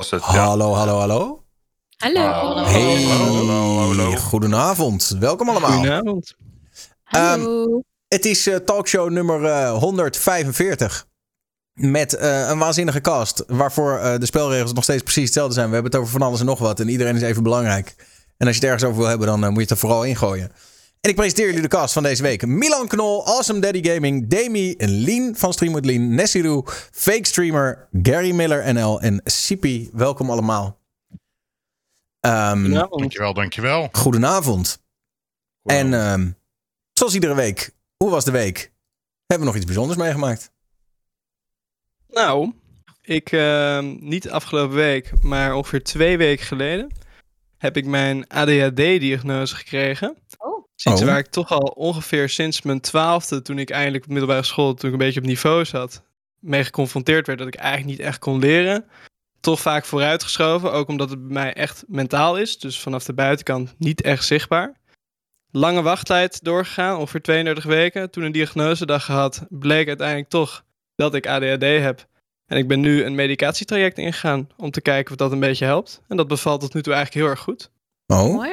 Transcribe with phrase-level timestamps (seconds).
[0.00, 0.44] Was het, ja.
[0.44, 1.44] Hallo, hallo, hallo.
[1.96, 2.20] Hallo.
[2.20, 2.64] Hallo.
[2.64, 4.16] Hey, hallo, hallo.
[4.16, 5.16] goedenavond.
[5.18, 5.70] Welkom allemaal.
[5.70, 6.34] Goedenavond.
[7.02, 7.82] Hallo.
[8.08, 11.06] Het is eh, talkshow nummer eh, 145.
[11.72, 13.44] Met eh, een waanzinnige cast.
[13.46, 15.68] Waarvoor eh, de spelregels nog steeds precies hetzelfde zijn.
[15.68, 16.80] We hebben het over van alles en nog wat.
[16.80, 17.94] En iedereen is even belangrijk.
[18.36, 20.04] En als je het ergens over wil hebben, dan eh, moet je het er vooral
[20.04, 20.52] ingooien.
[21.00, 22.46] En ik presenteer jullie de cast van deze week.
[22.46, 26.62] Milan Knol, Awesome Daddy Gaming, Demi, Lien van Stream with Lien, Nessiru,
[26.92, 29.90] Fake Streamer, Gary Miller NL en Sipi.
[29.92, 30.78] Welkom allemaal.
[32.20, 32.70] Ehm.
[32.72, 33.88] Dankjewel, dankjewel.
[33.92, 34.82] goedenavond.
[35.62, 36.30] En ehm,
[36.92, 38.72] zoals iedere week, hoe was de week?
[39.26, 40.52] Hebben we nog iets bijzonders meegemaakt?
[42.08, 42.52] Nou,
[43.02, 46.90] ik, ehm, niet afgelopen week, maar ongeveer twee weken geleden,
[47.58, 50.16] heb ik mijn ADHD-diagnose gekregen.
[50.80, 51.06] Sinds Oh.
[51.06, 54.88] waar ik toch al ongeveer sinds mijn twaalfde, toen ik eindelijk op middelbare school, toen
[54.88, 56.02] ik een beetje op niveau zat,
[56.38, 58.84] mee geconfronteerd werd dat ik eigenlijk niet echt kon leren.
[59.40, 62.58] Toch vaak vooruitgeschoven, ook omdat het bij mij echt mentaal is.
[62.58, 64.78] Dus vanaf de buitenkant niet echt zichtbaar.
[65.50, 68.10] Lange wachttijd doorgegaan, ongeveer 32 weken.
[68.10, 72.06] Toen een diagnosedag gehad, bleek uiteindelijk toch dat ik ADHD heb.
[72.46, 76.00] En ik ben nu een medicatietraject ingegaan om te kijken of dat een beetje helpt.
[76.08, 77.70] En dat bevalt tot nu toe eigenlijk heel erg goed.
[78.06, 78.44] Oh.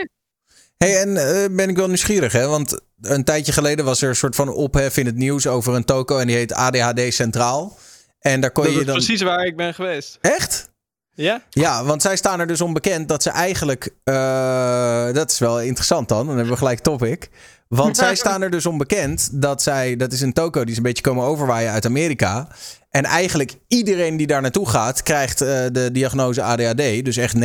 [0.78, 2.48] Hey, en eh, ben ik wel nieuwsgierig, hè?
[2.48, 5.86] Want een tijdje geleden was er een soort van ophef in het nieuws over een
[5.86, 7.78] toko en die heet ADHD Centraal.
[8.20, 8.96] En daar kon dat je is dan.
[8.96, 10.18] precies waar ik ben geweest.
[10.22, 10.70] Echt?
[11.14, 11.42] Ja?
[11.50, 13.90] Ja, want zij staan er dus onbekend dat ze eigenlijk.
[14.04, 16.26] eh, dat is wel interessant dan.
[16.26, 17.30] Dan hebben we gelijk topic.
[17.70, 19.96] Want zij staan er dus onbekend dat zij.
[19.96, 22.48] Dat is een toko die is een beetje komen overwaaien uit Amerika.
[22.90, 27.06] En eigenlijk iedereen die daar naartoe gaat, krijgt eh, de diagnose ADHD.
[27.06, 27.40] Dus echt 99%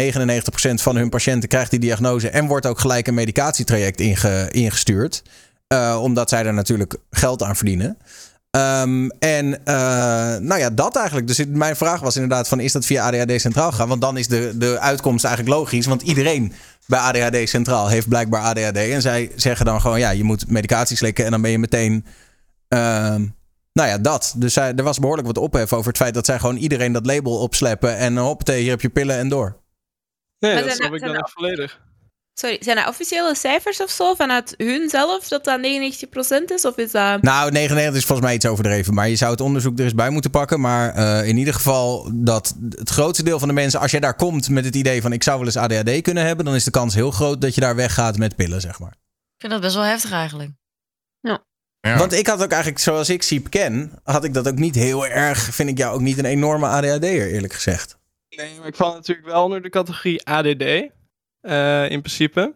[0.74, 2.28] van hun patiënten krijgt die diagnose.
[2.28, 5.22] En wordt ook gelijk een medicatietraject inge- ingestuurd.
[5.66, 7.96] Eh, omdat zij daar natuurlijk geld aan verdienen.
[8.50, 9.74] Ehm, en eh,
[10.36, 11.26] nou ja, dat eigenlijk.
[11.26, 13.88] Dus mijn vraag was inderdaad van, is dat via ADHD Centraal gegaan?
[13.88, 15.86] Want dan is de, de uitkomst eigenlijk logisch.
[15.86, 16.52] Want iedereen
[16.86, 18.76] bij ADHD Centraal heeft blijkbaar ADHD.
[18.76, 21.24] En zij zeggen dan gewoon, ja, je moet medicatie slikken.
[21.24, 22.06] En dan ben je meteen,
[22.68, 23.26] ehm,
[23.72, 24.34] nou ja, dat.
[24.36, 27.06] Dus zij, er was behoorlijk wat ophef over het feit dat zij gewoon iedereen dat
[27.06, 27.96] label opsleppen.
[27.96, 29.60] En hoppatee, hier heb je pillen en door.
[30.38, 31.80] Nee, Maar dat snap ik dan echt volledig.
[32.34, 35.64] Sorry, zijn er officiële cijfers of zo vanuit hun zelf dat dat 99%
[36.54, 36.64] is?
[36.64, 37.22] Of is dat...
[37.22, 38.94] Nou, 99 is volgens mij iets overdreven.
[38.94, 40.60] Maar je zou het onderzoek er eens bij moeten pakken.
[40.60, 43.80] Maar eh, in ieder geval dat het grootste deel van de mensen...
[43.80, 46.44] als jij daar komt met het idee van ik zou wel eens ADHD kunnen hebben...
[46.44, 48.90] dan is de kans heel groot dat je daar weggaat met pillen, zeg maar.
[48.90, 50.50] Ik vind dat best wel heftig eigenlijk.
[51.20, 51.42] Ja.
[51.96, 53.92] Want ik had ook eigenlijk, zoals ik Siep ken...
[54.02, 55.38] had ik dat ook niet heel erg...
[55.38, 57.98] vind ik jou ook niet een enorme ADHD'er, eerlijk gezegd.
[58.28, 60.90] Nee, maar ik val natuurlijk wel onder de categorie ADD.
[61.42, 62.54] Eh, in principe.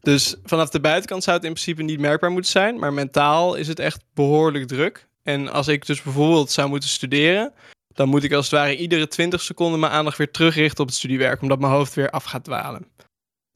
[0.00, 2.78] Dus vanaf de buitenkant zou het in principe niet merkbaar moeten zijn.
[2.78, 5.08] Maar mentaal is het echt behoorlijk druk.
[5.22, 7.52] En als ik dus bijvoorbeeld zou moeten studeren.
[7.94, 10.96] dan moet ik als het ware iedere 20 seconden mijn aandacht weer terugrichten op het
[10.96, 11.42] studiewerk.
[11.42, 12.86] omdat mijn hoofd weer af gaat dwalen.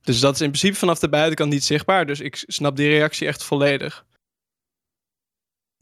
[0.02, 2.06] Dus dat is in principe vanaf de buitenkant niet zichtbaar.
[2.06, 4.04] Dus ik snap die reactie echt volledig.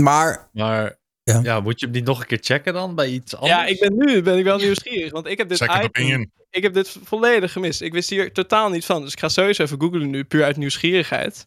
[0.03, 0.99] Maar Maar
[1.33, 1.41] Ja.
[1.43, 1.61] ja.
[1.61, 3.53] moet je hem niet nog een keer checken dan bij iets anders?
[3.53, 5.13] Ja, ik ben nu ben ik wel nieuwsgierig.
[5.13, 6.31] Want ik heb dit Second item- opinion.
[6.51, 7.81] ik heb dit volledig gemist.
[7.81, 9.03] Ik wist hier totaal niet van.
[9.03, 11.47] Dus ik ga sowieso even googlen nu, puur uit nieuwsgierigheid.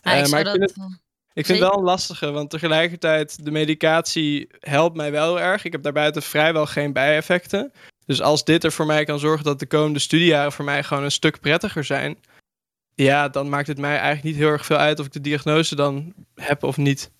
[0.00, 0.98] Ja, Eh, ik maar zou ik vind dat...
[1.32, 5.64] Ik vind het wel een lastige, want tegelijkertijd de medicatie helpt mij wel heel erg.
[5.64, 7.72] Ik heb daarbuiten vrijwel geen bijeffecten.
[8.06, 11.04] Dus als dit er voor mij kan zorgen dat de komende studiejaren voor mij gewoon
[11.04, 12.18] een stuk prettiger zijn,
[12.94, 15.74] ja, dan maakt het mij eigenlijk niet heel erg veel uit of ik de diagnose
[15.74, 17.10] dan heb of niet.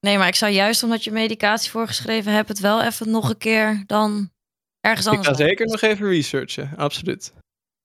[0.00, 2.48] Nee, maar ik zou juist omdat je medicatie voorgeschreven hebt...
[2.48, 4.30] het wel even nog een keer dan
[4.80, 5.46] ergens Ik anders ga doen.
[5.46, 7.32] zeker nog even researchen, absoluut.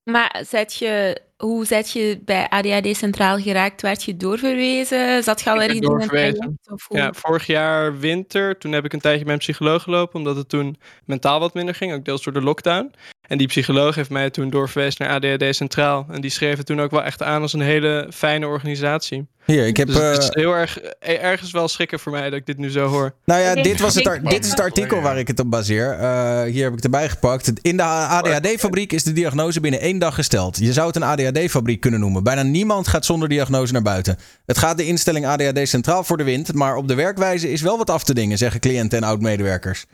[0.04, 3.82] Maar zet je, hoe zet je bij ADHD Centraal geraakt?
[3.82, 5.24] Werd je doorverwezen?
[5.24, 6.36] Zat je al Ik ergens in een doorverwezen.
[6.36, 6.72] traject?
[6.72, 6.98] Of hoe?
[6.98, 10.50] Ja, vorig jaar winter, toen heb ik een tijdje bij een psycholoog gelopen, omdat het
[10.50, 12.94] toen mentaal wat minder ging, ook deels door de lockdown.
[13.28, 16.06] En die psycholoog heeft mij toen doorverwezen naar ADHD Centraal.
[16.12, 19.28] En die schreef het toen ook wel echt aan als een hele fijne organisatie.
[19.46, 19.88] hier, ik heb...
[19.88, 22.58] dus het is eh, heel erg, eh, ergens wel schrikken voor mij dat ik dit
[22.58, 23.14] nu zo hoor.
[23.26, 25.92] Nou ja, dit, was het dit is het artikel waar ik het op baseer.
[25.92, 27.52] Eh, hier heb ik het erbij gepakt.
[27.62, 30.58] In de ADHD-fabriek is de diagnose binnen één dag gesteld.
[30.58, 32.24] Je zou het een ADHD-fabriek kunnen noemen.
[32.24, 34.18] Bijna niemand gaat zonder diagnose naar buiten.
[34.46, 37.78] Het gaat de instelling ADHD centraal voor de wind, maar op de werkwijze is wel
[37.78, 39.86] wat af te dingen, zeggen cliënten en oud-medewerkers.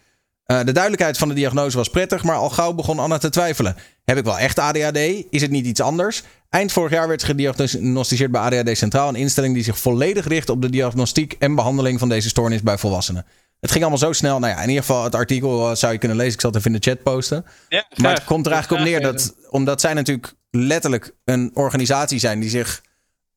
[0.51, 3.75] Eh, de duidelijkheid van de diagnose was prettig, maar al gauw begon Anna te twijfelen.
[4.05, 4.97] Heb ik wel echt ADHD?
[5.29, 6.23] Is het niet iets anders?
[6.49, 10.61] Eind vorig jaar werd gediagnosticeerd bij ADHD Centraal, een instelling die zich volledig richt op
[10.61, 13.25] de diagnostiek en behandeling van deze stoornis bij volwassenen.
[13.59, 14.39] Het ging allemaal zo snel.
[14.39, 16.33] Nou ja, in ieder geval, het artikel eh, zou je kunnen lezen.
[16.33, 17.45] Ik zal het even in de chat posten.
[17.69, 22.19] Ja, Maar het komt er eigenlijk op neer dat, omdat zij natuurlijk letterlijk een organisatie
[22.19, 22.81] zijn die zich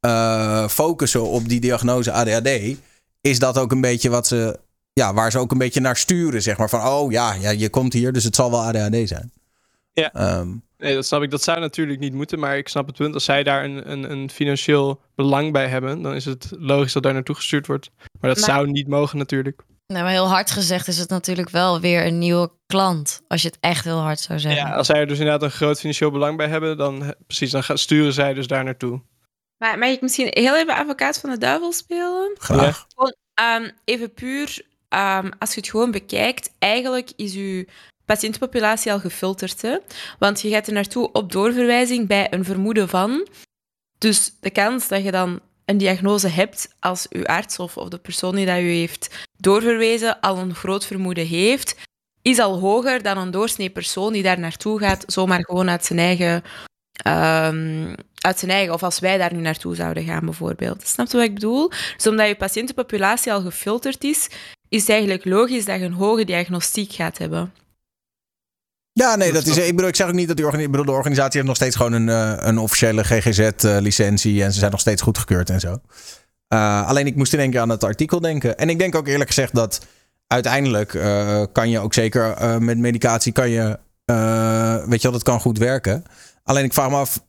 [0.00, 2.76] eh, focussen op die diagnose ADHD,
[3.20, 4.58] is dat ook een beetje wat ze,
[4.94, 6.68] ja, waar ze ook een beetje naar sturen, zeg maar.
[6.68, 9.32] Van, oh ja, ja je komt hier, dus het zal wel ADHD zijn.
[9.92, 10.12] Ja.
[10.12, 10.48] Ehm,
[10.78, 11.30] Nee, dat snap ik.
[11.30, 13.14] Dat zou natuurlijk niet moeten, maar ik snap het punt.
[13.14, 17.02] Als zij daar een, een, een financieel belang bij hebben, dan is het logisch dat
[17.02, 17.90] daar naartoe gestuurd wordt.
[18.20, 19.62] Maar dat Maar- zou niet mogen natuurlijk.
[19.86, 23.20] Nee, maar heel hard gezegd is het natuurlijk wel weer een nieuwe klant.
[23.28, 24.66] Als je het echt heel hard zou zeggen.
[24.66, 27.64] Ja, als zij er dus inderdaad een groot financieel belang bij hebben, dan precies, dan
[27.64, 29.00] gaan, sturen zij dus daar naartoe.
[29.58, 32.30] Maar mag ik misschien heel even advocaat van de duivel spelen?
[32.38, 32.86] graag.
[33.34, 34.62] Ehm, even puur,
[34.94, 37.66] ehm, als je het gewoon bekijkt, eigenlijk is je
[38.04, 39.62] patiëntenpopulatie al gefilterd.
[39.62, 39.78] Hè?
[40.18, 43.28] Want je gaat er naartoe op doorverwijzing bij een vermoeden van.
[43.98, 47.98] Dus de kans dat je dan een diagnose hebt als uw arts of, of de
[47.98, 51.76] persoon die dat u heeft doorverwezen al een groot vermoeden heeft,
[52.22, 55.98] is al hoger dan een doorsnee persoon die daar naartoe gaat, zomaar gewoon uit zijn
[55.98, 56.42] eigen...
[56.92, 57.94] ehm,
[58.24, 60.86] uit zijn eigen, of als wij daar nu naartoe zouden gaan bijvoorbeeld.
[60.86, 61.68] Snap je wat ik bedoel?
[61.96, 64.28] Dus omdat je patiëntenpopulatie al gefilterd is,
[64.74, 67.52] is het eigenlijk logisch dat je een hoge diagnostiek gaat hebben.
[68.92, 69.56] Ja, nee, dat is.
[69.56, 70.78] Ik bedoel, ik zeg ook niet dat die organisatie.
[70.78, 74.42] Bedoel, de organisatie heeft nog steeds gewoon een, eh, een officiële GGZ-licentie.
[74.42, 75.78] en ze zijn nog steeds goedgekeurd en zo.
[76.48, 78.58] Eh, alleen ik moest in één keer aan het artikel denken.
[78.58, 79.86] En ik denk ook eerlijk gezegd dat
[80.26, 83.78] uiteindelijk eh, kan je ook zeker eh, met medicatie kan je.
[84.04, 86.04] eh, weet je wel, dat kan goed werken.
[86.42, 87.24] Alleen ik vraag me af.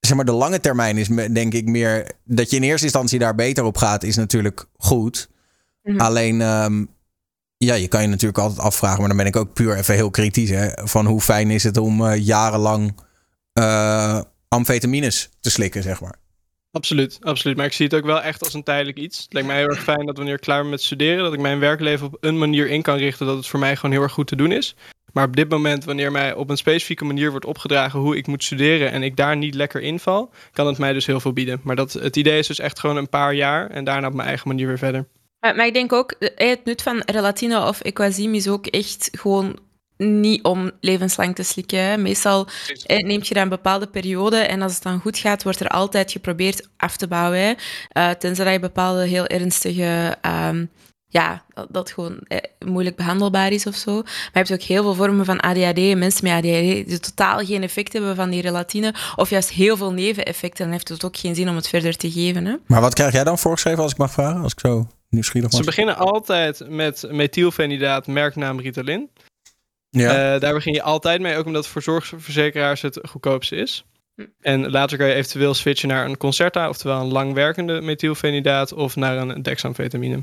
[0.00, 2.10] Zeg maar, de lange termijn is denk ik meer.
[2.24, 5.28] Dat je in eerste instantie daar beter op gaat, is natuurlijk goed.
[5.82, 6.00] Mhm.
[6.00, 6.40] Alleen.
[6.40, 6.84] ehm,
[7.56, 10.10] ja, je kan je natuurlijk altijd afvragen, maar dan ben ik ook puur even heel
[10.10, 10.50] kritisch.
[10.50, 12.96] Hè, van hoe fijn is het om eh, jarenlang
[13.52, 16.20] eh, amfetamines te slikken, zeg maar.
[16.70, 17.56] Absoluut, absoluut.
[17.56, 19.22] Maar ik zie het ook wel echt als een tijdelijk iets.
[19.22, 21.40] Het lijkt mij heel erg fijn dat wanneer ik klaar ben met studeren, dat ik
[21.40, 24.12] mijn werkleven op een manier in kan richten dat het voor mij gewoon heel erg
[24.12, 24.74] goed te doen is.
[25.12, 28.44] Maar op dit moment, wanneer mij op een specifieke manier wordt opgedragen hoe ik moet
[28.44, 31.60] studeren en ik daar niet lekker inval, kan het mij dus heel veel bieden.
[31.62, 34.28] Maar dat, het idee is dus echt gewoon een paar jaar en daarna op mijn
[34.28, 35.06] eigen manier weer verder.
[35.42, 39.08] Maar, maar ik denk ook, eh, het nut van relatine of equazim is ook echt
[39.12, 39.58] gewoon
[39.96, 41.78] niet om levenslang te slikken.
[41.78, 41.96] hè.
[41.96, 42.46] Meestal
[42.86, 45.68] eh, neemt je dat een bepaalde periode en als het dan goed gaat, wordt er
[45.68, 47.38] altijd geprobeerd af te bouwen.
[47.40, 47.52] Hè.
[47.88, 50.16] Eh, tenzij dat je bepaalde heel ernstige...
[50.20, 50.64] ehm,
[51.06, 53.92] ja, dat, dat gewoon eh, moeilijk behandelbaar is of zo.
[53.94, 55.96] Maar je hebt ook heel veel vormen van ADHD.
[55.96, 58.94] Mensen met ADHD die totaal geen effect hebben van die relatine.
[59.16, 60.64] Of juist heel veel neveneffecten.
[60.64, 62.46] Dan heeft het ook geen zin om het verder te geven.
[62.46, 62.54] Hè?
[62.66, 64.42] Maar wat krijg jij dan voorgeschreven als ik mag vragen?
[64.42, 65.60] Als ik zo nieuwsgierig was.
[65.60, 69.10] Ze beginnen altijd met methylfenidaat, merknaam Ritalin.
[69.90, 70.34] Ja.
[70.34, 73.84] Eh, daar begin je altijd mee, ook omdat het voor zorgverzekeraars het goedkoopste is.
[74.14, 74.26] Hm.
[74.40, 79.16] En later kan je eventueel switchen naar een Concerta, oftewel een langwerkende methylfenidaat, of naar
[79.16, 80.22] een dexamfetamine.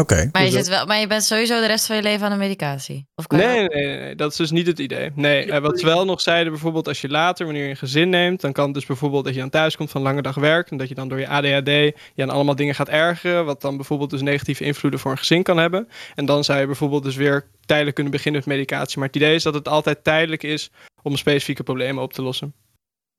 [0.00, 0.28] Oké.
[0.32, 2.32] Maar, je Dus zit wel, maar je bent sowieso de rest van je leven aan
[2.32, 3.06] de medicatie.
[3.14, 5.10] Of kan Nee, nee, nee, nee, dat is dus niet het idee.
[5.14, 8.08] Nee, eh, wat ze wel nog zeiden, bijvoorbeeld als je later, wanneer je een gezin
[8.08, 10.34] neemt, dan kan het dus bijvoorbeeld dat je dan thuis komt van een lange dag
[10.34, 11.68] werk, en dat je dan door je ADHD
[12.14, 15.42] je aan allemaal dingen gaat ergeren, wat dan bijvoorbeeld dus negatieve invloeden voor een gezin
[15.42, 15.88] kan hebben.
[16.14, 18.98] En dan zou je bijvoorbeeld dus weer tijdelijk kunnen beginnen met medicatie.
[18.98, 20.70] Maar het idee is dat het altijd tijdelijk is
[21.02, 22.54] om specifieke problemen op te lossen.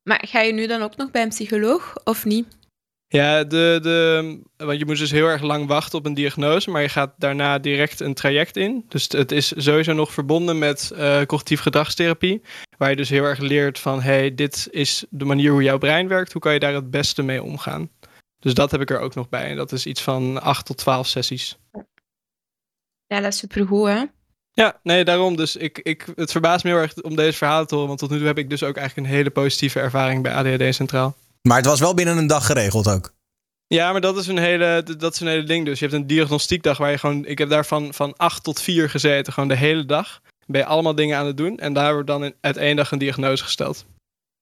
[0.02, 2.57] Maar ga je nu dan ook nog bij een psycholoog of niet?
[3.10, 6.82] Ja, de, de, want je moet dus heel erg lang wachten op een diagnose, maar
[6.82, 8.84] je gaat daarna direct een traject in.
[8.88, 12.42] Dus het- is sowieso nog verbonden met eh cognitief gedragstherapie,
[12.78, 16.08] waar je dus heel erg leert van, hey, dit is de manier hoe jouw brein
[16.08, 17.90] werkt, hoe kan je daar het beste mee omgaan.
[18.38, 19.50] Dus dat heb ik er ook nog bij.
[19.50, 21.58] En dat is iets van 8 tot 12 sessies.
[23.06, 24.04] Ja, dat is supergoed, hè?
[24.52, 25.36] Ja, nee, daarom.
[25.36, 28.10] Dus ik, ik, het verbaast me heel erg om deze verhalen te horen, want tot
[28.10, 31.16] nu toe heb ik dus ook eigenlijk een hele positieve ervaring bij ADHD Centraal.
[31.42, 33.16] Maar het was wel binnen een dag geregeld ook.
[33.66, 35.64] Ja, maar dat is een hele, dat is een hele ding.
[35.64, 37.26] Dus je hebt een diagnostiekdag waar je gewoon.
[37.26, 40.20] Ik heb daar van, van 8 tot 4 gezeten, gewoon de hele dag.
[40.46, 41.58] Ben je allemaal dingen aan het doen.
[41.58, 43.86] En daar wordt dan in, uit één dag een diagnose gesteld.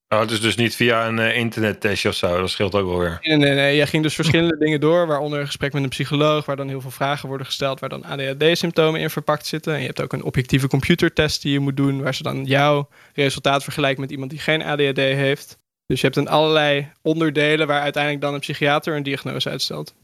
[0.09, 2.41] Oh, het is dus niet via een eh, internettestje of zo.
[2.41, 3.19] Dat scheelt ook wel weer.
[3.23, 3.77] Nee, nee, nee.
[3.77, 5.07] Jij ging dus verschillende dingen door.
[5.07, 6.45] Waaronder een gesprek met een psycholoog.
[6.45, 7.81] Waar dan heel veel vragen worden gesteld.
[7.81, 9.75] Waar dan ADHD-symptomen in verpakt zitten.
[9.75, 12.03] En je hebt ook een objectieve computertest die je moet doen.
[12.03, 15.59] Waar ze dan jouw resultaat vergelijken met iemand die geen ADHD heeft.
[15.87, 19.95] Dus je hebt een allerlei onderdelen waar uiteindelijk dan een psychiater een diagnose uitstelt.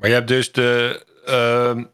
[0.00, 1.02] Maar je hebt dus de...
[1.24, 1.84] ehm,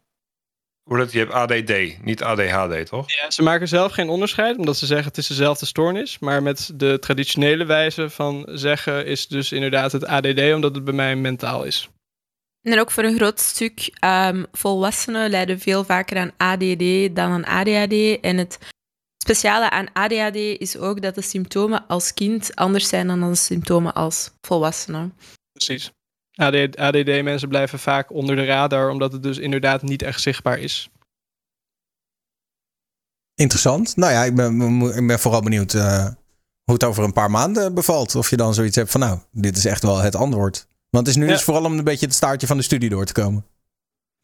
[0.82, 3.12] hoe dat, je hebt ADD, niet ADHD, toch?
[3.12, 6.18] Ja, ze maken zelf geen onderscheid, omdat ze zeggen het is dezelfde stoornis.
[6.18, 10.94] Maar met de traditionele wijze van zeggen is dus inderdaad het ADD, omdat het bij
[10.94, 11.88] mij mentaal is.
[12.62, 17.44] En ook voor een groot stuk ehm, volwassenen lijden veel vaker aan ADD dan aan
[17.44, 18.20] ADHD.
[18.20, 18.58] En het
[19.26, 23.94] speciale aan ADHD is ook dat de symptomen als kind anders zijn dan de symptomen
[23.94, 25.14] als volwassenen.
[25.52, 25.92] Precies.
[26.74, 30.90] ADD-mensen blijven vaak onder de radar, omdat het dus inderdaad niet echt zichtbaar is.
[33.34, 33.96] Interessant.
[33.96, 36.04] Nou ja, ik ben, ik ben vooral benieuwd eh,
[36.64, 38.14] hoe het over een paar maanden bevalt.
[38.14, 40.66] Of je dan zoiets hebt van, nou, dit is echt wel het antwoord.
[40.90, 41.32] Want het is nu Ja.
[41.34, 43.46] dus vooral om een beetje het staartje van de studie door te komen.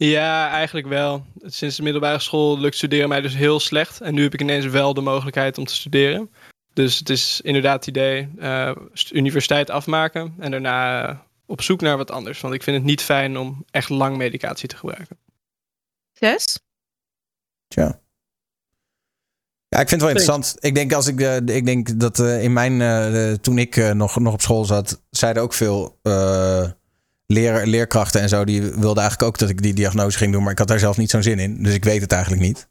[0.04, 1.25] Ja, eigenlijk wel.
[1.42, 4.00] Sinds de middelbare school lukt studeren mij dus heel slecht.
[4.00, 6.30] En nu heb ik ineens wel de mogelijkheid om te studeren.
[6.73, 11.80] Dus het is inderdaad het idee, eh, st- universiteit afmaken en daarna eh, op zoek
[11.80, 12.40] naar wat anders.
[12.40, 15.18] Want ik vind het niet fijn om echt lang medicatie te gebruiken.
[16.12, 16.59] Zes?
[17.68, 18.00] Tja.
[19.68, 20.56] Ja, ik vind het wel interessant.
[20.61, 24.18] Ik denk, als ik, eh, ik denk dat eh, in mijn, eh, toen ik nog,
[24.18, 26.71] nog op school zat, zeiden ook veel eh,
[27.26, 28.45] leer, leerkrachten en zo.
[28.45, 30.97] Die wilden eigenlijk ook dat ik die diagnose ging doen, maar ik had daar zelf
[30.97, 31.62] niet zo'n zin in.
[31.62, 32.71] Dus ik weet het eigenlijk niet.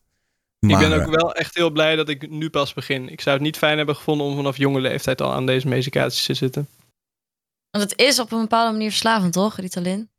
[0.60, 3.10] Maar, ik ben ook eh, wel echt heel blij dat ik nu pas begin.
[3.10, 6.26] Ik zou het niet fijn hebben gevonden om vanaf jonge leeftijd al aan deze medicatie
[6.26, 6.68] te zitten.
[7.70, 10.10] Want het is op een bepaalde manier verslavend, toch, Ritalin?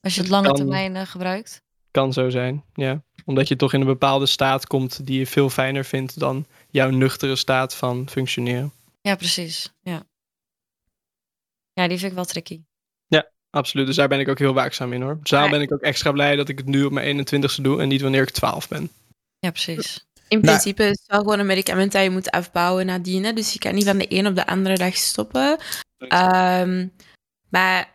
[0.00, 0.56] Als je het lange kan.
[0.56, 1.62] termijn eh, gebruikt.
[1.90, 3.02] Kan zo zijn, ja.
[3.24, 6.90] Omdat je toch in een bepaalde staat komt die je veel fijner vindt dan jouw
[6.90, 8.72] nuchtere staat van functioneren.
[9.00, 9.72] Ja, precies.
[9.80, 10.02] Ja.
[11.72, 12.62] ja, die vind ik wel tricky.
[13.50, 15.18] Absoluut, dus daar ben ik ook heel waakzaam in hoor.
[15.20, 17.80] Dus daarom ben ik ook extra blij dat ik het nu op mijn 21ste doe
[17.80, 18.90] en niet wanneer ik 12 ben.
[19.38, 20.06] Ja, precies.
[20.28, 23.34] In Nou- principe is het wel gewoon een medicament dat je moet afbouwen nadien.
[23.34, 25.58] Dus je kan niet van de een op de andere dag stoppen.
[25.98, 26.86] Ehm,
[27.48, 27.90] maar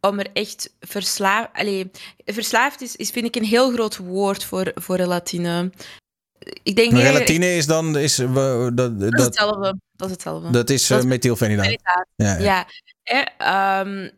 [0.00, 1.48] om er echt verslaafd...
[1.52, 1.90] Allee,
[2.24, 5.70] verslaafd is, is, vind ik, een heel groot woord voor, voor relatine.
[6.62, 9.78] Ik denk maar dat relatine is dan, is, eh, we- dat, Dat is dat, hetzelfde.
[9.92, 10.50] Dat is hetzelfde.
[10.50, 11.76] dat is Dat eh, methylfenidaat.
[12.16, 12.66] Ja, ja.
[13.38, 14.08] Ehm,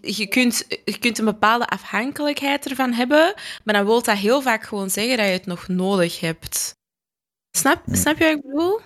[0.00, 4.64] je, kunt, je kunt een bepaalde afhankelijkheid ervan hebben, maar dan wil dat heel vaak
[4.64, 6.74] gewoon zeggen dat je het nog nodig hebt.
[7.56, 8.80] Snap, snap je wat ik bedoel?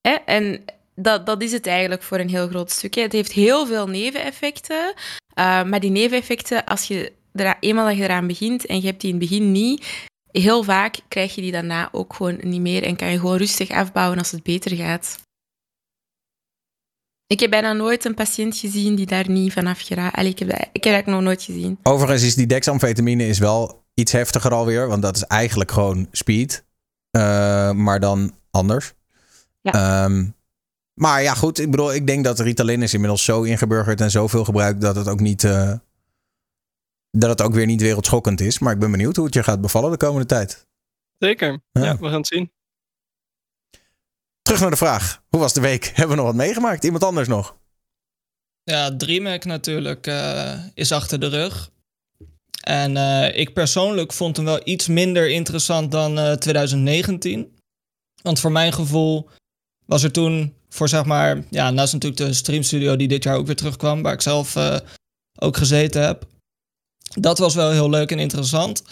[0.00, 0.12] Hè?
[0.12, 0.64] En
[0.94, 3.02] dat, dat is het eigenlijk voor een heel groot stukje.
[3.02, 4.94] Het heeft heel veel neveneffecten,
[5.34, 9.00] eh, maar die neveneffecten, als je er, eenmaal dat je eraan begint en je hebt
[9.00, 12.82] die in het begin niet, heel vaak krijg je die daarna ook gewoon niet meer
[12.82, 15.18] en kan je gewoon rustig afbouwen als het beter gaat.
[17.32, 20.16] Ik heb bijna nooit een patiënt gezien die daar niet vanaf geraakt.
[20.16, 21.78] Allee, ik heb dat, ik heb dat nog nooit gezien.
[21.82, 26.64] Overigens is die dexamfetamine is wel iets heftiger alweer, want dat is eigenlijk gewoon speed,
[27.10, 28.92] eh, maar dan anders.
[29.60, 29.72] Ja.
[29.72, 30.24] Ehm,
[30.94, 34.44] maar ja, goed, ik bedoel, ik denk dat Ritalin is inmiddels zo ingeburgerd en zoveel
[34.44, 35.72] gebruikt dat het ook niet, eh,
[37.10, 38.58] dat het ook weer niet wereldschokkend is.
[38.58, 40.66] Maar ik ben benieuwd hoe het je gaat bevallen de komende tijd.
[41.18, 41.84] Zeker, Ja.
[41.84, 42.52] ja, we gaan het zien.
[44.52, 45.22] Terug naar de vraag.
[45.28, 45.84] Hoe was de week?
[45.94, 46.84] Hebben we nog wat meegemaakt?
[46.84, 47.56] Iemand anders nog?
[48.62, 51.70] Ja, DreamHack natuurlijk eh, is achter de rug.
[52.62, 57.58] En eh, ik persoonlijk vond hem wel iets minder interessant dan eh, 2019.
[58.22, 59.28] Want voor mijn gevoel
[59.86, 61.44] was er toen voor zeg maar...
[61.50, 64.02] Ja, naast natuurlijk de streamstudio die dit jaar ook weer terugkwam...
[64.02, 64.78] waar ik zelf eh,
[65.38, 66.26] ook gezeten heb.
[67.14, 68.84] Dat was wel heel leuk en interessant.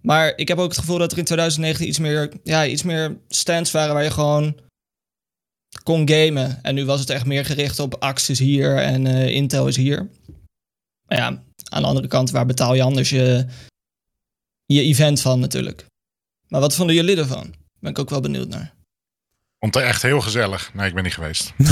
[0.00, 3.16] Maar ik heb ook het gevoel dat er in 2019 iets meer, ja, iets meer
[3.28, 3.94] stands waren...
[3.94, 4.62] waar je gewoon
[5.82, 6.58] kon gamen.
[6.62, 10.08] En nu was het echt meer gericht op acties hier en eh, Intel is hier.
[11.06, 11.26] Maar ja,
[11.70, 13.46] aan de andere kant, waar betaal je anders je,
[14.64, 15.86] je event van natuurlijk.
[16.48, 17.54] Maar wat vonden jullie ervan?
[17.80, 18.74] Ben ik ook wel benieuwd naar.
[19.58, 20.74] Vond het echt heel gezellig.
[20.74, 21.52] Nee, ik ben niet geweest.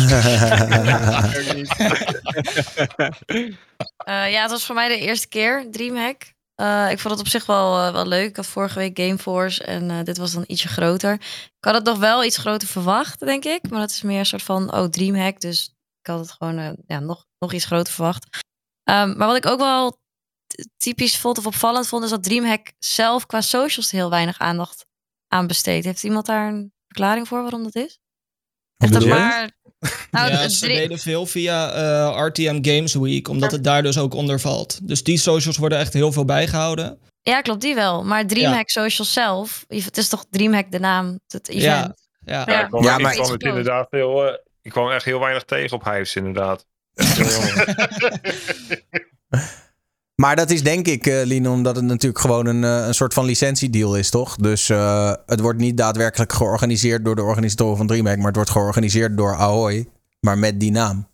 [4.05, 6.33] Eh, ja, het was voor mij de eerste keer, Dreamhack.
[6.63, 8.29] Eh, ik vond het op zich wel, eh, wel leuk.
[8.29, 11.13] Ik had vorige week Gameforce en eh, dit was dan ietsje groter.
[11.13, 13.71] Ik had het nog wel iets groter verwacht, denk ik.
[13.71, 15.41] Maar het is meer een soort van, oh, Dreamhack.
[15.41, 18.45] Dus ik had het gewoon eh, ja, nog, nog iets groter verwacht.
[18.83, 19.99] Ehm, maar wat ik ook wel
[20.77, 22.05] typisch vond of opvallend vond...
[22.05, 24.87] is dat Dreamhack zelf qua socials heel weinig aandacht
[25.29, 25.85] aan besteedt.
[25.85, 27.99] Heeft iemand daar een verklaring voor waarom dat is?
[28.77, 29.09] Echt dat je?
[29.09, 29.51] maar...
[30.11, 33.99] Nou, ja, het ze deden veel via eh, RTM Games Week, omdat het daar dus
[33.99, 34.79] ook onder valt.
[34.89, 36.99] Dus die socials worden echt heel veel bijgehouden.
[37.23, 38.05] Ja, klopt, die wel.
[38.05, 41.65] Maar Dreamhack Socials zelf, het is toch Dreamhack de naam, het event.
[41.65, 42.45] Ja, ja.
[42.47, 42.63] Ja.
[42.63, 45.43] ik kwam, Ja, ik maar- kwam het inderdaad heel, eh, ik kwam echt heel weinig
[45.45, 46.67] tegen op Hives, inderdaad.
[50.23, 53.15] Maar dat is denk ik, eh Lien, omdat het natuurlijk gewoon een, eh, een soort
[53.15, 54.37] van licentiedeal is, toch?
[54.37, 58.51] Dus eh, het wordt niet daadwerkelijk georganiseerd door de organisatoren van DreamHack, maar het wordt
[58.51, 59.89] georganiseerd door Ahoy,
[60.21, 61.09] maar met die naam.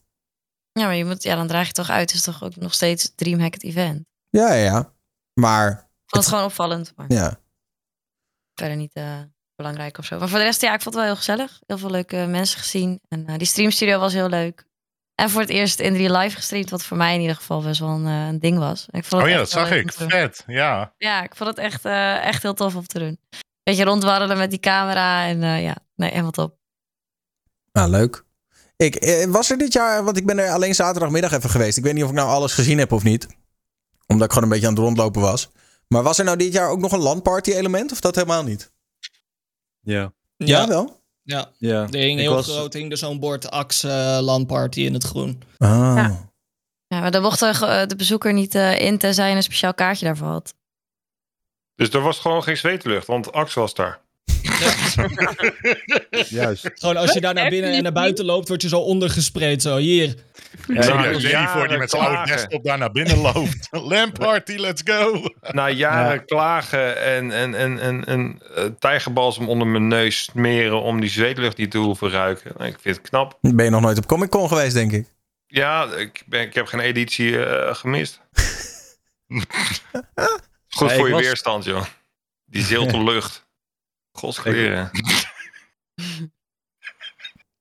[0.73, 2.11] Ja, maar je moet, ja, dan draag je toch uit.
[2.11, 3.99] Het is toch ook nog steeds Dreamhack het event.
[3.99, 4.93] Ik Ja, ja, ja.
[5.35, 7.41] Maar, vond het gewoon opvallend, maar ja.
[8.55, 9.01] verder niet
[9.57, 10.19] belangrijk of zo.
[10.19, 11.61] Maar voor de rest, ja, ik vond het wel heel gezellig.
[11.67, 13.01] Heel veel leuke mensen gezien.
[13.09, 14.68] En die streamstudio was heel leuk.
[15.21, 17.81] En voor het eerst in drie live gestreamd, wat voor mij in ieder geval best
[17.81, 18.87] wel een, eh, een ding was.
[18.91, 19.93] Ik vond Oh ja, dat zag ik.
[19.93, 20.95] Vet, ja.
[20.99, 23.21] Ja, ik vond het echt, eh, echt heel tof om te doen.
[23.63, 26.57] Beetje rondwarrelen met die camera en eh, ja, nee, helemaal top.
[27.73, 28.25] Nou, leuk.
[28.77, 31.77] Ik, was er dit jaar, want ik ben er alleen zaterdagmiddag even geweest.
[31.77, 33.27] Ik weet niet of ik nou alles gezien heb of niet.
[34.07, 35.51] Omdat ik gewoon een beetje aan het rondlopen was.
[35.89, 38.73] Maar was er nou dit jaar ook nog een landparty element of dat helemaal niet?
[39.81, 40.13] Ja.
[40.37, 40.98] Ja, wel?
[41.29, 41.51] Ja.
[41.59, 41.87] ja.
[41.91, 45.43] Er hing heel was- groot hing er zo'n bord Axe uh, landparty in het groen.
[45.59, 45.69] Ah.
[45.97, 46.31] Ja.
[46.87, 49.75] Ja, maar dan mocht de, ge- de bezoeker niet eh, in tenzij je een speciaal
[49.75, 50.55] kaartje daarvoor had.
[51.75, 54.01] Dus er was gewoon geen zweetlucht, want Axel was daar.
[56.29, 56.71] Juist.
[56.75, 59.63] Gewoon als je daar naar binnen en naar buiten loopt, word je zo ondergespreid.
[59.63, 60.15] Zo, hier.
[60.67, 63.17] Ja, Na ik ben die jaren voor die met zijn oude desktop daar naar binnen
[63.19, 63.69] loopt.
[63.93, 65.23] Lamp party, let's go.
[65.41, 66.19] Na jaren Ja.
[66.23, 71.57] klagen en, en, en, en, en eh, tijgerbalsem onder mijn neus smeren om die zweetlucht
[71.57, 72.53] niet te hoeven ruiken.
[72.57, 73.39] Nou, ik vind het knap.
[73.41, 75.07] Ben je nog nooit op Comic Con geweest, denk ik?
[75.47, 78.21] Ja, ik, ben, ik heb geen editie eh, gemist.
[80.69, 81.85] Goed Nee, voor je was- weerstand, joh.
[82.45, 83.47] Die zilte lucht.
[84.19, 84.91] Godskleren.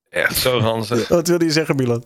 [0.08, 1.08] Echt zo ranzig.
[1.08, 2.04] Wat wilde je zeggen, Milan?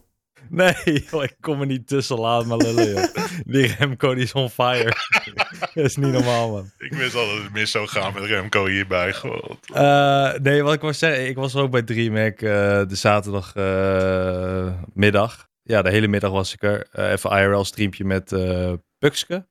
[0.49, 2.19] Nee, joh, ik kom er niet tussen.
[2.19, 3.05] Laat maar lullen, joh.
[3.47, 4.93] Die Remco die is on fire.
[5.75, 6.71] dat is niet normaal, man.
[6.79, 9.13] Ik wist al dat het mis zou gaan met Remco hierbij.
[9.13, 9.59] Gewoon.
[9.75, 12.51] Eh, nee, wat ik wou zeggen, ik was ook bij DreamHack eh
[12.89, 14.75] de zaterdagmiddag.
[14.95, 15.49] middag.
[15.63, 16.87] ja, de hele middag was ik er.
[16.93, 19.47] Eh, even IRL streampje met eh Pukske.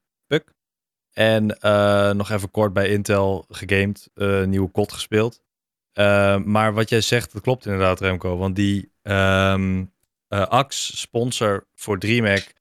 [1.13, 4.09] En eh, nog even kort bij Intel gegamed.
[4.13, 5.41] eh nieuwe COD gespeeld.
[5.93, 8.37] Eh, maar wat jij zegt, dat klopt inderdaad, Remco.
[8.37, 9.85] Want die ehm
[10.27, 12.53] eh, Axe sponsor voor DreamHack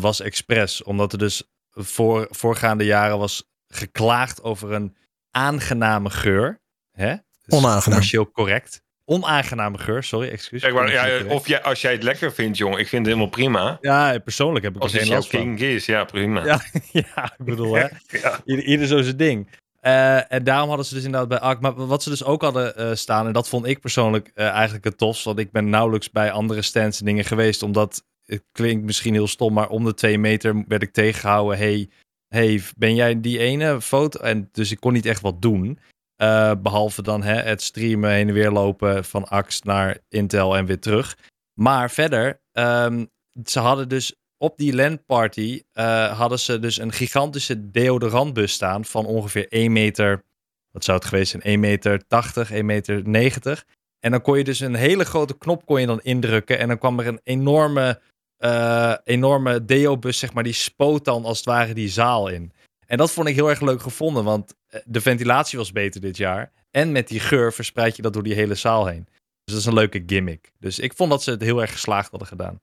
[0.00, 0.82] was expres.
[0.82, 4.96] Omdat er dus voor, voorgaande jaren was geklaagd over een
[5.30, 6.60] aangename geur.
[6.90, 7.10] Hè?
[7.10, 7.82] Dus Onaangenaam.
[7.82, 8.82] Commercieel correct.
[9.10, 10.60] Onaangename geur, sorry, excuus.
[10.60, 13.14] Kijk, maar, Commercieel ja, of jij, als jij het lekker vindt, jongen, ik vind het
[13.14, 13.78] helemaal prima.
[13.80, 15.40] Ja, persoonlijk heb ik Als er geen last van.
[15.40, 16.44] king is, ja, prima.
[16.44, 16.60] Ja,
[17.14, 17.86] ja, ik bedoel, hè.
[18.20, 18.40] Ja.
[18.44, 19.48] Ieder, ieder zo zijn ding.
[19.80, 21.60] Eh, en daarom hadden ze dus inderdaad bij ARK.
[21.60, 24.84] Maar wat ze dus ook hadden eh, staan, en dat vond ik persoonlijk eh, eigenlijk
[24.84, 25.24] het tofst.
[25.24, 27.62] Want ik ben nauwelijks bij andere stands en dingen geweest.
[27.62, 31.58] Omdat, het klinkt misschien heel stom, maar om de twee meter werd ik tegengehouden.
[31.58, 31.88] Hey,
[32.28, 34.20] hey, ben jij die ene foto?
[34.20, 35.78] En dus ik kon niet echt wat doen.
[36.20, 40.66] Eh, behalve dan hè, het streamen, heen en weer lopen van Ax naar Intel en
[40.66, 41.16] weer terug.
[41.54, 43.04] Maar verder, ehm,
[43.44, 49.06] ze hadden dus op die LAN-party eh, hadden ze dus een gigantische deodorantbus staan van
[49.06, 50.22] ongeveer 1 meter,
[50.70, 53.64] wat zou het geweest zijn, 1 meter 80, 1 meter 90.
[54.00, 56.78] En dan kon je dus een hele grote knop kon je dan indrukken en dan
[56.78, 58.00] kwam er een enorme,
[58.36, 62.52] eh, enorme deo-bus, zeg maar, die spoot dan als het ware die zaal in.
[62.90, 66.16] En dat vond ik heel erg leuk gevonden, want eh, de ventilatie was beter dit
[66.16, 66.52] jaar.
[66.70, 69.04] En met die geur verspreid je dat door die hele zaal heen.
[69.44, 70.52] Dus dat is een leuke gimmick.
[70.58, 72.60] Dus ik vond dat ze het heel erg geslaagd hadden gedaan.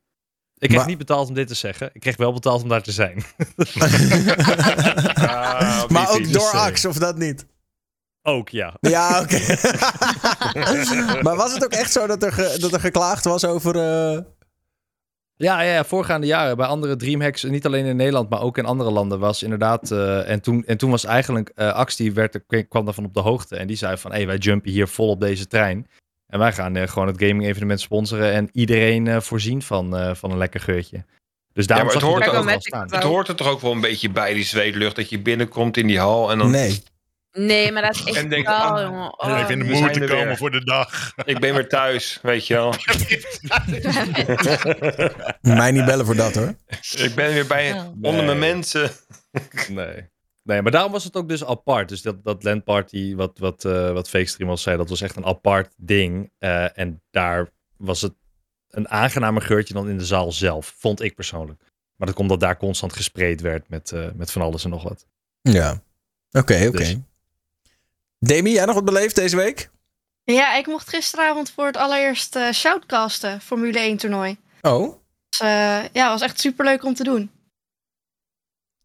[0.58, 1.90] Ik kreeg Maar- niet betaald om dit te zeggen.
[1.94, 3.24] Ik kreeg wel betaald om daar te zijn.
[5.16, 7.46] Ah, maar ook door Axe, of dat niet?
[8.22, 8.74] Ook ja.
[8.82, 9.40] Ja, oké.
[11.24, 13.76] maar was het ook echt zo dat er, ge- dat er geklaagd was over...
[13.76, 14.20] eh,
[15.38, 18.66] Ja, ja, ja, voorgaande jaren bij andere Dreamhacks, niet alleen in Nederland, maar ook in
[18.66, 19.92] andere landen, was inderdaad.
[19.92, 23.56] eh, en, toen, en toen was eigenlijk eh werd, kwam daarvan op de hoogte.
[23.56, 25.88] En die zei van: hé, hey, wij jumpen hier vol op deze trein.
[26.28, 30.32] En wij gaan eh, gewoon het gaming-evenement sponsoren en iedereen eh, voorzien van, eh, van
[30.32, 31.06] een lekker geurtje.
[31.54, 32.92] Dus daarom Ja, maar zag het je hoort ook staan.
[32.92, 35.88] Het hoort er toch ook wel een beetje bij, die zweetlucht, dat je binnenkomt in
[35.88, 36.52] die hal en dan...
[36.52, 36.84] Nee.
[37.38, 39.20] Nee, maar dat is echt En denk, wel, ah, jongen.
[39.20, 40.38] Oh, Even in de moed te komen weer.
[40.38, 41.12] voor de dag.
[41.26, 42.74] Ik ben weer thuis, weet je wel.
[45.56, 46.56] Mij niet bellen voor dat, hoor.
[46.98, 47.86] Ik ben weer bij Oh.
[48.02, 48.90] onder mijn mensen.
[49.70, 50.10] Nee.
[50.44, 51.90] Nee, maar daarom was het ook dus apart.
[51.90, 55.16] Dus dat, dat landparty, wat, wat, eh wat Fake Stream al zei, dat was echt
[55.16, 56.32] een apart ding.
[56.38, 58.14] Eh, en daar was het
[58.70, 61.62] een aangenamer geurtje dan in de zaal zelf, vond ik persoonlijk.
[61.96, 64.84] Maar dat komt dat daar constant gespreid werd met, eh, met van alles en nog
[64.84, 65.06] wat.
[65.42, 65.82] Ja.
[66.32, 66.78] Oké, oké.
[66.78, 66.96] Dus.
[68.20, 69.70] Demi, jij nog wat beleefd deze week?
[70.24, 74.38] Ja, ik mocht gisteravond voor het allereerst eh shoutcasten Formule 1 toernooi.
[74.62, 74.96] Oh.
[75.30, 77.32] Dus, eh, ja, was echt super leuk om te doen.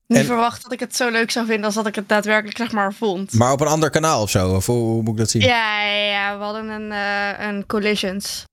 [0.07, 2.57] Niet En- verwacht dat ik het zo leuk zou vinden als dat ik het daadwerkelijk
[2.57, 3.33] zeg maar vond.
[3.33, 4.55] Maar op een ander kanaal of zo?
[4.55, 5.43] Of hoe, hoe moet ik dat zien?
[5.43, 8.45] Ja, ja, ja, we hadden een, eh, een Collisions.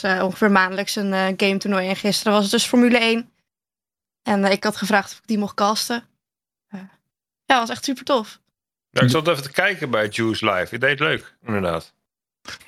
[0.00, 1.88] Dus, ongeveer maandelijks een game toernooi.
[1.88, 3.32] En gisteren was het dus Formule 1.
[4.22, 6.04] En ik had gevraagd of ik die mocht casten.
[7.44, 8.40] Ja, was echt super tof.
[8.90, 10.66] Ja, ik zat even te kijken bij Juice Live.
[10.70, 11.94] Je deed het leuk, inderdaad.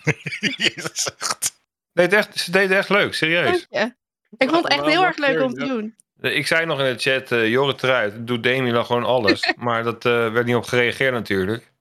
[0.57, 1.53] Jezus, echt.
[1.93, 3.45] Deed echt, ze deed echt leuk, serieus.
[3.45, 3.95] Dank je.
[4.37, 5.95] Ik vond het echt heel erg leuk om te doen.
[6.21, 9.53] Ik zei nog in de chat, eh Jorrit eruit, doet Demi dan gewoon alles.
[9.57, 11.73] maar dat eh, werd niet op gereageerd natuurlijk.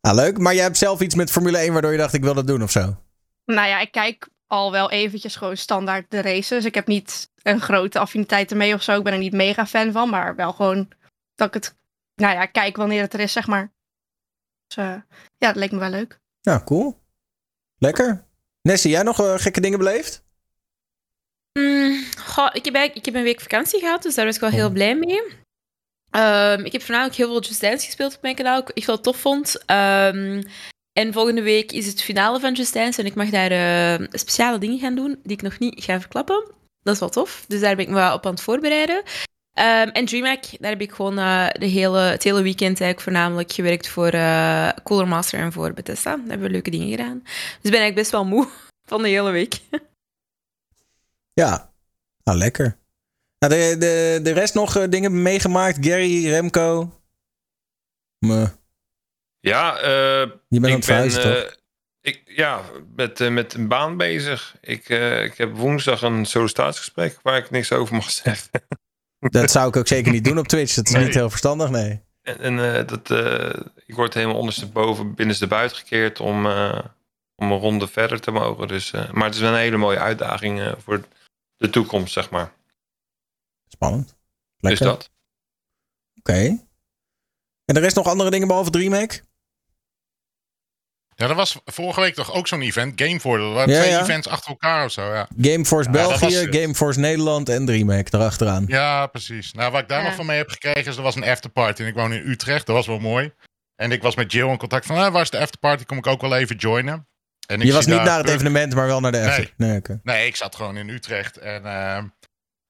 [0.00, 0.38] Ah, leuk.
[0.38, 2.62] Maar jij hebt zelf iets met Formule 1 waardoor je dacht ik wil dat doen
[2.62, 2.96] of zo?
[3.44, 6.64] Nou ja, ik kijk al wel eventjes gewoon standaard de races.
[6.64, 8.96] Ik heb niet een grote affiniteit ermee of zo.
[8.96, 10.88] Ik ben er niet mega fan van, maar wel gewoon
[11.34, 11.76] dat ik het,
[12.20, 13.72] nou ja, kijk wanneer het er is, zeg maar.
[14.66, 14.94] Dus eh,
[15.38, 16.18] ja, dat leek me wel leuk.
[16.42, 16.98] Nou, cool.
[17.78, 18.24] Lekker.
[18.62, 20.22] Nessie, jij nog eh, gekke dingen beleefd?
[21.52, 24.40] Mm, goh, ik, heb eigenlijk, ik heb een week vakantie gehad, dus daar was ik
[24.40, 24.72] wel heel Oh.
[24.72, 25.22] blij mee.
[26.10, 29.00] Ehm, ik heb voornamelijk heel veel Just Dance gespeeld op mijn kanaal, ik echt wel
[29.00, 29.64] tof vond.
[29.66, 30.42] Ehm,
[30.92, 34.58] en volgende week is het finale van Just Dance en ik mag daar eh, speciale
[34.58, 36.44] dingen gaan doen die ik nog niet ga verklappen.
[36.82, 37.44] Dat is wel tof.
[37.48, 39.02] Dus daar ben ik me wel op aan het voorbereiden.
[39.52, 43.52] Ehm, en DreamHack, daar heb ik gewoon eh, de hele, het hele weekend eigenlijk voornamelijk
[43.52, 46.16] gewerkt voor eh, Cooler Master en voor Bethesda.
[46.16, 47.20] Daar hebben we leuke dingen gedaan.
[47.22, 47.32] Dus
[47.62, 48.48] ik ben eigenlijk best wel moe
[48.90, 49.60] van de hele week.
[51.32, 51.72] Ja,
[52.24, 52.76] nou lekker.
[53.38, 55.86] Nou, de, de, de rest nog eh, dingen meegemaakt?
[55.86, 56.90] Gary, Remco?
[59.40, 61.56] Ja, eh, Je bent aan ik het verhuizen, ben, toch?
[62.00, 62.62] ik, ja,
[62.96, 64.56] met, eh, met een baan bezig.
[64.60, 68.50] Ik, eh, ik heb woensdag een sollicitatiegesprek waar ik niks over mag zeggen.
[69.20, 70.74] Dat zou ik ook zeker niet doen op Twitch.
[70.74, 71.04] Dat is Nee.
[71.04, 72.00] niet heel verstandig, nee.
[72.22, 76.78] En, en eh, dat, eh, ik word helemaal ondersteboven, binnenstebuiten gekeerd om, eh,
[77.34, 78.68] om een ronde verder te mogen.
[78.68, 81.04] Dus, maar het is wel een hele mooie uitdaging voor
[81.56, 82.52] de toekomst, zeg maar.
[83.68, 84.16] Spannend.
[84.56, 84.86] Lekker.
[84.86, 85.10] Dus dat.
[86.18, 86.38] Oké.
[87.64, 89.22] En de rest nog andere dingen behalve DreamHack?
[91.20, 93.00] Ja, dat was vorige week toch ook zo'n event.
[93.02, 93.44] Gameforce.
[93.44, 94.00] Er waren Ja, twee ja.
[94.00, 95.28] events achter elkaar of zo, ja.
[95.40, 96.56] Gameforce België, was het.
[96.56, 98.64] Gameforce Nederland en DreamHack erachteraan.
[98.66, 99.52] Ja, precies.
[99.52, 100.06] Nou, wat ik daar Ja.
[100.06, 101.82] nog van mee heb gekregen is, er was een afterparty.
[101.82, 103.32] En ik woon in Utrecht, dat was wel mooi.
[103.76, 105.84] En ik was met Jill in contact van, ah, waar is de afterparty?
[105.84, 107.08] Kom ik ook wel even joinen.
[107.46, 109.28] En ik Je was niet daar naar het Puk- evenement, maar wel naar de Nee.
[109.28, 109.52] after.
[109.56, 110.00] Nee, oké.
[110.02, 111.36] Nee, ik zat gewoon in Utrecht.
[111.38, 112.04] En ehm,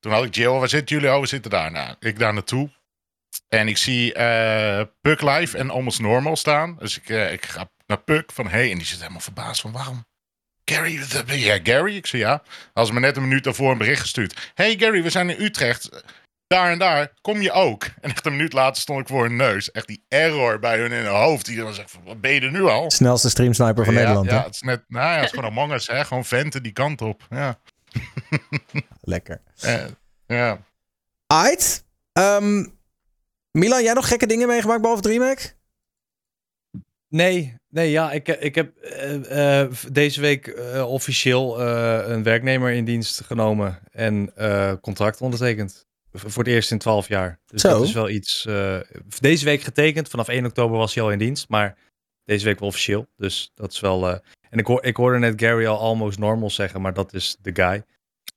[0.00, 1.14] toen had ik Jill, waar zitten jullie?
[1.14, 1.70] Oh, we zitten daar.
[1.70, 2.70] Nou, ik daar naartoe.
[3.48, 6.76] En ik zie eh Puck live en Almost Normal staan.
[6.78, 8.70] Dus ik, eh, ik ga naar Puck van, hey.
[8.70, 10.04] En die zit helemaal verbaasd van, waarom?
[10.64, 11.96] Gary, jij Gary?
[11.96, 12.42] Ik zei ja.
[12.72, 14.50] Als me net een minuut daarvoor een bericht gestuurd.
[14.54, 16.04] Hey Gary, we zijn in Utrecht.
[16.46, 17.84] Daar en daar, kom je ook?
[18.00, 19.70] En echt een minuut later stond ik voor hun neus.
[19.70, 21.46] Echt die error bij hun in hun hoofd.
[21.46, 22.90] Die dan zegt wat ben je er nu al?
[22.90, 24.44] Snelste streamsniper van ja, Nederland, Ja, hè?
[24.44, 26.04] het is net, nou ja, het is gewoon Among Us, hè.
[26.04, 27.26] Gewoon venten die kant op.
[27.30, 27.58] Ja.
[29.00, 29.40] Lekker.
[29.60, 29.84] Eh,
[30.26, 30.58] ja.
[31.26, 31.84] Aight.
[32.12, 32.66] Ehm,
[33.50, 35.54] Milan, jij nog gekke dingen meegemaakt behalve DreamHack?
[37.08, 42.70] Nee, nee, ja, ik, ik heb eh, eh, deze week eh, officieel eh, een werknemer
[42.72, 45.86] in dienst genomen en eh, contract ondertekend.
[46.12, 47.40] V- Voor het eerst in 12 jaar.
[47.46, 47.68] Dus Zo.
[47.68, 48.46] dat is wel iets.
[48.46, 48.78] eh,
[49.20, 50.08] deze week getekend.
[50.08, 51.76] Vanaf 1 oktober was hij al in dienst, maar
[52.24, 53.06] deze week wel officieel.
[53.16, 54.08] Dus dat is wel.
[54.08, 54.18] eh,
[54.50, 57.50] en ik, hoor, ik hoorde net Gary al almost normal zeggen, maar dat is de
[57.54, 57.82] guy.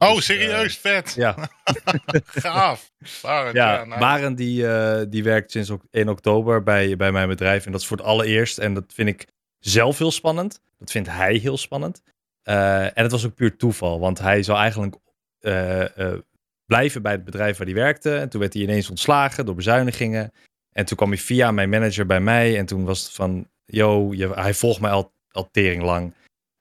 [0.09, 0.77] Oh, Dus, serieus?
[0.77, 1.13] Vet.
[1.15, 1.35] Ja,
[2.25, 2.91] Gaaf.
[3.21, 7.65] Barend, ja, die, eh, die werkt sinds ok- 1 oktober bij, bij mijn bedrijf.
[7.65, 8.57] En dat is voor het allereerst.
[8.57, 9.27] En dat vind ik
[9.59, 10.61] zelf heel spannend.
[10.79, 12.01] Dat vindt hij heel spannend.
[12.43, 13.99] Eh, en het was ook puur toeval.
[13.99, 14.95] Want hij zou eigenlijk
[15.39, 16.19] eh, eh,
[16.65, 18.15] blijven bij het bedrijf waar hij werkte.
[18.15, 20.31] En toen werd hij ineens ontslagen door bezuinigingen.
[20.71, 22.57] En toen kwam hij via mijn manager bij mij.
[22.57, 26.13] En toen was het van, yo, je, hij volgt mij al, al tering lang.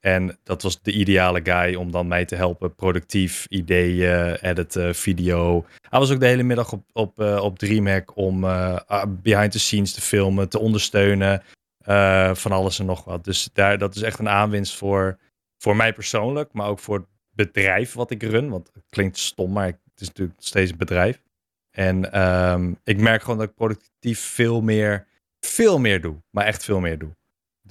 [0.05, 2.75] En dat was de ideale guy om dan mij te helpen.
[2.75, 5.65] Productief, ideeën, editen, video.
[5.89, 9.53] Hij was ook de hele middag op, op, eh, op DreamHack om eh, ah, behind
[9.53, 11.43] the scenes te filmen, te ondersteunen.
[11.85, 13.25] eh, van alles en nog wat.
[13.25, 15.19] Dus daar, dat is echt een aanwinst voor,
[15.59, 18.49] voor mij persoonlijk, maar ook voor het bedrijf wat ik run.
[18.51, 21.23] Want het klinkt stom, maar het is natuurlijk steeds een bedrijf.
[21.71, 25.07] En ehm, ik merk gewoon dat ik productief veel meer,
[25.41, 26.17] veel meer doe.
[26.31, 27.11] Maar echt veel meer doe.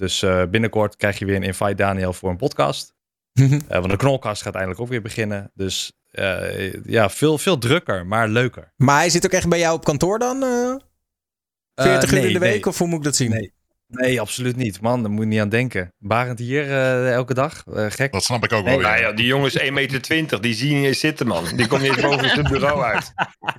[0.02, 2.94] Dus eh, binnenkort krijg je weer een invite Daniel voor een podcast.
[3.68, 5.50] Eh, want de knolkast gaat eindelijk ook weer beginnen.
[5.54, 8.72] Dus eh, ja, veel, veel drukker, maar leuker.
[8.76, 10.42] maar hij zit ook echt bij jou op kantoor dan?
[10.42, 10.74] eh
[11.74, 12.66] 40 Eh, uur in de nee, week?
[12.66, 13.30] Of hoe moet ik dat zien?
[13.30, 13.52] Nee.
[13.86, 14.80] Nee, absoluut niet.
[14.80, 15.92] Man, daar moet je niet aan denken.
[15.98, 17.62] Barend hier eh, elke dag.
[17.74, 18.12] Eh, gek.
[18.12, 19.00] Dat snap ik ook Nee, wel weer.
[19.00, 21.44] Nou ja, die jongen is 1,20 meter, die zie je niet eens zitten, man.
[21.56, 23.12] Die komt niet eens boven zijn bureau uit.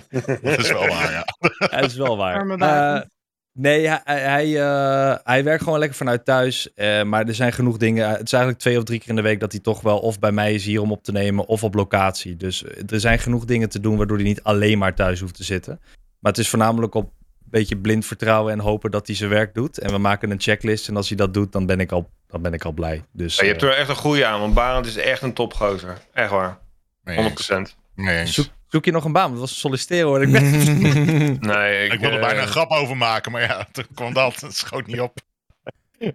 [0.41, 1.25] Dat is wel waar, ja.
[1.79, 3.07] Dat is wel waar.
[3.53, 6.73] Nee, hij, hij, eh, hij werkt gewoon lekker vanuit thuis.
[6.73, 8.09] eh, maar er zijn genoeg dingen.
[8.09, 10.19] Het is eigenlijk twee of drie keer in de week dat hij toch wel of
[10.19, 12.37] bij mij is hier om op te nemen of op locatie.
[12.37, 15.35] Dus eh, er zijn genoeg dingen te doen waardoor hij niet alleen maar thuis hoeft
[15.35, 15.79] te zitten.
[16.19, 19.53] Maar het is voornamelijk op een beetje blind vertrouwen en hopen dat hij zijn werk
[19.53, 19.77] doet.
[19.79, 22.41] En we maken een checklist en als hij dat doet, dan ben ik al, dan
[22.41, 23.03] ben ik al blij.
[23.11, 25.97] Dus, Ja, je hebt er echt een goede aan, want Barend is echt een topgozer.
[26.13, 26.57] Echt waar.
[26.57, 26.57] 100%.
[27.03, 27.75] Mee eens.
[27.95, 28.33] Mee eens.
[28.33, 29.23] zoek, zoek je nog een baan?
[29.27, 30.21] Want dat was solliciteren hoor.
[30.21, 30.51] Ik ben...
[31.53, 34.39] Nee, ik, Ik wilde eh, bijna een grap over maken, maar ja, toen kwam dat.
[34.41, 35.17] Het schoot niet op.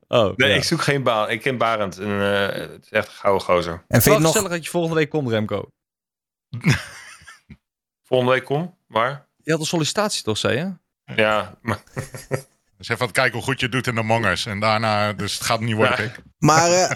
[0.08, 0.56] Oh, Nee, ja.
[0.56, 1.30] ik zoek geen baan.
[1.30, 1.98] Ik ken Barend.
[1.98, 3.72] En, eh, het is echt een gouden gozer.
[3.72, 4.32] En vind je het nog...
[4.32, 5.68] gezellig dat je volgende week komt, Remco.
[8.08, 8.76] Volgende week kom.
[8.86, 9.26] Waar?
[9.42, 10.72] Je had een sollicitatie toch, zei je?
[11.14, 11.82] Ja, maar
[12.76, 14.46] Dus even aan het kijken hoe goed je het doet in de Among Us.
[14.46, 16.02] En daarna, dus het gaat niet worden, Ja.
[16.02, 16.22] Rick.
[16.38, 16.90] Maar eh,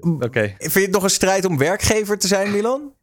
[0.00, 0.54] Oké.
[0.58, 2.93] vind je het nog een strijd om werkgever te zijn, Milan?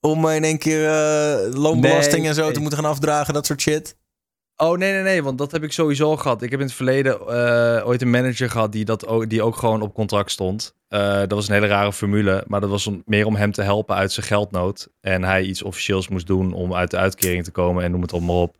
[0.00, 2.52] Om in één keer eh, loonbelasting Nee, en zo nee.
[2.52, 3.96] te moeten gaan afdragen, dat soort shit?
[4.56, 6.42] Oh, nee, nee, nee, want dat heb ik sowieso gehad.
[6.42, 9.56] Ik heb in het verleden eh, ooit een manager gehad die, dat ook, die ook
[9.56, 10.74] gewoon op contract stond.
[10.88, 13.62] Eh, dat was een hele rare formule, maar dat was om, meer om hem te
[13.62, 14.88] helpen uit zijn geldnood.
[15.00, 18.12] En hij iets officieels moest doen om uit de uitkering te komen en noem het
[18.12, 18.56] allemaal op.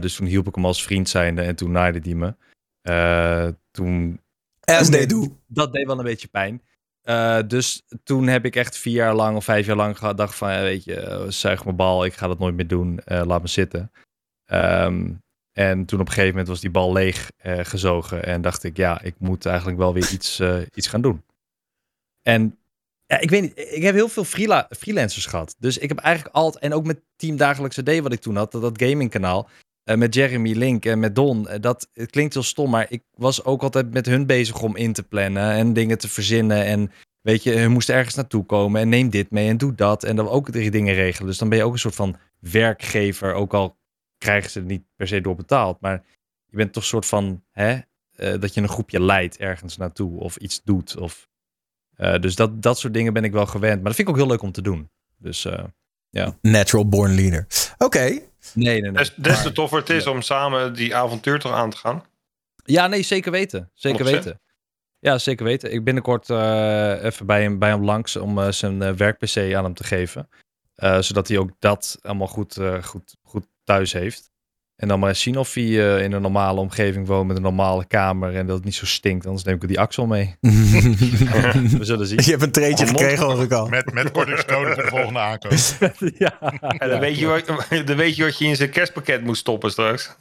[0.00, 3.54] Dus toen hielp ik hem als vriend zijnde en toen naaide hij me.
[3.70, 4.20] Toen,
[4.60, 5.36] As they do.
[5.46, 6.62] dat deed wel een beetje pijn.
[7.02, 10.48] Eh, dus toen heb ik echt vier jaar lang of vijf jaar lang gedacht van,
[10.48, 13.48] weet je, eh, zuig mijn bal, ik ga dat nooit meer doen, eh, laat me
[13.48, 13.92] zitten.
[14.44, 15.10] Ehm,
[15.52, 19.02] en toen op een gegeven moment was die bal leeg gezogen en dacht ik, ja,
[19.02, 20.40] ik moet eigenlijk wel weer iets,
[20.74, 21.22] iets gaan doen.
[22.22, 22.58] En
[23.06, 25.54] ja, ik weet niet, ik heb heel veel freela- freelancers gehad.
[25.58, 28.52] Dus ik heb eigenlijk altijd, en ook met Team Dagelijkse D wat ik toen had,
[28.52, 29.48] dat, dat gamingkanaal,
[29.84, 33.44] eh, met Jeremy Link en met Don, eh, dat klinkt heel stom, maar ik was
[33.44, 36.64] ook altijd met hun bezig om in te plannen en dingen te verzinnen.
[36.64, 40.04] En weet je, hun moesten ergens naartoe komen en neem dit mee en doe dat.
[40.04, 41.28] En dan ook drie dingen regelen.
[41.28, 43.76] Dus dan ben je ook een soort van werkgever, ook al
[44.18, 45.80] krijgen ze er niet per se door betaald.
[45.80, 46.02] Maar
[46.46, 47.78] je bent toch een soort van, hè,
[48.16, 50.96] eh, dat je een groepje leidt ergens naartoe of iets doet.
[50.96, 51.28] Of,
[52.20, 53.74] dus dat, dat soort dingen ben ik wel gewend.
[53.74, 54.90] Maar dat vind ik ook heel leuk om te doen.
[55.16, 55.46] Dus
[56.10, 56.38] ja.
[56.40, 57.46] Natural born leader.
[57.78, 58.30] Oké.
[58.54, 58.92] Nee, nee, nee.
[58.92, 62.04] Des, des te toffer het is om samen die avontuur toch aan te gaan.
[62.64, 63.70] Ja, nee, zeker weten.
[63.74, 64.10] Zeker 100%.
[64.10, 64.40] weten.
[64.98, 65.72] Ja, zeker weten.
[65.72, 69.64] Ik binnenkort eh, even bij hem, bij hem langs om eh, zijn eh, werk-PC aan
[69.64, 70.28] hem te geven.
[70.74, 74.30] Eh, zodat hij ook dat allemaal goed, eh, goed, goed thuis heeft.
[74.82, 77.42] En dan maar eens zien of hij eh, in een normale omgeving woont met een
[77.42, 79.26] normale kamer en dat het niet zo stinkt.
[79.26, 80.34] Anders neem ik die Axel mee.
[80.40, 82.18] We zullen zien.
[82.24, 83.68] Je hebt een treetje Oh, gekregen, hoor ik al.
[83.68, 85.52] Met, met kortingscode voor de volgende aankoop.
[86.18, 86.38] ja,
[86.78, 87.46] En dan, weet je wat,
[87.86, 90.16] dan weet je wat je in zijn kerstpakket moet stoppen straks.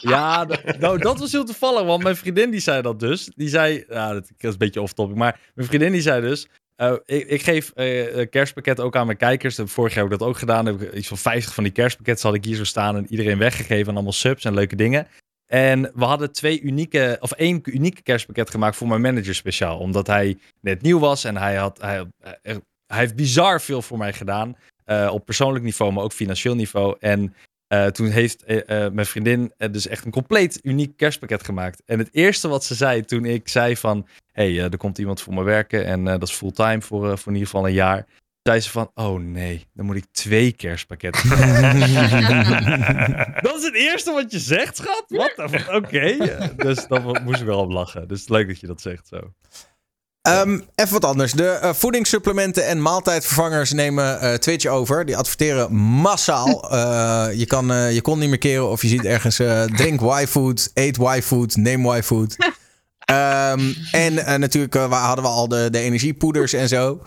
[0.00, 0.46] Ja,
[0.78, 3.30] nou, dat was heel toevallig, want mijn vriendin die zei dat dus.
[3.36, 6.48] Die zei, ja, dat is een beetje off-topic, maar mijn vriendin die zei dus...
[6.88, 9.58] eh, ik, ik geef eh, een kerstpakket ook aan mijn kijkers.
[9.64, 10.66] Vorig jaar heb ik dat ook gedaan.
[10.66, 13.38] Heb ik iets van 50 van die kerstpakketten had ik hier zo staan en iedereen
[13.38, 15.06] weggegeven aan allemaal subs en leuke dingen.
[15.46, 19.78] En we hadden twee unieke, of één unieke kerstpakket gemaakt voor mijn manager speciaal.
[19.78, 23.98] Omdat hij net nieuw was en hij, had, hij, hij, hij heeft bizar veel voor
[23.98, 24.56] mij gedaan.
[24.84, 26.96] eh, op persoonlijk niveau, maar ook financieel niveau.
[27.00, 27.34] En
[27.66, 31.82] eh, toen heeft eh, eh, mijn vriendin eh, dus echt een compleet uniek kerstpakket gemaakt.
[31.86, 34.06] En het eerste wat ze zei toen ik zei van...
[34.32, 37.16] hey, eh, er komt iemand voor me werken en eh, dat is fulltime voor, eh,
[37.16, 38.06] voor in ieder geval een jaar.
[38.42, 41.28] Zei ze van, oh nee, dan moet ik twee kerstpakketten.
[43.46, 45.04] dat is het eerste wat je zegt, schat?
[45.08, 45.68] Wat?
[45.68, 46.16] Oké.
[46.56, 48.08] Dus dan moest ik wel om lachen.
[48.08, 49.32] Dus leuk dat je dat zegt zo.
[50.22, 51.32] Ehm, even wat anders.
[51.32, 55.04] De eh, voedingssupplementen en maaltijdvervangers nemen eh Twitch over.
[55.04, 56.60] Die adverteren massaal.
[56.72, 60.00] Eh, je, kan, eh, je kon niet meer keren of je ziet ergens eh, drink
[60.00, 62.36] Y-food, eet Y-food, neem Y-food.
[63.04, 67.02] Ehm, en eh, natuurlijk eh, hadden we al de, de energiepoeders en zo.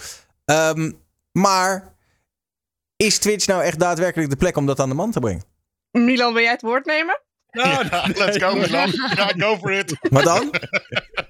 [0.46, 0.92] Ehm,
[1.32, 1.94] maar
[2.96, 5.44] is Twitch nou echt daadwerkelijk de plek om dat aan de man te brengen?
[5.92, 7.20] Milan, wil jij het woord nemen?
[7.52, 7.82] Ja,
[8.16, 8.90] let's go, Milan.
[9.16, 9.98] Ja, go for it.
[10.02, 10.50] Wat dan?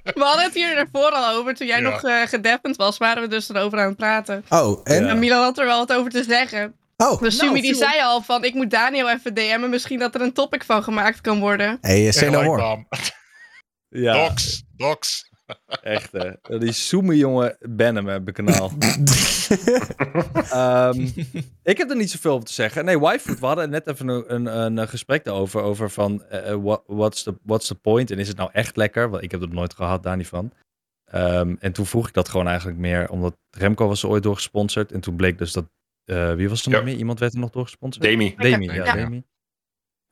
[0.03, 1.53] We hadden het hier ervoor al over.
[1.55, 1.89] Toen jij Ja.
[1.89, 4.45] nog eh gedeppend was, waren we dus erover aan het praten.
[4.49, 5.07] Oh, en?
[5.07, 6.75] En Milan had er wel wat over te zeggen.
[6.97, 7.89] Oh, Dus Sumi die viel op.
[7.91, 9.69] zei al van, ik moet Daniel even DM'en.
[9.69, 11.77] Misschien dat er een topic van gemaakt kan worden.
[11.81, 12.85] hey, say no more.
[13.95, 15.29] Ja, Docs, docs.
[15.81, 16.57] echt hè.
[16.59, 18.71] Die zoeme jongen Benham heb ik kanaal.
[20.51, 21.07] Ehm,
[21.63, 22.85] ik heb er niet zoveel over te zeggen.
[22.85, 25.61] Nee, Wifood, we hadden net even een, een, een gesprek daarover.
[25.61, 28.11] Over van, eh, eh, what- what's, the, what's the point?
[28.11, 29.09] En is het nou echt lekker?
[29.09, 30.51] Want ik heb het nooit gehad, daar niet van.
[31.05, 34.35] Ehm, en toen vroeg ik dat gewoon eigenlijk meer, omdat Remco was er ooit door
[34.35, 34.91] gesponsord.
[34.91, 35.65] En toen bleek dus dat,
[36.05, 36.75] eh, wie was er Ja.
[36.77, 36.95] nog meer?
[36.97, 38.05] Iemand werd er nog door gesponsord?
[38.05, 38.35] Demi.
[38.37, 38.93] Demi, ja, Ja.
[38.93, 39.23] Demi.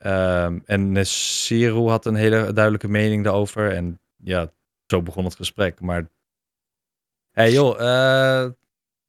[0.04, 3.72] Ehm, en eh, Siru had een hele duidelijke mening daarover.
[3.76, 4.52] En ja,
[4.88, 5.80] zo begon het gesprek.
[5.80, 6.08] Maar,
[7.32, 8.50] hey joh, eh,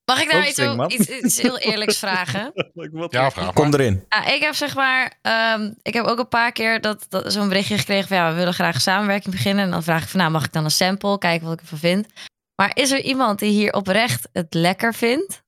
[0.04, 0.90] Mag ik daar Ook iets, man.
[0.90, 2.52] iets, iets heel eerlijks vragen?
[3.08, 3.52] Ja, vraag maar.
[3.52, 4.04] Kom erin.
[4.08, 7.48] Ja, ik heb zeg maar, ehm, ik heb ook een paar keer dat, dat zo'n
[7.48, 9.64] berichtje gekregen van ja, we willen graag samenwerking beginnen.
[9.64, 11.78] En dan vraag ik van nou, mag ik dan een sample, kijken wat ik ervan
[11.78, 12.06] vind.
[12.54, 15.43] Maar is er iemand die hier oprecht het lekker vindt?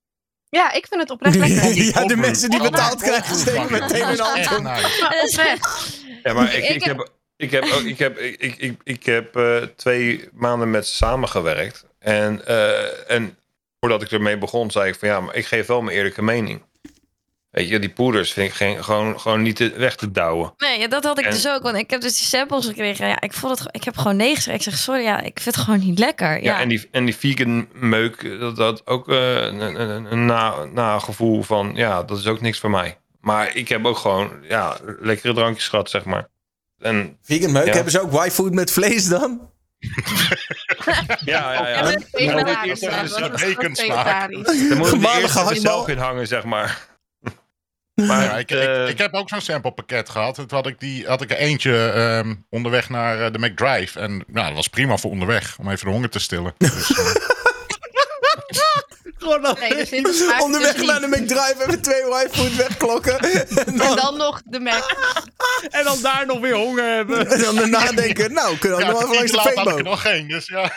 [0.57, 1.75] Ja, ik vind het oprecht lekker.
[1.95, 6.01] ja, de mensen die betaald krijgen steken meteen hun hand oprecht.
[6.23, 9.37] Ja, maar ik, Ik heb, ik heb, ook, ik heb, ik, ik, ik, ik heb
[9.37, 11.85] eh, twee maanden met ze samengewerkt.
[11.99, 13.37] En, eh, en
[13.81, 16.63] voordat ik ermee begon, zei ik van ja, maar ik geef wel mijn eerlijke mening.
[17.57, 20.53] Weet je, die poeders vind ik geen, gewoon, gewoon niet te, weg te douwen.
[20.59, 21.63] Nee, ja, dat had ik En- dus ook.
[21.63, 23.09] Want ik heb dus die samples gekregen.
[23.09, 24.57] Ja, ik, vond het, ik heb gewoon nee gezegd.
[24.57, 26.29] Ik zeg sorry, ja, ik vind het gewoon niet lekker.
[26.31, 30.25] Ja, Ja, en, die, en die vegan meuk, dat had ook eh, een, een, een
[30.25, 32.99] na, nagevoel van ja, dat is ook niks voor mij.
[33.21, 36.29] Maar ik heb ook gewoon ja, lekkere drankjes gehad, zeg maar.
[36.79, 37.73] En Vegan meuk, Ja.
[37.73, 39.51] hebben ze ook Y-food met vlees dan?
[41.25, 41.83] ja, ja, ja.
[41.83, 41.91] Dan
[42.63, 44.31] eerst even bacon smaak.
[44.31, 45.55] moet je er eerst even hangbal.
[45.61, 46.95] zelf in hangen, zeg maar.
[48.05, 50.35] Maar Ja, ik, eh, ik, ik heb ook zo'n samplepakket gehad.
[50.35, 54.01] Toen had ik, die, had ik er eentje ehm, onderweg naar eh, de McDrive.
[54.01, 56.55] En nou, dat was prima voor onderweg, om even de honger te stillen.
[56.59, 57.15] Dus, eh,
[59.61, 63.19] Nee, zit een smaak Onderweg naar de McDrive even twee Y-food wegklokken.
[63.21, 64.97] en, En dan, dan nog de Mac.
[65.71, 67.27] en dan daar nog weer honger hebben.
[67.33, 70.29] en dan daarna denken, nou, kunnen we ja, nog even langs de er nog geen.
[70.29, 70.73] Dus ja,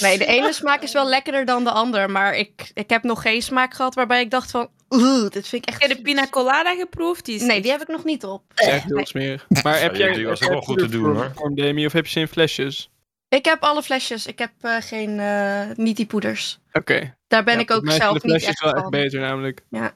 [0.00, 2.10] Nee, de ene smaak is wel lekkerder dan de ander.
[2.10, 4.68] Maar ik, ik heb nog geen smaak gehad waarbij ik dacht van...
[4.90, 5.80] Oeh, dit vind ik echt...
[5.82, 7.24] Heb je de pina colada geproefd?
[7.24, 8.42] Die is Nee, die heb ik nog niet op.
[8.54, 9.46] Echt heel smerig.
[9.62, 11.54] Maar heb jij die was wel goed te doen, hoor.
[11.54, 12.90] Demi, of heb je ze in flesjes?
[13.28, 14.26] Ik heb alle flesjes.
[14.26, 15.20] Ik heb eh, geen...
[15.20, 16.58] eh niet die poeders.
[16.72, 17.14] Oké.
[17.28, 18.90] Daar ben Ja, ik ook mij zijn zelf de niet flesjes echt wel echt van.
[18.90, 19.60] beter namelijk.
[19.70, 19.92] Ja.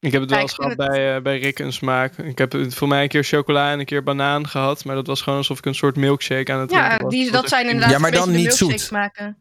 [0.00, 2.18] Ik heb het wel Ja, eens gehad bij, eh, bij Rick een smaak.
[2.18, 4.84] Ik heb het voor mij een keer chocola en een keer banaan gehad.
[4.84, 7.14] Maar dat was gewoon alsof ik een soort milkshake aan het Ja, drinken was.
[7.14, 8.80] die, dat zijn inderdaad Ja, maar dan niet zoet.
[8.80, 9.38] smaken.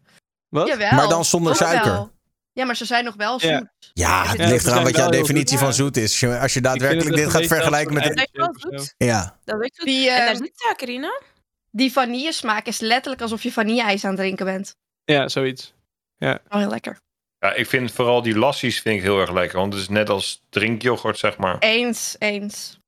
[0.50, 0.68] Wat?
[0.68, 0.92] Jawel.
[0.92, 1.92] Maar dan zonder dat suiker.
[1.92, 2.12] wel.
[2.54, 3.58] Ja, maar ze zijn nog wel Ja.
[3.58, 3.68] zoet.
[3.94, 5.74] Ja, Ja, het ligt eraan wat jouw definitie goed, van ja.
[5.74, 6.24] zoet is.
[6.24, 8.82] Als je daadwerkelijk dit gaat vergelijken met een wel zoet.
[8.98, 9.06] zo.
[9.06, 11.20] Ja, Dat weet je Die, En daar eh, zit suiker in, hè?
[11.72, 14.76] die vanillesmaak is letterlijk alsof je vanille-ijs aan het drinken bent.
[15.06, 15.74] Ja, zoiets.
[16.20, 17.00] Oh, heel lekker.
[17.40, 19.58] Ja, ik vind vooral die lassies vind ik heel erg lekker.
[19.58, 21.56] Want het is net als drinkyoghurt, zeg maar.
[21.60, 22.80] Eens, eens.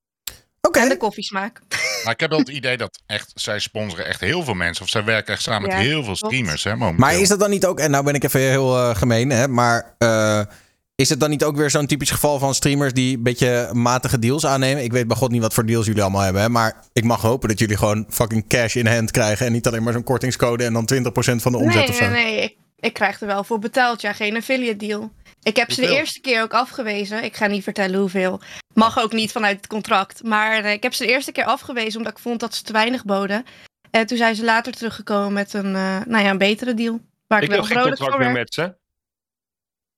[0.61, 0.79] oké.
[0.79, 1.61] En de koffiesmaak.
[2.03, 4.83] Maar ik heb wel het idee dat echt, zij sponsoren echt heel veel mensen.
[4.83, 6.63] Of zij werken echt samen Ja, met heel veel streamers.
[6.63, 6.99] Hè, momenteel.
[7.05, 7.79] Maar is dat dan niet ook...
[7.79, 9.47] En nou ben ik even heel eh, gemeen, hè.
[9.47, 10.41] Maar eh,
[10.95, 12.93] is het dan niet ook weer zo'n typisch geval van streamers...
[12.93, 14.83] die een beetje matige deals aannemen?
[14.83, 16.49] Ik weet bij god niet wat voor deals jullie allemaal hebben, hè.
[16.49, 19.45] Maar ik mag hopen dat jullie gewoon fucking cash in hand krijgen...
[19.45, 22.09] en niet alleen maar zo'n kortingscode en dan 20% van de omzet Nee, of zo.
[22.09, 22.57] nee, nee.
[22.79, 24.01] Ik, krijg er wel voor betaald.
[24.01, 25.11] Ja, geen affiliate deal.
[25.43, 27.23] Ik heb ze de eerste keer ook afgewezen.
[27.23, 28.41] Ik ga niet vertellen hoeveel.
[28.73, 30.23] Mag ook niet vanuit het contract.
[30.23, 32.71] Maar eh, ik heb ze de eerste keer afgewezen omdat ik vond dat ze te
[32.73, 33.45] weinig boden.
[33.91, 36.99] En toen zijn ze later teruggekomen met een, eh, nou ja, een betere deal.
[37.27, 38.37] Waar ik, Ik wil wel geen contract voor meer werd.
[38.37, 38.61] met ze.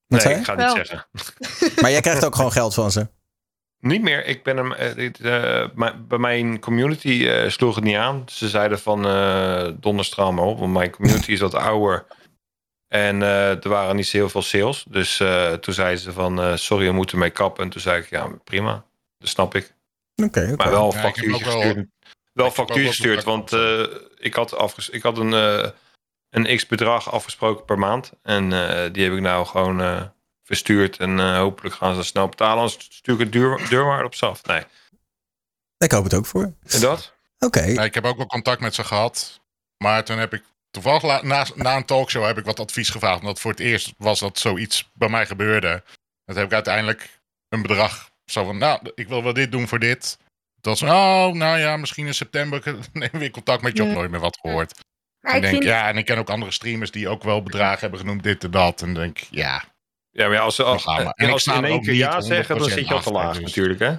[0.07, 1.07] Wat Nee, ik ga het niet zeggen.
[1.81, 3.07] Maar jij krijgt ook gewoon geld van ze.
[3.79, 4.25] Niet meer.
[4.25, 4.67] Ik ben hem,
[5.75, 8.23] mijn- bij mijn community eh, sloeg het niet aan.
[8.25, 10.59] Ze zeiden van eh donderstraal maar op.
[10.59, 12.05] Want mijn community is wat ouder.
[12.91, 14.85] En eh, er waren niet zo heel veel sales.
[14.89, 17.63] Dus eh, toen zeiden ze van eh, sorry, we moeten mee kappen.
[17.63, 18.85] En toen zei ik ja, prima.
[19.17, 19.73] Dat snap ik.
[20.23, 20.55] Oké, oké.
[20.55, 21.87] Maar wel Ja, wel- gestuurd.
[22.33, 23.23] Wel factuur gestuurd.
[23.23, 23.83] Want eh,
[24.17, 25.69] ik had, afges ik had een, eh,
[26.29, 28.11] een x bedrag afgesproken per maand.
[28.23, 30.01] En eh, die heb ik nou gewoon eh,
[30.43, 30.97] verstuurd.
[30.97, 32.57] En eh, hopelijk gaan ze snel betalen.
[32.63, 34.43] Anders stuur ik het duur, deurwaarde op zaf.
[34.45, 34.63] Nee.
[35.77, 36.53] Ik hoop het ook voor.
[36.67, 37.13] En dat?
[37.39, 37.61] Oké.
[37.65, 39.39] Nee, ik heb ook wel contact met ze gehad.
[39.77, 43.19] Maar toen heb ik toevallig la- na, na een talkshow heb ik wat advies gevraagd.
[43.19, 45.83] Omdat voor het eerst was dat zoiets bij mij gebeurde.
[46.25, 48.09] Dat heb ik uiteindelijk een bedrag.
[48.25, 50.17] Zo van, nou, ik wil wel dit doen voor dit.
[50.61, 53.83] Dat was, oh, nou ja, misschien in september neem ik weer contact met je.
[53.83, 53.93] Op Ja.
[53.95, 54.79] nooit meer wat gehoord.
[55.21, 57.43] Maar ik ik denk, vind, ja, en ik ken ook andere streamers die ook wel
[57.43, 58.81] bedragen hebben genoemd, dit en dat.
[58.81, 59.63] En denk, ja,
[60.11, 62.69] Ja, maar ja, als ze, als, en als in één keer niet ja zeggen, dan
[62.69, 63.43] 100% zit je al te laag dus.
[63.43, 63.95] natuurlijk, hè?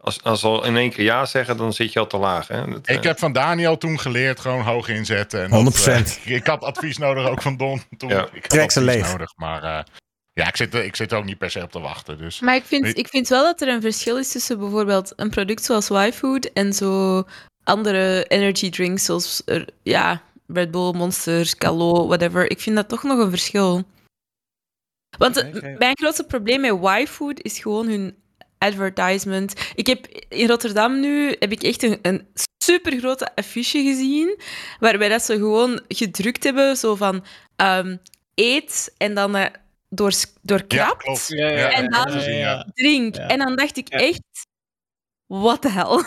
[0.00, 2.48] Als, als ze al in één keer ja zeggen, dan zit je al te laag,
[2.48, 2.70] hè?
[2.70, 5.42] Dat, Ik eh, heb van Daniel toen geleerd gewoon hoog inzetten.
[5.42, 5.74] En 100%.
[5.74, 7.82] dat, eh, ik had advies nodig ook van Don.
[7.96, 8.08] Toen.
[8.08, 8.28] Ja.
[8.32, 9.10] Ik had Trek ze advies leeg.
[9.10, 9.84] Nodig, maar eh,
[10.32, 12.18] ja, ik zit, ik zit er ook niet per se op te wachten.
[12.18, 12.40] Dus.
[12.40, 15.64] maar ik vind, ik vind wel dat er een verschil is tussen bijvoorbeeld een product
[15.64, 17.24] zoals Y-Food en zo
[17.64, 22.50] andere energy drinks zoals er, ja, Red Bull, Monster, Calo, whatever.
[22.50, 23.84] Ik vind dat toch nog een verschil.
[25.18, 28.14] Want mijn grootste probleem met Y-Food is gewoon hun
[28.64, 29.54] advertisement.
[29.74, 32.28] Ik heb in Rotterdam nu heb ik echt een, een
[32.64, 34.38] super grote affiche gezien,
[34.78, 37.24] waarbij dat ze gewoon gedrukt hebben, zo van
[37.56, 37.96] ehm,
[38.34, 39.46] eet en dan eh,
[39.88, 40.12] door.
[40.68, 40.94] Ja,
[41.28, 43.14] ja, En dan- drink.
[43.16, 43.26] Ja.
[43.28, 43.98] En dan dacht ik Ja.
[43.98, 44.20] echt,
[45.26, 46.04] what the hell?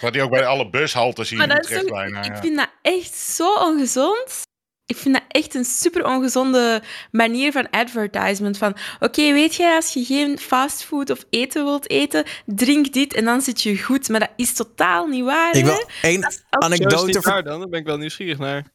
[0.00, 2.22] Wat die ook bij alle bushaltes hier Maar in dat is Utrecht ook- bijna.
[2.22, 4.42] ik vind dat echt zo ongezond.
[4.86, 8.58] Ik vind dat echt een super ongezonde manier van advertisement.
[8.58, 13.24] Van, oké, weet jij, als je geen fastfood of eten wilt eten, drink dit en
[13.24, 14.08] dan zit je goed.
[14.08, 17.12] Maar dat is totaal niet waar, Ik wil één is anekdote...
[17.12, 17.58] ver- waar dan?
[17.60, 18.72] Daar ben ik wel nieuwsgierig naar.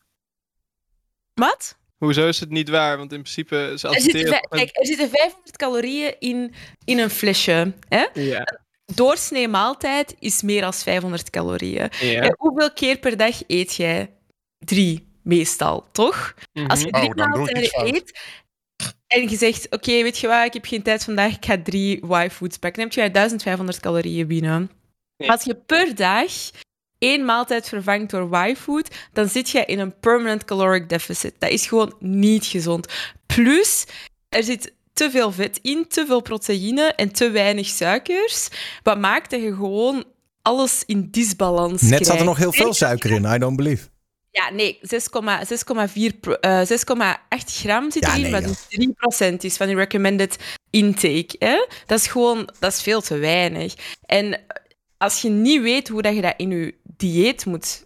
[1.33, 1.77] Wat?
[1.97, 2.97] Hoezo is het niet waar?
[2.97, 4.29] Want in principe, ze Er zitten, adverteren...
[4.29, 6.53] vij- met- kijk, er zitten 500 calorieën in,
[6.85, 7.73] in een flesje.
[7.89, 8.05] Hè?
[8.13, 8.59] Ja,
[8.95, 11.89] Doorsnee maaltijd is meer dan 500 calorieën.
[11.99, 12.21] ja.
[12.21, 14.13] En hoeveel keer per dag eet jij?
[14.59, 16.33] Drie, meestal, toch?
[16.67, 18.19] Als je Oh, drie iets maaltijden eet
[19.07, 22.05] en je zegt, oké, weet je wat, ik heb geen tijd vandaag, ik ga drie
[22.05, 24.71] Y-foods pakken, dan heb je 1500 calorieën binnen.
[25.27, 26.31] Als je per dag
[26.97, 31.35] één maaltijd vervangt door Y-food, dan zit je in een permanent caloric deficit.
[31.37, 32.87] Dat is gewoon niet gezond.
[33.25, 33.85] Plus,
[34.29, 38.47] er zit te veel vet in, te veel proteïne en te weinig suikers,
[38.83, 40.03] wat maakt dat je gewoon
[40.41, 42.23] alles in disbalans Net zat er krijgt.
[42.25, 43.87] nog heel veel suiker in, I don't believe.
[44.31, 45.09] Ja, nee, 6,-
[45.47, 49.75] 6,4 pro- eh, 6,8 gram zit Ja, erin, nee, wat dus 3% is van die
[49.75, 50.35] recommended
[50.69, 51.35] intake.
[51.39, 51.65] Hè?
[51.85, 53.73] Dat is gewoon, dat is veel te weinig.
[54.05, 54.41] En
[54.97, 57.85] als je niet weet hoe dat je dat in je dieet moet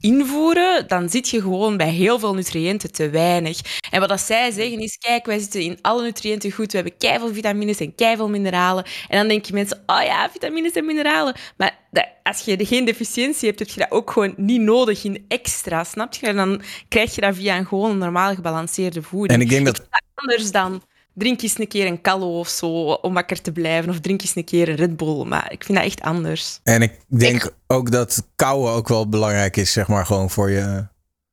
[0.00, 3.60] invoeren, dan zit je gewoon bij heel veel nutriënten te weinig.
[3.90, 6.96] En wat dat zij zeggen is, kijk, wij zitten in alle nutriënten goed, we hebben
[6.96, 8.84] keiveel vitamines en keiveel mineralen.
[9.08, 11.34] En dan denken mensen, oh ja, vitamines en mineralen.
[11.56, 15.24] Maar dat, als je geen deficiëntie hebt, heb je dat ook gewoon niet nodig in
[15.28, 16.26] extra, snap je?
[16.26, 19.32] En dan krijg je dat via een gewoon normaal gebalanceerde voeding.
[19.32, 20.82] En ik denk dat anders dan
[21.18, 23.90] drink eens een keer een callo of zo om wakker te blijven.
[23.90, 25.24] Of drink eens een keer een Red Bull.
[25.24, 26.60] Maar ik vind dat echt anders.
[26.62, 30.86] En ik denk ook dat kouwen ook wel belangrijk is, zeg maar, gewoon voor je.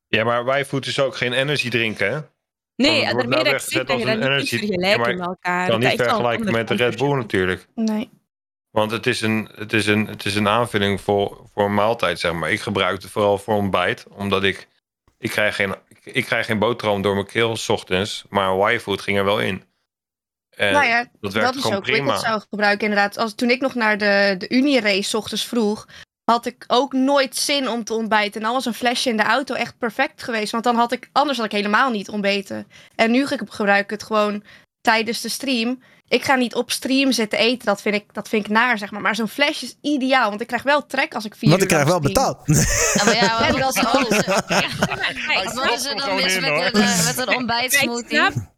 [0.07, 2.19] Ja, maar Y-food is ook geen energy drinken, hè?
[2.75, 5.15] Nee, het wordt daarmee dat ik zeg weggezet dat je dat een niet vergelijken Ja,
[5.17, 5.69] met elkaar.
[5.69, 7.67] kan niet vergelijken met de Red Bull natuurlijk.
[7.75, 8.09] Nee.
[8.71, 12.19] Want het is een, het is een, het is een aanvulling voor, voor een maaltijd,
[12.19, 12.51] zeg maar.
[12.51, 14.67] Ik gebruik het vooral voor ontbijt, omdat ik...
[15.17, 19.01] Ik krijg geen, ik, ik krijg geen boterham door mijn keel s ochtends, maar Y-food
[19.01, 19.63] ging er wel in.
[20.55, 22.11] En nou ja, dat werkt dat is gewoon ook ik prima.
[22.13, 23.17] het zou gebruiken inderdaad.
[23.17, 25.87] Als, toen ik nog naar de, de Unie-race ochtends vroeg,
[26.31, 28.33] had ik ook nooit zin om te ontbijten.
[28.33, 30.51] En dan was een flesje in de auto echt perfect geweest.
[30.51, 32.67] Want dan had ik, anders had ik helemaal niet ontbeten.
[32.95, 34.43] En nu ge- gebruik ik het gewoon
[34.81, 35.83] tijdens de stream.
[36.07, 38.91] Ik ga niet op stream zitten eten, dat vind ik, dat vind ik naar, zeg
[38.91, 39.01] maar.
[39.01, 41.67] Maar zo'n flesje is ideaal, want ik krijg wel trek als ik vier Want ik
[41.67, 42.37] krijg wel betaald.
[42.45, 43.53] Ja, maar ja, er-
[45.75, 47.63] is er er dan mis met een, eh, met een Maar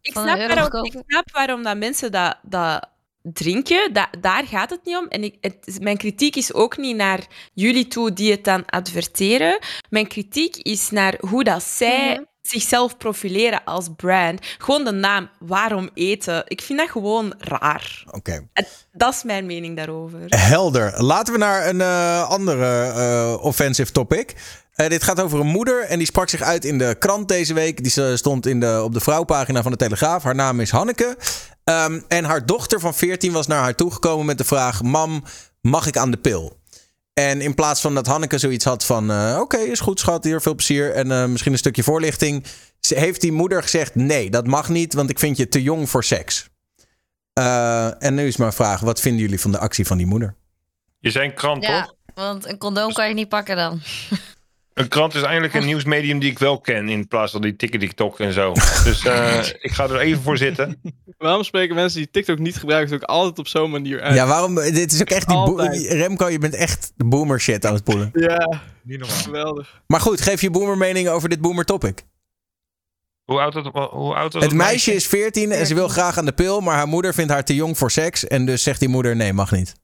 [0.00, 2.88] ik snap, ik, waarom, ik snap waarom dat mensen dat, dat
[3.22, 3.92] drinken.
[3.92, 5.06] Da- daar gaat het niet om.
[5.08, 7.20] En ik, het, mijn kritiek is ook niet naar
[7.54, 9.58] jullie toe die het dan adverteren.
[9.90, 12.22] Mijn kritiek is naar hoe dat zij Mhm.
[12.48, 14.40] Zichzelf profileren als brand.
[14.58, 16.42] Gewoon de naam, waarom eten.
[16.46, 18.04] Ik vind dat gewoon raar.
[18.10, 18.48] Oké.
[18.92, 20.20] Dat is mijn mening daarover.
[20.26, 21.02] Helder.
[21.02, 24.34] Laten we naar een eh, andere eh, offensive topic.
[24.74, 27.54] Eh, dit gaat over een moeder en die sprak zich uit in de krant deze
[27.54, 27.82] week.
[27.82, 30.22] Die stond in de, op de vrouwpagina van de Telegraaf.
[30.22, 31.16] Haar naam is Hanneke.
[31.64, 35.24] Ehm, en haar dochter van 14 was naar haar toegekomen met de vraag: Mam,
[35.60, 36.57] mag ik aan de pil?
[37.18, 40.40] En in plaats van dat Hanneke zoiets had van: eh, Oké, is goed, schat, hier
[40.40, 40.92] veel plezier.
[40.92, 42.44] En eh, misschien een stukje voorlichting.
[42.80, 45.90] ze- Heeft die moeder gezegd: Nee, dat mag niet, want ik vind je te jong
[45.90, 46.48] voor seks.
[47.32, 50.34] Eh, en nu is mijn vraag: wat vinden jullie van de actie van die moeder?
[51.00, 51.94] Je zei een krant, Ja, toch?
[52.14, 53.80] want een condoom kan je niet pakken dan.
[54.78, 58.20] Een krant is eigenlijk een nieuwsmedium die ik wel ken, in plaats van die TikTok
[58.20, 58.52] en zo.
[58.84, 60.80] Dus eh, ik ga er even voor zitten.
[61.18, 64.14] Waarom spreken mensen die TikTok niet gebruiken het ook altijd op zo'n manier uit?
[64.14, 64.54] Ja, waarom?
[64.54, 65.94] Dit is ook echt die.
[65.94, 68.10] Remco, je bent echt de boomer shit aan het poelen.
[68.12, 69.16] Ja, Niet normaal.
[69.18, 69.82] geweldig.
[69.86, 72.04] Maar goed, geef je boomer mening over dit boomer topic.
[73.24, 76.24] Hoe oud, dat, hoe oud was Het meisje is 14 en ze wil graag aan
[76.24, 78.26] de pil, maar haar moeder vindt haar te jong voor seks.
[78.26, 79.74] En dus zegt die moeder: nee, mag niet.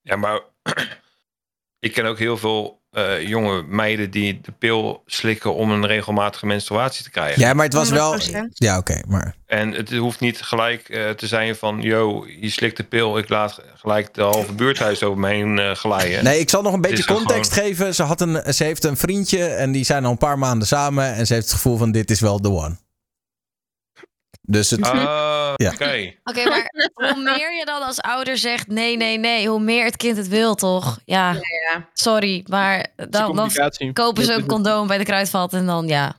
[0.00, 0.40] Ja, maar
[1.86, 6.46] ik ken ook heel veel eh, jonge meiden die de pil slikken om een regelmatige
[6.46, 7.40] menstruatie te krijgen.
[7.40, 8.18] Ja, maar het was wel.
[8.20, 8.22] 100%.
[8.52, 9.34] Ja, oké, maar.
[9.46, 13.28] En het hoeft niet gelijk eh, te zijn van, yo, je slikt de pil, ik
[13.28, 16.24] laat gelijk de halve buurthuis over me heen eh, glijden.
[16.24, 17.94] Nee, ik zal nog een beetje context geven.
[17.94, 21.14] Ze, had een, ze heeft een vriendje en die zijn al een paar maanden samen.
[21.14, 22.76] En ze heeft het gevoel van: dit is wel de one.
[24.46, 24.80] Dus het.
[24.82, 25.70] Ah, Ja.
[25.72, 26.12] oké.
[26.24, 29.96] Oké, maar hoe meer je dan als ouder zegt nee, nee, nee, hoe meer het
[29.96, 30.98] kind het wil, toch?
[31.04, 31.88] Ja, Ja.
[31.92, 33.92] sorry, maar dan, dan communicatie.
[33.92, 36.16] kopen ze een condoom bij de kruidvat en dan ja.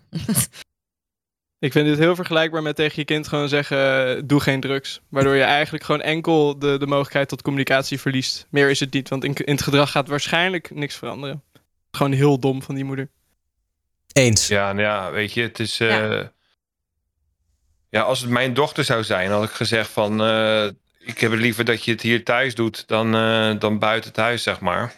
[1.59, 5.01] Ik vind dit heel vergelijkbaar met tegen je kind gewoon zeggen: eh, doe geen drugs.
[5.09, 8.47] Waardoor je eigenlijk gewoon enkel de, de mogelijkheid tot communicatie verliest.
[8.49, 11.43] Meer is het niet, want in, in het gedrag gaat waarschijnlijk niks veranderen.
[11.91, 13.09] Gewoon heel dom van die moeder.
[14.13, 14.47] Eens.
[14.47, 15.79] Ja, nou ja, weet je, het is...
[15.79, 16.21] eh,
[17.95, 18.01] ja.
[18.01, 20.23] als het mijn dochter zou zijn, had ik gezegd van...
[20.23, 20.65] eh,
[20.99, 24.19] ik heb het liever dat je het hier thuis doet dan, eh, dan buiten het
[24.19, 24.93] huis, zeg maar.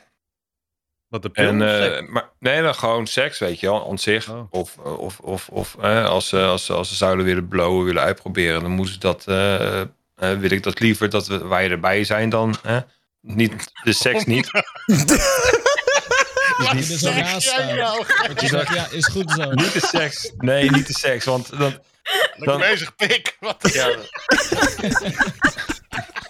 [1.07, 2.09] Wat de pil En, eh, seks?
[2.09, 4.29] maar, nee, dan gewoon seks, weet je wel, aan zich.
[4.29, 4.47] Oh.
[4.49, 8.61] Of, of, of, of als, ze, als, ze, als ze zouden willen blowen, willen uitproberen,
[8.61, 9.23] dan moeten ze dat,
[10.39, 12.79] wil ik dat liever dat we, wij erbij zijn dan, hè?
[13.21, 14.51] Niet, de seks niet.
[16.73, 17.75] Niet, zo naast staan.
[17.75, 19.51] Ja, is goed zo.
[19.51, 20.31] niet de seks.
[20.37, 21.79] Nee, niet de seks, want dan,
[22.37, 23.37] Dan- bezig, pik.
[23.39, 23.95] Wat ja.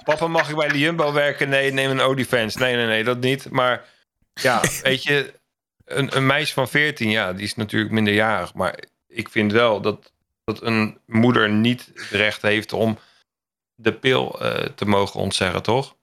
[0.03, 1.49] Papa, mag ik bij de Jumbo werken?
[1.49, 2.55] Nee, neem een Olifants.
[2.55, 3.49] Nee, nee, nee, dat niet.
[3.49, 3.85] Maar
[4.33, 5.33] ja, weet je,
[5.85, 8.53] een, een meisje van 14, ja, die is natuurlijk minderjarig.
[8.53, 10.13] Maar ik vind wel dat,
[10.43, 12.99] dat een moeder niet het recht heeft om
[13.75, 15.95] de pil eh, te mogen ontzeggen, toch?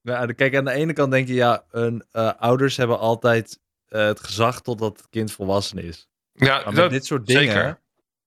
[0.00, 4.04] Ja, kijk, aan de ene kant denk je, ja, een, eh, ouders hebben altijd eh,
[4.04, 6.08] het gezag totdat het kind volwassen is.
[6.32, 7.80] Ja, Maar met dat, dit soort dingen, zeker.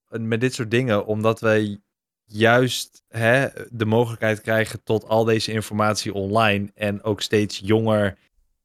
[0.10, 1.82] Met dit soort dingen, omdat wij
[2.26, 8.18] juist hè, de mogelijkheid krijgen tot al deze informatie online en ook steeds jonger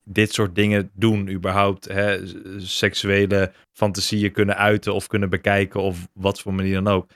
[0.04, 2.20] dit soort dingen doen, überhaupt hè,
[2.60, 7.10] seksuele fantasieën kunnen uiten of kunnen bekijken of wat voor manier dan ook.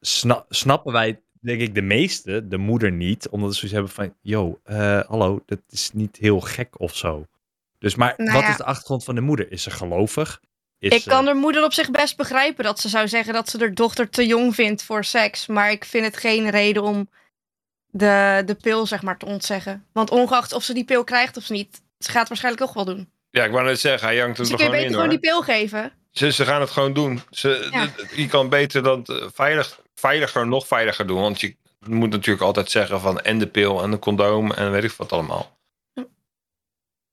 [0.00, 4.14] Sna- snappen wij, denk ik, de meeste, de moeder niet, omdat ze zoiets hebben van,
[4.20, 7.26] yo, eh, hallo, dat is niet heel gek of zo.
[7.78, 9.52] Dus maar Nou wat is de achtergrond van de moeder?
[9.52, 10.40] Is ze gelovig?
[10.78, 10.92] Is...
[10.92, 13.58] Ik kan eh, haar moeder op zich best begrijpen dat ze zou zeggen dat ze
[13.58, 15.46] haar dochter te jong vindt voor seks.
[15.46, 17.10] Maar ik vind het geen reden om
[17.86, 19.86] de, de pil zeg maar te ontzeggen.
[19.92, 22.84] Want ongeacht of ze die pil krijgt of niet, ze gaat het waarschijnlijk toch wel
[22.84, 23.10] doen.
[23.30, 25.10] Ja, ik wou net zeggen, hij jankt Dus hem je er kun je gewoon beter
[25.10, 25.44] in gewoon hoor.
[25.48, 25.92] die pil geven.
[26.10, 27.22] Ze, ze gaan het gewoon doen.
[27.30, 27.88] Ze, Ja.
[28.14, 31.20] Je kan beter dat eh, veilig, veiliger, nog veiliger doen.
[31.20, 31.56] Want je
[31.86, 35.12] moet natuurlijk altijd zeggen van en de pil en de condoom en weet ik wat
[35.12, 35.58] allemaal.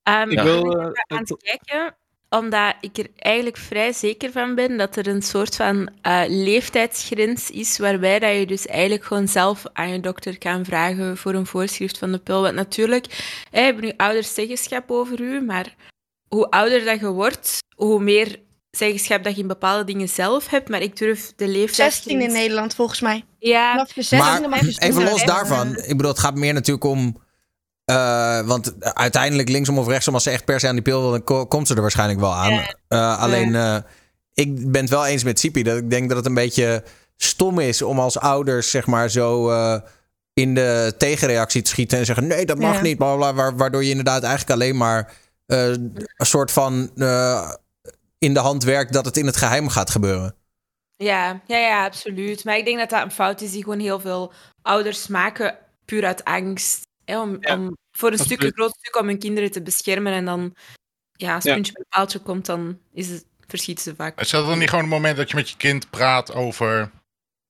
[0.04, 1.98] Ehm, Ik ik wil, eh, aan het- het kijken,
[2.34, 7.50] omdat ik er eigenlijk vrij zeker van ben dat er een soort van eh, leeftijdsgrens
[7.52, 11.46] is, waarbij dat je dus eigenlijk gewoon zelf aan je dokter kan vragen voor een
[11.46, 12.42] voorschrift van de pil.
[12.42, 13.06] Want natuurlijk
[13.52, 15.76] hè, hebben je ouders zeggenschap over u, maar
[16.28, 18.40] hoe ouder dat je wordt, hoe meer
[18.72, 20.70] zeggenschap dat je in bepaalde dingen zelf hebt.
[20.70, 21.96] Maar ik durf de leeftijdsgrens...
[21.96, 23.24] 16 in Nederland volgens mij.
[23.40, 25.78] Ja, Vanaf je 16e Maar even los daarvan.
[25.78, 27.22] Ik bedoel, het gaat meer natuurlijk om.
[27.86, 31.12] Eh, want uiteindelijk, linksom of rechtsom, als ze echt per se aan die pil wil,
[31.12, 32.66] dan ko- komt ze er waarschijnlijk wel aan.
[32.88, 33.78] Eh, alleen, eh,
[34.34, 36.84] ik ben het wel eens met Sipi dat ik denk dat het een beetje
[37.18, 39.50] stom is om als ouders, zeg maar, zo
[40.34, 42.82] in de tegenreactie te schieten en zeggen: nee, dat mag Ja.
[42.82, 42.98] niet.
[42.98, 45.12] Bla, bla, bla, wa- waardoor je inderdaad eigenlijk alleen maar
[45.46, 46.92] een soort van
[48.18, 50.36] in de hand werkt dat het in het geheim gaat gebeuren.
[50.96, 52.44] Ja, ja, ja, absoluut.
[52.44, 56.06] Maar ik denk dat dat een fout is die gewoon heel veel ouders maken, puur
[56.06, 56.82] uit angst.
[57.14, 60.14] Hè, om, Ja, om voor een stuk, een groot stuk om hun kinderen te beschermen.
[60.14, 60.56] En dan,
[61.12, 61.54] ja, als Ja.
[61.54, 64.20] puntje bij een paaltje komt, dan is het, verschieten ze vaak.
[64.22, 66.92] Is dat dan niet gewoon het moment dat je met je kind praat over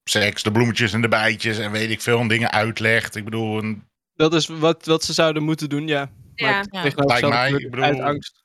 [0.09, 3.16] seks, de bloemetjes en de bijtjes en weet ik veel, en dingen uitlegt?
[3.16, 3.84] Ik bedoel, een,
[4.14, 6.09] Dat is wat, wat ze zouden moeten doen, ja.
[6.36, 6.82] Maar Ja.
[6.82, 8.41] Lijkt mij, ik bedoel- Uit angst.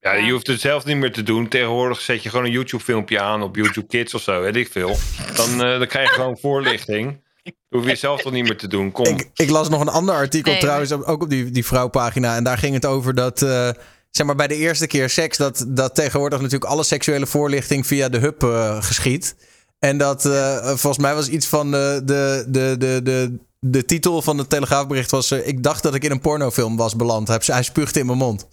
[0.00, 1.48] Ja, je hoeft het zelf niet meer te doen.
[1.48, 4.96] Tegenwoordig zet je gewoon een YouTube-filmpje aan op YouTube Kids of zo, weet ik veel.
[5.36, 7.26] Dan, eh, dan krijg je gewoon voorlichting.
[7.68, 8.92] Hoef je zelf toch niet meer te doen.
[8.92, 9.04] Kom.
[9.06, 12.36] Ik, ik las nog een ander artikel Nee, trouwens, ook op die, die vrouwpagina.
[12.36, 13.68] En daar ging het over dat, eh,
[14.10, 18.08] zeg maar, bij de eerste keer seks, dat, dat tegenwoordig natuurlijk alle seksuele voorlichting via
[18.08, 19.36] de hub eh, geschiet.
[19.78, 24.22] En dat, eh, volgens mij was iets van de, de, de, de, de, de titel
[24.22, 25.32] van het telegraafbericht was...
[25.32, 27.28] ik dacht dat ik in een pornofilm was beland.
[27.28, 28.46] Hij, hij spuugde in mijn mond.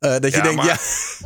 [0.00, 0.76] Eh, dat je Ja, denkt, ja...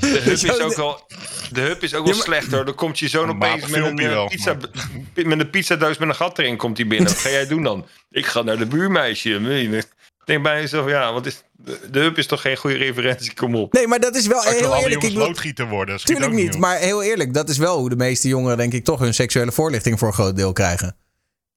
[0.00, 1.06] De hub is ook wel,
[1.52, 2.64] de hub is ook wel Ja, maar-.
[2.64, 4.56] Dan komt je zoon Een opeens met een, wel, pizza,
[5.14, 7.08] met een pizzadoos met een gat erin komt hij binnen.
[7.08, 7.86] Wat ga jij doen dan?
[8.10, 9.30] Ik ga naar de buurmeisje.
[9.30, 9.86] Ik
[10.24, 11.42] denk bij jezelf, ja, wat is,
[11.90, 13.72] de, hub is toch geen goede referentie, kom op.
[13.72, 15.02] Nee, maar dat is wel heel eerlijk.
[15.02, 15.98] Ik loodgieter worden.
[16.04, 18.98] Tuurlijk niet, maar heel eerlijk, dat is wel hoe de meeste jongeren, denk ik, toch
[19.00, 20.96] hun seksuele voorlichting voor een groot deel krijgen.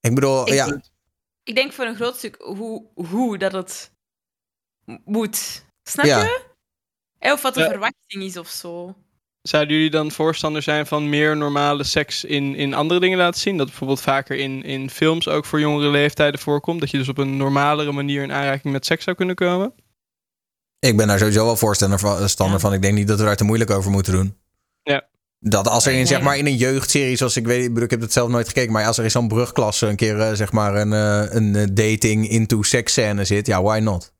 [0.02, 0.84] Ik bedoel, Ik ja, denk-
[1.44, 3.92] Ik denk voor een groot stuk hoe, hoe dat het
[5.06, 5.66] moet.
[5.84, 6.22] Snap Ja.
[6.22, 6.42] je?
[7.20, 7.70] Hè, Of wat de Ja.
[7.70, 8.96] verwachting is of zo.
[9.42, 13.58] Zouden jullie dan voorstander zijn van meer normale seks in, in andere dingen laten zien?
[13.58, 16.80] Dat bijvoorbeeld vaker in, in films ook voor jongere leeftijden voorkomt.
[16.80, 19.74] Dat je dus op een normalere manier in aanraking met seks zou kunnen komen?
[20.80, 22.30] ik ben daar sowieso wel voorstander van.
[22.30, 22.74] Stander van.
[22.74, 24.38] Ik denk niet dat we daar te moeilijk over moeten doen.
[24.84, 25.08] Ja.
[25.40, 27.90] Dat als er in, zeg maar, in een jeugdserie, zoals ik weet, ik bedoel, ik
[27.92, 30.52] heb het zelf nooit gekeken, maar als er in zo'n brugklasse een keer, eh, zeg
[30.52, 34.14] maar, een, eh, een eh, dating into seks scène zit, ja, why not?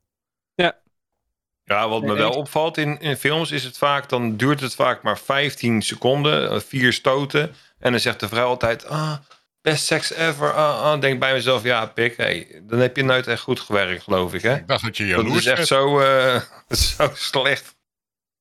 [1.68, 5.02] Ja, wat me wel opvalt in, in films is het vaak, dan duurt het vaak
[5.02, 7.54] maar 15 seconden, eh, vier stoten.
[7.78, 9.16] En dan zegt de vrouw altijd, ah,
[9.60, 10.52] best sex ever.
[10.54, 11.00] Ah, ah.
[11.00, 14.42] Denk bij mezelf, ja, pik, hey, dan heb je nooit echt goed gewerkt, geloof ik,
[14.42, 14.56] hè?
[14.56, 16.40] Ik dacht dat je Dat jaloers is echt zo, eh,
[16.96, 17.76] zo slecht.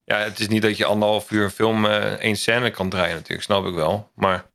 [0.04, 3.16] Ja, het is niet dat je anderhalf uur een film eh één scène kan draaien
[3.16, 4.12] natuurlijk, snap ik wel.
[4.16, 4.46] Maar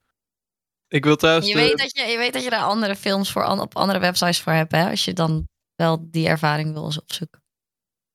[0.89, 1.47] Ik wil trouwens...
[1.47, 3.99] Je de- weet, dat je, je weet dat je daar andere films voor op andere
[3.99, 4.91] websites voor hebt, hè?
[4.91, 7.42] Als je dan wel die ervaring wil eens opzoeken.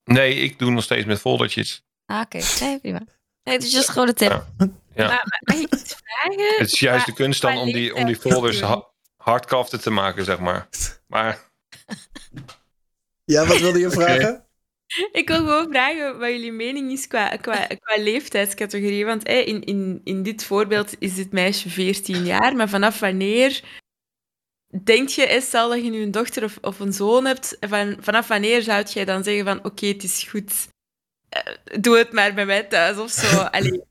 [0.08, 1.84] Nee, ik doe nog steeds met foldertjes.
[2.06, 2.40] Ah, oké.
[2.60, 3.02] Nee, prima.
[3.44, 4.30] Nee, het is just gewoon een tip.
[4.30, 4.70] Ja.
[4.96, 5.08] Ja.
[5.08, 6.56] Maar, vragen?
[6.58, 8.86] Het is juist de kunst dan om die, om die folders ha
[9.18, 10.68] hardcaften te maken, zeg maar.
[11.08, 11.50] Maar
[13.24, 14.46] Ja, wat wilde je vragen?
[15.12, 19.06] Ik wil gewoon vragen wat jullie mening is qua, qua, qua leeftijdscategorie.
[19.06, 23.62] Want hè, in, in, in dit voorbeeld is dit meisje 14 jaar, maar vanaf wanneer
[24.84, 27.98] denk je, hè, stel dat je nu een dochter of, of een zoon hebt, van,
[28.00, 30.52] vanaf wanneer zou jij dan zeggen van oké, het is goed,
[31.30, 31.42] eh,
[31.82, 33.38] doe het maar bij mij thuis of zo.
[33.52, 33.82] Allee,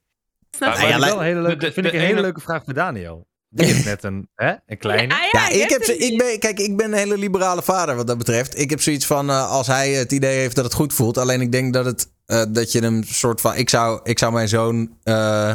[0.51, 0.87] snap Maar- je?
[0.89, 3.27] ja, Maar dat is een de- vind ik de een hele leuke vraag voor Daniel.
[3.49, 5.15] Die heeft net een, hè, een kleine.
[5.15, 8.19] Ah, Ja, ik, heb, ik, ben, kijk, ik ben een hele liberale vader wat dat
[8.19, 8.59] betreft.
[8.59, 11.19] Ik heb zoiets van, eh, als hij het idee heeft dat het goed voelt.
[11.19, 13.55] Alleen ik denk dat, het, eh, dat je hem soort van...
[13.55, 15.55] Ik zou, ik zou mijn zoon eh,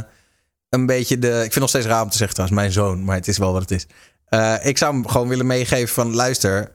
[0.69, 1.27] een beetje de...
[1.27, 3.03] Ik vind het nog steeds raar om te zeggen trouwens, mijn zoon.
[3.03, 3.85] Maar het is wel wat het is.
[4.31, 6.71] Eh, ik zou hem gewoon willen meegeven van, luister...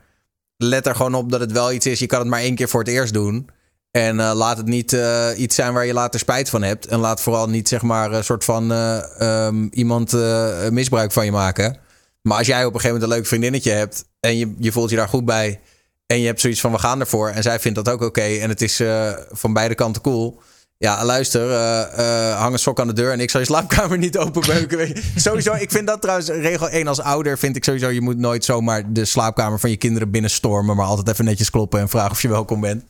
[0.58, 1.98] Let er gewoon op dat het wel iets is.
[1.98, 3.50] Je kan het maar één keer voor het eerst doen.
[3.96, 6.86] En eh, laat het niet eh, iets zijn waar je later spijt van hebt.
[6.86, 10.12] En laat vooral niet, zeg maar, een soort van eh, ehm, iemand
[10.70, 11.76] misbruik van je maken.
[12.22, 14.90] Maar als jij op een gegeven moment een leuk vriendinnetje hebt en je, je voelt
[14.90, 15.60] je daar goed bij
[16.06, 18.48] en je hebt zoiets van we gaan ervoor en zij vindt dat ook oké en
[18.48, 18.82] het is
[19.30, 20.40] van beide kanten cool
[20.78, 23.98] Ja, luister, eh, eh, hang een sok aan de deur en ik zal je slaapkamer
[23.98, 24.78] niet openbeuken.
[24.78, 25.20] Weet je.
[25.20, 27.38] sowieso, ik vind dat trouwens regel 1 als ouder.
[27.38, 30.76] Vind ik sowieso, je moet nooit zomaar de slaapkamer van je kinderen binnenstormen.
[30.76, 32.84] Maar altijd even netjes kloppen en vragen of je welkom bent.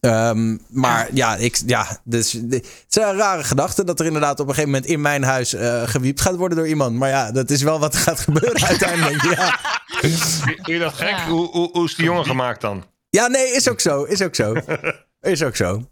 [0.00, 4.54] Ehm, maar ja, ik, ja dus, het een rare gedachte dat er inderdaad op een
[4.54, 6.96] gegeven moment in mijn huis eh, gewiept gaat worden door iemand.
[6.96, 9.22] Maar ja, dat is wel wat er gaat gebeuren uiteindelijk.
[9.22, 9.58] Ja.
[9.86, 11.08] Vind je dat gek?
[11.08, 11.28] Ja.
[11.28, 12.84] Hoe, hoe, hoe is die jongen gemaakt dan?
[13.10, 14.02] ja, nee, is ook zo.
[14.02, 14.54] Is ook zo.
[15.20, 15.82] Is ook zo.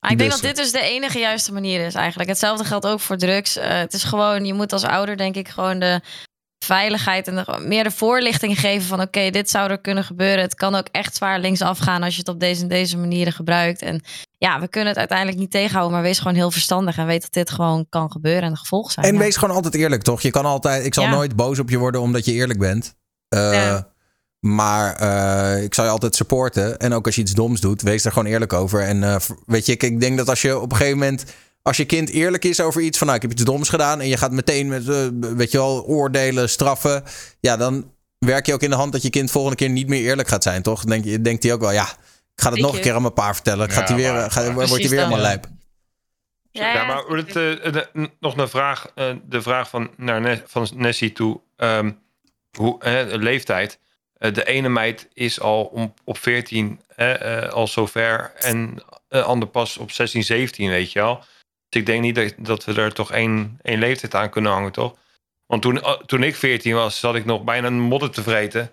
[0.00, 2.28] Maar ik denk Dus- dat dit dus de enige juiste manier is eigenlijk.
[2.28, 3.56] Hetzelfde geldt ook voor drugs.
[3.56, 6.00] Eh, het is gewoon, je moet als ouder denk ik gewoon de
[6.64, 10.40] veiligheid en de, meer de voorlichting geven van oké, dit zou er kunnen gebeuren.
[10.44, 13.32] Het kan ook echt zwaar linksaf gaan als je het op deze en deze manieren
[13.32, 13.82] gebruikt.
[13.82, 14.02] En
[14.38, 17.32] ja, we kunnen het uiteindelijk niet tegenhouden, maar wees gewoon heel verstandig en weet dat
[17.32, 19.06] dit gewoon kan gebeuren en de gevolgen zijn.
[19.06, 19.18] En Ja.
[19.18, 20.20] wees gewoon altijd eerlijk, toch?
[20.20, 21.10] Je kan altijd, ik zal Ja.
[21.10, 22.94] nooit boos op je worden omdat je eerlijk bent.
[23.28, 23.88] Eh, Ja.
[24.40, 26.78] Maar eh, ik zal je altijd supporten.
[26.78, 28.82] En ook als je iets doms doet, wees er gewoon eerlijk over.
[28.82, 29.16] En eh,
[29.46, 31.24] weet je, ik, ik denk dat als je op een gegeven moment.
[31.62, 34.00] Als je kind eerlijk is over iets van, nou, ik heb iets doms gedaan.
[34.00, 37.02] En je gaat meteen met, eh, weet je wel, oordelen, straffen.
[37.40, 40.02] Ja, dan werk je ook in de hand dat je kind volgende keer niet meer
[40.02, 40.84] eerlijk gaat zijn, toch?
[40.84, 41.82] Denk, je- denkt hij ook wel, ja,
[42.34, 43.66] ik ga het nog een keer aan mijn pa vertellen.
[43.66, 45.46] Ik Gaat Ja, hij weer, maar- gaat, maar- wordt hij weer helemaal lijp.
[46.50, 50.42] Ja, Ja, maar het, de- n- nog een vraag, eh, de vraag van, naar Ne-
[50.46, 51.40] van Nessie toe.
[51.56, 51.90] Ehm,
[52.58, 53.78] hoe, de leeftijd.
[54.18, 58.74] Eh, de ene meid is al om, op 14 eh, eh, al zover en
[59.08, 61.16] de ander pas op 16, 17, weet je wel.
[61.68, 64.72] Dus ik denk niet dat, dat we er toch één, één leeftijd aan kunnen hangen,
[64.72, 64.96] toch?
[65.46, 68.70] Want toen, eh, toen ik 14 was, zat ik nog bijna een modder te vreten.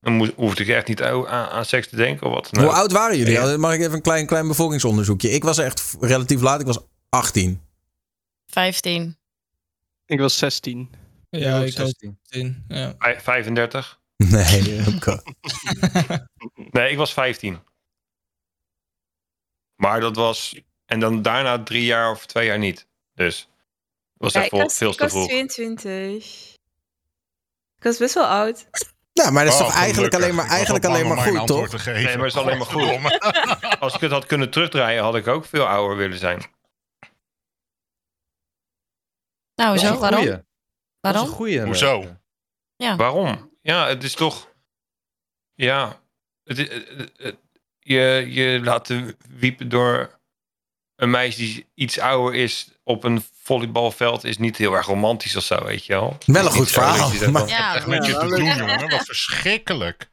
[0.00, 2.48] Dan moest, hoefde ik echt niet aan, aan seks te denken of wat.
[2.50, 3.32] Hoe oud waren jullie?
[3.32, 3.56] Ja.
[3.56, 5.30] Mag ik even een klein, klein bevolkingsonderzoekje?
[5.30, 6.60] Ik was echt relatief laat.
[6.60, 6.78] Ik was
[7.08, 7.60] 18.
[8.46, 9.16] 15.
[10.06, 10.90] Ik was 16.
[11.30, 12.18] Ja, ik ook 16.
[12.28, 12.64] 10.
[12.68, 12.94] Ja.
[12.98, 14.00] Vij- 35?
[14.30, 14.84] Nee.
[16.70, 17.58] Nee, ik was 15.
[19.76, 20.60] Maar dat was.
[20.86, 22.86] En dan daarna drie jaar of twee jaar niet.
[23.14, 23.40] Dus.
[23.40, 25.26] Dat was Ja, echt ik vol- was, veel ik te was vroeg.
[25.26, 26.54] 22.
[27.76, 28.66] Ik was best wel oud.
[29.12, 31.84] Ja, maar dat is Oh, toch eigenlijk alleen maar, eigenlijk al alleen maar goed, toch?
[31.84, 33.18] Nee, maar het is alleen maar goed.
[33.80, 36.42] Als ik het had kunnen terugdraaien, had ik ook veel ouder willen zijn.
[39.54, 40.20] Nou, zo, waarom?
[40.20, 40.30] goeie.
[40.30, 40.44] Dat is
[41.00, 41.28] een Waarom?
[41.28, 41.60] goeie.
[41.64, 42.16] Hoezo?
[42.76, 43.55] Waarom?
[43.66, 44.48] Ja, het is toch.
[45.54, 46.00] Ja.
[46.44, 47.36] Het, is- het- het- het-
[47.78, 50.18] je, je laten wiepen door
[50.96, 55.44] een meisje die iets ouder is op een volleybalveld is niet heel erg romantisch of
[55.44, 56.16] zo, weet je wel.
[56.26, 58.88] Wel een goed verhaal, maar- Ja, Echt met je te doen, jongen.
[58.90, 60.10] Wat verschrikkelijk.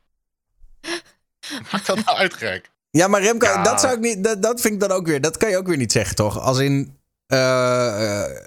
[1.72, 2.72] Maakt dat nou uit, gek?
[2.90, 3.64] Ja, maar Remco, Ja.
[3.64, 5.22] dat, zou ik niet, dat, dat vind ik dan ook weer.
[5.22, 6.40] Dat kan je ook weer niet zeggen, toch?
[6.40, 6.98] Als in.
[7.28, 8.46] eh, eh,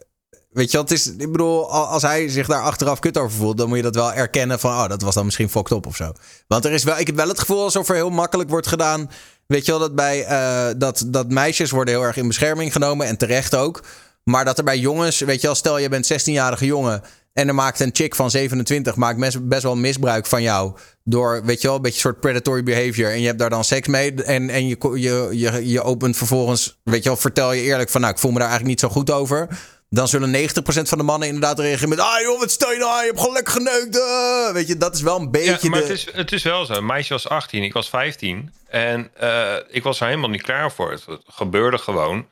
[0.57, 0.78] weet je?
[0.78, 3.76] Het is, ik bedoel, al- als hij zich daar achteraf kut over voelt, dan moet
[3.76, 4.70] je dat wel erkennen van.
[4.70, 6.12] Oh, dat was dan misschien fucked up of zo.
[6.46, 9.11] Want er is wel, ik heb wel het gevoel alsof er heel makkelijk wordt gedaan.
[9.46, 10.24] Weet je wel, dat bij.
[10.24, 13.82] eh, dat, dat meisjes worden heel erg in bescherming genomen en terecht ook.
[14.24, 17.02] Maar dat er bij jongens, weet je wel, stel je bent 16-jarige jongen.
[17.32, 20.72] En er maakt een chick van 27, maakt best wel misbruik van jou.
[21.04, 23.11] Door, weet je wel, een beetje soort predatory behavior.
[23.11, 24.14] En je hebt daar dan seks mee.
[24.14, 28.00] En, en je, je, je, je opent vervolgens, weet je wel, vertel je eerlijk van,
[28.00, 29.48] nou, ik voel me daar eigenlijk niet zo goed over.
[29.89, 33.01] Dan zullen 90% van de mannen inderdaad reageren met, ah joh, wat stel je nou?
[33.01, 33.97] Je hebt gewoon lekker geneukt.
[33.97, 35.87] eh." Weet je, dat is wel een beetje Ja, maar de...
[35.87, 36.72] het, is, het is wel zo.
[36.72, 38.55] Een meisje was 18, ik was 15.
[38.68, 40.91] En eh, ik was er helemaal niet klaar voor.
[40.91, 42.28] Het, gebeurde gewoon.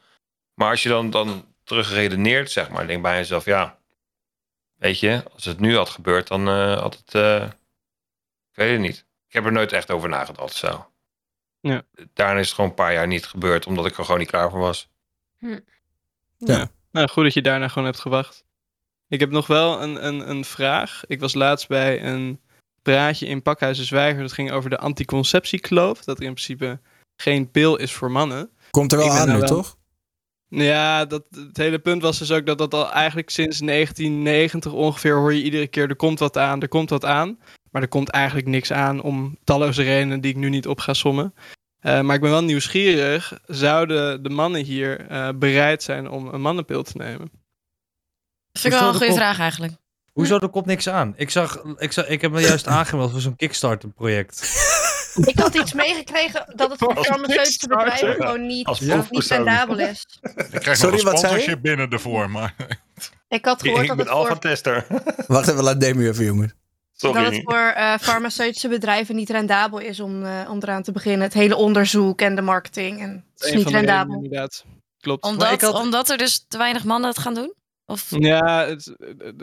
[0.55, 3.79] Maar als je dan, dan terugredeneert, zeg maar, denk bij jezelf, ja,
[4.79, 7.43] weet je, als het nu had gebeurd, dan eh, had het, eh,
[8.51, 9.05] ik weet het niet.
[9.29, 10.87] Ik heb er nooit echt over nagedacht, zo.
[11.61, 11.83] Ja.
[12.15, 14.51] Daarna is het gewoon een paar jaar niet gebeurd, omdat ik er gewoon niet klaar
[14.51, 14.89] voor was.
[16.37, 16.71] Ja.
[16.95, 18.45] Nou, goed dat je daarna gewoon hebt gewacht.
[19.09, 21.03] Ik heb nog wel een, een, een vraag.
[21.07, 22.41] Ik was laatst bij een
[22.83, 24.21] praatje in Pakhuizen Zwijger.
[24.21, 26.05] Dat ging over de anticonceptiekloof.
[26.05, 26.81] Dat er in principe
[27.17, 28.51] geen pil is voor mannen.
[28.71, 29.77] Komt er wel aan nu, wel- toch?
[30.49, 35.17] Ja, dat, het hele punt was dus ook dat dat al eigenlijk sinds 1990 ongeveer
[35.17, 37.39] hoor je iedere keer er komt wat aan, er komt wat aan.
[37.71, 40.95] Maar er komt eigenlijk niks aan om talloze redenen die ik nu niet op ga
[40.95, 41.35] sommen.
[41.85, 43.32] Eh, maar ik ben wel nieuwsgierig.
[43.47, 47.30] Zouden de mannen hier eh, bereid zijn om een mannenpil te nemen?
[48.53, 49.72] Dat vind ik wel een goede vraag eigenlijk.
[50.12, 51.12] Hoezo, er komt niks aan?
[51.16, 54.41] Ik, zag, ik, zag, ik heb me juist aangemeld voor zo'n Kickstarter project.
[55.26, 59.37] Ik had iets meegekregen dat het voor farmaceutische bedrijven gewoon niet, Als niet proefpersoon.
[59.37, 60.07] rendabel is.
[60.22, 61.41] Ik krijg Sorry, nog een wat zei je?
[61.41, 62.55] sponsorship binnen ervoor, maar...
[63.28, 64.87] Ik had gehoord ik dat ben het voor, alpha-tester.
[65.26, 66.55] Wacht even, laat Demi even, jongens.
[66.99, 67.43] Dat het Sorry.
[67.45, 71.23] voor eh, farmaceutische bedrijven niet rendabel is om, eh, om eraan te beginnen.
[71.23, 73.01] Het hele onderzoek en de marketing.
[73.01, 74.15] En het is niet redenen, rendabel.
[74.15, 74.65] Inderdaad.
[75.01, 75.25] Klopt.
[75.25, 77.55] Omdat, had- omdat er dus te weinig mannen het gaan doen?
[77.87, 78.07] Of...
[78.19, 78.95] Ja, het,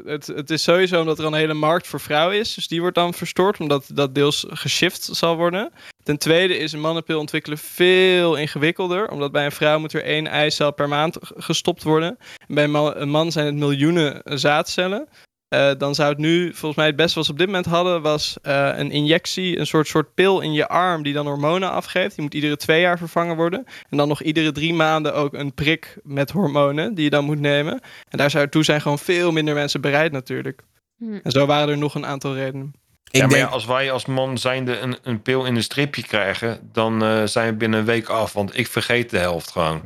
[0.03, 2.53] het, het is sowieso omdat er een hele markt voor vrouwen is.
[2.53, 5.71] Dus die wordt dan verstoord, omdat dat deels geshift zal worden.
[6.03, 9.09] Ten tweede is een mannenpil ontwikkelen veel ingewikkelder.
[9.09, 12.17] Omdat bij een vrouw moet er één eicel per maand gestopt worden.
[12.47, 12.63] En bij
[12.95, 15.07] een man zijn het miljoenen zaadcellen.
[15.51, 18.01] Eh, dan zou het nu, volgens mij het beste wat ze op dit moment hadden,
[18.01, 22.15] was eh, een injectie, een soort, soort pil in je arm die dan hormonen afgeeft.
[22.15, 23.65] Die moet iedere twee jaar vervangen worden.
[23.89, 27.39] En dan nog iedere drie maanden ook een prik met hormonen die je dan moet
[27.39, 27.81] nemen.
[28.09, 30.61] En daar zou toe zijn gewoon veel minder mensen bereid natuurlijk.
[30.97, 31.19] Hm.
[31.23, 32.73] En zo waren er nog een aantal redenen.
[33.03, 35.63] Ik ja, maar denk, ja, als wij als man zijnde een, een pil in een
[35.63, 38.33] stripje krijgen, dan eh, zijn we binnen een week af.
[38.33, 39.81] Want ik vergeet de helft gewoon.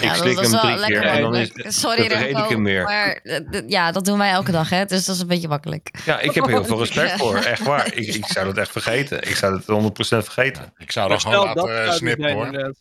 [0.00, 1.72] Ja, ik dat- slik hem wel drie keer lekker en dan is makkelijk.
[1.84, 2.84] Sorry, dan vergeet ik Remco, hem meer.
[2.84, 3.20] Maar
[3.66, 4.84] ja, dat doen wij elke dag, hè?
[4.84, 5.90] Dus dat is een beetje makkelijk.
[6.04, 7.16] Ja, ik heb heel veel respect Ja.
[7.24, 7.36] voor.
[7.36, 7.94] Echt waar.
[7.94, 9.22] Ik, ik zou dat echt vergeten.
[9.28, 10.72] Ik zou dat 100% vergeten.
[10.76, 12.46] Ik zou dat gewoon laten eh, het snippen zijn, hoor.
[12.46, 12.74] inderdaad.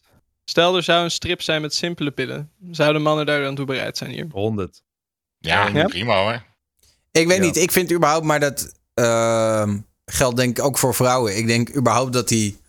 [0.45, 2.51] Stel, er zou een strip zijn met simpele pillen.
[2.71, 4.27] Zouden mannen daar dan toe bereid zijn hier?
[4.31, 4.81] 100.
[5.37, 5.85] Ja, Ja?
[5.85, 6.43] prima hoor.
[7.11, 7.43] ik weet Ja.
[7.43, 7.55] niet.
[7.55, 11.37] Ik vind überhaupt, maar dat ehm, geldt denk ik ook voor vrouwen.
[11.37, 12.59] Ik denk überhaupt dat die,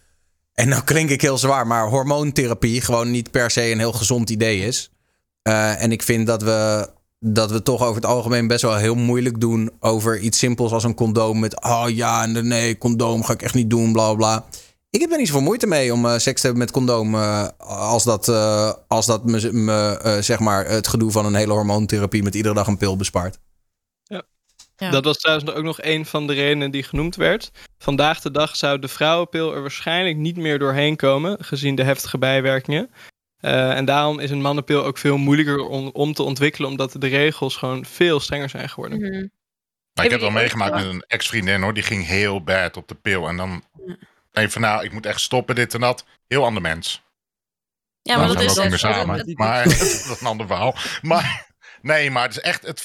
[0.57, 4.31] en nou klink ik heel zwaar, maar hormoontherapie gewoon niet per se een heel gezond
[4.31, 4.91] idee is.
[5.43, 6.89] Eh, en ik vind dat we,
[7.21, 10.85] dat we toch over het algemeen best wel heel moeilijk doen over iets simpels als
[10.85, 11.39] een condoom.
[11.39, 14.45] Met, oh ja, nee, condoom ga ik echt niet doen, bla bla.
[14.91, 17.15] Ik heb er niet zoveel moeite mee om eh, seks te hebben met condoom.
[17.15, 18.29] eh, als dat,
[18.89, 22.67] als dat me, me zeg maar, het gedoe van een hele hormoontherapie met iedere dag
[22.67, 23.39] een pil bespaart.
[24.77, 24.91] Ja.
[24.91, 27.51] Dat was trouwens ook nog een van de redenen die genoemd werd.
[27.79, 32.19] Vandaag de dag zou de vrouwenpil er waarschijnlijk niet meer doorheen komen, gezien de heftige
[32.19, 32.91] bijwerkingen.
[33.37, 37.07] Eh, en daarom is een mannenpil ook veel moeilijker om, om te ontwikkelen, omdat de
[37.07, 38.99] regels gewoon veel strenger zijn geworden.
[39.01, 39.27] Mhm.
[39.93, 41.75] Maar ik heb wel jullie meegemaakt met een ex-vriendin hoor.
[41.75, 43.29] Die ging heel bad op de pil.
[43.29, 43.65] En dan
[44.31, 46.05] denk van nou, ik moet echt stoppen, dit en dat.
[46.29, 47.03] Heel ander mens.
[48.03, 49.27] Ja, maar Nou, dat zijn is we ook niet meer het- samen.
[49.29, 50.75] het- Maar dat is een ander verhaal.
[51.03, 51.47] Maar
[51.87, 52.85] nee, maar het is echt, het,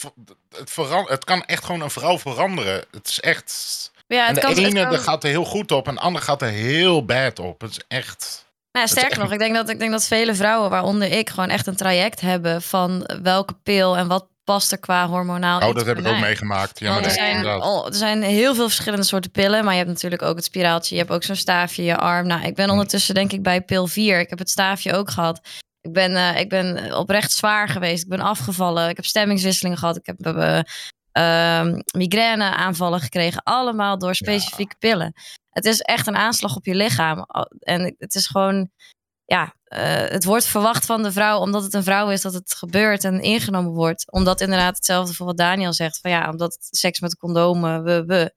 [0.57, 2.83] het, veran- het kan echt gewoon een vrouw veranderen.
[2.91, 3.91] Het is echt...
[4.07, 6.41] Ja, het de kan, ene kan- gaat er heel goed op en de ander gaat
[6.41, 7.61] er heel bad op.
[7.61, 8.45] Het is echt...
[8.71, 11.49] Nou, sterker echt- nog, ik denk, dat, ik denk dat vele vrouwen, waaronder ik, gewoon
[11.49, 15.67] echt een traject hebben van welke pil en wat past er qua hormonaal.
[15.69, 16.79] Oh, dat heb ik ook meegemaakt.
[16.79, 17.61] Ja, maar er, zijn, inderdaad.
[17.63, 19.63] oh, er zijn heel veel verschillende soorten pillen.
[19.63, 20.95] Maar je hebt natuurlijk ook het spiraaltje.
[20.95, 22.27] Je hebt ook zo'n staafje in je arm.
[22.27, 22.71] Nou, ik ben Hm.
[22.71, 24.19] ondertussen denk ik bij pil 4.
[24.19, 25.41] Ik heb het staafje ook gehad.
[25.81, 28.03] Ik ben, eh, ik ben oprecht zwaar geweest.
[28.03, 28.89] Ik ben afgevallen.
[28.89, 29.97] Ik heb stemmingswisselingen gehad.
[29.97, 30.19] Ik heb
[31.11, 33.43] ehm, migraine aanvallen gekregen.
[33.43, 35.13] Allemaal door specifieke pillen.
[35.49, 37.25] Het is echt een aanslag op je lichaam.
[37.59, 38.69] En het is gewoon...
[39.25, 42.53] Ja, eh, het wordt verwacht van de vrouw, omdat het een vrouw is, dat het
[42.53, 44.11] gebeurt en ingenomen wordt.
[44.11, 45.99] Omdat inderdaad hetzelfde voor wat Daniel zegt.
[45.99, 48.31] Van ja, omdat het seks met condomen, we, we.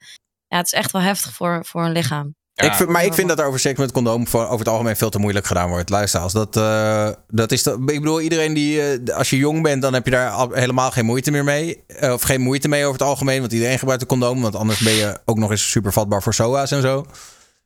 [0.46, 2.34] Ja, het is echt wel heftig voor, voor een lichaam.
[2.56, 4.68] Ja, ik vind, maar ik vind dat er over seks met condoom voor, over het
[4.68, 5.90] algemeen veel te moeilijk gedaan wordt.
[5.90, 7.62] Luister, als dat, eh, dat is.
[7.62, 8.82] Dat, ik bedoel, iedereen die.
[8.82, 11.84] eh, als je jong bent, dan heb je daar al- helemaal geen moeite meer mee.
[11.86, 14.42] Eh, of geen moeite mee over het algemeen, want iedereen gebruikt een condoom.
[14.42, 17.06] Want anders ben je ook nog eens super vatbaar voor SOA's en zo.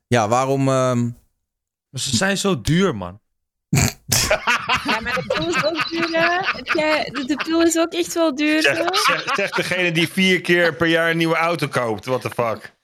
[0.07, 0.67] Ja, waarom.
[0.67, 1.03] ehm,
[1.89, 3.19] Maar ze zijn zo duur, man.
[3.69, 6.07] Ja, maar de pil is ook duur,
[7.13, 8.61] De, de pil is ook echt wel duur.
[8.61, 8.83] Zeg, zo.
[8.93, 12.05] zeg, zeg degene die vier keer per jaar een nieuwe auto koopt.
[12.05, 12.77] What the fuck.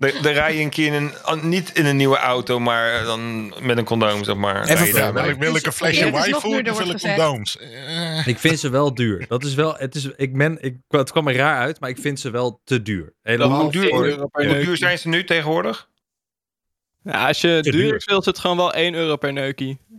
[0.00, 3.54] Dan dan rij je een keer in een, niet in een nieuwe auto, maar dan
[3.62, 4.68] met een condoom, zeg maar.
[4.68, 4.86] Even.
[5.00, 7.58] Ja, wil ik, wil ik een flesje waifu, dan wil ik condooms.
[7.58, 9.24] Eh, Ik vind ze wel duur.
[9.28, 11.98] Dat is wel, het, is, ik ben, ik, het kwam er raar uit, maar ik
[11.98, 13.12] vind ze wel te duur.
[13.22, 14.66] Helemaal Hoe duur, voor- euro per hoe neukje.
[14.66, 15.88] duur zijn ze nu tegenwoordig?
[17.02, 19.78] Ja, als je Te duur wilt, is het gewoon wel 1 euro per neukie.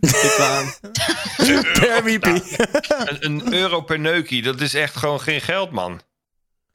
[1.80, 2.26] Per WP.
[2.26, 6.00] Een, een euro per neukie, dat is echt gewoon geen geld, man.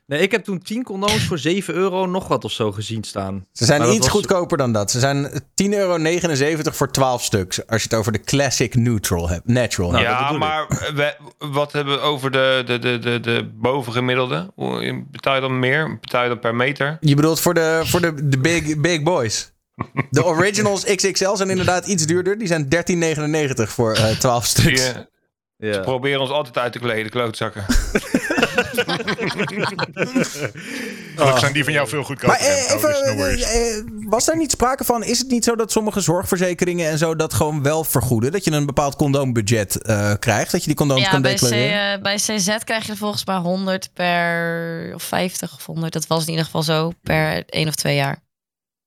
[0.08, 3.45] Nee, ik heb toen 10 condooms voor 7 euro nog wat of zo gezien staan.
[3.51, 4.91] Ze zijn Maar iets was- goedkoper dan dat.
[4.91, 7.68] Ze zijn 10,79 euro voor 12 stuks.
[7.68, 9.47] Als je het over de classic neutral hebt.
[9.47, 14.51] Natural Nou, ja, maar we, wat hebben we over de, de, de, de, de bovengemiddelde?
[14.55, 15.99] Hoe- Betaal je dan meer?
[15.99, 16.97] Betaal je dan per meter?
[17.01, 19.51] Je bedoelt voor de, voor de, de big, big boys.
[20.10, 22.38] De originals XXL zijn inderdaad iets duurder.
[22.38, 22.68] Die zijn
[23.55, 24.93] 13,99 voor eh 12 Zie stuks.
[25.60, 25.74] Ja.
[25.74, 27.66] Ze proberen ons altijd uit te kleden, klootzakken.
[31.16, 32.28] Gelukkig zijn die van jou veel goedkoper.
[32.28, 33.41] Maar eh, even, dus no worries.
[33.43, 35.03] eh, eh, was daar niet sprake van?
[35.03, 38.32] Is het niet zo dat sommige zorgverzekeringen en zo dat gewoon wel vergoeden?
[38.32, 40.51] Dat je een bepaald condoombudget eh, krijgt?
[40.51, 41.49] Dat je die condooms Ja, kan bij, C,
[42.01, 44.91] bij CZ krijg je er volgens mij 100 per.
[44.93, 45.93] of 50 of 100.
[45.93, 48.24] Dat was in ieder geval zo per één of twee jaar.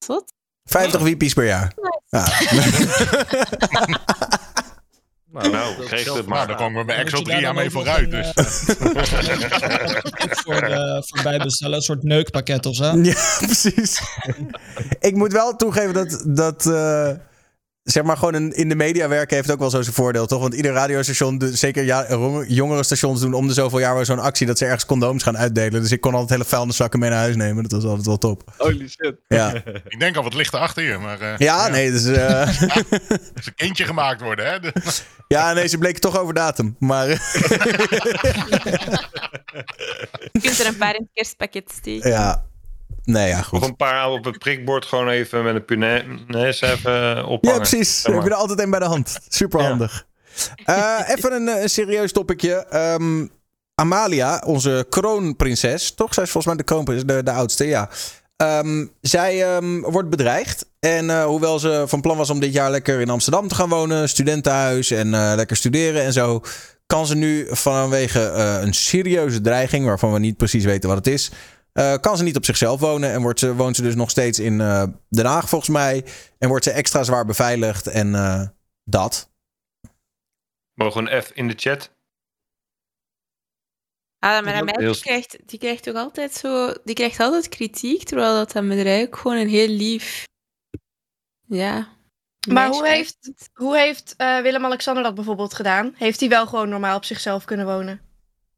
[0.06, 0.32] Wat?
[0.64, 1.72] 50 wiepies per jaar.
[2.08, 2.24] Ja.
[5.32, 7.70] Nou, Nou, zelf het Maar dan komen we bij Exo daar 3 dan aan mee
[7.70, 8.12] vooruit.
[8.12, 8.68] een, Dus.
[10.22, 12.84] Ook voor, de, voor bijbestellen, een soort neukpakket of zo.
[12.84, 13.14] Ja,
[13.46, 14.02] precies.
[15.00, 17.10] ik moet wel toegeven dat, dat, eh,
[17.82, 20.40] zeg maar gewoon een, in de media werken heeft ook wel zo zijn voordeel, toch?
[20.40, 22.06] Want ieder radiostation, de- zeker ja,
[22.46, 25.38] jongere stations doen om de zoveel jaar wel zo'n actie dat ze ergens condooms gaan
[25.38, 25.82] uitdelen.
[25.82, 27.62] Dus ik kon altijd hele vuilniszakken mee naar huis nemen.
[27.62, 28.42] Dat was altijd wel top.
[28.56, 29.14] Holy shit.
[29.28, 29.52] Ja,
[29.88, 33.46] Ik denk al wat ligt erachter je, maar eh, ja nee, dus, eh, er is
[33.46, 34.70] een kindje gemaakt worden, hè?
[35.28, 36.76] Ja, nee, ze bleken toch over datum.
[36.78, 37.08] Maar
[40.32, 42.10] Je kunt er een paar in het kerstpakket steken.
[42.10, 42.44] ja,
[43.10, 43.64] nee, ja, Of goed.
[43.64, 47.40] een paar op het prikbord gewoon even met een punaise even ophangen.
[47.40, 48.00] Ja, precies.
[48.00, 48.14] Zeg maar.
[48.14, 49.18] Heb je er altijd een bij de hand.
[49.28, 50.06] Super handig.
[51.06, 52.66] even een, eh, een serieus topicje.
[52.70, 53.26] Ehm,
[53.74, 56.14] Amalia, onze kroonprinses, toch?
[56.14, 57.88] Zij is volgens mij de kroonprinses, de, de oudste, ja.
[58.36, 60.66] Ehm, zij ehm, wordt bedreigd.
[60.80, 63.68] En eh, hoewel ze van plan was om dit jaar lekker in Amsterdam te gaan
[63.68, 66.42] wonen, studentenhuis en eh, lekker studeren en zo,
[66.86, 71.06] kan ze nu vanwege eh, een serieuze dreiging, waarvan we niet precies weten wat het
[71.06, 71.30] is,
[71.72, 73.10] eh, kan ze niet op zichzelf wonen.
[73.12, 76.04] En wordt ze, woont ze dus nog steeds in eh, Den Haag, volgens mij.
[76.38, 78.48] En wordt ze extra zwaar beveiligd en eh,
[78.84, 79.30] dat.
[80.74, 81.90] Mogen we een F in de chat?
[84.18, 86.74] Ah, maar heel- die krijgt, die krijgt toch altijd zo...
[86.84, 90.24] Die krijgt altijd kritiek, terwijl dat aan bedrijf gewoon een heel lief...
[91.46, 91.88] Ja.
[92.48, 95.94] Maar hoe heeft, hoe heeft eh, Willem-Alexander dat bijvoorbeeld gedaan?
[95.96, 98.00] Heeft hij wel gewoon normaal op zichzelf kunnen wonen?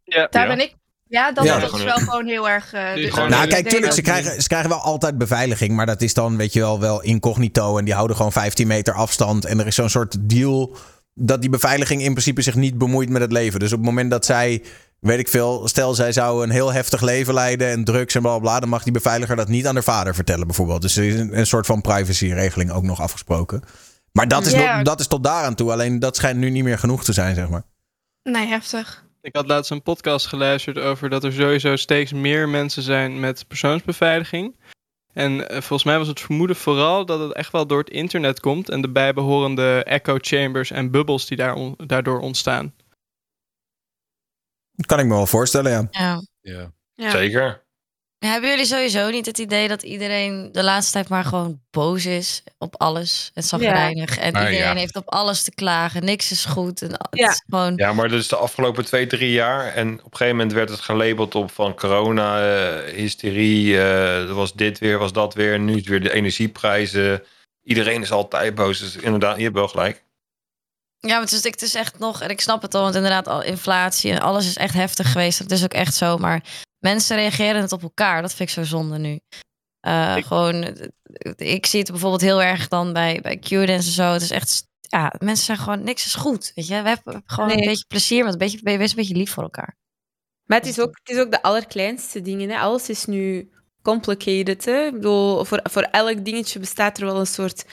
[0.04, 0.26] Ja.
[0.26, 0.56] Daar Ja.
[0.56, 0.74] ben ik...
[1.12, 1.56] Ja, dan Ja.
[1.56, 2.72] is het wel gewoon heel erg...
[2.72, 5.72] eh, dus- gewoon- nou, kijk, tuurlijk, ze dat- krijgen, ze krijgen wel altijd beveiliging.
[5.74, 7.78] Maar dat is dan, weet je wel, wel incognito.
[7.78, 9.44] En die houden gewoon 15 meter afstand.
[9.44, 10.76] En er is zo'n soort deal
[11.14, 13.60] dat die beveiliging in principe zich niet bemoeit met het leven.
[13.60, 14.62] Dus op het moment dat zij,
[14.98, 18.30] weet ik veel, stel zij zou een heel heftig leven leiden en drugs en bla
[18.30, 20.82] bla, bla, dan mag die beveiliger dat niet aan haar vader vertellen, bijvoorbeeld.
[20.82, 23.62] Dus er is een, een soort van privacyregeling ook nog afgesproken.
[24.12, 25.72] Maar dat is, nog- dat is tot daaraan toe.
[25.72, 27.62] Alleen dat schijnt nu niet meer genoeg te zijn, zeg maar.
[28.22, 29.04] Nee, heftig.
[29.22, 33.48] Ik had laatst een podcast geluisterd over dat er sowieso steeds meer mensen zijn met
[33.48, 34.56] persoonsbeveiliging.
[35.12, 38.40] En eh, volgens mij was het vermoeden vooral dat het echt wel door het internet
[38.40, 42.74] komt en de bijbehorende echo chambers en bubbels die daar on- daardoor ontstaan.
[44.72, 45.88] Dat kan ik me wel voorstellen, ja.
[45.90, 46.22] Ja.
[46.40, 46.72] Ja.
[46.94, 47.10] Ja.
[47.10, 47.61] Zeker.
[48.30, 52.42] Hebben jullie sowieso niet het idee dat iedereen de laatste tijd maar gewoon boos is
[52.58, 54.74] op alles en zagrijnig en Ah, iedereen ja.
[54.74, 57.28] heeft op alles te klagen, niks is goed en het Ja.
[57.30, 59.66] is gewoon Ja, maar dat is de afgelopen twee, drie jaar.
[59.74, 63.76] En op een gegeven moment werd het gelabeld op van corona, eh, hysterie.
[63.76, 65.58] eh, er was dit weer, was dat weer.
[65.58, 67.22] Nu is het weer de energieprijzen.
[67.62, 68.78] Iedereen is altijd boos.
[68.78, 70.04] Dus inderdaad, je hebt wel gelijk.
[70.98, 73.28] Ja, maar het is, het is echt nog, en ik snap het al, want inderdaad,
[73.28, 75.38] al inflatie en alles is echt heftig geweest.
[75.38, 76.16] Dat is ook echt zo.
[76.18, 76.42] Maar
[76.82, 78.22] mensen reageren het op elkaar.
[78.22, 79.20] Dat vind ik zo zonde nu.
[79.80, 84.12] Eh, Gewoon, eh, ik zie het bijvoorbeeld heel erg dan bij, bij Q-dance en zo.
[84.12, 86.52] Het is echt, ja, mensen zijn gewoon, niks is goed.
[86.54, 87.58] Weet je, we hebben gewoon Nee.
[87.58, 89.76] een beetje plezier, met een beetje, wees een beetje lief voor elkaar.
[90.44, 92.48] Maar het is ook, het is ook de allerkleinste dingen.
[92.50, 92.58] Hè.
[92.58, 93.50] Alles is nu
[93.82, 94.64] complicated.
[94.64, 94.84] Hè.
[94.86, 97.64] Ik bedoel, voor, voor elk dingetje bestaat er wel een soort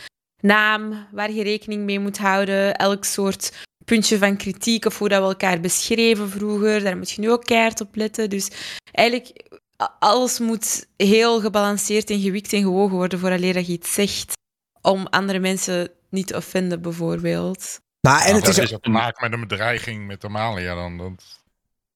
[0.41, 2.75] naam waar je rekening mee moet houden.
[2.75, 6.83] Elk soort puntje van kritiek of hoe dat we elkaar beschreven vroeger.
[6.83, 8.29] Daar moet je nu ook keihard op letten.
[8.29, 8.51] Dus
[8.91, 9.57] eigenlijk,
[9.99, 14.33] alles moet heel gebalanceerd en gewikt en gewogen worden vooraleer dat je iets zegt.
[14.81, 17.79] Om andere mensen niet te offenden, bijvoorbeeld.
[18.01, 20.75] Nou, en Nou, het dat is is ook te maken met een bedreiging met Amalia
[20.75, 20.97] dan.
[20.97, 21.11] Dat...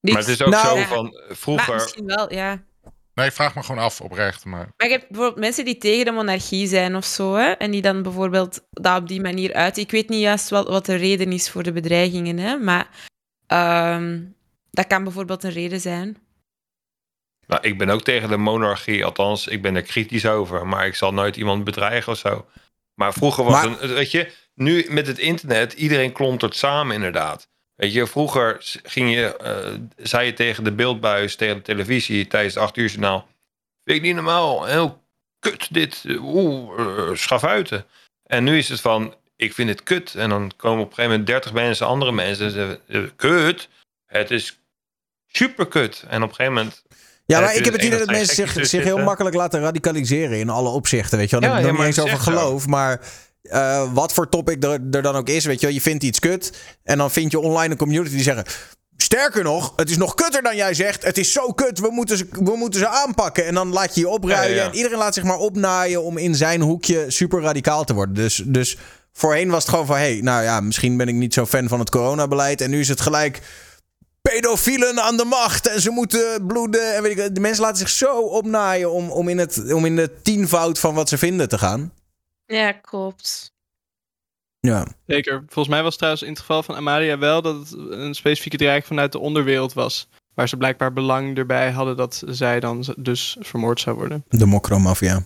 [0.01, 0.87] Maar het is ook Nou- zo Ja.
[0.87, 1.73] van Maar vroeger.
[1.73, 2.63] misschien wel, ja.
[3.13, 4.45] Nee, ik vraag me gewoon af oprecht.
[4.45, 7.71] Maar Maar je hebt bijvoorbeeld mensen die tegen de monarchie zijn of zo, hè, en
[7.71, 9.77] die dan bijvoorbeeld dat op die manier uit.
[9.77, 12.87] Ik weet niet juist wat, wat de reden is voor de bedreigingen, hè, maar
[13.47, 14.21] ehm,
[14.71, 16.17] dat kan bijvoorbeeld een reden zijn.
[17.47, 20.67] Nou, ik ben ook tegen de monarchie, althans, ik ben er kritisch over.
[20.67, 22.45] Maar ik zal nooit iemand bedreigen of zo.
[22.95, 27.47] Maar vroeger was Maar- een, weet je, nu met het internet, iedereen klontert samen inderdaad.
[27.75, 32.53] Weet je, vroeger ging je, eh, zei je tegen de beeldbuis, tegen de televisie tijdens
[32.53, 33.27] het 8 uur journaal.
[33.83, 35.01] Vind ik niet normaal, heel
[35.39, 37.85] kut dit, oeh, uh, schafuiten.
[38.23, 40.15] En nu is het van, ik vind het kut.
[40.15, 43.69] En dan komen op een gegeven moment 30 mensen, andere mensen, en zeggen, eh, kut,
[44.05, 44.59] het is
[45.27, 46.03] super kut.
[46.09, 46.83] En op een gegeven moment
[47.25, 50.49] Ja, maar ik heb het idee dat mensen zich, zich heel makkelijk laten radicaliseren in
[50.49, 51.17] alle opzichten.
[51.17, 52.31] Weet je wel, Ja, Dan ja, heb ik maar niet eens over zo.
[52.31, 53.01] geloof, maar
[53.43, 56.19] eh, wat voor topic er, er dan ook is, weet je wel, je vindt iets
[56.19, 58.45] kut en dan vind je online een community die zeggen.
[58.97, 61.03] Sterker nog, het is nog kutter dan jij zegt.
[61.03, 63.45] Het is zo kut, we moeten ze, we moeten ze aanpakken.
[63.45, 64.49] En dan laat je je opruien.
[64.49, 64.69] Ja, ja, ja.
[64.69, 68.15] En iedereen laat zich maar opnaaien om in zijn hoekje super radicaal te worden.
[68.15, 68.77] Dus, dus
[69.11, 69.95] voorheen was het gewoon van...
[69.95, 72.61] hé, hey, nou ja, misschien ben ik niet zo fan van het coronabeleid.
[72.61, 73.41] En nu is het gelijk
[74.21, 76.95] pedofielen aan de macht en ze moeten bloeden.
[76.95, 79.95] En weet ik, de mensen laten zich zo opnaaien om, om, in het, om in
[79.95, 81.91] de tienvoud van wat ze vinden te gaan.
[82.45, 83.53] Ja, klopt.
[84.59, 84.87] Ja.
[85.07, 85.43] Zeker.
[85.47, 88.57] Volgens mij was het trouwens in het geval van Amalia wel dat het een specifieke
[88.57, 90.07] dreiging vanuit de onderwereld was.
[90.33, 94.25] Waar ze blijkbaar belang erbij hadden dat zij dan dus vermoord zou worden.
[94.27, 95.25] De mokromafia.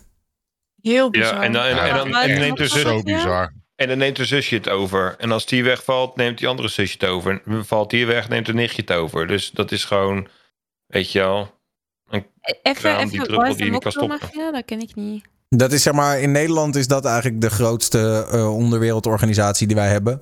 [0.82, 1.36] Heel bizar.
[1.36, 3.54] Ja, en dan, en, en dan, en neemt dus zo bizar.
[3.76, 5.16] En dan neemt de zusje het over.
[5.18, 7.42] En als die wegvalt, neemt die andere zusje het over.
[7.46, 9.28] En valt die weg, neemt de nichtje het over.
[9.28, 10.28] Dus dat is gewoon,
[10.88, 11.56] weet je wel.
[12.10, 14.18] Even, Kraam die even druppel wat is die de je niet kan stoppen.
[14.22, 14.52] mokromafia?
[14.52, 15.26] Dat ken ik niet.
[15.50, 19.88] Dat is zeg maar, in Nederland is dat eigenlijk de grootste eh, onderwereldorganisatie die wij
[19.88, 20.22] hebben.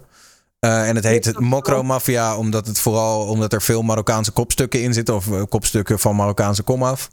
[0.60, 4.82] Eh, en het heet het Mokro Mafia, omdat, het vooral, omdat er veel Marokkaanse kopstukken
[4.82, 5.16] in zitten.
[5.16, 7.10] Of eh, kopstukken van Marokkaanse komaf.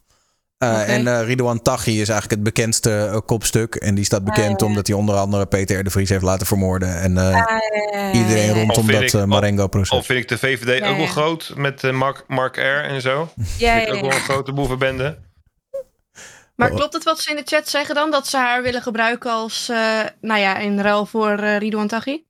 [0.59, 0.79] Eh Oké.
[0.81, 3.75] En eh Ridouan Taghi is eigenlijk het bekendste kopstuk.
[3.75, 5.85] En die staat bekend Ah, ja, omdat hij onder andere Peter R.
[5.85, 7.01] de Vries heeft laten vermoorden.
[7.01, 7.61] En Ah, ja,
[7.93, 9.91] ja, ja, iedereen rondom dat ik- Marengo-proces.
[9.91, 12.61] Al vind ik de VVD Ja, ook wel groot met Mark, Mark R.
[12.85, 13.29] en zo.
[13.59, 15.19] Ja, Vind ik ook wel een grote boevenbende.
[16.63, 16.77] Maar Oh.
[16.77, 18.11] klopt het wat ze in de chat zeggen dan?
[18.11, 22.25] Dat ze haar willen gebruiken als, eh, nou ja, in ruil voor eh Ridouan Taghi?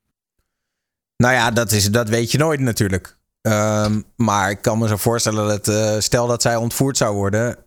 [1.17, 3.17] Nou ja, dat, is, dat weet je nooit natuurlijk.
[3.41, 7.65] Ehm, maar ik kan me zo voorstellen dat eh, stel dat zij ontvoerd zou worden.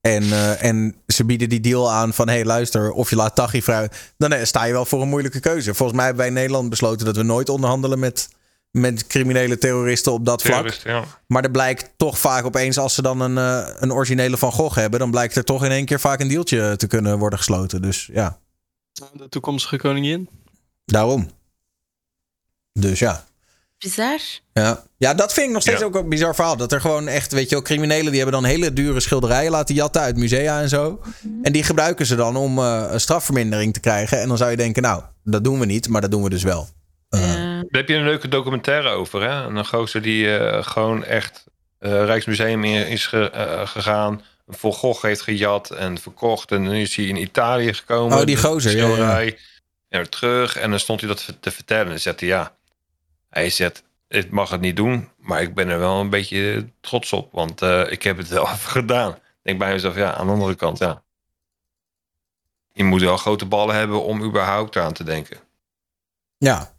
[0.00, 3.62] en, en ze bieden die deal aan van: hé, hey, luister, of je laat Taghi
[3.62, 3.90] vrij.
[4.16, 5.74] Dan sta je wel voor een moeilijke keuze.
[5.74, 8.28] Volgens mij hebben wij in Nederland besloten dat we nooit onderhandelen met,
[8.70, 10.68] met criminele terroristen op dat vlak.
[10.68, 11.04] Ja.
[11.26, 14.76] Maar er blijkt toch vaak opeens, als ze dan een, eh, een originele Van Gogh
[14.76, 17.82] hebben, dan blijkt er toch in één keer vaak een dealtje te kunnen worden gesloten.
[17.82, 18.38] Dus ja,
[19.12, 20.28] De toekomstige koningin.
[20.84, 21.30] daarom.
[22.72, 23.24] Dus ja.
[23.78, 24.18] Bizar.
[24.52, 24.84] Ja.
[24.96, 25.84] ja, dat vind ik nog steeds Ja.
[25.86, 26.56] ook een bizar verhaal.
[26.56, 29.74] Dat er gewoon echt, weet je wel, criminelen die hebben dan hele dure schilderijen laten
[29.74, 31.00] jatten uit musea en zo.
[31.42, 34.20] En die gebruiken ze dan om eh, een strafvermindering te krijgen.
[34.20, 36.42] En dan zou je denken, nou, dat doen we niet, maar dat doen we dus
[36.42, 36.68] wel.
[37.08, 37.49] Eh, Ja.
[37.68, 39.22] Daar heb je een leuke documentaire over.
[39.22, 39.42] Hè?
[39.44, 41.44] Een gozer die eh, gewoon echt
[41.78, 44.22] eh, Rijksmuseum in is ge- eh, gegaan.
[44.46, 46.50] Van Gogh heeft gejat en verkocht.
[46.52, 48.18] En nu is hij in Italië gekomen.
[48.18, 49.20] Oh, die gozer, ja, ja.
[49.88, 50.56] En weer terug.
[50.56, 51.84] En dan stond hij dat te vertellen.
[51.84, 52.54] En dan zegt hij, ja.
[53.30, 55.08] Hij zegt, ik mag het niet doen.
[55.16, 57.32] Maar ik ben er wel een beetje trots op.
[57.32, 59.10] Want ik heb het wel even gedaan.
[59.12, 61.02] Ik denk bij mezelf, ja, aan de andere kant, ja.
[62.72, 65.36] Je moet wel grote ballen hebben om überhaupt aan te denken.
[66.38, 66.78] ja.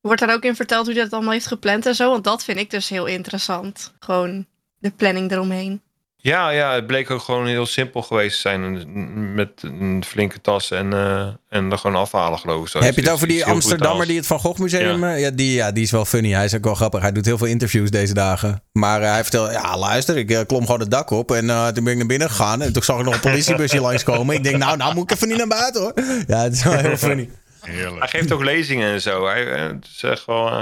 [0.00, 2.10] Wordt daar ook in verteld hoe hij dat allemaal heeft gepland en zo?
[2.10, 3.92] Want dat vind ik dus heel interessant.
[4.00, 4.46] Gewoon
[4.78, 5.80] de planning eromheen.
[6.22, 9.34] Ja, ja, het bleek ook gewoon heel simpel geweest te zijn.
[9.34, 12.68] Met een flinke tas en, eh en er gewoon afhalen, geloof ik.
[12.68, 12.80] Zo.
[12.80, 15.04] Heb je het over die Amsterdammer die het Van Gogh Museum...
[15.04, 15.14] Ja.
[15.14, 16.30] ja, die, ja, die is wel funny.
[16.30, 17.00] Hij is ook wel grappig.
[17.00, 18.62] Hij doet heel veel interviews deze dagen.
[18.72, 21.30] Maar eh, hij vertelt, ja, luister, ik eh, klom gewoon het dak op.
[21.30, 22.62] En eh, toen ben ik naar binnen gegaan.
[22.62, 24.34] En toen zag ik nog een politiebusje langskomen.
[24.34, 25.92] Ik denk, nou, nou moet ik even niet naar buiten, hoor.
[26.26, 27.30] Ja, het is wel heel funny.
[27.60, 27.98] Heerlijk.
[27.98, 29.26] Hij geeft ook lezingen en zo.
[29.26, 30.46] Hij eh, zegt wel...
[30.46, 30.52] eh,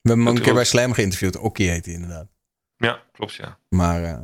[0.00, 0.64] We hebben hem een keer bij.
[0.64, 1.36] Slam geïnterviewd.
[1.36, 2.26] Okkie heet hij inderdaad.
[2.76, 3.58] ja, klopt, ja.
[3.68, 4.18] Maar eh,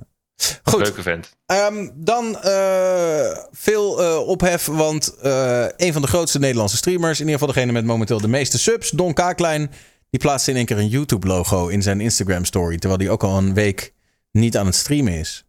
[0.62, 0.80] goed.
[0.82, 1.36] Leuke vent.
[1.46, 7.26] Ehm, dan eh, veel eh, ophef, want eh, een van de grootste Nederlandse streamers, in
[7.26, 9.70] ieder geval degene met momenteel de meeste subs, Don Kaaklijn,
[10.10, 13.54] die plaatste in één keer een YouTube-logo in zijn Instagram-story, terwijl hij ook al een
[13.54, 13.94] week
[14.32, 15.44] niet aan het streamen is.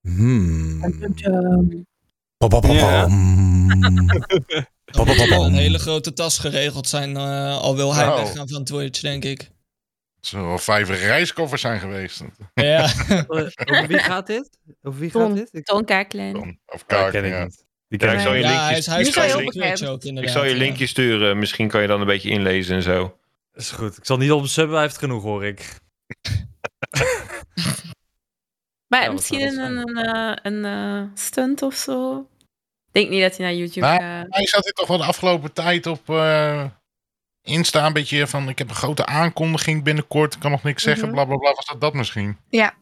[0.00, 0.80] Hmm.
[2.38, 2.48] Er
[5.28, 8.16] wel een hele grote tas geregeld zijn, eh, al wil hij Oh.
[8.16, 9.40] weggaan van Twitch, denk ik.
[10.16, 12.22] Het zullen wel vijf reiskoffers zijn geweest.
[12.54, 12.82] Ja.
[13.28, 14.58] Over wie gaat dit?
[14.82, 15.48] Over wie gaat dit?
[15.52, 15.84] Ik Toon.
[16.32, 17.44] Dan- Of Ja, kaak, ken ik ja.
[17.44, 17.66] niet.
[17.88, 18.48] Die Ja, ken ik ik zal je niet.
[18.52, 20.00] ja, hij linkjes, is, hij is ik zal je zijn op heel link- Twitch ook
[20.00, 20.32] ik inderdaad.
[20.32, 20.56] zal je ja.
[20.56, 21.38] linkje sturen.
[21.38, 23.18] Misschien kan je dan een beetje inlezen en zo.
[23.54, 23.96] is goed.
[23.96, 25.76] Ik zal niet op de sub, hij heeft genoeg hoor ik.
[28.88, 32.18] Maar Ja, misschien een, een, eh, een eh, stunt of zo.
[32.86, 34.26] Ik denk niet dat hij naar YouTube Nou, gaat.
[34.28, 36.64] Hij zat hier toch wel de afgelopen tijd op eh
[37.42, 38.48] Insta een beetje van...
[38.48, 40.34] Ik heb een grote aankondiging binnenkort.
[40.34, 41.14] Ik kan nog niks zeggen, Mhm.
[41.14, 41.52] bla bla bla.
[41.54, 42.36] Was dat dat misschien?
[42.48, 42.74] Ja,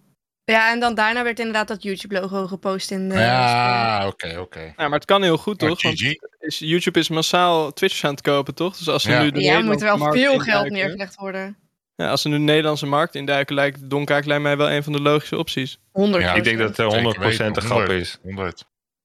[0.72, 3.14] en dan daarna werd inderdaad dat YouTube-logo gepost in de...
[3.14, 4.60] ja, oké, oké.
[4.60, 5.82] Ja, maar het kan heel goed, toch?
[5.82, 6.00] Want
[6.38, 8.76] is, YouTube is massaal Twitch aan het kopen, toch?
[8.76, 9.22] Dus als ze Ja.
[9.22, 11.56] nu de Ja, er moet Nederlandse wel veel geld neergelegd worden.
[11.96, 14.92] Ja, als ze nu de Nederlandse markt induiken, lijkt Don Kaaklijn mij wel een van
[14.92, 15.78] de logische opties.
[15.92, 17.04] 100 Ja, Ik denk dat het eh,
[17.44, 18.18] 100% een grap is.
[18.22, 18.64] 100.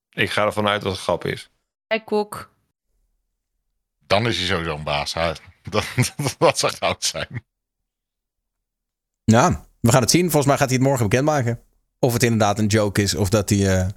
[0.09, 1.49] Ik ga ervan uit dat het een grap is.
[1.87, 2.53] Ik ook.
[4.07, 5.13] Dan is hij sowieso een baas.
[5.13, 5.35] Hij-
[5.69, 7.43] Dat, dat, dat zou oud zijn.
[9.23, 10.21] Ja, we gaan het zien.
[10.23, 11.61] Volgens mij gaat hij het morgen bekendmaken.
[11.99, 13.87] Of het inderdaad een joke is, of dat hij eh,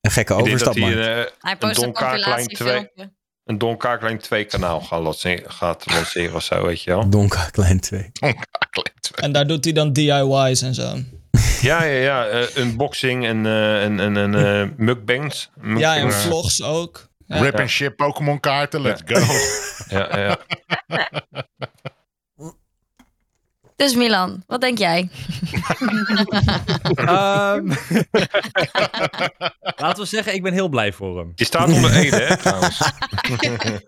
[0.00, 0.96] een gekke overstap hij maakt.
[0.96, 3.12] eh, Hij Een post een compilatiefilmpje.
[3.48, 7.08] Een Don Kaaklijn 2 kanaal gaat lanceren, gaat lanceren of zo, weet je wel.
[7.10, 8.10] Donka Klein 2.
[9.14, 10.96] En daar doet hij dan DIY's en zo.
[11.60, 12.46] Ja, ja, ja.
[12.56, 15.50] unboxing en, eh en, en, en eh, mukbangs.
[15.54, 17.08] Muk- Ja, en vlogs ook.
[17.26, 17.40] Ja.
[17.40, 19.20] Rip and ship Pokémon kaarten, let's go.
[19.98, 20.36] ja, ja.
[23.78, 25.08] Dus Milan, wat denk jij?
[26.94, 27.66] Ehm,
[29.82, 31.32] Laten we zeggen, ik ben heel blij voor hem.
[31.34, 32.92] Je staat onder Ede, hè, trouwens.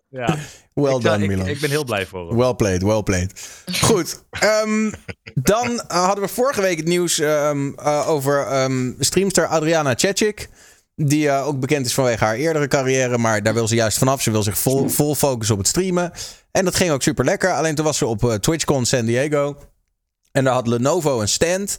[0.08, 0.36] Ja.
[0.74, 1.46] Well ik, done, ik, Milan.
[1.46, 2.36] ik ben heel blij voor hem.
[2.36, 3.62] Well played, well played.
[3.82, 4.24] Goed.
[4.30, 4.90] ehm,
[5.34, 10.48] dan eh, hadden we vorige week het nieuws ehm, eh, over ehm, streamster Adriana Chechik.
[10.94, 13.18] Die eh, ook bekend is vanwege haar eerdere carrière.
[13.18, 14.22] Maar daar wil ze juist vanaf.
[14.22, 16.12] Ze wil zich vol, vol focussen op het streamen.
[16.50, 17.52] En dat ging ook super lekker.
[17.52, 19.56] Alleen toen was ze op TwitchCon San Diego.
[20.32, 21.78] En daar had Lenovo een stand.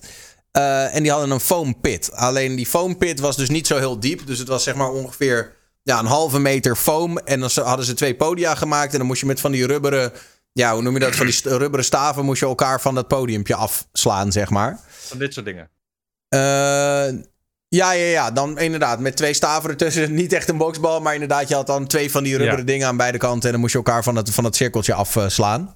[0.51, 2.11] Eh, en die hadden een foam pit.
[2.13, 4.27] Alleen die foam pit was dus niet zo heel diep.
[4.27, 7.17] Dus het was zeg maar ongeveer ja, een halve meter foam.
[7.17, 8.91] En dan hadden ze twee podia gemaakt.
[8.91, 10.11] En dan moest je met van die rubberen.
[10.53, 11.15] Ja, hoe noem je dat?
[11.15, 14.79] Van die st- rubberen staven moest je elkaar van dat podiumpje afslaan, zeg maar.
[14.89, 15.69] Van dit soort dingen.
[16.27, 16.39] Eh,
[17.67, 18.31] ja, ja, ja.
[18.31, 20.13] Dan inderdaad met twee staven ertussen.
[20.21, 22.65] Niet echt een boksbal, maar inderdaad, je had dan twee van die rubberen Ja.
[22.65, 23.45] dingen aan beide kanten.
[23.45, 25.75] En dan moest je elkaar van het, van het cirkeltje afslaan.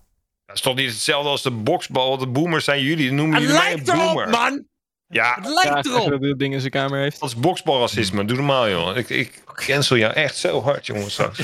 [0.56, 2.18] Dat is toch niet hetzelfde als de boksbal?
[2.18, 3.08] De boomers zijn jullie.
[3.08, 4.30] Dan noemen Het jullie mij een lijkt erop, boomer.
[4.30, 4.66] man!
[5.08, 6.10] Ja, Het lijkt erop!
[6.10, 7.20] dat dit ding in zijn kamer heeft.
[7.20, 8.26] dat is boksbalracisme.
[8.26, 8.98] Doe normaal, joh.
[8.98, 11.14] Ik, ik cancel jou echt zo hard, jongens.
[11.14, 11.40] Straks.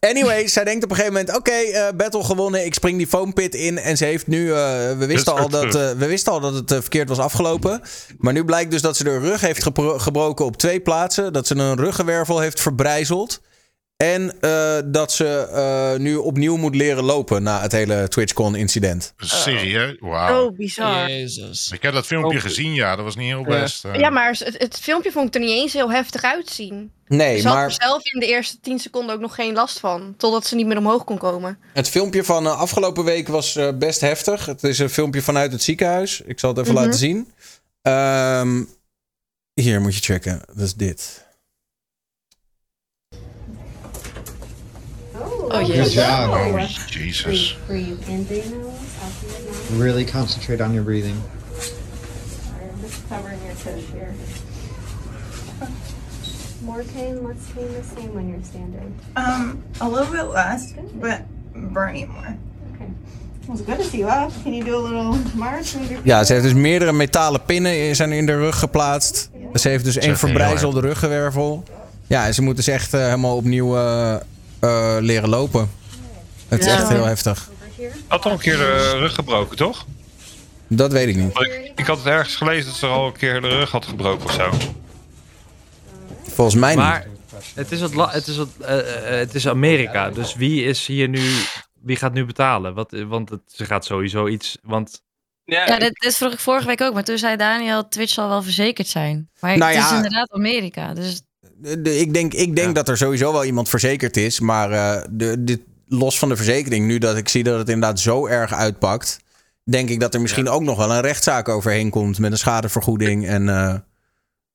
[0.00, 2.64] Anyway, zij denkt op een gegeven moment: oké, eh, battle gewonnen.
[2.64, 3.78] Ik spring die foam pit in.
[3.78, 4.48] En ze heeft nu.
[4.52, 4.56] eh,
[4.98, 7.82] we, wisten al dat, eh, we wisten al dat het verkeerd was afgelopen.
[8.18, 11.32] Maar nu blijkt dus dat ze de rug heeft gebro- gebroken op twee plaatsen.
[11.32, 13.40] Dat ze een ruggenwervel heeft verbrijzeld.
[14.02, 19.12] En eh, dat ze eh, nu opnieuw moet leren lopen na het hele TwitchCon-incident.
[19.16, 19.96] Serieus?
[20.00, 20.44] Wauw.
[20.46, 21.08] Oh, bizar.
[21.10, 21.70] Jezus.
[21.74, 22.42] Ik heb dat filmpje Oh.
[22.44, 22.96] gezien, ja.
[22.96, 23.84] Dat was niet heel best.
[23.84, 23.94] eh.
[23.94, 26.92] Ja, maar het, het filmpje vond ik er niet eens heel heftig uitzien.
[27.06, 29.80] Nee, ze had maar er zelf in de eerste 10 seconden ook nog geen last
[29.80, 30.14] van.
[30.16, 31.58] Totdat ze niet meer omhoog kon komen.
[31.72, 34.46] het filmpje van eh, afgelopen week was eh, best heftig.
[34.46, 36.20] Het is een filmpje vanuit het ziekenhuis.
[36.20, 36.82] Ik zal het even Mhm.
[36.82, 37.32] laten zien.
[37.82, 38.62] Ehm,
[39.54, 40.40] hier moet je checken.
[40.54, 41.21] Dat is dit.
[45.52, 46.30] Oh Good job.
[46.32, 47.56] Oh, Jesus.
[47.68, 49.70] In your nose, out through your mouth.
[49.72, 51.20] Really concentrate on your breathing.
[51.58, 54.14] Sorry, I'm just covering your toes here.
[56.62, 58.98] More pain, less pain, the same when you're standing.
[59.16, 61.22] Um, a little bit less, but
[61.54, 62.36] burning more.
[62.74, 62.90] Okay.
[63.42, 64.32] It was good to see you up.
[64.42, 65.74] Can you do a little march?
[66.04, 69.30] Ja, ze heeft dus meerdere metalen pinnen zijn in de rug geplaatst.
[69.54, 71.64] Ze heeft dus één verbrijzelde ruggenwervel.
[72.06, 74.16] Ja, en ze moet dus echt eh, helemaal opnieuw eh,
[74.62, 75.70] eh, leren lopen.
[76.48, 76.72] Het is Ja.
[76.72, 77.50] echt heel heftig.
[78.06, 79.86] Had al een keer de rug gebroken, toch?
[80.68, 81.38] Dat weet ik niet.
[81.40, 84.24] Ik, ik had het ergens gelezen dat ze al een keer de rug had gebroken
[84.24, 84.50] of zo.
[86.22, 86.78] Volgens mij niet.
[86.78, 87.06] Maar
[87.54, 91.08] het is, het, het, is het, eh, eh, het is Amerika, dus wie is hier
[91.08, 91.30] nu...
[91.80, 92.74] Wie gaat nu betalen?
[92.74, 94.58] Wat, want het, ze gaat sowieso iets...
[94.62, 95.02] Want
[95.44, 96.94] Ja, Ja, dit, dit vroeg ik vorige week ook.
[96.94, 99.30] Maar toen zei Daniel, Twitch zal wel verzekerd zijn.
[99.40, 100.94] Maar Nou het is inderdaad Amerika.
[100.94, 101.22] Dus
[101.62, 102.72] De- ik denk, ik denk Ja.
[102.72, 104.40] dat er sowieso wel iemand verzekerd is.
[104.40, 108.00] Maar eh, de, dit, los van de verzekering, nu dat ik zie dat het inderdaad
[108.00, 109.20] zo erg uitpakt.
[109.64, 113.26] Denk ik dat er misschien ook nog wel een rechtszaak overheen komt met een schadevergoeding.
[113.26, 113.74] En, eh,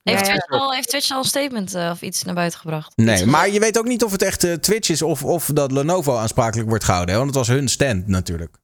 [0.03, 0.39] heeft, Ja, ja.
[0.39, 2.93] Twitch al, heeft Twitch al een statement eh, of iets naar buiten gebracht?
[2.95, 6.15] nee, maar je weet ook niet of het echt Twitch is of, of dat Lenovo
[6.15, 7.13] aansprakelijk wordt gehouden.
[7.15, 7.21] Hè?
[7.21, 8.55] Want het was hun stand natuurlijk.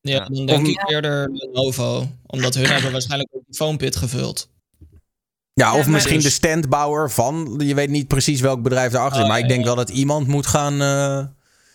[0.00, 2.06] Ja, dan denk ik eerder Lenovo.
[2.26, 4.48] Omdat hun hebben waarschijnlijk ook die foampit gevuld.
[5.60, 7.54] Ja, of misschien Dus- de standbouwer van.
[7.58, 9.24] Je weet niet precies welk bedrijf daarachter zit.
[9.24, 9.66] Oh, maar ik denk ja.
[9.66, 10.80] wel dat iemand moet gaan.
[10.82, 11.26] eh,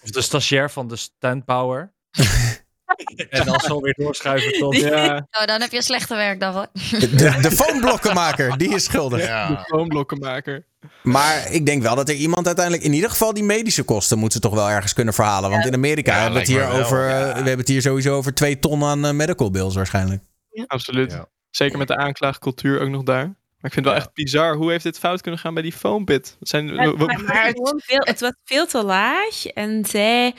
[0.04, 1.92] of de stagiair van de standpower.
[3.30, 4.76] en dan zo weer doorschuiven tot...
[4.76, 6.68] ja, Oh, dan heb je een slechte werkdag hoor.
[7.00, 9.20] de, de, de die is schuldig.
[9.20, 9.64] de Ja.
[9.68, 10.66] foamblokkenmaker.
[11.04, 14.34] Maar ik denk wel dat er iemand uiteindelijk, in ieder geval die medische kosten, moet
[14.34, 15.50] ze toch wel ergens kunnen verhalen.
[15.50, 17.20] Want in Amerika Ja, hebben we het hier wel, over, ja.
[17.20, 20.24] eh, we hebben het hier sowieso over twee ton aan eh, medical bills waarschijnlijk.
[20.68, 21.12] Absoluut.
[21.12, 21.26] Ja.
[21.50, 23.36] Zeker met de aanklaagcultuur ook nog daar.
[23.62, 24.56] Maar ik vind het wel echt bizar.
[24.56, 26.38] Hoe heeft dit fout kunnen gaan bij die foampit?
[26.40, 30.34] Zijn, maar- maar het, veel, het was veel te laag en zij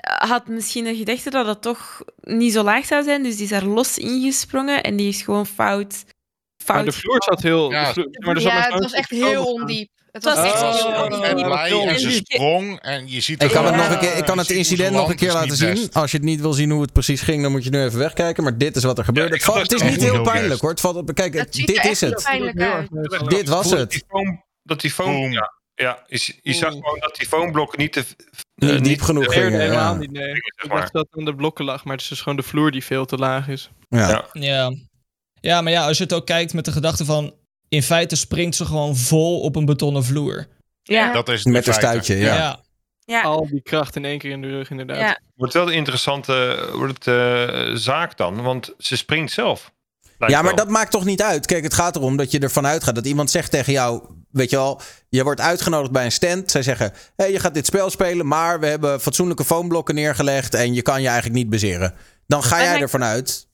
[0.00, 3.50] had misschien een gedachte dat het toch niet zo laag zou zijn, dus die is
[3.50, 6.04] daar los ingesprongen en die is gewoon fout.
[6.64, 7.70] fout maar de vloer zat heel...
[7.70, 7.86] Ja.
[7.86, 9.90] de vloer- maar er zat Ja, maar het was echt heel ondiep.
[10.12, 11.88] Het was echt ondiep.
[11.88, 12.80] En ze sprong.
[12.80, 15.16] En je ziet Ik kan, het nog een keer, ik kan het incident nog een
[15.16, 15.74] keer laten zien.
[15.74, 15.94] best.
[15.94, 17.98] Als je het niet wil zien hoe het precies ging, dan moet je nu even
[17.98, 18.42] wegkijken.
[18.42, 19.28] Maar dit is wat er gebeurde.
[19.28, 20.70] Ja, het, valt- het is niet heel heel pijnlijk hoor.
[20.70, 22.28] Het valt, op- kijk, Het dit is het.
[23.28, 24.04] Dit was het.
[24.62, 28.04] dat die foam, ja, ja, je, je zag gewoon dat die foamblokken niet te
[28.54, 29.94] Niet eh, diep genoeg te- Nee, Ja.
[29.94, 30.32] niet, nee.
[30.34, 32.70] Ik dacht dat het aan de blokken lag, maar het is dus gewoon de vloer
[32.70, 33.70] die veel te laag is.
[33.88, 34.24] Ja.
[34.32, 34.72] Ja.
[35.40, 37.34] ja, maar ja, als je het ook kijkt met de gedachte van...
[37.68, 40.46] In feite springt ze gewoon vol op een betonnen vloer.
[40.82, 42.34] Ja, Dat is Met een stuitje, ja.
[42.34, 42.60] ja.
[43.04, 43.22] ja.
[43.22, 44.98] Al die kracht in één keer in de rug, inderdaad.
[44.98, 45.20] Ja.
[45.34, 49.72] Wordt wel de interessante wordt het, eh, zaak dan, want ze springt zelf.
[50.18, 50.64] Lijkt Ja, maar wel.
[50.64, 51.46] dat maakt toch niet uit.
[51.46, 54.56] Kijk, het gaat erom dat je ervan uitgaat dat iemand zegt tegen jou: Weet je
[54.56, 56.50] wel, je wordt uitgenodigd bij een stand.
[56.50, 60.54] Zij zeggen: Hé, hey, je gaat dit spel spelen, maar we hebben fatsoenlijke foamblokken neergelegd
[60.54, 61.94] en je kan je eigenlijk niet bezeren.
[62.26, 63.47] Dan ga jij ervan uit.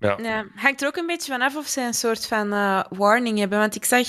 [0.00, 3.58] Ja, hangt er ook een beetje vanaf of ze een soort van eh, warning hebben.
[3.58, 4.06] Want ik zag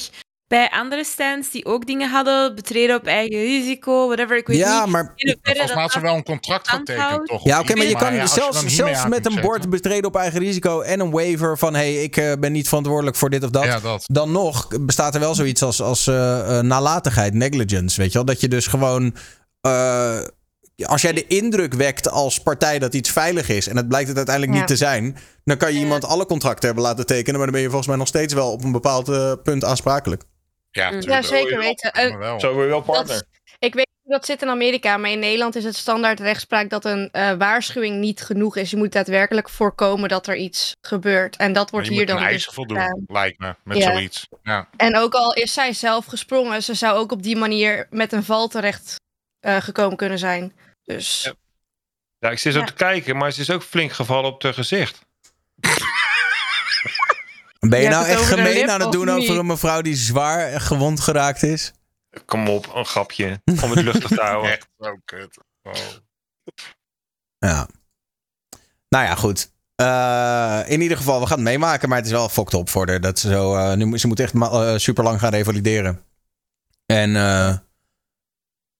[0.47, 4.37] bij andere stands die ook dingen hadden, betreden op eigen risico, whatever.
[4.37, 7.27] Ik weet Ja, niet maar- in hoeverre Volgens mij had ze wel een contract getekend,
[7.27, 7.43] toch?
[7.43, 10.39] Ja, oké, maar je kan ja, je zelfs, zelfs met een bord betreden op eigen
[10.39, 13.63] risico en een waiver van hey, ik eh, ben niet verantwoordelijk voor dit of dat.
[13.63, 14.03] Ja, dat.
[14.05, 18.25] Dan nog bestaat er wel zoiets als, als eh, eh, nalatigheid, negligence, weet je wel?
[18.25, 19.15] Dat je dus gewoon...
[19.61, 20.19] eh,
[20.85, 24.17] als jij de indruk wekt als partij dat iets veilig is en het blijkt het
[24.17, 24.59] uiteindelijk Ja.
[24.63, 27.61] niet te zijn, dan kan je iemand alle contracten hebben laten tekenen, maar dan ben
[27.61, 30.23] je volgens mij nog steeds wel op een bepaald eh, punt aansprakelijk.
[30.71, 31.91] Ja, zeker weten.
[31.91, 32.37] Eh.
[32.39, 33.23] Zo word je wel dat, partner.
[33.59, 36.85] ik weet hoe dat zit in Amerika, maar in Nederland is het standaard rechtspraak dat
[36.85, 38.69] een eh, waarschuwing niet genoeg is.
[38.69, 41.35] Je moet daadwerkelijk voorkomen dat er iets gebeurt.
[41.35, 43.03] En dat wordt je hier moet dan een dus eisen voldoen, gedaan.
[43.07, 43.91] lijkt me, met Ja.
[43.91, 44.27] zoiets.
[44.43, 44.67] Ja.
[44.77, 48.23] En ook al is zij zelf gesprongen, ze zou ook op die manier met een
[48.23, 48.95] val terecht eh,
[49.41, 50.53] gekomen kunnen zijn.
[50.83, 51.33] Dus Ja.
[52.19, 52.65] Ja, ik zit zo Ja.
[52.65, 54.99] te kijken, maar ze is ook flink gevallen op haar gezicht.
[57.59, 60.61] Ben je Je nou echt gemeen lip aan het doen over een mevrouw die zwaar
[60.61, 61.71] gewond geraakt is?
[62.25, 63.41] Kom op, een grapje.
[63.63, 64.51] Om het luchtig te houden.
[64.57, 65.37] Echt zo kut.
[65.63, 65.73] Oh.
[67.37, 67.67] Ja.
[68.89, 69.51] Nou ja, goed.
[69.75, 71.89] Eh, in ieder geval, we gaan het meemaken.
[71.89, 73.01] Maar het is wel fucked op voor haar.
[73.01, 76.03] Dat ze, zo, eh, nu, ze moet echt uh, super lang gaan revalideren.
[76.85, 77.57] En eh,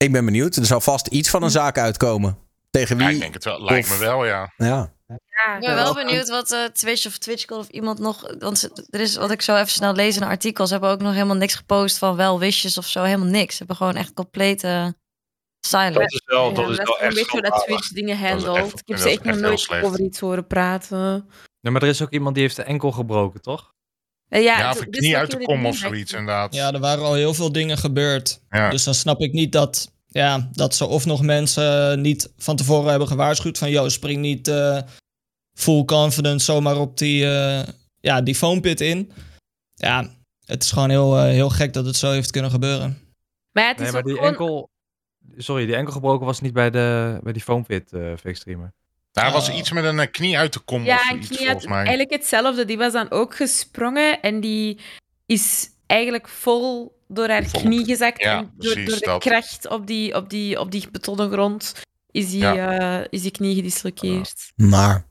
[0.02, 0.56] ik ben benieuwd.
[0.56, 2.38] Er zal vast iets van een zaak uitkomen.
[2.70, 3.06] Tegen wie?
[3.06, 3.64] Ja, ik denk het wel.
[3.64, 4.54] Lijkt me wel, ja.
[4.58, 4.94] Ja.
[5.08, 8.36] Ja, Ik ben wel benieuwd wat eh, Twitch of TwitchCall of iemand nog...
[8.40, 10.66] Want er is, wat ik zo even snel lees in een artikel...
[10.68, 13.04] ze hebben ook nog helemaal niks gepost van wel wishes of zo.
[13.04, 13.52] Helemaal niks.
[13.52, 14.96] Ze hebben gewoon echt complete
[15.60, 16.00] silence.
[16.00, 17.64] Dat is wel, Ja, dat is dat wel een echt beetje hoe dat.
[17.64, 18.58] Twitch dingen handelt.
[18.58, 21.30] Ik heb dat ze is echt nog nooit over iets horen praten.
[21.62, 23.74] Nee, maar er is ook iemand die heeft de enkel gebroken, toch?
[24.40, 26.54] Ja, Ja, het- of een dus knie wat uit de kom of zoiets, inderdaad.
[26.54, 28.42] Ja, er waren al heel veel dingen gebeurd.
[28.50, 28.70] Ja.
[28.70, 32.90] Dus dan snap ik niet dat, ja, dat ze of nog mensen niet van tevoren
[32.90, 33.70] hebben gewaarschuwd van...
[33.70, 34.82] ...joh, spring niet eh,
[35.54, 37.64] full confidence zomaar op die, eh
[38.00, 39.12] ja, die foam pit in.
[39.74, 40.10] Ja,
[40.46, 42.98] het is gewoon heel, eh, heel gek dat het zo heeft kunnen gebeuren.
[43.52, 44.70] Maar het is Nee, maar die gewoon- enkel...
[45.38, 48.74] Sorry, die enkel gebroken was niet bij, de, bij die foamfit eh fake streamer.
[49.12, 49.56] Daar was Oh.
[49.58, 51.78] iets met een eh, knie uit de kom of Ja, een zoiets, knie volgens mij.
[51.78, 52.66] eigenlijk hetzelfde.
[52.66, 54.80] Die was dan ook gesprongen en die
[55.26, 57.62] is eigenlijk vol door haar Vol.
[57.62, 58.22] knie gezakt.
[58.22, 59.22] Ja, en door, door de dat.
[59.22, 61.74] kracht op die, op, die, op die betonnen grond
[62.12, 64.52] is die, eh, is die knie gedislokeerd.
[64.56, 65.06] Maar.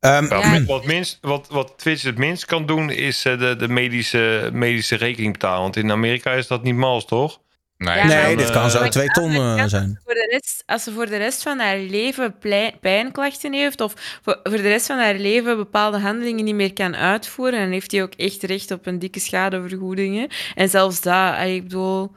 [0.00, 0.64] ehm, Ja.
[0.66, 4.96] Wat, minst, wat, wat Twitch het minst kan doen, is eh, de, de medische, medische
[4.96, 5.60] rekening betalen.
[5.62, 7.40] Want in Amerika is dat niet mals, toch?
[7.78, 10.00] Nee, Ja, nee, maar- dit kan zo eh, twee ton eh, zijn.
[10.04, 12.38] Voor de rest, als ze voor de rest van haar leven
[12.80, 13.92] pijnklachten heeft, of
[14.22, 17.92] voor, voor de rest van haar leven bepaalde handelingen niet meer kan uitvoeren, dan heeft
[17.92, 20.28] hij ook echt recht op een dikke schadevergoedingen.
[20.54, 22.12] En zelfs dat, eh, ik bedoel,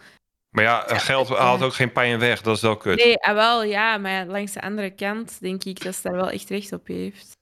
[0.49, 2.41] Maar ja, geld haalt ook geen pijn weg.
[2.41, 2.97] Dat is wel kut.
[3.03, 6.29] Nee, ah, wel, ja, maar langs de andere kant denk ik dat ze daar wel
[6.29, 7.37] echt recht op heeft.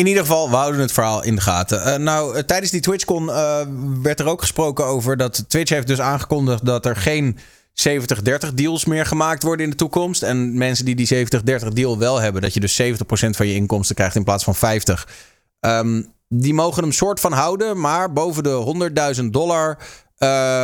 [0.00, 1.84] In ieder geval, we houden het verhaal in de gaten.
[1.84, 3.60] Eh, nou, eh, tijdens die TwitchCon eh,
[4.02, 7.38] werd er ook gesproken over dat Twitch heeft dus aangekondigd dat er geen
[7.72, 10.22] 70-30 deals meer gemaakt worden in de toekomst.
[10.22, 13.96] En mensen die die 70-30 deal wel hebben, dat je dus 70% van je inkomsten
[13.96, 15.08] krijgt in plaats van 50.
[15.60, 19.78] Ehm, die mogen hem soort van houden, maar boven de 100.000 dollar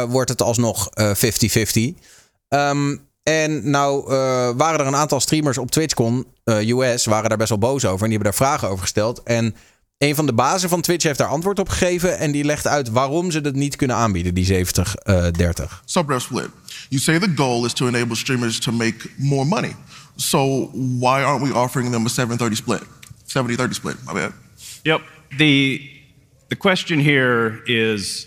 [0.09, 1.95] wordt het alsnog eh, 50-50.
[2.49, 2.97] Ehm,
[3.29, 7.49] en nou eh, waren er een aantal streamers op TwitchCon, eh, US, waren daar best
[7.49, 8.03] wel boos over.
[8.05, 9.23] En die hebben daar vragen over gesteld.
[9.23, 9.55] En
[9.99, 12.19] een van de bazen van Twitch heeft daar antwoord op gegeven.
[12.19, 15.83] En die legt uit waarom ze dat niet kunnen aanbieden, die 70-30.
[15.85, 16.49] Subref split.
[16.89, 19.77] You say the goal is to enable streamers to make more money.
[20.17, 22.83] So why aren't we offering them a 730 split?
[23.27, 24.33] 70-30 split, my bad.
[24.83, 25.01] Yep.
[25.37, 25.81] The
[26.49, 28.27] the question here is,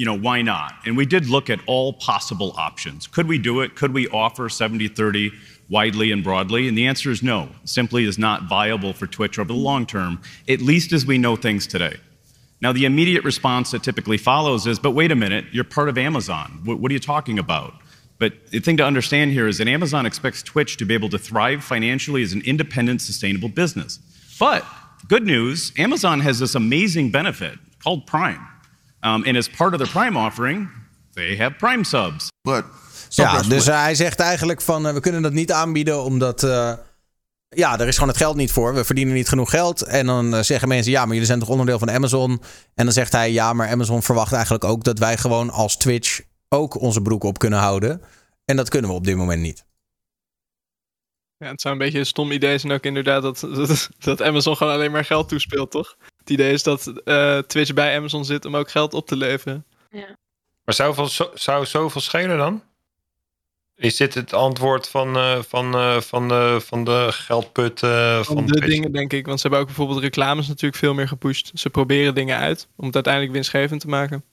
[0.00, 0.72] you know, why not?
[0.86, 3.06] And we did look at all possible options.
[3.06, 3.74] Could we do it?
[3.74, 5.30] Could we offer 70-30
[5.68, 6.66] widely and broadly?
[6.68, 7.50] And the answer is no.
[7.66, 11.36] Simply is not viable for Twitch over the long term, at least as we know
[11.36, 11.98] things today.
[12.62, 15.98] Now, the immediate response that typically follows is, but wait a minute, you're part of
[15.98, 16.62] Amazon.
[16.64, 17.74] What, what are you talking about?
[18.18, 21.18] But the thing to understand here is that Amazon expects Twitch to be able to
[21.18, 23.98] thrive financially as an independent, sustainable business.
[24.38, 24.64] But
[25.08, 28.46] good news Amazon has this amazing benefit called Prime.
[29.02, 30.68] Um, and as part of their Prime offering,
[31.12, 32.28] they have Prime subs.
[32.42, 32.64] But
[33.08, 36.72] Ja, dus eh, hij zegt eigenlijk van eh, we kunnen dat niet aanbieden omdat eh,
[37.56, 38.74] ja, er is gewoon het geld niet voor.
[38.74, 39.82] We verdienen niet genoeg geld.
[39.82, 42.42] En dan eh, zeggen mensen ja, maar jullie zijn toch onderdeel van Amazon.
[42.74, 46.20] En dan zegt hij ja, maar Amazon verwacht eigenlijk ook dat wij gewoon als Twitch
[46.48, 48.02] ook onze broek op kunnen houden.
[48.44, 49.64] En dat kunnen we op dit moment niet.
[51.36, 54.56] Ja, het zou een beetje een stom idee zijn ook inderdaad dat, dat, dat Amazon
[54.56, 55.96] gewoon alleen maar geld toespeelt, toch?
[56.30, 59.66] Het idee is dat eh, Twitch bij Amazon zit om ook geld op te leveren.
[60.64, 62.62] Maar zou, veel, zo- zou zoveel schelen dan?
[63.74, 68.46] Is dit het antwoord van, eh, van, eh, van, de, van de geldput Van van
[68.46, 68.66] de Twitch?
[68.66, 69.26] dingen, denk ik.
[69.26, 71.50] Want ze hebben ook bijvoorbeeld reclames natuurlijk veel meer gepusht.
[71.54, 74.24] Ze proberen dingen uit om het uiteindelijk winstgevend te maken.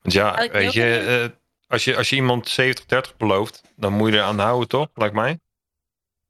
[0.00, 1.28] Want ja, weet je, eh,
[1.66, 4.88] als je, als je iemand 70-30 belooft, dan moet je er aan houden, toch?
[4.94, 5.38] Lijkt mij.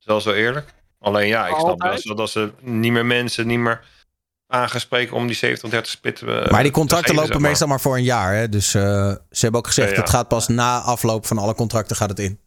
[0.01, 0.77] Is wel zo eerlijk.
[0.99, 1.93] Alleen ja, ik snap Altijd.
[1.93, 3.85] dat, ze- dat ze niet meer mensen, niet meer
[4.47, 7.49] aangespreken om die 70-30 split eh, maar die te contracten geven, lopen zeg maar.
[7.51, 8.35] meestal maar voor een jaar.
[8.35, 8.49] Hè?
[8.49, 8.83] Dus eh,
[9.31, 10.01] ze hebben ook gezegd, Ja, ja.
[10.01, 12.41] het gaat pas na afloop van alle contracten gaat het in.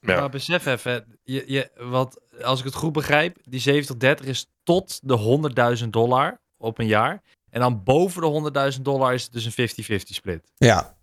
[0.00, 0.20] Ja.
[0.20, 3.84] Maar besef even, je, je, wat, als ik het goed begrijp, die
[4.20, 7.22] 70-30 is tot de 100.000 dollar op een jaar.
[7.50, 8.22] En dan boven
[8.52, 9.68] de 100.000 dollar is het dus een
[10.00, 10.52] 50-50 split.
[10.56, 10.96] Ja.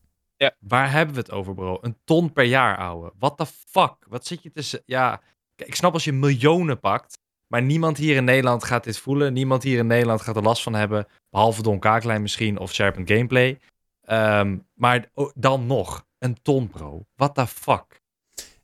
[0.59, 1.77] Waar hebben we het over, bro?
[1.81, 3.11] Een ton per jaar, ouwe.
[3.19, 3.95] What the fuck?
[4.07, 4.81] Wat zit je tussen...
[4.85, 5.21] Ja,
[5.55, 7.17] ik snap als je miljoenen pakt,
[7.47, 9.33] maar niemand hier in Nederland gaat dit voelen.
[9.33, 13.07] Niemand hier in Nederland gaat er last van hebben, behalve Don Kaaklijn misschien of Sharpen
[13.07, 13.59] Gameplay.
[14.01, 17.05] Ehm, maar dan nog, een ton, bro.
[17.15, 18.01] What the fuck?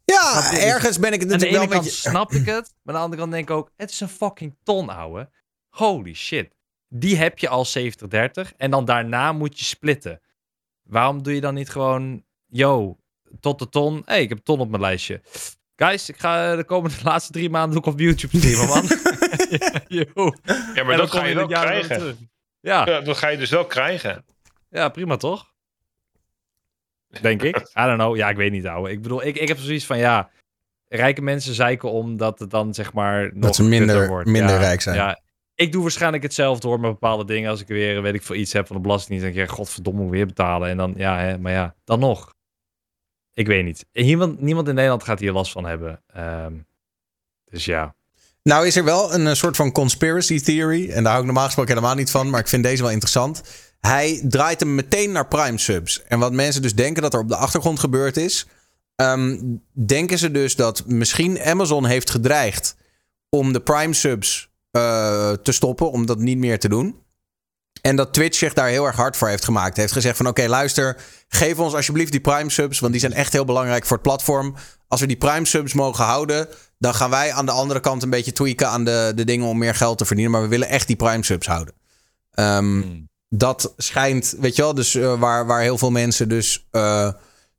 [0.05, 0.49] Ja?
[0.49, 2.95] Dus ergens ben ik het Aan de natuurlijk ene wel kant snap ik het, maar
[2.95, 5.29] aan de andere kant denk ik ook, het is een fucking ton, ouwe.
[5.69, 6.55] Holy shit.
[6.87, 10.21] Die heb je al 70-30 en dan daarna moet je splitten.
[10.81, 12.97] Waarom doe je dan niet gewoon, yo,
[13.39, 13.95] tot de ton.
[13.95, 15.21] Hé, hey, ik heb een ton op mijn lijstje.
[15.81, 18.83] Guys, ik ga eh, de komende laatste drie maanden ook op YouTube streamen, man.
[20.75, 22.29] Ja, maar dat ga je wel krijgen.
[22.59, 22.85] Ja.
[22.85, 24.25] Ja, dat ga je dus wel krijgen.
[24.69, 25.49] Ja, prima toch?
[27.21, 27.55] Denk ik.
[27.57, 28.15] I don't know.
[28.15, 28.91] Ja, ik weet niet, ouwe.
[28.91, 30.29] Ik bedoel, ik, ik heb zoiets van, ja...
[30.87, 34.29] Rijke mensen zeiken om dat het dan, zeg maar, nog ze minder- wordt.
[34.29, 34.95] minder Ja, rijk zijn.
[34.95, 35.19] Ja,
[35.55, 37.49] ik doe waarschijnlijk hetzelfde hoor, met bepaalde dingen.
[37.49, 39.61] Als ik weer, weet ik veel, iets heb van de belastingdienst, dan denk ik, ja,
[39.63, 40.69] godverdomme, moet ik weer betalen.
[40.69, 42.33] En dan, ja, hè, maar ja, dan nog.
[43.33, 43.85] Ik weet niet.
[43.93, 46.01] Niemand, niemand in Nederland gaat hier last van hebben.
[46.13, 46.53] Ehm,
[47.45, 47.95] dus ja.
[48.43, 50.89] Nou is er wel een eh, soort van conspiracy theory.
[50.89, 52.29] En daar hou ik normaal gesproken helemaal niet van.
[52.29, 53.41] Maar ik vind deze wel interessant.
[53.79, 56.03] Hij draait hem meteen naar Prime subs.
[56.03, 58.47] En wat mensen dus denken dat er op de achtergrond gebeurd is.
[58.95, 59.37] ehm,
[59.73, 62.75] denken ze dus dat misschien Amazon heeft gedreigd
[63.29, 65.91] om de Prime subs eh, te stoppen.
[65.91, 66.99] Om dat niet meer te doen.
[67.81, 69.77] En dat Twitch zich daar heel erg hard voor heeft gemaakt.
[69.77, 70.97] Heeft gezegd van oké luister,
[71.33, 72.79] geef ons alsjeblieft die Prime subs.
[72.79, 74.55] Want die zijn echt heel belangrijk voor het platform.
[74.87, 76.47] Als we die Prime subs mogen houden,
[76.77, 79.57] dan gaan wij aan de andere kant een beetje tweaken aan de, de dingen om
[79.57, 80.33] meer geld te verdienen.
[80.33, 81.73] Maar we willen echt die Prime subs houden.
[82.31, 82.81] Ehm,
[83.29, 87.09] Dat schijnt, weet je wel, dus eh, waar, waar heel veel mensen dus eh,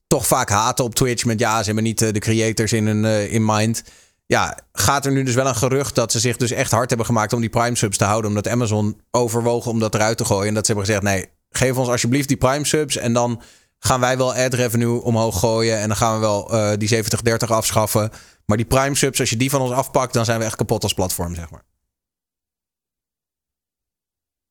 [0.07, 3.31] toch vaak haten op Twitch met ja, ze hebben niet eh, de creators in, hun,
[3.31, 3.82] in mind.
[4.27, 7.07] Ja, gaat er nu dus wel een gerucht dat ze zich dus echt hard hebben
[7.07, 8.28] gemaakt om die Prime subs te houden.
[8.31, 10.49] Omdat Amazon overwogen om dat eruit te gooien.
[10.49, 12.97] En dat ze hebben gezegd, nee, geef ons alsjeblieft die Prime subs.
[12.97, 13.43] En dan
[13.85, 15.79] gaan wij wel ad revenue omhoog gooien.
[15.79, 18.11] En dan gaan we wel eh, die 70-30 afschaffen.
[18.45, 20.83] Maar die Prime subs, als je die van ons afpakt, dan zijn we echt kapot
[20.83, 21.63] als platform, zeg maar.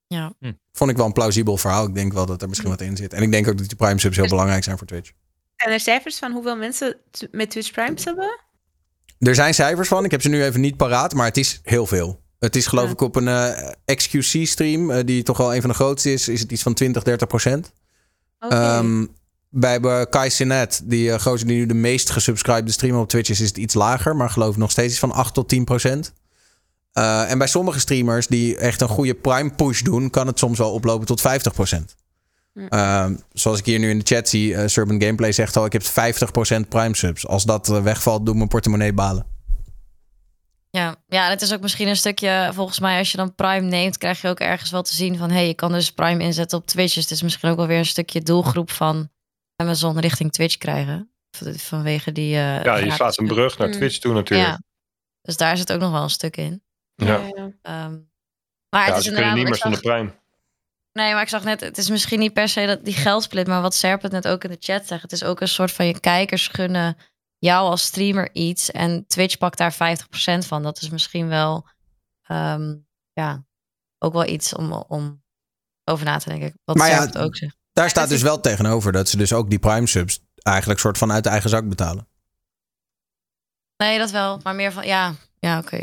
[0.08, 0.34] Ja.
[0.72, 1.88] Vond ik wel een plausibel verhaal.
[1.88, 3.14] Ik denk wel dat er misschien wat in zit.
[3.14, 5.12] En ik denk ook dat die Prime subs heel belangrijk zijn voor Twitch.
[5.56, 6.98] Zijn er cijfers van hoeveel mensen
[7.32, 8.40] met Twitch Prime hebben?
[9.20, 10.06] Er zijn cijfers van.
[10.06, 12.22] Ik heb ze nu even niet paraat, maar het is heel veel.
[12.40, 15.76] Het is geloof ik op een eh, XQC-stream, eh, die toch wel een van de
[15.76, 17.74] grootste is, is het iets van 20, 30 procent.
[18.40, 18.56] Oké.
[18.56, 19.06] Ehm,
[19.52, 23.40] bij Kai Sinet, die uh, gozer die nu de meest gesubscribede streamer op Twitch is,
[23.40, 26.14] is het iets lager, maar geloof ik nog steeds iets van 8 tot 10 procent.
[26.94, 30.57] Eh, en bij sommige streamers die echt een goede prime push doen, kan het soms
[30.57, 31.95] wel oplopen tot 50 procent.
[32.53, 32.65] Hm.
[32.68, 35.84] Ehm, zoals ik hier nu in de chat zie, uh, Gameplay zegt al, ik heb
[35.84, 37.28] 50% prime subs.
[37.28, 39.26] Als dat wegvalt, doet mijn portemonnee balen.
[40.69, 43.68] Ja, ja, en het is ook misschien een stukje, volgens mij, als je dan Prime
[43.68, 46.23] neemt, krijg je ook ergens wel te zien van, hé, hey, je kan dus Prime
[46.23, 46.94] inzetten op Twitch.
[46.94, 49.10] Dus het is misschien ook wel weer een stukje doelgroep van
[49.61, 51.11] Amazon richting Twitch krijgen.
[51.57, 52.35] Vanwege die...
[52.35, 53.73] eh, Ja, je gratis- slaat een brug naar Mm.
[53.73, 54.49] Twitch toe natuurlijk.
[54.49, 54.61] Ja,
[55.21, 56.63] dus daar zit ook nog wel een stuk in.
[56.95, 57.17] Ja,
[57.61, 57.99] Ehm,
[58.69, 60.19] maar ja het is ze kunnen niet meer zonder Prime.
[60.93, 63.61] Nee, maar ik zag net, het is misschien niet per se dat die geldsplit, maar
[63.61, 65.01] wat Serpent net ook in de chat zegt.
[65.01, 66.97] Het is ook een soort van je kijkers gunnen
[67.38, 70.63] jou als streamer iets en Twitch pakt daar 50% van.
[70.63, 71.67] Dat is misschien wel,
[72.21, 72.75] ehm,
[73.13, 73.45] ja,
[73.97, 75.23] ook wel iets om, om
[75.83, 76.59] over na te denken.
[76.63, 77.57] Wat Maar ja, Serpent ook zegt.
[77.82, 81.12] Daar staat dus wel tegenover dat ze dus ook die prime subs eigenlijk soort van
[81.12, 82.08] uit de eigen zak betalen.
[83.78, 85.82] Nee, dat wel, maar meer van, ja, ja, oké.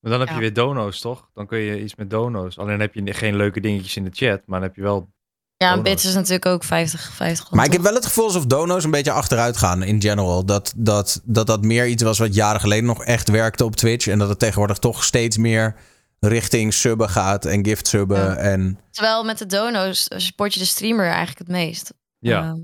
[0.00, 1.30] Maar dan heb je weer dono's, toch?
[1.34, 2.58] Dan kun je iets met dono's.
[2.58, 5.08] Alleen heb je geen leuke dingetjes in de chat, maar dan heb je wel...
[5.56, 5.90] Ja, Dono's.
[5.90, 8.90] bits is natuurlijk ook 50, 50 Maar ik heb wel het gevoel alsof dono's een
[8.90, 10.44] beetje achteruit gaan in general.
[10.44, 14.06] Dat dat, dat dat meer iets was wat jaren geleden nog echt werkte op Twitch.
[14.06, 15.76] En dat het tegenwoordig toch steeds meer
[16.20, 18.18] richting subben gaat en gift subben.
[18.24, 18.36] Ja.
[18.36, 21.92] En Terwijl met de dono's support je de streamer eigenlijk het meest.
[22.18, 22.42] Ja.
[22.42, 22.58] Ehm,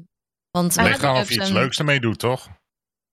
[0.51, 2.49] want Het ligt of je iets leuks ermee doet, toch?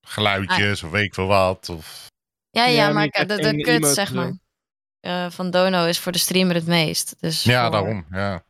[0.07, 1.69] Geluidjes of weet ik veel wat.
[1.69, 2.07] Of...
[2.49, 4.37] Ja, ja, Ja, maar maar de, de kut, zeg maar.
[4.99, 7.15] eh, van Dono is voor de streamer het meest.
[7.19, 8.05] Dus Ja, voor, daarom.
[8.11, 8.43] Ja.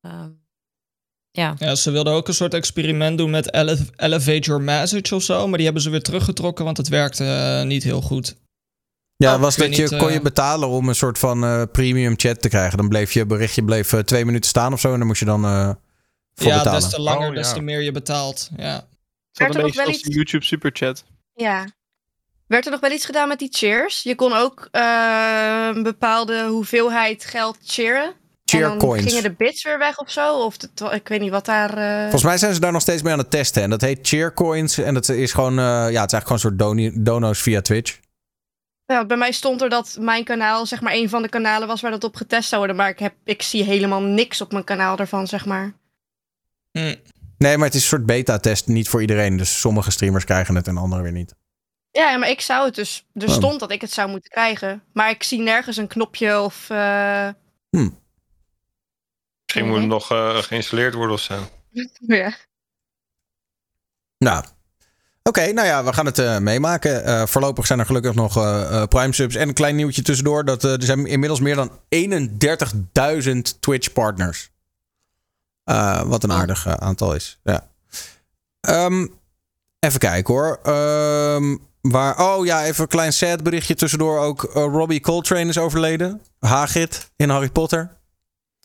[0.00, 0.30] ehm,
[1.30, 1.54] ja.
[1.58, 5.46] Ja, ze wilden ook een soort experiment doen met ele- Elevate Your Message of zo.
[5.46, 8.36] Maar die hebben ze weer teruggetrokken, want het werkte eh, niet heel goed.
[9.24, 11.62] Ja, Oh, was dat je, niet, kon je eh, betalen om een soort van eh,
[11.72, 12.76] premium chat te krijgen.
[12.78, 14.92] Dan bleef je berichtje bleef, eh, twee minuten staan of zo.
[14.92, 15.70] En dan moest je dan eh,
[16.34, 16.80] voor ja, betalen.
[16.80, 17.54] des te langer, Oh, des ja.
[17.54, 18.48] te meer je betaalt.
[18.56, 18.86] Ja.
[19.32, 21.04] Werd er een nog beetje wel iets- YouTube superchat.
[21.34, 21.66] Ja.
[22.46, 24.02] Werd er nog wel iets gedaan met die cheers?
[24.02, 28.12] Je kon ook een bepaalde hoeveelheid geld cheeren.
[28.44, 29.02] Cheer en dan coins.
[29.06, 30.38] gingen de bits weer weg of zo?
[30.44, 30.56] Of
[30.92, 31.76] ik weet niet wat daar...
[31.78, 33.62] eh, Volgens mij zijn ze daar nog steeds mee aan het testen.
[33.62, 34.78] En dat heet Cheercoins.
[34.78, 37.60] En dat is gewoon, eh, ja, het is eigenlijk gewoon een soort doni- dono's via
[37.60, 37.98] Twitch.
[38.92, 41.80] Ja, bij mij stond er dat mijn kanaal zeg maar een van de kanalen was
[41.80, 42.76] waar dat op getest zou worden.
[42.76, 45.72] Maar ik, heb, ik zie helemaal niks op mijn kanaal daarvan, zeg maar.
[46.70, 46.94] Hm.
[47.38, 48.66] Nee, maar het is een soort beta-test.
[48.66, 49.36] Niet voor iedereen.
[49.36, 51.34] Dus sommige streamers krijgen het en anderen weer niet.
[51.90, 53.06] Ja, maar ik zou het dus...
[53.14, 53.34] Er Oh.
[53.34, 54.82] stond dat ik het zou moeten krijgen.
[54.92, 56.70] Maar ik zie nergens een knopje of...
[56.70, 57.28] eh,
[57.70, 61.38] Misschien moet het nog eh, geïnstalleerd worden of zo.
[62.16, 62.32] ja.
[64.18, 64.44] Nou.
[65.28, 67.04] Oké, nou ja, we gaan het eh, meemaken.
[67.04, 69.34] Eh, voorlopig zijn er gelukkig nog eh, eh, Prime subs.
[69.34, 70.44] En een klein nieuwtje tussendoor.
[70.44, 71.70] Dat, er zijn inmiddels meer dan
[73.24, 74.50] 31.000 Twitch partners.
[75.64, 77.38] Eh, wat een aardig eh, aantal is.
[77.42, 77.68] Ja.
[78.60, 79.06] Ehm,
[79.78, 80.58] even kijken hoor.
[80.62, 84.42] Ehm, waar, oh ja, even een klein sad berichtje tussendoor ook.
[84.52, 86.22] Robbie Coltrane is overleden.
[86.38, 87.96] Hagrid in Harry Potter.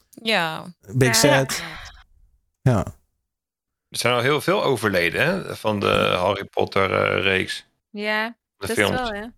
[0.09, 0.63] Ja.
[0.91, 1.13] Big Ja.
[1.13, 1.61] sad.
[2.61, 2.85] Ja.
[3.93, 7.65] Er zijn al heel veel overleden hè, van de Harry Potter eh, reeks.
[7.89, 8.99] Ja, De best films.
[8.99, 9.23] wel, hè.
[9.23, 9.31] Ik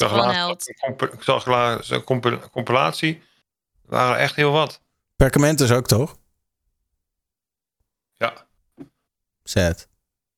[0.00, 3.22] zag laatst ik zag laatst een comp- compilatie.
[3.84, 4.82] Er waren echt heel wat.
[5.16, 6.18] Perkamentus ook toch?
[8.14, 8.46] Ja.
[9.42, 9.88] Sad.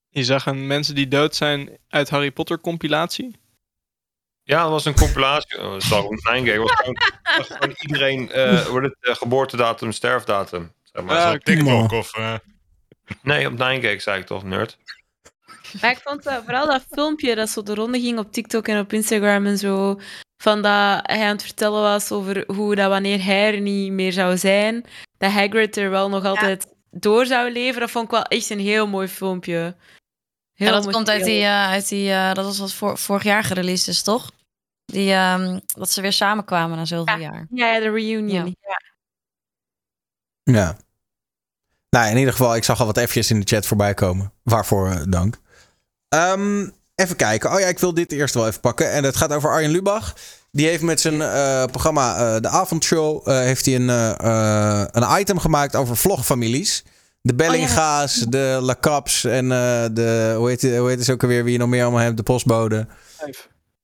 [0.09, 3.41] Je zag een mensen die dood zijn uit Harry Potter compilatie.
[4.43, 5.59] Ja, dat was een compilatie.
[5.59, 5.89] Oh, Dat ik
[7.37, 10.73] was gewoon, iedereen, eh wordt het eh, geboortedatum, sterfdatum.
[10.83, 11.17] Zeg maar.
[11.19, 12.15] Ah, TikTok of...
[12.17, 12.35] eh,
[13.23, 14.79] Nee, op Nine zei ik toch, nerd.
[15.81, 18.81] Maar ik vond dat, vooral dat filmpje dat zo de ronde ging op TikTok en
[18.81, 20.01] op Instagram en zo.
[20.43, 24.13] Van dat hij aan het vertellen was over hoe dat wanneer hij er niet meer
[24.13, 24.85] zou zijn,
[25.19, 27.81] dat Hagrid er wel nog altijd door zou leven.
[27.81, 29.77] Dat vond ik wel echt een heel mooi filmpje.
[30.53, 33.23] Heel ja, dat mooi komt uit die, eh, uit die eh, dat was wat vorig
[33.23, 34.31] jaar gereleased is, toch?
[34.85, 37.47] Die, ehm, dat ze weer samenkwamen na zoveel jaar.
[37.51, 38.57] Ja, ja, de reunion.
[38.61, 38.81] Ja.
[40.43, 40.77] Ja.
[41.97, 42.03] Ja.
[42.03, 44.33] Nou, in ieder geval, ik zag al wat F'jes in de chat voorbij komen.
[44.43, 45.39] Waarvoor eh, dank.
[46.09, 47.53] Ehm, even kijken.
[47.53, 48.91] Oh ja, ik wil dit eerst wel even pakken.
[48.91, 50.15] En het gaat over Arjen Lubach.
[50.51, 53.29] Die heeft met zijn eh, programma eh, De Avondshow...
[53.29, 56.85] eh, heeft hij een, eh, eh, een item gemaakt over vlogfamilies.
[57.21, 60.35] De Bellinga's, de Lacaps en eh, de...
[60.37, 61.45] Hoe heet, hoe heet het ook alweer?
[61.45, 62.17] Wie je nog meer allemaal hebt?
[62.17, 62.87] De postbode.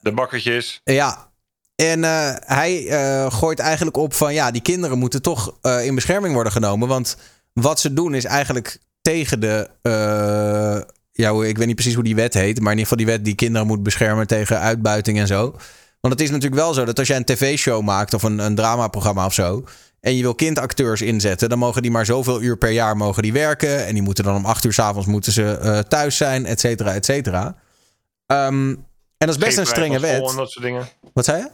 [0.00, 0.80] De bakkertjes.
[0.84, 1.30] Ja.
[1.76, 5.94] En eh, hij eh, gooit eigenlijk op van ja, die kinderen moeten toch eh, in
[5.94, 6.88] bescherming worden genomen.
[6.88, 7.16] Want
[7.52, 9.70] wat ze doen is eigenlijk tegen de.
[9.82, 10.80] eh,
[11.12, 12.60] ja, ik weet niet precies hoe die wet heet.
[12.60, 15.50] Maar in ieder geval die wet die kinderen moet beschermen tegen uitbuiting en zo.
[16.00, 18.54] Want het is natuurlijk wel zo dat als jij een tv-show maakt of een, een
[18.54, 19.64] dramaprogramma of zo.
[20.00, 23.32] En je wil kindacteurs inzetten, dan mogen die maar zoveel uur per jaar mogen die
[23.32, 23.86] werken.
[23.86, 26.94] En die moeten dan om acht uur s'avonds moeten ze eh, thuis zijn, et cetera,
[26.94, 27.56] et cetera.
[28.26, 28.78] Ehm, en
[29.18, 30.30] dat is best een strenge wet.
[30.30, 30.88] En dat soort dingen.
[31.12, 31.48] Wat zei je?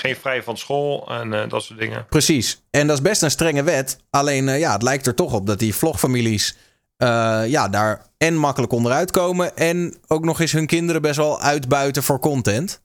[0.00, 2.06] Geen vrij van school en eh, dat soort dingen.
[2.08, 2.62] Precies.
[2.70, 3.98] En dat is best een strenge wet.
[4.10, 6.56] Alleen eh, ja, het lijkt er toch op dat die vlogfamilies
[6.96, 9.56] eh, ja, daar en makkelijk onderuit komen.
[9.56, 12.82] En ook nog eens hun kinderen best wel uitbuiten voor content.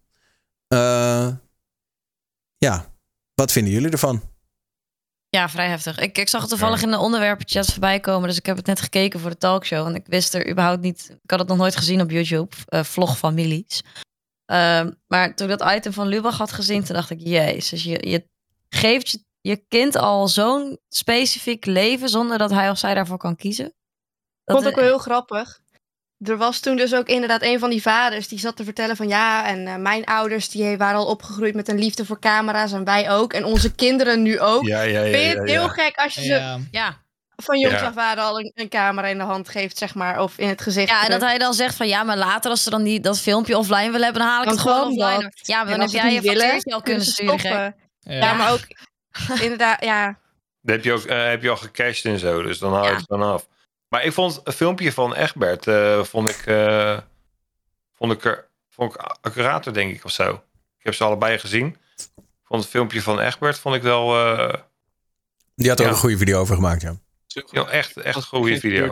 [0.68, 1.28] Eh,
[2.58, 2.86] ja,
[3.34, 4.22] wat vinden jullie ervan?
[5.30, 6.00] Ja, vrij heftig.
[6.00, 8.28] Ik, ik zag het toevallig in de onderwerpenchats voorbij komen.
[8.28, 9.88] Dus ik heb het net gekeken voor de talkshow.
[9.88, 11.18] En ik wist er überhaupt niet...
[11.24, 12.56] Ik had het nog nooit gezien op YouTube.
[12.66, 13.84] eh vlogfamilies.
[14.46, 16.84] Ehm, maar toen ik dat item van Lubach had gezien...
[16.84, 17.84] Toen dacht ik, jezus.
[17.84, 18.28] Je, je
[18.70, 22.10] geeft je, je kind al zo'n specifiek leven...
[22.10, 23.66] zonder dat hij of zij daarvoor kan kiezen.
[23.66, 23.74] Ik
[24.44, 25.62] Dat vond het ook is- wel heel grappig.
[26.18, 29.08] Er was toen dus ook inderdaad een van die vaders die zat te vertellen van
[29.08, 32.84] ja, en eh, mijn ouders die waren al opgegroeid met een liefde voor camera's en
[32.84, 33.34] wij ook.
[33.34, 34.66] En onze kinderen nu ook.
[34.66, 37.03] Ja, ja, ja, Vind je het heel gek als je ze Ja.
[37.44, 37.88] Van jongs Ja.
[37.88, 40.62] af aan al een, een camera in de hand geeft, zeg maar, of in het
[40.62, 40.90] gezicht.
[40.90, 43.20] Ja, en dat hij dan zegt van ja, maar later als ze dan die, dat
[43.20, 45.22] filmpje offline willen hebben, dan haal ik Dan het gewoon offline.
[45.22, 45.48] dat.
[45.48, 47.76] Ja, maar dan heb jij je factuurtje al kunnen sturen.
[48.00, 48.14] Ja.
[48.16, 48.62] Ja, maar ook
[49.42, 50.18] inderdaad, ja.
[50.62, 52.90] Dat heb je, ook, eh, heb je al gecashed en zo, dus dan haal je
[52.90, 52.96] Ja.
[52.96, 53.48] het vanaf.
[53.88, 56.98] Maar ik vond een filmpje van Egbert, eh, vond ik, eh,
[57.98, 60.32] vond ik, er, vond ik accurater, denk ik, of zo.
[60.78, 61.78] Ik heb ze allebei gezien.
[61.96, 64.54] Ik vond het filmpje van Egbert, vond ik wel, eh,
[65.56, 65.90] Die had er Ja.
[65.90, 66.96] ook een goede video over gemaakt, ja.
[67.52, 68.86] Ja, echt, echt goede video.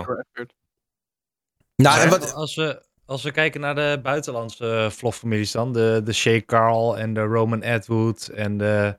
[1.75, 2.09] Nou, en Ja.
[2.09, 6.41] wat, Als we, als we kijken naar de buitenlandse eh, vlogfamilies dan, de, de Shay
[6.45, 8.97] Carl en de Roman Atwood en de...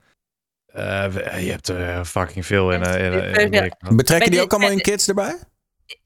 [0.65, 3.77] eh, je hebt er fucking veel in, eh, in, in Amerika.
[3.79, 5.39] betrekken Bij die de- ook allemaal in kids erbij?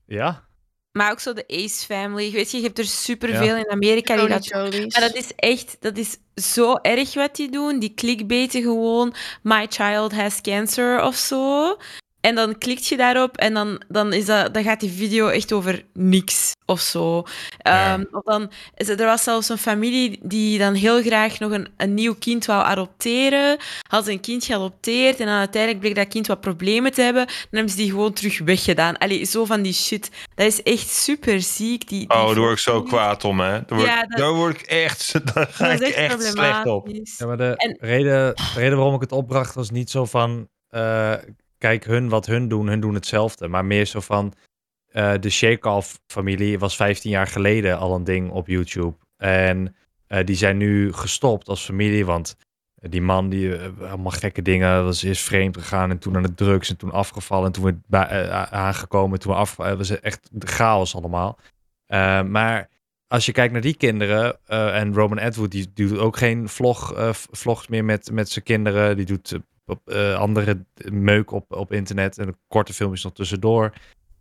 [0.05, 0.45] Ja?
[0.91, 2.31] Maar ook zo de Ace Family.
[2.31, 3.57] Weet je, je hebt er superveel Ja.
[3.57, 4.49] in Amerika die dat.
[4.49, 7.79] Maar dat is echt, dat is zo erg wat die doen.
[7.79, 11.77] Die clickbaiten gewoon, my child has cancer of zo.
[12.21, 15.53] En dan klikt je daarop en dan, dan, is dat, dan gaat die video echt
[15.53, 17.23] over niks of zo.
[17.57, 21.67] Ehm, of dan, is er was zelfs een familie die dan heel graag nog een,
[21.77, 23.57] een nieuw kind wou adopteren.
[23.89, 27.25] Had ze een kind geadopteerd en dan uiteindelijk bleek dat kind wat problemen te hebben.
[27.25, 28.97] Dan hebben ze die gewoon terug weggedaan.
[28.97, 30.11] Allee, zo van die shit.
[30.35, 31.87] Dat is echt super ziek.
[31.87, 33.49] Die, die Oh, daar word ik zo kwaad om, hè.
[33.51, 36.23] Daar word, Ja, dat- daar word ik echt, daar ga dat ik is echt echt
[36.31, 36.87] slecht op.
[37.17, 40.47] Ja, maar de, En- reden, de reden waarom ik het opbracht was niet zo van...
[40.69, 41.13] eh,
[41.57, 43.47] kijk, hun wat hun doen, hun doen hetzelfde.
[43.47, 44.33] Maar meer zo van...
[44.91, 48.97] eh, de Sheikhoff-familie was 15 jaar geleden al een ding op YouTube.
[49.17, 49.75] En
[50.07, 52.35] eh, die zijn nu gestopt als familie, want
[52.75, 56.33] die man die eh, allemaal gekke dingen, was eerst vreemd gegaan en toen aan de
[56.33, 61.39] drugs en toen afgevallen en toen weer aangekomen, toen af, was echt chaos allemaal.
[62.25, 62.69] Maar
[63.07, 66.93] als je kijkt naar die kinderen en Roman Atwood, die, doet ook geen vlog,
[67.31, 69.39] vlogs meer met, met zijn kinderen, die doet
[69.69, 73.73] op, eh, andere meuk op, op internet en korte filmpjes nog tussendoor.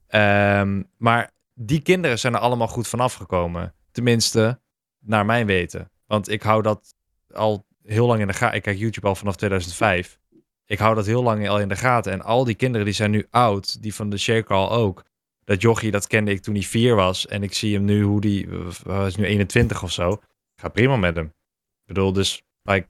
[0.06, 3.74] Ehm, maar die kinderen zijn er allemaal goed vanaf gekomen.
[3.90, 4.60] Tenminste,
[4.98, 5.90] naar mijn weten.
[6.06, 6.94] Want ik hou dat
[7.32, 8.56] al heel lang in de gaten.
[8.56, 10.18] Ik kijk YouTube al vanaf 2005.
[10.66, 12.12] Ik hou dat heel lang al in de gaten.
[12.12, 13.82] En al die kinderen die zijn nu oud.
[13.82, 15.04] Die van de Shaker al ook.
[15.44, 17.26] Dat jochie, dat kende ik toen hij vier was.
[17.26, 18.48] En ik zie hem nu, hoe die...
[18.50, 20.20] eh, Hij is nu 21 of zo.
[20.60, 21.26] Gaat prima met hem.
[21.26, 22.42] Ik bedoel, dus...
[22.62, 22.88] Like,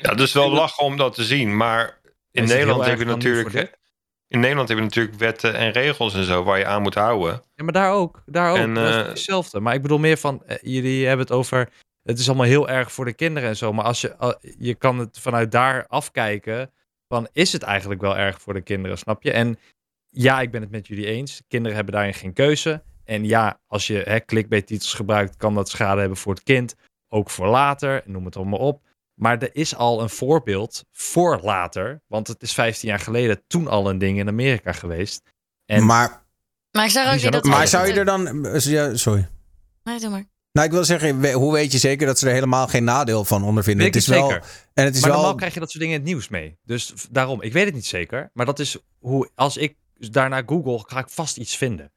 [0.00, 2.00] Ja, het is wel lachen om dat te zien, maar
[2.30, 3.82] in Nederland heel heb je erg dan nu voor natuurlijk...
[4.28, 7.42] In Nederland heb je natuurlijk wetten en regels en zo waar je aan moet houden.
[7.54, 8.22] Ja, maar daar ook.
[8.26, 8.56] Daar ook.
[8.56, 9.60] En, dat is eh, hetzelfde.
[9.60, 11.68] Maar ik bedoel meer van, eh, jullie hebben het over,
[12.02, 13.72] het is allemaal heel erg voor de kinderen en zo.
[13.72, 16.70] Maar als je, je kan het vanuit daar afkijken,
[17.08, 19.32] van is het eigenlijk wel erg voor de kinderen, snap je?
[19.32, 19.58] En
[20.06, 21.42] ja, ik ben het met jullie eens.
[21.48, 22.82] Kinderen hebben daarin geen keuze.
[23.04, 26.74] En ja, als je hè, clickbait-titels gebruikt, kan dat schade hebben voor het kind.
[27.08, 28.82] Ook voor later, noem het allemaal op.
[29.14, 32.02] Maar er is al een voorbeeld voor later.
[32.06, 35.22] Want het is 15 jaar geleden toen al een ding in Amerika geweest.
[35.66, 36.26] En maar
[36.70, 37.44] Maar ik zeg ook dat...
[37.44, 38.48] maar zou je er dan...
[38.60, 39.28] Ja, sorry.
[39.82, 40.24] Nee, doe maar.
[40.52, 43.44] Nou, ik wil zeggen, hoe weet je zeker dat ze er helemaal geen nadeel van
[43.44, 43.84] ondervinden?
[43.84, 44.30] Weet ik het is wel.
[44.74, 45.18] En het is maar wel...
[45.18, 46.58] normaal krijg je dat soort dingen in het nieuws mee.
[46.62, 48.30] Dus daarom, ik weet het niet zeker.
[48.32, 51.92] Maar dat is hoe, als ik daarna google, ga ik vast iets vinden.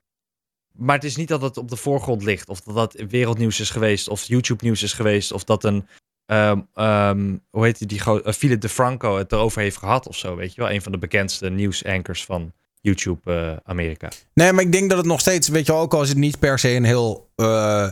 [0.71, 2.49] Maar het is niet dat het op de voorgrond ligt.
[2.49, 4.07] Of dat dat wereldnieuws is geweest.
[4.07, 5.31] Of YouTube nieuws is geweest.
[5.31, 5.87] Of dat een,
[6.27, 10.35] ehm, ehm, hoe heet die, die eh, Philip DeFranco het erover heeft gehad of zo.
[10.35, 12.51] Weet je wel, een van de bekendste nieuwsankers van
[12.81, 14.09] YouTube eh, Amerika.
[14.33, 16.17] Nee, maar ik denk dat het nog steeds, weet je wel, ook al is het
[16.17, 17.89] niet per se een heel, eh,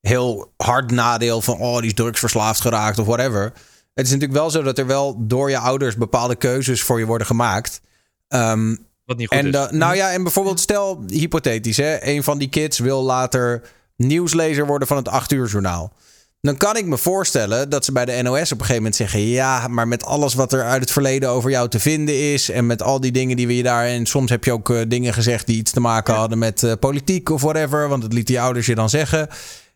[0.00, 3.42] heel hard nadeel van, oh, die is drugsverslaafd geraakt of whatever.
[3.94, 7.06] Het is natuurlijk wel zo dat er wel door je ouders bepaalde keuzes voor je
[7.06, 7.80] worden gemaakt.
[8.28, 9.52] Ehm, Wat niet goed en is.
[9.52, 13.62] da- nou ja, en bijvoorbeeld stel, hypothetisch, hè, een van die kids wil later
[13.96, 15.92] nieuwslezer worden van het 8 uur journaal.
[16.46, 19.20] Dan kan ik me voorstellen dat ze bij de NOS op een gegeven moment zeggen:
[19.20, 22.50] Ja, maar met alles wat er uit het verleden over jou te vinden is.
[22.50, 23.86] En met al die dingen die we je daar.
[23.86, 26.72] En soms heb je ook eh, dingen gezegd die iets te maken hadden met eh,
[26.80, 27.88] politiek of whatever.
[27.88, 29.28] Want dat liet die ouders je dan zeggen.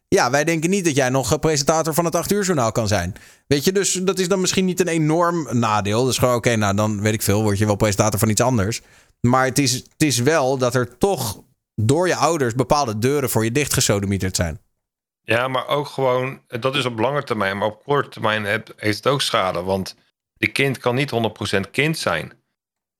[0.09, 2.88] Ja, wij denken niet dat jij nog eh, presentator van het 8 uur journaal kan
[2.88, 3.14] zijn.
[3.47, 6.05] Weet je, dus dat is dan misschien niet een enorm nadeel.
[6.05, 8.80] Dus gewoon, oké, nou dan weet ik veel, word je wel presentator van iets anders.
[9.20, 11.42] Maar het is, het is wel dat er toch
[11.74, 14.60] door je ouders bepaalde deuren voor je dichtgesodemieterd zijn.
[15.22, 18.97] Ja, maar ook gewoon, dat is op lange termijn, maar op korte termijn heb- heeft
[18.97, 19.62] het ook schade.
[19.62, 19.97] Want
[20.36, 22.32] die kind kan niet 100% kind zijn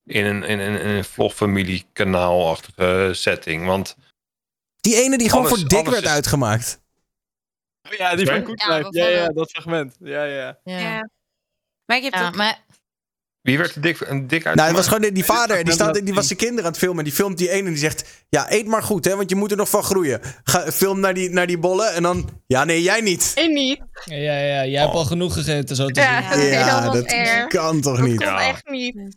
[0.05, 3.67] in een, in een, in een vlogfamilie-kanaalachtige setting.
[3.67, 3.97] Want
[4.81, 6.81] Die ene die gewoon Alles- voor dik werd is- uitgemaakt.
[7.99, 8.45] Ja, die van?
[8.45, 8.89] Goed Ja, Life.
[8.99, 9.97] Ja, ja, dat fragment.
[10.01, 10.59] Ja, ja.
[10.65, 10.79] Ja.
[10.79, 11.09] Ja.
[11.85, 12.35] Maar ik heb Ja, ook...
[12.37, 12.65] maar
[13.43, 14.55] wie werd er dik, een dik uit?
[14.57, 16.65] Nou, het was gewoon die, die vader, die, dat- staat, dat- die was zijn kinderen
[16.65, 16.99] aan het filmen.
[16.99, 18.05] En die filmt die ene en die zegt...
[18.29, 20.21] Ja, eet maar goed, hè, want je moet er nog van groeien.
[20.45, 22.29] Ga, film naar die, naar die bollen en dan...
[22.47, 23.33] Ja, nee, jij niet.
[23.35, 23.81] En niet.
[24.05, 26.41] Ja, ja, ja, jij hebt al genoeg gegeten, zo te Ja, zien.
[26.51, 28.17] dat, Ja, dat dat kan toch Dat niet?
[28.17, 28.49] kon Ja.
[28.49, 29.17] echt niet.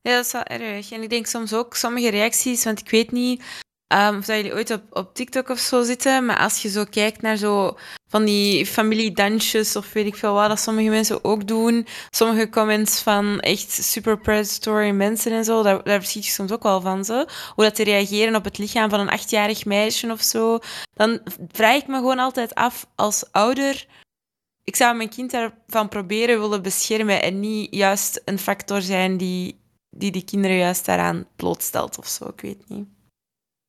[0.00, 0.90] Ja, dat is wel erg.
[0.92, 3.42] En ik denk soms ook sommige reacties, want ik weet niet
[3.88, 6.84] ehm, of dat jullie ooit op, op TikTok of zo zitten, maar als je zo
[6.90, 7.76] kijkt naar zo
[8.08, 13.02] van die familiedansjes of weet ik veel wat, dat sommige mensen ook doen, sommige comments
[13.02, 17.04] van echt super predatory mensen en zo, daar, daar schiet je soms ook wel van
[17.04, 17.28] ze.
[17.54, 20.58] Hoe dat te reageren op het lichaam van een achtjarig meisje of zo.
[20.94, 21.20] Dan
[21.52, 23.86] vraag ik me gewoon altijd af als ouder.
[24.64, 29.60] Ik zou mijn kind daarvan proberen willen beschermen en niet juist een factor zijn die
[29.90, 32.24] die die kinderen juist daaraan blootstelt of zo.
[32.28, 32.97] Ik weet niet.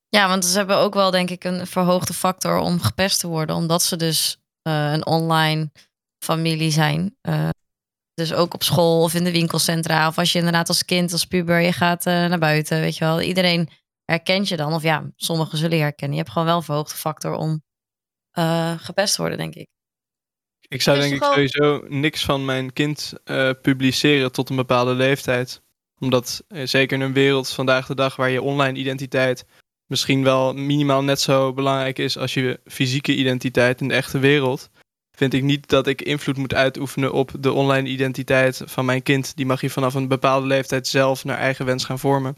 [0.10, 3.56] Ja, want ze hebben ook wel, denk ik, een verhoogde factor om gepest te worden.
[3.56, 5.72] Omdat ze dus eh, een online
[6.23, 7.15] familie zijn.
[7.22, 7.49] Eh,
[8.14, 10.07] dus ook op school of in de winkelcentra.
[10.07, 12.80] Of als je inderdaad als kind, als puber, je gaat eh, naar buiten.
[12.80, 13.69] Weet je wel, iedereen
[14.06, 14.73] herkent je dan.
[14.73, 16.18] Of ja, sommigen zullen je herkennen.
[16.18, 17.64] Je hebt gewoon wel een verhoogde factor om
[18.31, 19.68] eh, gepest te worden, denk ik.
[20.68, 24.56] Ik zou Dus denk ik gewoon- sowieso niks van mijn kind eh, publiceren tot een
[24.56, 25.61] bepaalde leeftijd.
[25.99, 29.45] Omdat zeker in een wereld vandaag de dag waar je online identiteit
[29.90, 34.70] misschien wel minimaal net zo belangrijk is als je fysieke identiteit in de echte wereld,
[35.11, 39.36] vind ik niet dat ik invloed moet uitoefenen op de online identiteit van mijn kind.
[39.36, 42.38] Die mag je vanaf een bepaalde leeftijd zelf naar eigen wens gaan vormen.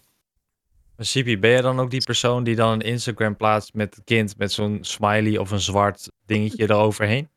[0.98, 4.38] Sipi, ben je dan ook die persoon die dan een Instagram plaatst met het kind
[4.38, 7.30] met zo'n smiley of een zwart dingetje eroverheen?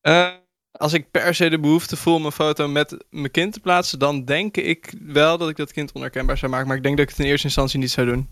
[0.00, 0.28] Eh,
[0.72, 3.98] als ik per se de behoefte voel om een foto met mijn kind te plaatsen,
[3.98, 6.66] dan denk ik wel dat ik dat kind onherkenbaar zou maken.
[6.66, 8.28] Maar ik denk dat ik het in eerste instantie niet zou doen.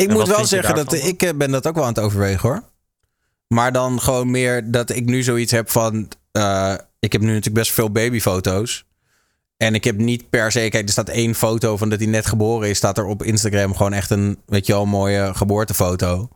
[0.00, 2.02] Ik En moet wel zeggen dat daarvan ik eh, ben dat ook wel aan het
[2.02, 2.62] overwegen hoor.
[3.48, 6.08] Maar dan gewoon meer dat ik nu zoiets heb van.
[6.32, 8.84] eh, ik heb nu natuurlijk best veel babyfoto's.
[9.56, 10.68] En ik heb niet per se.
[10.68, 12.76] Kijk, er staat één foto van dat hij net geboren is.
[12.76, 14.38] Staat er op Instagram gewoon echt een.
[14.46, 16.28] Weet je wel, mooie geboortefoto.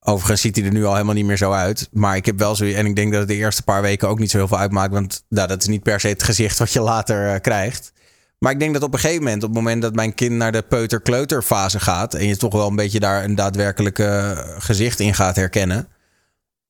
[0.00, 1.88] Overigens ziet hij er nu al helemaal niet meer zo uit.
[1.92, 2.64] Maar ik heb wel zo.
[2.64, 4.92] En ik denk dat het de eerste paar weken ook niet zo heel veel uitmaakt.
[4.92, 7.92] Want nou, dat is niet per se het gezicht wat je later eh, krijgt.
[8.42, 10.52] Maar ik denk dat op een gegeven moment, op het moment dat mijn kind naar
[10.52, 12.14] de peuter-kleuter fase gaat.
[12.14, 15.88] en je toch wel een beetje daar een daadwerkelijk eh, gezicht in gaat herkennen.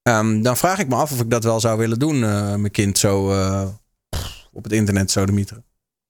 [0.02, 2.70] ehm, dan vraag ik me af of ik dat wel zou willen doen, eh, mijn
[2.70, 3.68] kind zo eh,
[4.52, 5.64] op het internet zo de mieteren.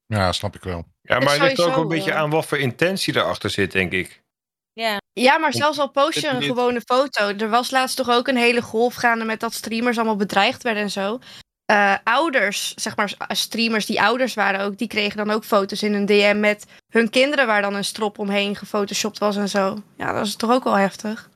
[0.06, 0.84] Ja, snap ik wel.
[1.02, 3.92] Ja, maar het ligt ook een beetje eh, aan wat voor intentie erachter zit, denk
[3.92, 4.22] ik.
[4.72, 5.00] Ja.
[5.12, 7.28] Ja, maar zelfs al post je een gewone foto.
[7.28, 10.82] Er was laatst toch ook een hele golf gaande met dat streamers allemaal bedreigd werden
[10.82, 11.18] en zo.
[11.64, 15.82] Eh, ouders, zeg maar s- streamers die ouders waren ook, die kregen dan ook foto's
[15.82, 19.82] in een DM met hun kinderen waar dan een strop omheen gefotoshopt was en zo.
[19.96, 21.30] Ja, dat is toch ook wel heftig.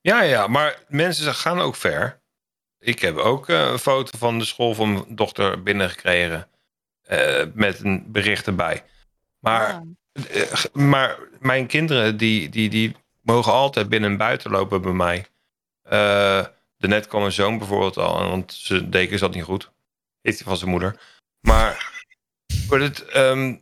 [0.00, 2.20] Ja, ja, maar mensen gaan ook ver.
[2.78, 6.48] Ik heb ook eh, een foto van de school van mijn dochter binnengekregen.
[7.02, 8.84] eh, met een bericht erbij.
[9.38, 9.82] Maar,
[10.12, 14.92] eh, g- maar mijn kinderen, die, die, die mogen altijd binnen en buiten lopen bij
[14.92, 15.26] mij.
[16.88, 19.70] Net kwam mijn zoon bijvoorbeeld al, want zijn deken zat niet goed.
[20.20, 21.00] Heeft van zijn moeder.
[21.40, 22.04] Maar,
[22.68, 23.56] maar het, ehm,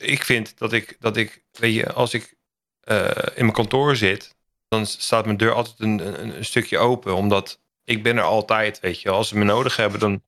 [0.00, 2.34] ik vind dat ik, dat ik, weet je, als ik
[2.80, 4.36] eh, in mijn kantoor zit,
[4.68, 7.14] dan staat mijn deur altijd een, een, een stukje open.
[7.14, 9.10] Omdat ik ben er altijd, weet je.
[9.10, 10.22] Als ze me nodig hebben, dan,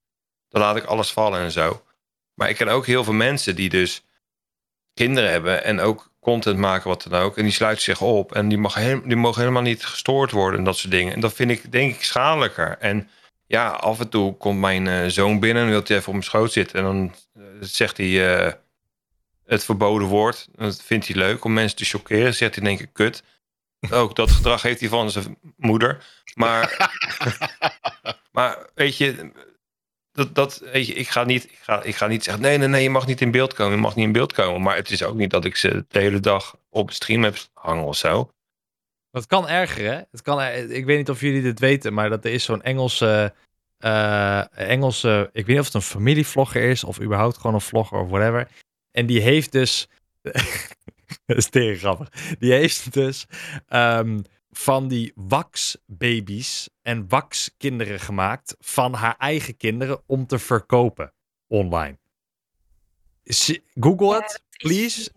[0.49, 1.85] dan laat ik alles vallen en zo.
[2.33, 4.03] Maar ik ken ook heel veel mensen die dus
[4.93, 7.37] kinderen hebben en ook content maken, wat dan ook.
[7.37, 8.73] En die sluiten zich op en die, mag
[9.03, 11.13] die mogen helemaal niet gestoord worden en dat soort dingen.
[11.13, 12.77] En dat vind ik, denk ik, schadelijker.
[12.79, 13.09] En
[13.45, 16.23] ja, af en toe komt mijn eh, zoon binnen en wil hij even op mijn
[16.23, 16.77] schoot zitten.
[16.77, 18.53] En dan eh, zegt hij eh,
[19.45, 20.47] het verboden woord.
[20.55, 22.35] Dat vindt hij leuk om mensen te choqueren.
[22.35, 23.23] Zegt hij denk ik kut.
[23.89, 26.05] Ook dat gedrag heeft hij van zijn moeder.
[26.35, 26.91] Maar,
[28.37, 29.31] maar weet je,
[30.17, 32.67] dat, dat, weet je ik, ga niet, ik, ga, ik ga niet zeggen: nee, nee,
[32.67, 33.75] nee, je mag niet in beeld komen.
[33.75, 34.61] Je mag niet in beeld komen.
[34.61, 37.83] Maar het is ook niet dat ik ze de hele dag op stream heb hangen
[37.83, 38.29] of zo.
[39.11, 40.01] Dat kan erger, hè?
[40.11, 42.61] Het kan, er- ik weet niet of jullie dit weten, maar dat er is zo'n
[42.61, 43.33] Engelse,
[43.77, 45.29] eh, Engelse...
[45.33, 48.47] Ik weet niet of het een familievlogger is of überhaupt gewoon een vlogger of whatever.
[48.91, 49.87] En die heeft dus...
[51.25, 52.09] dat is tegen grappig.
[52.39, 53.25] Die heeft dus
[53.67, 54.19] ehm,
[54.57, 61.13] van die waxbabies en waxkinderen gemaakt van haar eigen kinderen om te verkopen
[61.47, 61.97] online.
[63.79, 65.11] Google het, please.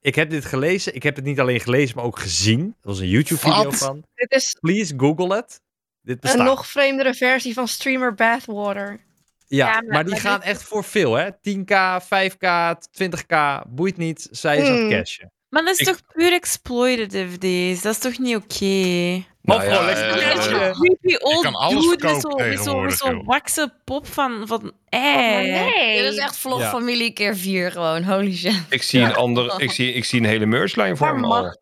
[0.00, 0.94] Ik heb dit gelezen.
[0.94, 2.64] Ik heb het niet alleen gelezen, maar ook gezien.
[2.66, 3.76] Dat was een YouTube-video Wat?
[3.78, 4.04] van.
[4.14, 5.60] Dit is Please Google het.
[6.02, 9.00] Dit een nog vreemdere versie van streamer Bathwater.
[9.46, 11.30] ja, Ja, maar, maar- die maar gaan dit- echt voor veel, hè?
[11.40, 14.28] 10k, 5k, 20k, boeit niet.
[14.30, 14.88] Zij is aan Hmm.
[14.88, 15.32] het cashen.
[15.50, 17.82] Maar dat is Ik- toch puur exploitative deze?
[17.82, 19.28] Dat is toch niet oké?
[19.42, 20.70] Nou Of ja, gewoon eh, eh, Ja.
[20.70, 25.00] creepy old kan alles dude met verkopen zo'n zo, wakse pop van, van Oh,
[25.38, 26.02] nee.
[26.02, 26.68] Dit is echt vlog Ja.
[26.70, 28.04] familie keer vier gewoon.
[28.04, 28.62] Holy shit.
[28.68, 31.42] Ik zie, een andere, ik, zie, ik zie een hele merchlijn voor Maar me al.
[31.42, 31.58] dat?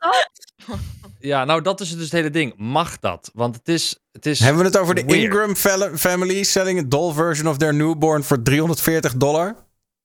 [1.20, 2.52] Ja, nou dat is dus het hele ding.
[2.56, 3.30] Mag dat?
[3.34, 3.96] Want het is...
[4.12, 5.04] Het is Hebben we het over de.
[5.06, 9.56] Ingram fam- family selling a doll version of their newborn voor 340 dollar?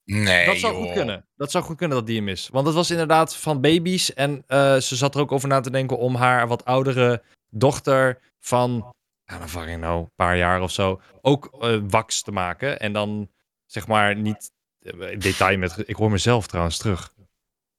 [0.06, 0.84] Nee, Dat zou joh.
[0.84, 1.26] goed kunnen.
[1.36, 2.50] Dat zou goed kunnen dat die hem is.
[2.52, 4.14] Want het was inderdaad van baby's.
[4.14, 8.20] En eh, ze zat er ook over na te denken om haar wat oudere dochter
[8.40, 8.94] van,
[9.26, 12.80] ja, dan vang ik nou, een paar jaar of zo, ook eh wax te maken.
[12.80, 13.30] En dan
[13.66, 15.84] zeg maar niet eh, detail met.
[15.86, 17.14] Ik hoor mezelf trouwens terug.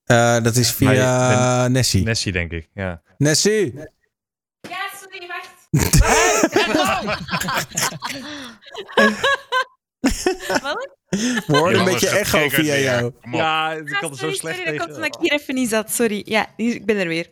[0.04, 2.04] Eh, dat is Maar via Nessie.
[2.04, 2.68] Nessie, denk ik.
[2.74, 3.02] Ja.
[3.18, 3.74] Nessie!
[4.60, 5.68] Ja, sorry, wacht.
[10.62, 10.96] Wat?
[11.46, 13.12] We een beetje echo via jou.
[13.30, 14.94] Ja, ik had er zo sorry, slecht sorry, dat tegen.
[15.02, 15.90] omdat ik hier even niet zat.
[15.90, 16.22] Sorry.
[16.24, 17.30] Ja, ik ben er weer.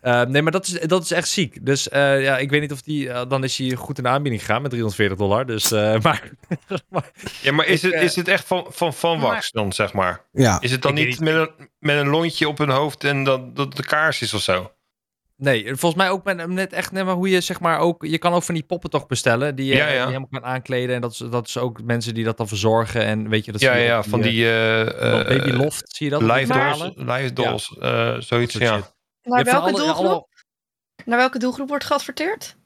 [0.00, 1.66] Eh, nee, maar dat is, dat is echt ziek.
[1.66, 3.10] Dus eh, ja, ik weet niet of die.
[3.10, 5.46] eh, dan is hij goed in de aanbieding gegaan met 340 dollar.
[5.46, 6.30] Dus, eh, maar,
[6.90, 7.10] maar
[7.42, 10.24] Ja, maar is Ik, het, is het echt van, van, van wax dan, zeg maar?
[10.32, 10.60] Ja.
[10.60, 13.24] Is het dan Ik weet niet met een, met een lontje op hun hoofd en
[13.24, 14.72] dat, dat de kaars is of zo?
[15.36, 18.04] Nee, volgens mij ook met, net echt net maar hoe je zeg maar ook...
[18.04, 19.88] Je kan ook van die poppen toch bestellen die je, Ja, ja.
[19.88, 20.94] die je helemaal kan aankleden.
[20.94, 23.04] En dat is, dat is ook mensen die dat dan verzorgen.
[23.04, 24.44] En weet je, dat ja, je ja, van die...
[24.44, 26.20] eh, eh eh, Baby Loft, zie je dat?
[26.20, 28.78] die Live dolls, live dolls eh, zoiets, ja.
[29.22, 30.06] van welke alle- doelgroep?
[30.06, 30.26] alle-
[31.04, 32.56] Naar welke doelgroep wordt geadverteerd?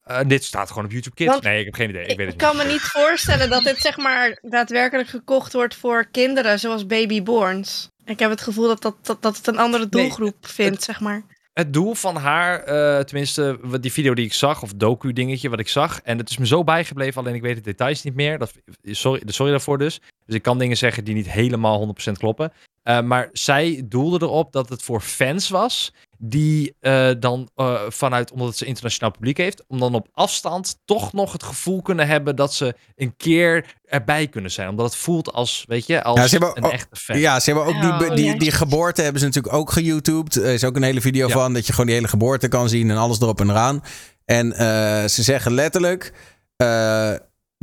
[0.00, 1.30] Eh, dit staat gewoon op YouTube Kids.
[1.30, 2.06] Want nee, ik heb geen idee.
[2.06, 5.74] Ik, weet het Ik kan me niet voorstellen dat dit zeg maar daadwerkelijk gekocht wordt
[5.74, 7.90] voor kinderen zoals babyborns.
[8.04, 11.22] Ik heb het gevoel dat, dat, dat, dat het een andere doelgroep vindt, zeg maar.
[11.58, 15.58] Het doel van haar, eh, tenminste die video die ik zag, of docu dingetje wat
[15.58, 18.38] ik zag, en het is me zo bijgebleven, alleen ik weet de details niet meer.
[18.38, 18.52] Dat,
[18.82, 20.00] sorry, sorry daarvoor dus.
[20.26, 22.52] Dus ik kan dingen zeggen die niet helemaal 100% kloppen.
[22.82, 28.30] Eh, maar zij doelde erop dat het voor fans was, die eh, dan eh, vanuit,
[28.32, 32.06] omdat het ze internationaal publiek heeft, om dan op afstand toch nog het gevoel kunnen
[32.06, 34.68] hebben dat ze een keer erbij kunnen zijn.
[34.68, 37.18] Omdat het voelt als, weet je, als Ja, ze hebben een ook- echte fan.
[37.18, 40.36] Ja, ze hebben ook die, Oh, die, die geboorte hebben ze natuurlijk ook geYouTubed.
[40.36, 42.90] Er is ook een hele video van dat je gewoon die hele geboorte kan zien
[42.90, 43.82] en alles erop en eraan.
[44.24, 46.12] En eh, ze zeggen letterlijk:
[46.56, 47.12] eh,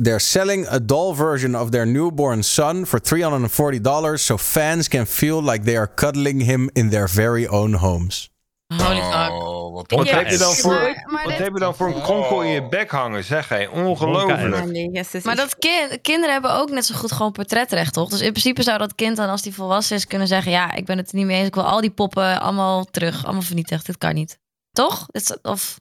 [0.02, 5.42] They're selling a doll version of their newborn son for $340 so fans can feel
[5.44, 8.30] like they are cuddling him in their very own homes.
[8.74, 9.30] Holy fuck.
[9.30, 10.72] Oh, wat Wat, heb je dan voor,
[11.06, 13.24] maar wat dit- heb je dan voor een kronkel in je bek hangen?
[13.24, 15.24] Zeg hé, ongelooflijk.
[15.24, 18.08] Maar dat kind, kinderen hebben ook net zo goed gewoon portretrecht, toch?
[18.08, 20.52] Dus in principe zou dat kind dan, als die volwassen is, kunnen zeggen...
[20.52, 23.24] ja, ik ben het er niet mee eens, ik wil al die poppen allemaal terug,
[23.24, 23.86] allemaal vernietigd.
[23.86, 24.38] Dit kan niet.
[24.72, 25.06] Toch?
[25.42, 25.80] Of...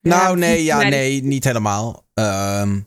[0.00, 0.90] Nou, nee, ja, Nee.
[0.90, 2.04] nee, niet helemaal.
[2.14, 2.80] Ehm,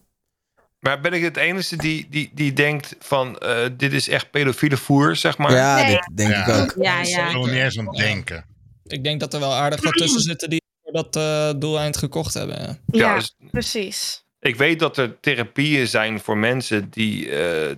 [0.79, 4.77] Maar ben ik het enige die, die, die denkt van eh, dit is echt pedofiele
[4.77, 5.51] voer, zeg maar?
[5.53, 5.85] Ja, Nee.
[5.85, 6.73] dit denk ik ook.
[6.83, 7.25] Ja, ja.
[7.25, 8.45] Ik wil niet eens aan denken.
[8.91, 12.33] Ik denk dat er wel aardig wat tussen zitten die voor dat eh doeleind gekocht
[12.33, 12.57] hebben.
[12.59, 12.77] Ja.
[12.85, 14.25] Ja, Ja, dus- precies.
[14.39, 17.75] Ik weet dat er therapieën zijn voor mensen die eh,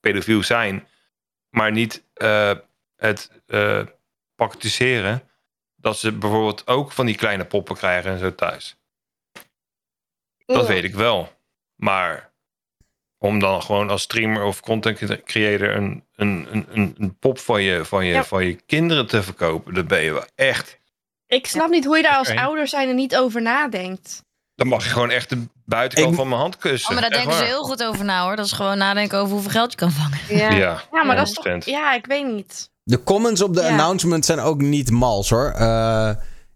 [0.00, 0.86] pedofiel zijn,
[1.50, 2.52] maar niet eh,
[2.96, 3.82] het eh
[4.34, 5.28] praktiseren.
[5.76, 8.76] Dat ze bijvoorbeeld ook van die kleine poppen krijgen en zo thuis.
[10.46, 10.66] Dat Ja.
[10.66, 11.32] weet ik wel.
[11.74, 12.32] Maar
[13.24, 17.62] om dan gewoon als streamer of content creator een, een, een, een, een pop van
[17.62, 18.24] je, van, je, Ja.
[18.24, 20.78] van je kinderen te verkopen, dan ben je wel echt.
[21.26, 24.22] Ik snap niet hoe je daar als ouder zijn er niet over nadenkt.
[24.54, 26.88] Dan mag je gewoon echt de buitenkant van mijn hand kussen.
[26.94, 28.36] Oh, maar daar denken ze heel goed over na, hoor.
[28.36, 30.18] Dat is gewoon nadenken over hoeveel geld je kan vangen.
[30.28, 31.44] Ja, Ja, ja maar dat is toch...
[31.54, 31.56] 100%.
[31.64, 32.70] Ja, ik weet niet.
[32.82, 33.68] De comments op de Ja.
[33.68, 35.50] announcement zijn ook niet mals hoor.
[35.50, 36.10] Eh,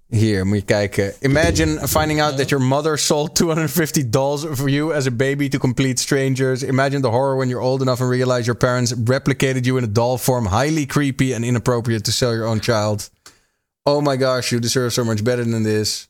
[0.08, 1.12] hier, moet je kijken.
[1.20, 5.58] Imagine finding out that your mother sold 250 dolls for you as a baby to
[5.58, 6.62] complete strangers.
[6.62, 9.92] Imagine the horror when you're old enough and realize your parents replicated you in a
[9.92, 10.46] doll form.
[10.46, 13.10] Highly creepy and inappropriate to sell your own child.
[13.82, 16.08] Oh my gosh, you deserve so much better than this.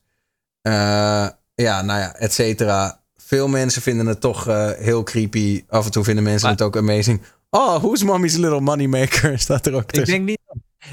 [0.63, 3.01] Eh, ja, nou ja, et cetera.
[3.17, 5.65] Veel mensen vinden het toch eh, heel creepy.
[5.69, 7.21] Af en toe vinden mensen het ook amazing.
[7.51, 9.39] Oh, who's mommy's little moneymaker?
[9.49, 10.15] Staat er ook Ik tussen.
[10.15, 10.39] denk niet.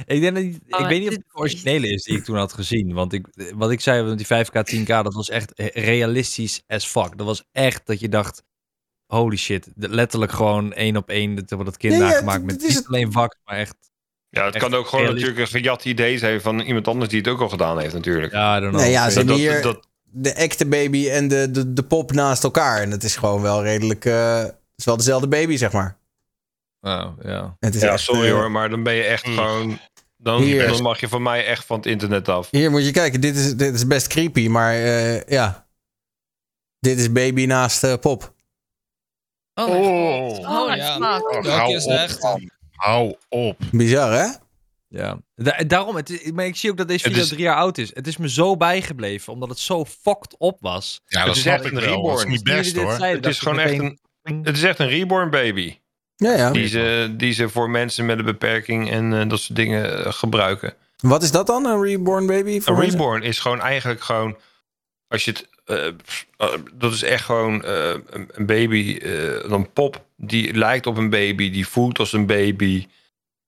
[0.06, 2.24] Ik, denk dat niet, Oh, ik weet niet of het de originele is die ik
[2.24, 2.94] toen had gezien.
[2.94, 7.18] Want ik, wat ik zei, want die 5K, 10K, dat was echt realistisch as fuck.
[7.18, 8.44] Dat was echt dat je dacht,
[9.06, 9.68] holy shit.
[9.76, 12.44] Letterlijk gewoon één op één dat, dat kind Ja, ja, nagemaakt.
[12.44, 13.76] met is niet alleen vak, maar echt...
[14.30, 17.28] Ja, het kan ook gewoon natuurlijk een gejat idee zijn van iemand anders die het
[17.28, 18.32] ook al gedaan heeft natuurlijk.
[18.34, 18.84] Ja, I don't know.
[18.84, 19.88] Nee, ja, ze Dat- hebben dat- hier dat-
[20.18, 22.82] de echte baby en de, de, de pop naast elkaar.
[22.82, 24.06] En het is gewoon wel redelijk...
[24.06, 25.98] eh, het is wel dezelfde baby, zeg maar.
[26.86, 27.56] Oh, ja.
[27.60, 29.80] Het is ja, echt, sorry eh, hoor, maar dan ben je echt gewoon...
[30.18, 30.68] Dan, Hier.
[30.68, 32.48] dan mag je van mij echt van het internet af.
[32.52, 33.22] Hier moet je kijken.
[33.22, 35.68] Dit is, dit is best creepy, maar eh, ja.
[36.80, 38.34] Dit is baby naast eh, pop.
[39.54, 40.98] Oh, Oh, Holy ja.
[40.98, 42.20] Oh, hou op, echte?
[42.28, 42.50] man.
[42.72, 43.58] Hou op.
[43.72, 44.28] Bizar, hè?
[44.88, 45.96] Ja, Da- daarom.
[45.96, 47.92] Het is, maar ik zie ook dat deze Het video is- drie jaar oud is.
[47.96, 51.02] Het is me zo bijgebleven, omdat het zo fucked op was.
[51.06, 51.82] Ja, Het dat is snap echt ik wel.
[51.82, 52.30] Dat is reborn.
[52.30, 52.92] niet best hoor.
[52.96, 54.00] zeiden, Het is gewoon echt een...
[54.44, 55.78] Het is echt een reborn baby.
[56.16, 56.52] Ja, ja.
[56.52, 60.14] Die ze, die ze voor mensen met een beperking en eh, dat soort dingen eh,
[60.14, 60.74] gebruiken.
[60.98, 62.60] Wat is dat dan, een reborn baby?
[62.60, 63.00] Voor Een mensen?
[63.00, 64.38] reborn is gewoon eigenlijk gewoon...
[65.08, 65.48] Als je het...
[66.38, 69.00] eh, dat is echt gewoon een, baby,
[69.42, 70.06] een pop.
[70.18, 72.88] Die lijkt op een baby, die voelt als een baby.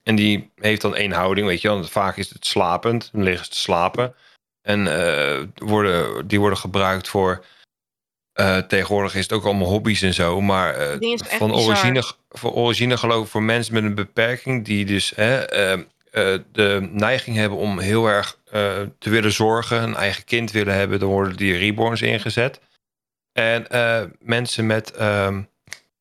[0.04, 1.84] En die heeft dan één houding, weet je wel.
[1.84, 4.16] Vaak is het slapend, dan liggen ze te slapen.
[4.62, 4.84] En
[5.56, 7.46] worden, die worden gebruikt voor...
[8.38, 10.42] eh, tegenwoordig is het ook allemaal hobby's en zo.
[10.42, 14.66] Maar eh, van, origine, van origine geloof ik voor mensen met een beperking...
[14.66, 15.80] die dus hè, eh, eh,
[16.52, 19.84] de neiging hebben om heel erg eh, te willen zorgen...
[19.84, 21.00] een eigen kind willen hebben...
[21.00, 22.60] dan worden die reborns ingezet.
[23.32, 25.42] En eh, mensen met ehm,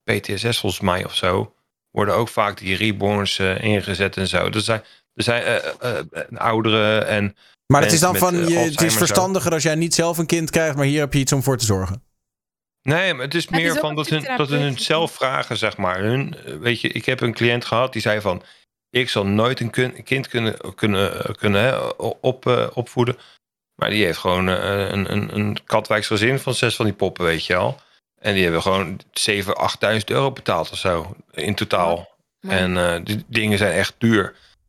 [0.05, 1.55] PTSS volgens mij of zo...
[1.91, 4.47] worden ook vaak die reborns eh, ingezet en zo.
[4.47, 4.83] Er zijn,
[5.15, 5.63] er zijn
[6.35, 7.37] ouderen en...
[7.67, 10.51] Maar het is dan van, je, het is verstandiger als jij niet zelf een kind
[10.51, 12.03] krijgt, maar hier heb je iets om voor te zorgen.
[12.87, 15.77] Nee, maar het is Het meer is van dat hun, dat hun zelf vragen, zeg
[15.77, 15.99] maar.
[16.01, 18.43] Hun, weet je, ik heb een cliënt gehad die zei van...
[18.91, 21.77] ik zal nooit een kun- kind kunnen, kunnen, kunnen hè,
[22.21, 23.17] op, eh, opvoeden...
[23.75, 27.25] Maar die heeft gewoon eh, een, een, een Katwijks gezin van zes van die poppen,
[27.25, 27.81] weet je wel.
[28.21, 29.01] En die hebben gewoon
[29.31, 29.35] 7.000,
[29.93, 32.17] 8.000 euro betaald of zo in totaal.
[32.41, 34.23] En eh, die dingen zijn echt duur.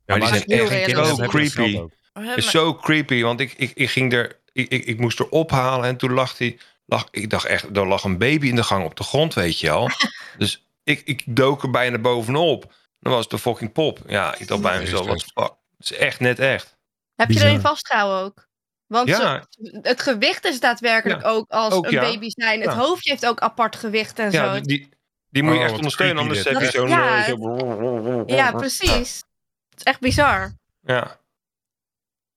[0.06, 1.82] Maar, maar die zijn echt kinderen zo creepy.
[2.14, 5.30] Het is zo creepy, want ik, ik, ik ging er, ik, ik, ik moest er
[5.30, 8.64] ophalen en toen lag die, lag, ik dacht echt, er lag een baby in de
[8.64, 9.90] gang op de grond, weet je wel.
[10.38, 12.74] dus ik, ik dook er bijna bovenop.
[13.00, 14.00] Dan was het de fucking pop.
[14.08, 15.54] Ja, ik dacht bij mezelf, wat fuck.
[15.78, 16.78] Het is echt net echt.
[17.16, 17.50] Heb je Bizar.
[17.50, 18.48] erin vastgehouden ook?
[18.88, 19.16] Want Ja.
[19.50, 22.02] zo- het gewicht is daadwerkelijk Ja, ook als ook een ja.
[22.02, 22.62] baby zijn.
[22.62, 24.62] Het hoofdje heeft ook apart gewicht en Ja, zo.
[24.62, 24.90] die, die,
[25.30, 26.88] die moet je Oh, echt ondersteunen, anders heb je zo'n...
[26.90, 29.24] Ja, eh, Ja, precies.
[29.70, 30.54] Het is echt bizar.
[30.82, 31.20] Ja.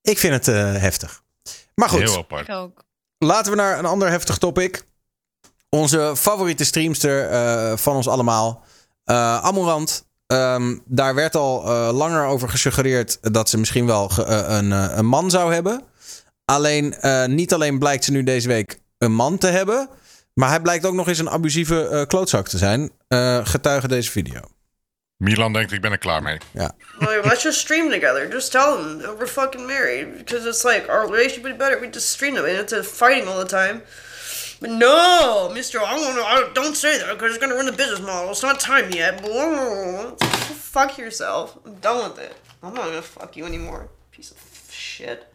[0.01, 1.21] Ik vind het eh, heftig.
[1.75, 1.99] Maar goed.
[1.99, 2.49] Heel apart.
[2.49, 2.83] ook.
[3.23, 4.85] Laten we naar een ander heftig topic.
[5.69, 8.63] Onze favoriete streamster eh, van ons allemaal,
[9.03, 10.05] eh Amorant.
[10.27, 15.29] Ehm, daar werd al eh, langer over gesuggereerd dat ze misschien wel een, een man
[15.29, 15.83] zou hebben.
[16.45, 16.95] Alleen,
[17.25, 19.89] niet alleen blijkt ze nu deze week een man te hebben,
[20.33, 22.91] maar hij blijkt ook nog eens een abusieve klootzak te zijn.
[23.43, 24.41] Getuige deze video.
[25.21, 26.37] Milan denkt, ik ben er klaar mee.
[26.51, 26.71] Ja.
[26.99, 28.29] Like, let's just stream together.
[28.31, 30.17] Just tell them that we're fucking married.
[30.17, 32.45] Because it's like, our relationship would be better we just stream them.
[32.45, 33.81] And it's a fighting all the time.
[34.59, 35.79] But no, Mr.
[35.79, 38.31] I don't, I don't say that because it's going to ruin the business model.
[38.31, 39.21] It's not time yet.
[39.21, 40.15] Blah.
[40.17, 41.57] Fuck yourself.
[41.65, 42.35] I'm done with it.
[42.63, 43.89] I'm not going to fuck you anymore.
[44.11, 44.37] Piece of
[44.71, 45.27] shit.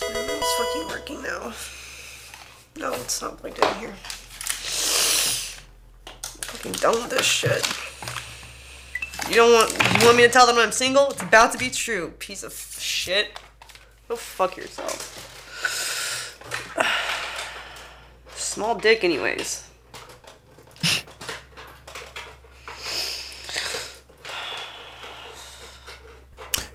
[0.00, 1.52] So it's fucking working now.
[2.76, 3.94] No, it's not plugged in here.
[6.42, 7.66] fucking done with this shit.
[9.28, 11.10] You don't want you want me to tell them I'm single?
[11.10, 13.38] It's about to be true, piece of shit.
[14.08, 15.16] Go fuck yourself.
[18.34, 19.66] Small dick anyways.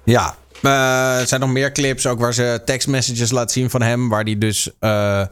[0.07, 0.35] Ja,
[0.65, 4.09] eh, er zijn nog meer clips ook waar ze tekstmessages laat zien van hem.
[4.09, 4.71] Waar die dus.
[4.79, 5.25] eh,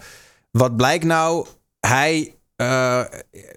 [0.52, 1.48] wat blijkt nou?
[1.80, 2.34] Hij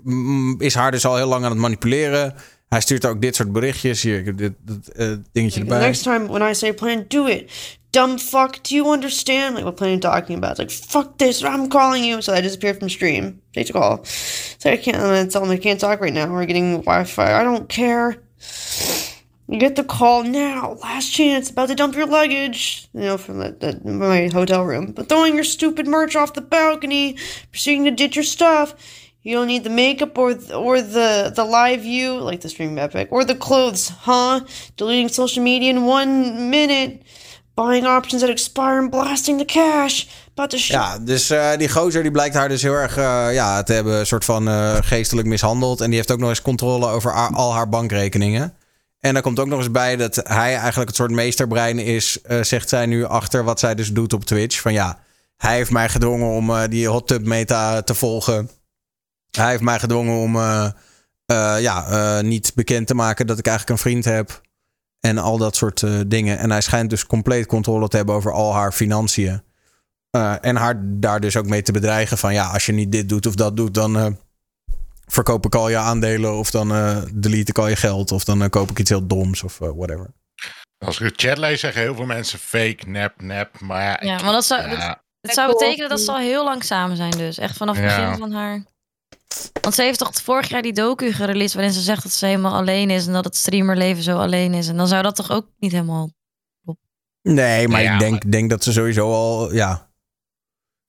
[0.03, 2.35] mm, is haar dus al heel lang aan het manipuleren.
[2.69, 4.03] Hij stuurt ook dit soort berichtjes.
[4.03, 4.91] Hier, dit, dit
[5.33, 5.79] dingetje The erbij.
[5.87, 7.51] next time when I say plan, do it.
[7.91, 9.51] Dumb fuck, do you understand?
[9.55, 10.59] Like what plan talking about?
[10.59, 12.21] It's like fuck this, I'm calling you.
[12.23, 13.41] So I disappeared from stream.
[13.53, 14.01] Take a call.
[14.59, 14.97] So I can't.
[14.97, 16.27] I'm gonna tell them I can't talk right now.
[16.31, 17.41] We're getting Wi-Fi.
[17.41, 18.17] I don't care.
[19.49, 20.77] You get the call now.
[20.83, 21.51] Last chance.
[21.51, 22.89] About to dump your luggage.
[22.93, 23.39] You know, from
[23.85, 24.93] my hotel room.
[24.93, 27.17] But throwing your stupid merch off the balcony.
[27.53, 28.75] Proceeding to ditch your stuff.
[29.23, 32.79] You don't need the makeup or th- or the the live view, like the stream
[32.79, 34.41] epic, or the clothes, huh?
[34.77, 37.03] Deleting social media in one minute.
[37.55, 40.07] Buying options that expire and blasting the cash.
[40.37, 43.63] About to Ja, dus eh, die gozer die blijkt haar dus heel erg eh, ja,
[43.63, 45.81] te hebben een soort van eh, geestelijk mishandeld.
[45.81, 48.55] En die heeft ook nog eens controle over a- al haar bankrekeningen.
[49.01, 52.43] En daar komt ook nog eens bij dat hij eigenlijk het soort meesterbrein is, eh,
[52.43, 54.61] zegt zij nu achter wat zij dus doet op Twitch.
[54.61, 54.99] Van ja,
[55.37, 58.51] hij heeft mij gedwongen om eh, die hot tub meta te volgen.
[59.31, 60.71] Hij heeft mij gedwongen om eh,
[61.61, 64.41] ja, niet bekend te maken dat ik eigenlijk een vriend heb.
[65.01, 66.39] En al dat soort dingen.
[66.39, 69.43] En hij schijnt dus compleet controle te hebben over al haar financiën.
[70.41, 73.27] En haar daar dus ook mee te bedreigen van ja, als je niet dit doet
[73.27, 74.19] of dat doet, dan
[75.07, 78.43] verkoop ik al je aandelen of dan eh, delete ik al je geld of dan
[78.43, 80.15] eh, koop ik iets heel doms of eh, whatever.
[80.79, 83.61] Als ik de chat lees, zeggen heel veel mensen fake, nep, nep.
[83.61, 84.69] Maar ja, Ja, ik- maar dat zou, ja.
[84.89, 87.39] dat, dat zou betekenen dat ze al heel lang samen zijn dus.
[87.39, 88.05] Echt vanaf het Ja.
[88.05, 88.65] begin van haar...
[89.61, 91.55] Want ze heeft toch vorig jaar die docu gereleased...
[91.55, 93.07] waarin ze zegt dat ze helemaal alleen is...
[93.07, 94.69] en dat het streamerleven zo alleen is.
[94.69, 96.11] En dan zou dat toch ook niet helemaal...
[97.23, 99.91] Nee, maar Ja, ik denk, denk dat ze sowieso al, ja.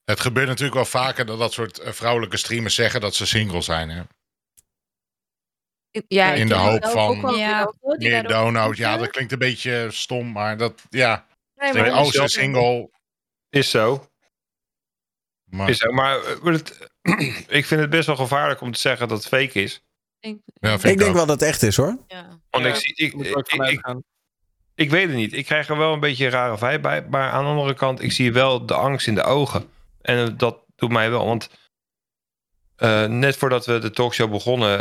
[0.08, 3.60] Het gebeurt natuurlijk wel vaker dat dat soort eh, vrouwelijke streamers zeggen dat ze single
[3.60, 3.90] zijn.
[3.90, 4.02] Hè?
[6.08, 7.72] Ja, In de hoop van Ja.
[7.98, 8.76] Meer download.
[8.76, 11.26] Ja, dat klinkt een beetje stom, maar dat, ja.
[11.54, 12.90] Nee, maar oh, ze is single.
[13.50, 14.08] Is zo.
[15.44, 15.92] Maar, Is zo.
[15.92, 16.90] Maar eh, het,
[17.58, 19.82] ik vind het best wel gevaarlijk om te zeggen dat het fake is.
[20.20, 21.14] ja, Ik denk ook.
[21.14, 21.96] wel dat het echt is hoor.
[22.50, 24.02] Want Ja, ik, zie, ik, er
[24.74, 25.32] ik weet het niet.
[25.32, 27.06] Ik krijg er wel een beetje een rare vibe bij.
[27.10, 29.76] Maar aan de andere kant, ik zie wel de angst in de ogen.
[30.08, 31.26] En dat doet mij wel.
[31.26, 31.50] Want
[32.76, 34.78] eh, net voordat we de talkshow begonnen,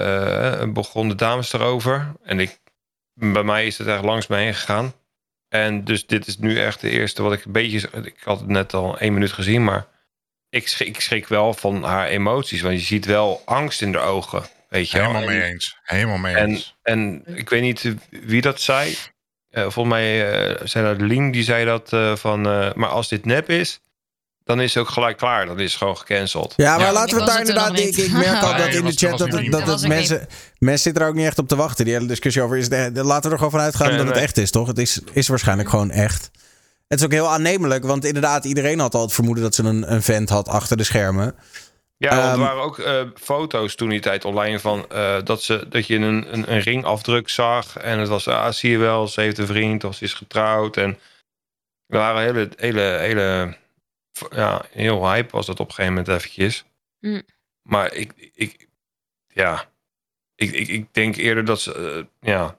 [0.60, 2.12] eh, begonnen de dames erover.
[2.24, 2.60] En ik,
[3.14, 4.94] bij mij is het echt langs me heen gegaan.
[5.50, 7.90] En dus dit is nu echt de eerste wat ik een beetje...
[8.04, 9.88] Ik had het net al één minuut gezien, maar...
[10.50, 12.62] Ik schrik, ik schrik wel van haar emoties.
[12.62, 14.46] Want je ziet wel angst in de ogen.
[14.70, 14.98] Weet je.
[14.98, 15.78] Helemaal En- mee eens.
[15.84, 16.76] Helemaal mee en, eens.
[16.82, 18.96] en ik weet niet wie dat zei.
[19.50, 20.18] Eh, volgens mij
[20.64, 22.42] zei dat Lien, die zei dat van...
[22.76, 23.82] maar als dit nep is,
[24.48, 25.46] dan is het ook gelijk klaar.
[25.46, 26.54] Dan is het gewoon gecanceld.
[26.58, 26.92] Ja, maar Ja.
[26.94, 27.80] laten we het daar inderdaad...
[27.80, 29.32] Ik, ik merk al Nee, dat in de chat dat,
[29.68, 30.28] dat ik mensen...
[30.60, 31.86] Mensen zitten er ook niet echt op te wachten.
[31.86, 32.58] Die hele discussie over...
[32.58, 34.68] Is de, de- laten we er gewoon van uitgaan Nee, dat het echt is, toch?
[34.68, 36.30] Het is, is waarschijnlijk gewoon echt.
[36.88, 38.46] Het is ook heel aannemelijk, want inderdaad...
[38.46, 41.36] Iedereen had al het vermoeden dat ze een, een vent had achter de schermen.
[41.98, 45.42] Ja, want er Ehm, waren ook eh, foto's toen die tijd online van eh, dat,
[45.44, 47.78] ze, dat je een, een, een ringafdruk zag.
[47.78, 50.78] En het was, ah, zie je wel, ze heeft een vriend of ze is getrouwd.
[50.78, 50.98] En
[51.88, 53.56] er waren hele, hele, hele,
[54.30, 56.64] ja, heel hype was dat op een gegeven moment eventjes.
[57.00, 57.22] Mm.
[57.62, 58.68] Maar ik, ik
[59.28, 59.66] ja,
[60.36, 62.58] ik, ik, ik denk eerder dat ze, eh, ja,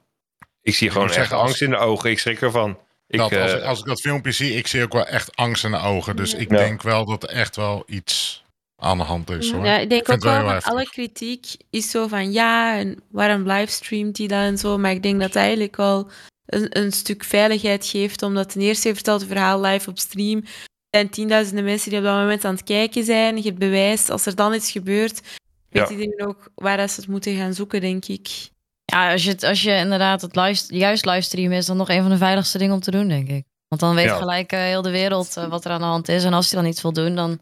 [0.61, 2.09] ik zie gewoon echt zeggen, als- angst in de ogen.
[2.09, 2.79] Ik schrik ervan.
[3.07, 5.35] Ik, dat, als, eh, ik- als ik dat filmpje zie, ik zie ook wel echt
[5.35, 6.15] angst in de ogen.
[6.15, 6.57] Dus ik Ja.
[6.57, 8.43] denk wel dat er echt wel iets
[8.75, 9.51] aan de hand is.
[9.51, 9.65] Hoor.
[9.65, 14.17] Ja, ik denk vind ook wel alle kritiek is zo van ja, en waarom livestreamt
[14.17, 14.77] hij dat en zo.
[14.77, 16.09] Maar ik denk dat eigenlijk wel
[16.45, 18.21] een, een stuk veiligheid geeft.
[18.21, 20.43] Omdat ten eerste je vertelt het verhaal live op stream.
[20.89, 23.37] Er zijn tienduizenden mensen die op dat moment aan het kijken zijn.
[23.37, 24.09] Je hebt bewijs.
[24.09, 25.21] Als er dan iets gebeurt,
[25.69, 25.89] weet Ja.
[25.89, 28.27] iedereen ook waar dat ze het moeten gaan zoeken, denk ik.
[28.85, 32.01] Ja, als je, het, als je inderdaad het live, juist livestreamen is dan nog een
[32.01, 33.45] van de veiligste dingen om te doen, denk ik.
[33.67, 34.17] Want dan weet Ja.
[34.17, 36.23] gelijk eh, heel de wereld eh, wat er aan de hand is.
[36.23, 37.39] En als hij dan iets wil doen, dan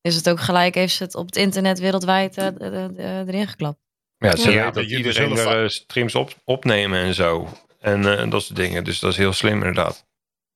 [0.00, 3.78] is het ook gelijk, heeft ze het op het internet wereldwijd eh, erin geklapt.
[4.18, 7.48] Ja, ze Ja, weten dat er iedereen er streams op, opnemen en zo.
[7.80, 8.84] En eh, dat soort dingen.
[8.84, 10.06] Dus dat is heel slim inderdaad.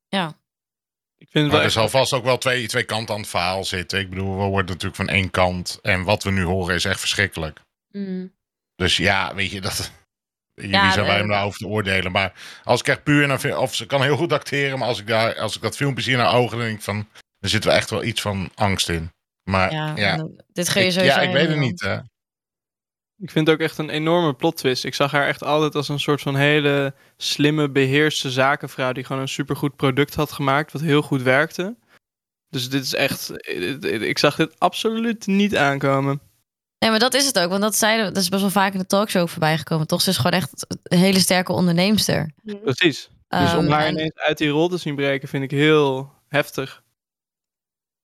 [0.08, 0.37] Ja.
[1.18, 3.98] Ik vind Maar er zal vast ook wel twee, twee kanten aan het verhaal zitten.
[3.98, 5.78] Ik bedoel, we worden natuurlijk van één kant.
[5.82, 7.60] En wat we nu horen is echt verschrikkelijk.
[7.92, 8.32] Mm.
[8.74, 9.92] Dus ja, weet je, dat...
[10.54, 12.12] Jullie Ja, zijn wij om daarover te oordelen.
[12.12, 12.32] Maar
[12.64, 13.58] als ik echt puur naar...
[13.58, 14.78] Of ze kan heel goed acteren.
[14.78, 17.08] Maar als ik, daar, als ik dat filmpje zie naar ogen, dan denk ik van...
[17.40, 19.10] Er zit wel echt wel iets van angst in.
[19.50, 21.80] Maar Ja, dit ga je ik, sowieso Ja, ik weet het niet.
[21.80, 21.98] Hè.
[23.20, 24.84] Ik vind het ook echt een enorme plot twist.
[24.84, 29.22] Ik zag haar echt altijd als een soort van hele slimme, beheerste zakenvrouw die gewoon
[29.22, 31.76] een supergoed product had gemaakt, wat heel goed werkte.
[32.50, 33.48] Dus dit is echt,
[33.90, 36.20] ik zag dit absoluut niet aankomen.
[36.78, 37.50] Nee, maar dat is het ook.
[37.50, 39.86] Want dat, zeiden, dat is best wel vaak in de talkshow voorbij gekomen.
[39.86, 40.00] Toch?
[40.02, 42.32] Ze is gewoon echt een hele sterke onderneemster.
[42.62, 43.10] Precies.
[43.28, 46.12] Dus om Ehm, haar en- ineens uit die rol te zien breken, vind ik heel
[46.28, 46.82] heftig.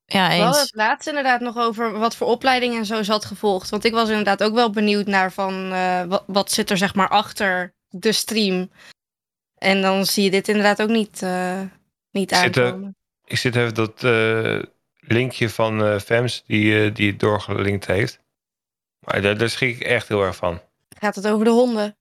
[0.07, 0.61] Ja, We hadden eens.
[0.61, 3.71] het laatst inderdaad nog over wat voor opleiding en zo ze had gevolgd.
[3.71, 6.95] Want ik was inderdaad ook wel benieuwd naar van eh, wat, wat zit er zeg
[6.95, 8.71] maar achter de stream.
[9.55, 11.61] En dan zie je dit inderdaad ook niet, eh,
[12.11, 12.97] niet Ik zit, aankomen.
[13.25, 14.63] ik zit even dat eh,
[15.01, 18.21] linkje van eh Fems die, die het doorgelinkt heeft.
[18.99, 20.61] Maar daar, daar schrik ik echt heel erg van.
[20.99, 21.97] Gaat het over de honden?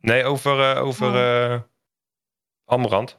[0.00, 1.60] Nee, over, eh over eh
[2.64, 3.18] Amrand.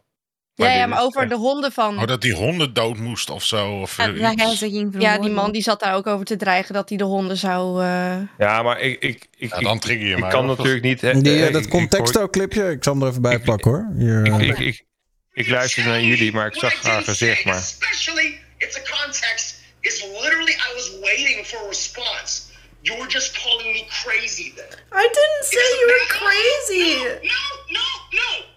[0.66, 2.00] Ja, ja, maar over echt- de honden van.
[2.00, 3.82] Oh, dat die honden dood moest of zo.
[3.82, 7.04] Of, Ja, ging die man die zat daar ook over te dreigen dat hij de
[7.04, 7.84] honden zou.
[7.84, 11.02] eh, Ja, maar ik, ik, ik, Ja, dan trigger je ik mij, kan natuurlijk niet...
[11.02, 13.72] hè, Die, eh, eh, ik- dat ik contexto-clipje, ik zal hem er even bij plakken
[13.72, 13.88] hoor.
[13.98, 14.48] Hier, hoor- eh.
[14.48, 14.86] Ik, ik,
[15.34, 17.46] ik luister naar jullie, maar ik zag haar gezicht.
[17.46, 22.42] Maar Especially if the context is literally I was waiting for a response.
[22.82, 24.66] You're just calling me crazy then.
[24.94, 27.04] I didn't say you were crazy.
[27.22, 28.56] No, no, no.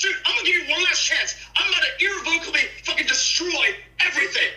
[0.00, 1.36] Dude, I'm gonna give you one last chance.
[1.56, 4.48] I'm gonna irrevocably fucking destroy everything.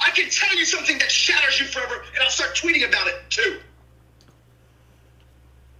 [0.00, 3.16] I can tell you something that shatters you forever, and I'll start tweeting about it
[3.28, 3.60] too.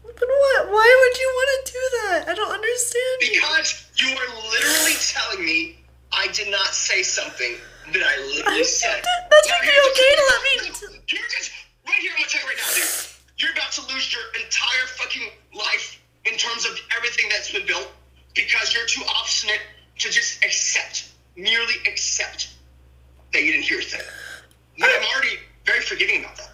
[0.04, 0.68] But what?
[0.68, 2.28] Why would you want to do that?
[2.28, 3.16] I don't understand.
[3.20, 5.78] Because you are literally telling me
[6.12, 7.56] I did not say something
[7.94, 9.02] that I literally said.
[9.02, 11.00] That should be okay to let me.
[11.08, 11.50] You're just
[11.86, 12.10] right here.
[12.12, 13.17] I'm gonna tell you right now, dude.
[13.38, 15.86] You're about to lose your entire fucking life
[16.24, 17.88] in terms of everything that's been built
[18.34, 19.62] because you're too obstinate
[20.02, 20.96] to just accept,
[21.36, 22.48] merely accept
[23.32, 24.02] that you didn't hear a thing.
[24.80, 26.50] But I'm already very forgiving about that.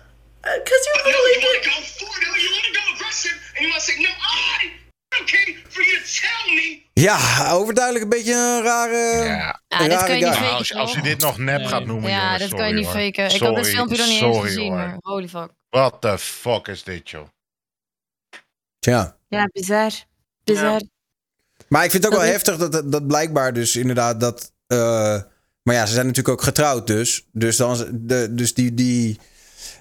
[0.64, 2.20] Because you But no, literally you want to go forward.
[2.28, 4.72] No, you want to go aggressive, and you want to say, "No, I
[5.22, 7.18] okay for you to tell me." Ja,
[7.52, 9.24] overduidelijk een beetje een rare.
[9.24, 11.64] Ja, een dit rare kan je niet faken, als, je- als je dit nog nep
[11.66, 13.34] gaat noemen, Ja, jongens, dit sorry, kan je niet faken.
[13.34, 14.76] Ik had dit Sorry, filmpje nog niet eens sorry, gezien, hoor.
[14.76, 15.50] maar holy fuck.
[15.74, 17.26] What the fuck is dit, joh?
[18.78, 19.16] Tja.
[19.28, 19.90] Ja, bizar.
[20.44, 20.80] Bizar.
[21.68, 24.20] Maar ik vind het ook Dat wel is- heftig dat, dat, dat blijkbaar dus inderdaad
[24.20, 24.52] dat...
[24.66, 25.22] eh,
[25.62, 27.28] maar ja, ze zijn natuurlijk ook getrouwd dus.
[27.32, 29.18] Dus, dan, de, dus die, die...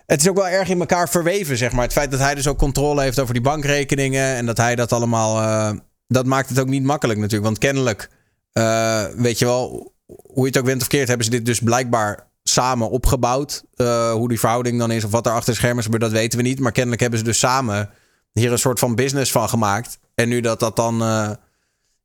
[0.05, 1.83] Het is ook wel erg in elkaar verweven, zeg maar.
[1.83, 4.35] Het feit dat hij dus ook controle heeft over die bankrekeningen...
[4.35, 5.41] en dat hij dat allemaal...
[5.41, 7.45] eh, dat maakt het ook niet makkelijk natuurlijk.
[7.45, 8.09] Want kennelijk,
[8.51, 9.93] eh, weet je wel...
[10.05, 11.07] hoe je het ook went of keert...
[11.07, 13.63] hebben ze dit dus blijkbaar samen opgebouwd.
[13.75, 15.83] Eh, hoe die verhouding dan is of wat er achter de schermen is...
[15.83, 16.59] gebeurt, dat weten we niet.
[16.59, 17.89] Maar kennelijk hebben ze dus samen
[18.31, 19.99] hier een soort van business van gemaakt.
[20.15, 21.01] En nu dat dat dan...
[21.01, 21.31] eh,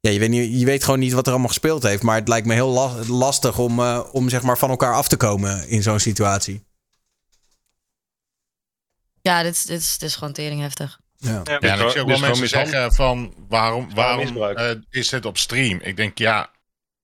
[0.00, 2.02] ja, je weet, niet, je weet gewoon niet wat er allemaal gespeeld heeft.
[2.02, 5.08] Maar het lijkt me heel la- lastig om, eh, om zeg maar van elkaar af
[5.08, 6.66] te komen in zo'n situatie.
[9.20, 11.00] Ja, dit, is- dit, is, dit is gewoon tering heftig.
[11.16, 14.58] Ja, Ja, en ik zie ook wel Dus gewoon mensen zeggen van waarom, waarom misbruik.
[14.58, 15.78] eh, is dit op stream?
[15.82, 16.50] Ik denk ja,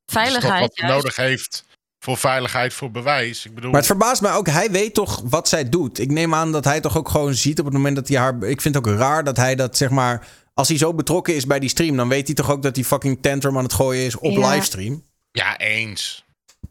[0.06, 1.02] Veiligheid, wat hij juist.
[1.02, 1.64] nodig heeft
[2.04, 3.46] voor veiligheid, voor bewijs.
[3.46, 5.98] Ik bedoel, Maar het verbaast mij ook, hij weet toch wat zij doet.
[5.98, 8.42] Ik neem aan dat hij toch ook gewoon ziet op het moment dat hij haar...
[8.42, 10.26] Ik vind het ook raar dat hij dat, zeg maar...
[10.54, 12.84] Als hij zo betrokken is bij die stream, dan weet hij toch ook dat hij
[12.84, 14.50] fucking tantrum aan het gooien is op Ja.
[14.50, 15.02] livestream.
[15.32, 16.24] Ja, eens.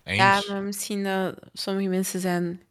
[0.04, 0.18] eens.
[0.18, 2.62] Ja, maar misschien dat sommige mensen zijn,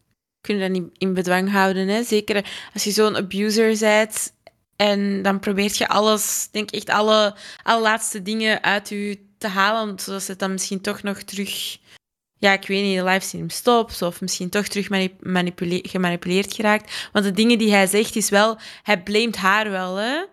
[0.41, 1.89] kunnen dat niet in bedwang houden.
[1.89, 2.03] Hè?
[2.03, 2.45] Zeker
[2.75, 4.33] als je zo'n abuser bent
[4.77, 9.99] en dan probeert je alles, denk ik echt alle allerlaatste dingen uit je te halen,
[9.99, 11.79] zodat het dan misschien toch nog terug,
[12.43, 17.09] ja, ik weet niet, de livestream stopt of misschien toch terug mani- manipule- gemanipuleerd geraakt.
[17.13, 20.25] Want de dingen die hij zegt is wel, hij blamet haar wel, hè?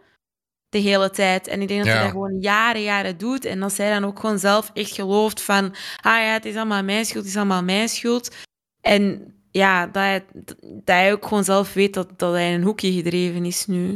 [0.70, 1.48] De hele tijd.
[1.48, 1.94] En ik denk dat Ja.
[1.94, 3.46] hij dat gewoon jaren, jaren doet.
[3.46, 5.76] En als zij dan ook gewoon zelf echt gelooft van...
[6.02, 8.36] Ah ja, het is allemaal mijn schuld, het is allemaal mijn schuld.
[8.82, 10.26] En ja, dat hij,
[10.62, 13.92] dat hij ook gewoon zelf weet dat, dat hij in een hoekje gedreven is nu.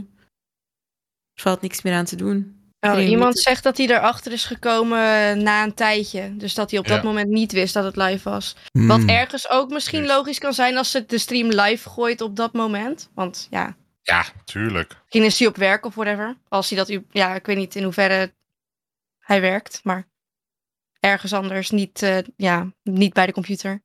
[1.34, 2.52] Er valt niks meer aan te doen.
[2.84, 6.35] Nou, Iedereen iemand zegt dat hij erachter is gekomen na een tijdje.
[6.38, 7.03] Dus dat hij op dat Ja.
[7.03, 8.55] moment niet wist dat het live was.
[8.72, 8.88] Hmm.
[8.88, 12.53] Wat ergens ook misschien logisch kan zijn als ze de stream live gooit op dat
[12.53, 13.10] moment.
[13.14, 14.95] Want ja, Ja, tuurlijk.
[15.01, 16.38] misschien is hij op werk of whatever.
[16.49, 18.34] Als hij dat, ja, ik weet niet in hoeverre
[19.19, 20.07] hij werkt, maar
[20.99, 23.81] ergens anders, niet, eh, ja, niet bij de computer.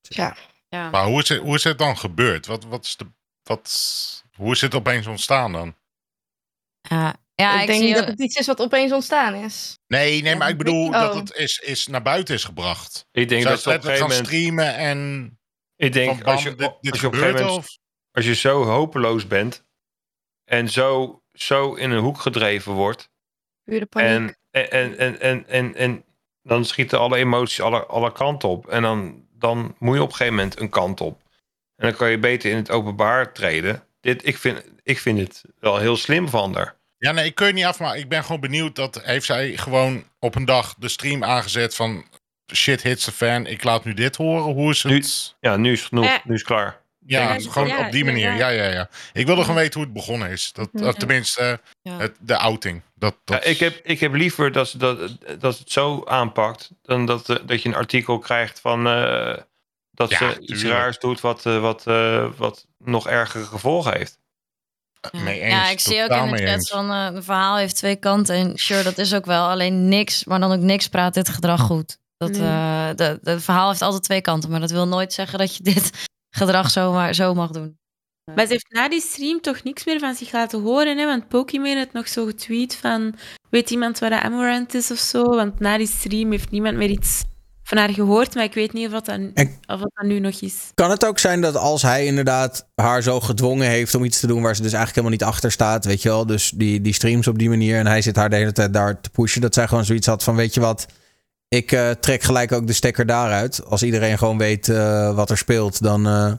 [0.00, 0.36] Ja.
[0.68, 0.90] ja.
[0.90, 2.46] Maar hoe is, het, hoe is het dan gebeurd?
[2.46, 3.06] Wat, wat is de,
[3.42, 5.76] wat, hoe is het opeens ontstaan dan?
[6.80, 9.78] Ja, ja ik, ik denk zie dat het iets is wat opeens ontstaan is.
[9.86, 10.92] Nee, nee, maar ik bedoel Oh.
[10.92, 13.06] dat het is, is naar buiten is gebracht.
[13.12, 14.26] Ik denk Zij dat op gegeven gaan moment...
[14.26, 15.30] streamen en...
[15.76, 17.50] Ik denk, van bam, als je, dit, dit als je op een gebeurt gegeven of...
[17.50, 17.80] moment...
[18.12, 19.64] Als je zo hopeloos bent...
[20.44, 23.10] en zo, zo in een hoek gedreven wordt...
[23.64, 24.08] Pure paniek.
[24.08, 26.04] En, en, en, en, en, en, en
[26.42, 28.68] dan schieten alle emoties alle, alle kanten op.
[28.68, 31.22] En dan, dan moet je op een gegeven moment een kant op.
[31.76, 33.86] En dan kan je beter in het openbaar treden.
[34.02, 36.76] Dit, ik, vind, ik vind het wel heel slim van haar.
[36.98, 37.98] Ja, nee, ik kun je niet afmaken.
[38.00, 42.04] Ik ben gewoon benieuwd dat heeft zij gewoon op een dag de stream aangezet van
[42.54, 43.46] shit hits the fan.
[43.46, 44.52] Ik laat nu dit horen.
[44.54, 45.36] Hoe is het?
[45.40, 46.04] Ja, nu is genoeg.
[46.04, 46.12] Eh.
[46.24, 46.80] Nu is het klaar.
[47.06, 48.34] Ja, gewoon ja, op die manier.
[48.34, 48.88] Ja, ja, ja.
[49.12, 50.52] Ik wilde gewoon weten hoe het begonnen is.
[50.52, 50.92] Dat, Ja.
[50.92, 51.98] tenminste, Ja.
[51.98, 52.82] het, de outing.
[52.94, 54.98] Dat, dat Ja, ik, heb, ik heb liever dat ze dat,
[55.38, 56.70] dat ze het zo aanpakt...
[56.82, 58.86] dan dat, eh, dat je een artikel krijgt van...
[58.86, 59.36] eh,
[60.08, 64.18] dat Ja, ze iets raars doet wat, eh, wat, eh, wat nog ergere gevolgen heeft.
[65.12, 65.52] mee eens.
[65.52, 68.34] ja, ik zie ook in de chat van eh een verhaal heeft twee kanten.
[68.34, 69.48] En sure, dat is ook wel.
[69.48, 71.98] Alleen niks, maar dan ook niks praat dit gedrag goed.
[72.16, 72.40] Dat, Nee.
[72.40, 74.50] eh, de, de verhaal heeft altijd twee kanten.
[74.50, 77.78] Maar dat wil nooit zeggen dat je dit gedrag zo, maar, zo mag doen.
[78.34, 81.06] Maar ze heeft na die stream toch niks meer van zich laten horen, hè?
[81.06, 83.14] Want Pokémon had nog zo getweet van...
[83.50, 85.22] Weet iemand waar de Amorant is of zo?
[85.22, 87.22] Want na die stream heeft niemand meer iets
[87.72, 88.34] van haar gehoord.
[88.34, 89.32] Maar ik weet niet of dat, dan,
[89.66, 90.70] of dat dan nu nog is.
[90.74, 94.26] Kan het ook zijn dat als hij inderdaad haar zo gedwongen heeft om iets te
[94.26, 96.92] doen waar ze dus eigenlijk helemaal niet achter staat, weet je wel, dus die, die
[96.92, 99.54] streams op die manier en hij zit haar de hele tijd daar te pushen, dat
[99.54, 100.86] zij gewoon zoiets had van, weet je wat,
[101.48, 103.64] ik eh, trek gelijk ook de stekker daaruit.
[103.64, 106.32] Als iedereen gewoon weet eh, wat er speelt, dan eh,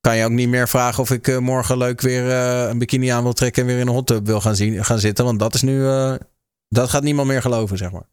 [0.00, 3.32] kan je ook niet meer vragen of ik morgen leuk weer een bikini aan wil
[3.32, 5.62] trekken en weer in een hot tub wil gaan, zien, gaan zitten, want dat is
[5.62, 5.86] nu,
[6.68, 8.06] dat gaat niemand meer geloven, zeg maar.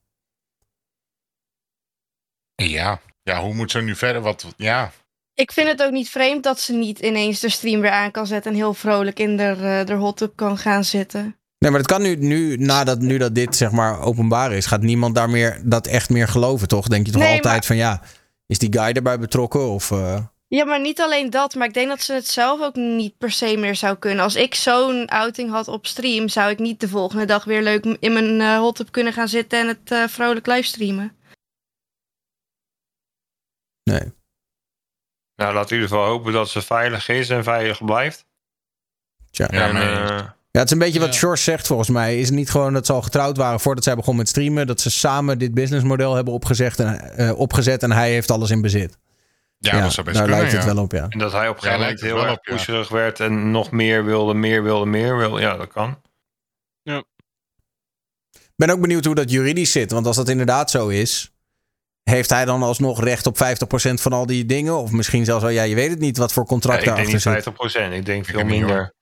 [2.67, 2.99] Ja.
[3.23, 4.21] ja, hoe moet ze nu verder?
[4.21, 4.91] Wat, ja.
[5.33, 8.27] Ik vind het ook niet vreemd dat ze niet ineens de stream weer aan kan
[8.27, 11.21] zetten en heel vrolijk in de, eh, de hot tub kan gaan zitten.
[11.57, 14.81] Nee, maar dat kan nu, nu, nadat nu dat dit zeg maar openbaar is, gaat
[14.81, 16.87] niemand daar meer dat echt meer geloven, toch?
[16.87, 18.01] Denk je toch Nee, altijd maar- van ja,
[18.47, 19.69] is die guy erbij betrokken?
[19.69, 20.17] Of, eh,
[20.47, 23.31] Ja, maar niet alleen dat, maar ik denk dat ze het zelf ook niet per
[23.31, 24.23] se meer zou kunnen.
[24.23, 27.85] Als ik zo'n outing had op stream, zou ik niet de volgende dag weer leuk
[27.99, 31.11] in mijn eh hot tub kunnen gaan zitten en het eh, vrolijk livestreamen.
[33.83, 34.13] Nee.
[35.35, 38.25] Nou, laat in ieder geval hopen dat ze veilig is en veilig blijft.
[39.31, 39.49] Tja.
[39.49, 40.17] En, mee eh,
[40.51, 42.19] Ja, het is een beetje wat George zegt volgens mij.
[42.19, 44.67] Is het niet gewoon dat ze al getrouwd waren voordat zij begon met streamen?
[44.67, 48.61] Dat ze samen dit businessmodel hebben opgezet en, eh, opgezet en hij heeft alles in
[48.61, 48.97] bezit.
[49.57, 50.73] Ja, dat zou best daar kunnen, lijkt het ja.
[50.73, 51.05] wel op, ja.
[51.09, 52.53] En dat hij op een Ja, gegeven moment heel erg op, ja.
[52.53, 55.41] pusherig werd en nog meer wilde, meer wilde, meer wilde.
[55.41, 55.97] Ja, dat kan.
[58.33, 59.91] Ik ben ook benieuwd hoe dat juridisch zit.
[59.91, 61.31] Want als dat inderdaad zo is,
[62.09, 63.39] heeft hij dan alsnog recht op 50%
[63.93, 64.77] van al die dingen?
[64.77, 66.97] Of misschien zelfs wel, ja, je weet het niet wat voor Ja, contract ik denk
[66.97, 67.89] daarachter niet zit.
[67.91, 68.93] 50%, ik denk veel minder.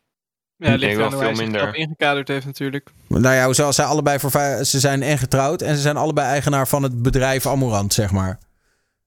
[0.56, 1.76] Ja, Ik denk ligt wel aan hoe veel hij minder.
[1.76, 2.90] ingekaderd heeft natuurlijk.
[3.08, 4.32] Nou ja, zoals zij allebei voor
[4.66, 8.40] ze zijn en getrouwd en ze zijn allebei eigenaar van het bedrijf Amorant, zeg maar.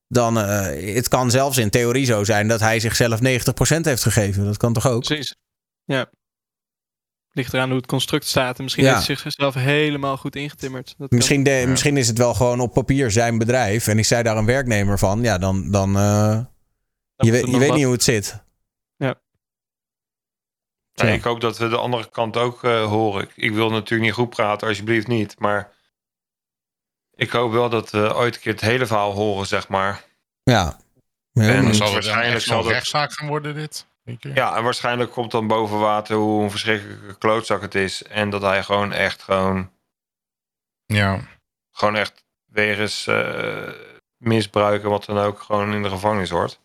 [0.08, 4.44] Dan, eh, het kan zelfs in theorie zo zijn dat hij zichzelf 90% heeft gegeven.
[4.44, 5.04] Dat kan toch ook?
[5.04, 5.36] Precies.
[5.84, 6.10] Ja.
[7.32, 8.56] Ligt eraan hoe het construct staat.
[8.56, 8.94] En misschien Ja.
[8.94, 10.94] heeft hij zichzelf helemaal goed ingetimmerd.
[10.98, 11.10] Dat.
[11.10, 14.36] Misschien, de, misschien is het wel gewoon op papier zijn bedrijf en is zij daar
[14.36, 15.22] een werknemer van.
[15.22, 16.40] Ja, dan, dan eh,
[17.16, 17.76] je, weet- je nog weet wat.
[17.76, 18.42] niet hoe het zit.
[18.96, 19.14] Ja.
[21.06, 23.22] Ik hoop dat we de andere kant ook eh, horen.
[23.22, 25.38] Ik, ik wil natuurlijk niet goed praten, alsjeblieft niet.
[25.38, 25.72] Maar
[27.14, 30.04] Ik hoop wel dat we ooit een keer het hele verhaal horen, zeg maar.
[30.42, 30.78] Ja.
[31.32, 32.72] Ja, en Dan zal waarschijnlijk zal zo'n dat...
[32.72, 33.86] rechtszaak gaan worden, dit?
[34.18, 38.02] Ja, en waarschijnlijk komt dan boven water hoe een verschrikkelijke klootzak het is.
[38.02, 39.70] En dat hij gewoon echt gewoon...
[40.86, 41.20] Ja.
[41.70, 43.68] Gewoon echt wegens eh
[44.16, 46.60] misbruiken, wat dan ook, gewoon in de gevangenis hoort.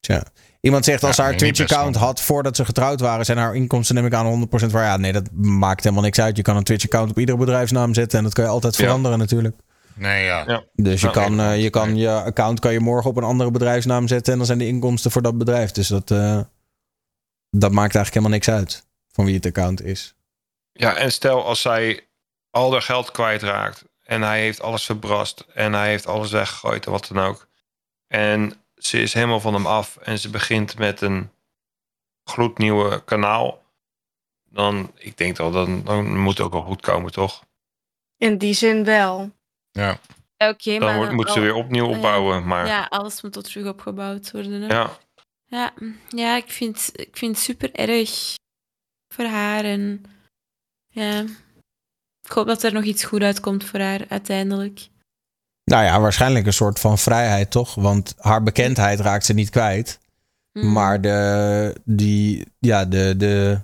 [0.00, 0.24] Tja.
[0.60, 4.06] Iemand zegt als Ja, haar Twitch-account had voordat ze getrouwd waren, zijn haar inkomsten neem
[4.06, 4.84] ik aan 100% waar.
[4.84, 6.36] Ja, nee, dat maakt helemaal niks uit.
[6.36, 8.84] Je kan een Twitch-account op iedere bedrijfsnaam zetten en dat kan je altijd Ja.
[8.84, 9.56] veranderen natuurlijk.
[9.94, 10.44] Nee, ja.
[10.46, 10.64] Ja.
[10.72, 13.50] Dus je, Ja, kan, eh, je kan je account kan je morgen op een andere
[13.50, 15.70] bedrijfsnaam zetten en dan zijn de inkomsten voor dat bedrijf.
[15.70, 16.40] Dus dat, eh,
[17.50, 20.14] dat maakt eigenlijk helemaal niks uit van wie het account is.
[20.72, 22.08] Ja, en stel als zij
[22.50, 26.92] al haar geld kwijtraakt en hij heeft alles verbrast en hij heeft alles weggegooid en
[26.92, 27.48] wat dan ook.
[28.06, 31.30] En ze is helemaal van hem af en ze begint met een
[32.24, 33.62] gloednieuwe kanaal.
[34.44, 37.44] Dan, ik denk dat dan, dan moet het ook wel goed komen, toch?
[38.16, 39.30] In die zin wel.
[39.70, 39.98] Ja.
[40.38, 41.96] Oké, Dan maar wordt- moet ze weer opnieuw ja.
[41.96, 44.62] opbouwen, maar- Ja, alles moet tot terug opgebouwd worden.
[44.62, 44.66] Hè?
[44.66, 44.90] Ja.
[45.46, 45.72] Ja,
[46.08, 48.34] ja ik, vind, ik vind het super erg
[49.14, 49.64] voor haar.
[49.64, 50.04] En
[50.88, 51.20] ja,
[52.22, 54.88] ik hoop dat er nog iets goed uitkomt voor haar uiteindelijk.
[55.64, 57.74] Nou ja, waarschijnlijk een soort van vrijheid toch?
[57.74, 60.00] Want haar bekendheid raakt ze niet kwijt.
[60.52, 60.72] Mm.
[60.72, 63.60] Maar de, die, ja, de, de,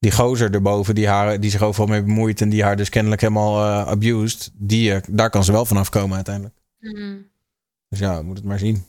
[0.00, 3.20] die gozer erboven die, haar, die zich overal mee bemoeit en die haar dus kennelijk
[3.20, 6.54] helemaal eh, abused, die, eh, daar kan ze wel vanaf komen uiteindelijk.
[6.78, 7.28] Mm.
[7.88, 8.84] Dus ja, we moeten het maar zien.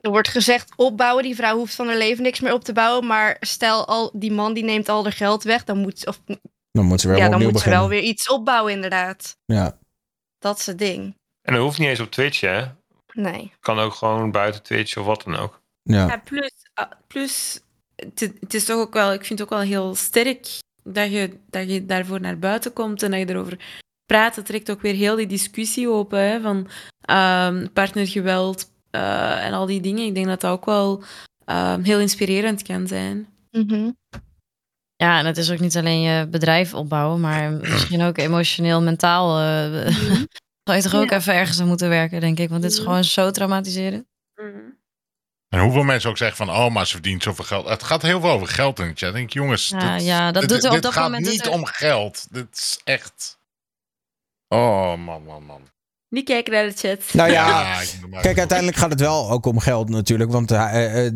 [0.00, 1.22] Er wordt gezegd opbouwen.
[1.22, 3.06] Die vrouw hoeft van haar leven niks meer op te bouwen.
[3.06, 5.64] Maar stel al die man die neemt al haar geld weg.
[5.64, 6.20] Dan moet, of,
[6.70, 9.36] Dan moet ze weer ja, dan moet ze wel weer iets opbouwen inderdaad.
[9.44, 9.78] Ja.
[10.38, 11.16] Dat is het ding.
[11.42, 12.64] En dat hoeft niet eens op Twitch, hè?
[13.12, 13.52] Nee.
[13.60, 15.60] Kan ook gewoon buiten Twitch of wat dan ook.
[15.82, 16.22] Ja.
[16.24, 17.60] plus, ah, plus
[18.04, 20.46] het, het is toch ook wel, ik vind het ook wel heel sterk
[20.82, 23.58] dat je, dat je daarvoor naar buiten komt en dat je erover
[24.06, 24.36] praat.
[24.36, 26.68] Het trekt ook weer heel die discussie open hè, van
[27.00, 30.06] ehm, partnergeweld eh, en al die dingen.
[30.06, 31.02] Ik denk dat dat ook wel
[31.44, 33.26] ehm, heel inspirerend kan zijn.
[33.50, 33.90] Mhm.
[34.96, 39.38] Ja, en het is ook niet alleen je bedrijf opbouwen, maar misschien ook emotioneel, mentaal.
[39.38, 39.86] eh
[40.68, 41.16] zou je toch ook Ja.
[41.16, 42.48] even ergens aan moeten werken, denk ik.
[42.48, 42.86] Want dit is Mhm.
[42.86, 44.04] gewoon zo traumatiserend.
[45.48, 47.68] En hoeveel mensen ook zeggen van, oh, maar ze verdient zoveel geld.
[47.68, 49.08] Het gaat heel veel over geld in het chat.
[49.08, 51.26] Ik denk, jongens, Ja, dit, ja, dat dit, doet er op dit dat gaat moment
[51.26, 52.26] niet er- om geld.
[52.30, 53.38] Dit is echt...
[54.48, 55.60] Oh, man, man, man.
[56.08, 56.98] Niet kijken naar de chat.
[57.12, 57.80] Nou ja,
[58.20, 60.30] kijk, uiteindelijk gaat het wel ook om geld natuurlijk.
[60.30, 61.12] Want hij, eh, eh,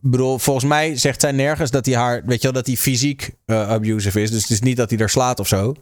[0.00, 3.30] bedoel, volgens mij zegt zij nergens dat hij haar, weet je wel, dat hij fysiek
[3.46, 4.30] eh, abusive is.
[4.30, 5.74] Dus het is niet dat hij er slaat of zo.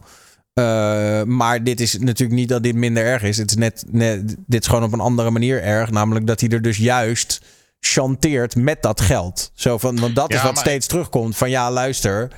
[0.54, 3.36] Eh, maar dit is natuurlijk niet dat dit minder erg is.
[3.36, 5.90] Het is net, net, dit is gewoon op een andere manier erg.
[5.90, 7.40] Namelijk dat hij er dus juist
[7.86, 9.50] chanteert met dat geld.
[9.54, 11.36] Zo van, want dat is Ja, wat maar- steeds terugkomt.
[11.36, 12.30] Van ja, luister.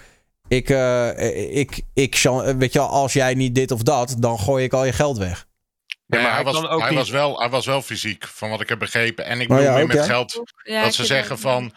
[0.48, 2.20] Ik, eh, ik, ik,
[2.56, 5.18] weet je wel, als jij niet dit of dat, dan gooi ik al je geld
[5.18, 5.46] weg.
[6.06, 8.60] Nee, maar hij, was, ook hij, niet- was wel, hij was wel fysiek, van wat
[8.60, 9.24] ik heb begrepen.
[9.24, 10.04] En ik Oh bedoel ja, meer met ja?
[10.04, 11.72] geld, Ja, dat ze zeggen van...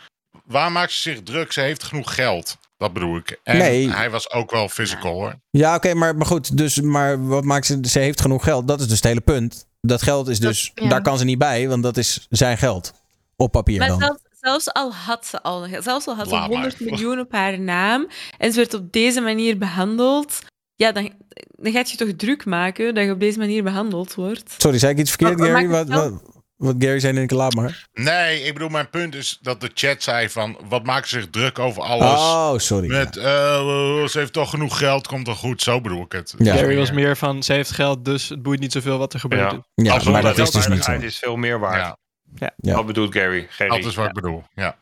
[0.46, 1.52] Waar maakt ze zich druk?
[1.52, 2.58] Ze heeft genoeg geld.
[2.78, 3.40] Dat bedoel ik.
[3.44, 3.90] En Nee.
[3.92, 5.36] hij was ook wel physical, hoor.
[5.50, 6.58] Ja, oké, maar, maar goed.
[6.58, 7.80] Dus, maar wat maakt ze?
[7.82, 8.68] Ze heeft genoeg geld.
[8.68, 9.66] Dat is dus het hele punt.
[9.82, 10.72] Dat geld is dus.
[10.76, 10.90] ja.
[10.90, 12.94] Daar kan ze niet bij, want dat is zijn geld.
[13.38, 14.00] Op papier Maar dan.
[14.00, 16.60] zelfs, zelfs al had ze al, zelfs al had ze Laat maar.
[16.60, 18.08] 100 miljoen op haar naam
[18.38, 20.40] en ze werd op deze manier behandeld,
[20.76, 21.12] ja, dan,
[21.48, 24.56] dan gaat je toch druk maken dat je op deze manier behandeld wordt.
[24.58, 25.68] Sorry, zei ik iets verkeerd, Gary?
[25.68, 26.22] Wat, wat,
[26.56, 27.88] wat Gary zei, denk ik, laat maar.
[27.94, 30.58] Nee, ik bedoel, mijn punt is dat de chat zei van...
[30.70, 32.20] Wat maakt ze zich druk over alles?
[32.20, 32.88] Oh, sorry.
[32.88, 35.62] Met, eh, ze heeft toch genoeg geld, komt toch goed?
[35.62, 36.34] Zo bedoel ik het.
[36.38, 36.56] Ja.
[36.56, 39.52] Gary was meer van, ze heeft geld, dus het boeit niet zoveel wat er gebeurt.
[39.52, 40.00] Ja.
[40.02, 40.92] Ja, maar dat is dus niet zo.
[40.92, 41.96] Is veel meer waard.
[42.38, 42.76] Ja.
[42.76, 43.48] Wat bedoelt Gary?
[43.50, 43.70] Gary.
[43.70, 44.44] dat is wat ik bedoel.
[44.54, 44.78] Ja.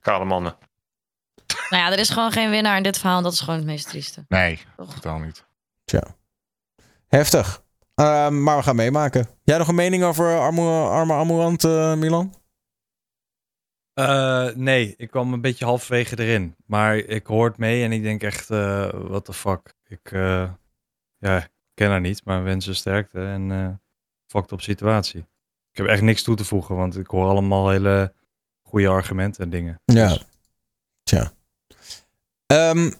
[0.00, 0.56] Kale mannen.
[1.70, 3.16] Nou ja, er is gewoon geen winnaar in dit verhaal.
[3.16, 4.24] En dat is gewoon het meest trieste.
[4.28, 4.94] Nee, Toch.
[4.94, 5.44] totaal niet.
[5.84, 6.02] Tja.
[7.08, 7.62] Heftig.
[7.94, 9.26] Ehm, maar we gaan meemaken.
[9.42, 12.34] Jij nog een mening over arme, arme Amorant, eh, Milan?
[13.94, 16.56] Eh, nee, ik kwam een beetje halverwege erin.
[16.66, 19.74] Maar ik hoor het mee en ik denk echt, eh what the fuck.
[19.86, 20.50] Ik eh,
[21.18, 23.68] ja, ken haar niet, maar wens ze sterkte en eh
[24.26, 25.24] fucked op situatie.
[25.72, 28.12] Ik heb echt niks toe te voegen, want ik hoor allemaal hele
[28.62, 29.80] goede argumenten en dingen.
[29.84, 30.08] Ja.
[30.08, 30.24] Dus-
[31.02, 31.32] Tja.
[32.46, 32.90] Ehm,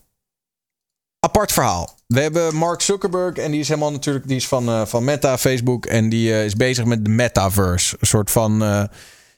[1.20, 1.99] apart verhaal.
[2.07, 5.39] We hebben Mark Zuckerberg en die is helemaal natuurlijk die is van, eh, van Meta,
[5.39, 5.86] Facebook.
[5.86, 7.97] En die eh, is bezig met de metaverse.
[8.01, 8.85] Een soort van eh,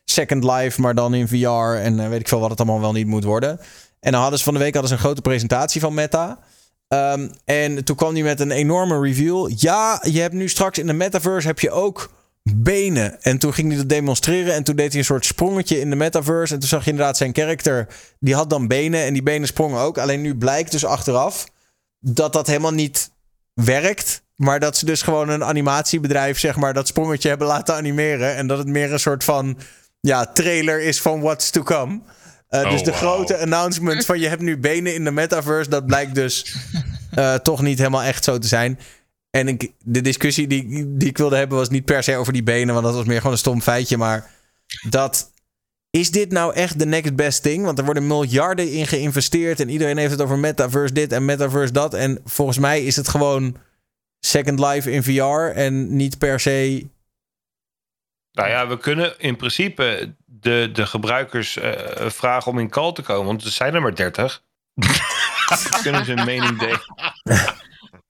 [0.05, 1.81] Second Life, maar dan in VR.
[1.81, 3.61] En weet ik veel wat het allemaal wel niet moet worden.
[4.01, 6.39] En dan hadden ze van de week hadden ze een grote presentatie van Meta.
[6.89, 9.51] Ehm, en toen kwam hij met een enorme reveal.
[9.57, 12.11] Ja, je hebt nu straks in de metaverse heb je ook
[12.53, 13.23] benen.
[13.23, 14.55] En toen ging hij dat demonstreren.
[14.55, 16.55] En toen deed hij een soort sprongetje in de metaverse.
[16.55, 17.87] En toen zag je inderdaad zijn karakter.
[18.21, 19.05] Die had dan benen.
[19.05, 19.99] En die benen sprongen ook.
[19.99, 21.47] Alleen nu blijkt dus achteraf
[22.01, 23.11] dat dat helemaal niet
[23.55, 24.23] werkt.
[24.37, 28.35] Maar dat ze dus gewoon een animatiebedrijf, zeg maar, dat sprongetje hebben laten animeren.
[28.35, 29.59] En dat het meer een soort van
[30.01, 32.01] ja, trailer is van what's to come.
[32.51, 33.01] Uh, Oh, dus de wauw.
[33.01, 36.57] grote announcement van je hebt nu benen in de metaverse, dat blijkt dus
[37.19, 38.79] uh, toch niet helemaal echt zo te zijn.
[39.35, 42.43] En ik, de discussie die, die ik wilde hebben was niet per se over die
[42.43, 43.97] benen, want dat was meer gewoon een stom feitje.
[43.97, 44.31] Maar
[44.89, 45.33] dat.
[45.91, 47.65] Is dit nou echt de next best thing?
[47.65, 51.73] Want er worden miljarden in geïnvesteerd en iedereen heeft het over metaverse dit en metaverse
[51.73, 51.95] dat.
[51.95, 53.57] En volgens mij is het gewoon
[54.21, 56.87] Second Life in VR en niet per se.
[58.33, 61.73] Nou ja, we kunnen in principe de, de gebruikers uh,
[62.09, 64.43] vragen om in call te komen, want er zijn er maar 30.
[65.83, 66.83] kunnen ze een mening delen.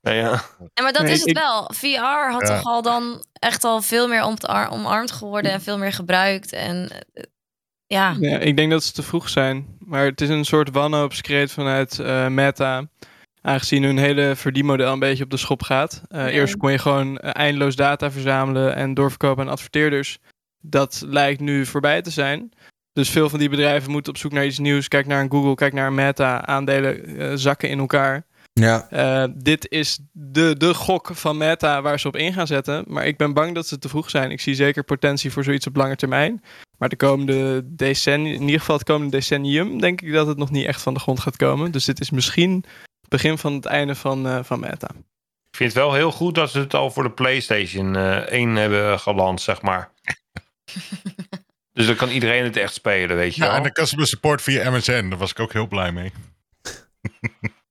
[0.05, 0.31] Nou ja.
[0.74, 1.70] Ja, maar dat Nee, is het ik- wel.
[1.74, 2.56] VR had Ja.
[2.56, 6.52] toch al dan echt al veel meer omarm- omarmd geworden en veel meer gebruikt.
[6.52, 7.22] En eh,
[7.86, 9.76] ja, Ja, ik denk dat ze te vroeg zijn.
[9.78, 12.89] Maar het is een soort wanhoopskreet vanuit eh, Meta.
[13.43, 16.02] Aangezien hun hele verdienmodel een beetje op de schop gaat.
[16.09, 20.18] Eh, Eerst kon je gewoon eindeloos data verzamelen en doorverkopen aan adverteerders.
[20.60, 22.51] Dat lijkt nu voorbij te zijn.
[22.93, 24.89] Dus veel van die bedrijven moeten op zoek naar iets nieuws.
[24.89, 26.47] Kijk naar een Google, kijk naar een Meta.
[26.47, 28.26] Aandelen zakken in elkaar.
[28.60, 28.86] Ja.
[28.90, 32.85] Eh, dit is de, de gok van Meta waar ze op in gaan zetten.
[32.86, 34.31] Maar ik ben bang dat ze te vroeg zijn.
[34.31, 36.43] Ik zie zeker potentie voor zoiets op lange termijn.
[36.78, 40.51] Maar de komende decennium, in ieder geval het komende decennium, denk ik dat het nog
[40.51, 41.70] niet echt van de grond gaat komen.
[41.70, 42.64] Dus dit is misschien
[43.01, 44.89] het begin van het einde van, eh, van Meta.
[45.51, 48.56] Ik vind het wel heel goed dat ze het al voor de PlayStation eh 1
[48.56, 49.90] hebben geland, zeg maar.
[51.72, 53.56] dus dan kan iedereen het echt spelen, weet je Ja, wel.
[53.56, 56.12] en de customer support via MSN, daar was ik ook heel blij mee.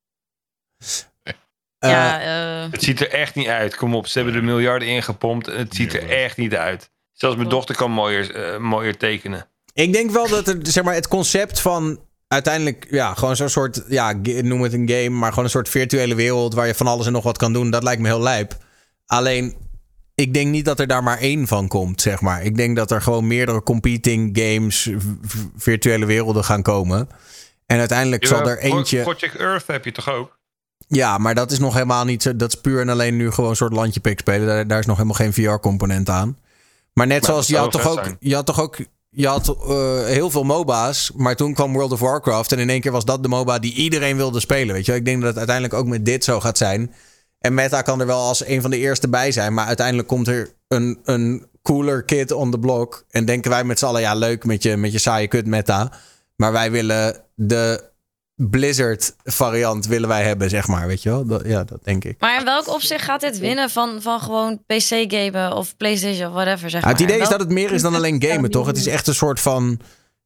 [1.90, 3.76] ja eh, Het ziet er echt niet uit.
[3.76, 6.90] Kom op, ze hebben er miljarden in gepompt en het ziet er echt niet uit.
[7.14, 9.48] Zelfs mijn dochter kan mooier, eh, mooier tekenen.
[9.74, 13.84] Ik denk wel dat het, zeg maar, het concept van uiteindelijk, ja, gewoon zo'n soort,
[13.88, 17.06] ja, noem het een game, maar gewoon een soort virtuele wereld waar je van alles
[17.06, 18.58] en nog wat kan doen, dat lijkt me heel lijp.
[19.06, 19.56] Alleen,
[20.16, 22.44] ik denk niet dat er daar maar één van komt, zeg maar.
[22.44, 24.90] Ik denk dat er gewoon meerdere competing games,
[25.56, 27.08] virtuele werelden gaan komen.
[27.66, 29.02] En uiteindelijk zal er eentje.
[29.02, 30.38] Project Earth heb je toch ook?
[30.96, 32.36] Ja, maar dat is nog helemaal niet zo.
[32.36, 34.48] Dat is puur en alleen nu gewoon een soort landje pik spelen.
[34.48, 36.38] Daar, daar is nog helemaal geen VR-component aan.
[36.94, 38.04] Maar net Maar zoals je had toch ook.
[38.04, 38.18] zijn.
[38.20, 38.78] Je had toch ook.
[39.10, 41.12] Je had eh, heel veel MOBA's.
[41.16, 42.52] Maar toen kwam World of Warcraft.
[42.52, 44.74] En in één keer was dat de MOBA die iedereen wilde spelen.
[44.74, 45.00] Weet je wel?
[45.00, 46.94] Ik denk dat het uiteindelijk ook met dit zo gaat zijn.
[47.40, 49.54] En Meta kan er wel als een van de eerste bij zijn.
[49.54, 53.06] Maar uiteindelijk komt er een, een cooler kid on the block.
[53.10, 55.92] En denken wij met z'n allen, ja, leuk met je, met je saaie kut Meta.
[56.36, 57.92] Maar wij willen de
[58.50, 60.88] Blizzard variant willen wij hebben, zeg maar.
[60.88, 61.26] Weet je wel?
[61.26, 62.16] Dat, ja, dat denk ik.
[62.20, 66.70] maar in welk opzicht gaat dit winnen van, van gewoon PC-gamen of PlayStation of whatever?
[66.70, 68.68] Zeg Ja, het idee is dat het meer is dan alleen gamen, toch?
[68.68, 69.80] Het is echt een soort van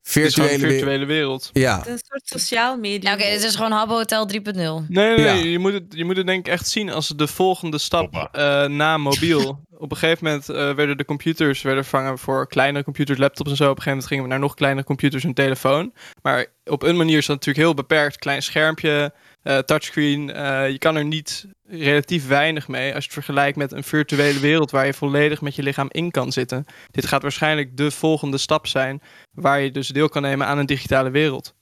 [0.08, 0.78] virtuele, een wereld.
[0.78, 1.50] virtuele wereld.
[1.54, 1.78] Ja.
[1.88, 3.14] Een soort sociaal medium.
[3.14, 4.40] Oké, dit is gewoon Habbo Hotel 3.0.
[4.44, 5.34] Nee, nee, Ja.
[5.34, 8.30] nee, je, moet het, je moet het denk ik echt zien als de volgende stap
[8.32, 9.60] eh, na mobiel.
[9.80, 13.56] Op een gegeven moment eh, werden de computers werden vervangen voor kleinere computers, laptops en
[13.56, 13.64] zo.
[13.64, 15.94] Op een gegeven moment gingen we naar nog kleinere computers en telefoon.
[16.22, 18.18] Maar op een manier is dat natuurlijk heel beperkt.
[18.18, 19.14] Klein schermpje,
[19.44, 20.32] eh, touchscreen.
[20.34, 24.40] eh, je kan er niet relatief weinig mee als je het vergelijkt met een virtuele
[24.40, 26.66] wereld waar je volledig met je lichaam in kan zitten.
[26.92, 30.66] Dit gaat waarschijnlijk de volgende stap zijn waar je dus deel kan nemen aan een
[30.66, 31.56] digitale wereld.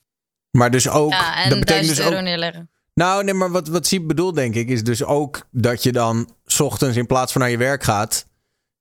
[0.52, 1.11] Maar dus ook.
[1.11, 2.23] Ja, en dat betekent 1000 dus euro ook.
[2.23, 2.69] neerleggen.
[2.94, 6.30] Nou, nee, maar wat, wat Siep bedoelt, denk ik, is dus ook dat je dan
[6.45, 8.27] 's ochtends in plaats van naar je werk gaat,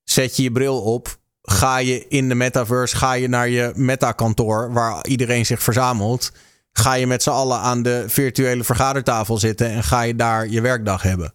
[0.04, 1.16] zet je je bril op.
[1.42, 6.32] Ga je in de metaverse, ga je naar je metakantoor waar iedereen zich verzamelt.
[6.78, 10.60] Ga je met z'n allen aan de virtuele vergadertafel zitten en ga je daar je
[10.60, 11.34] werkdag hebben.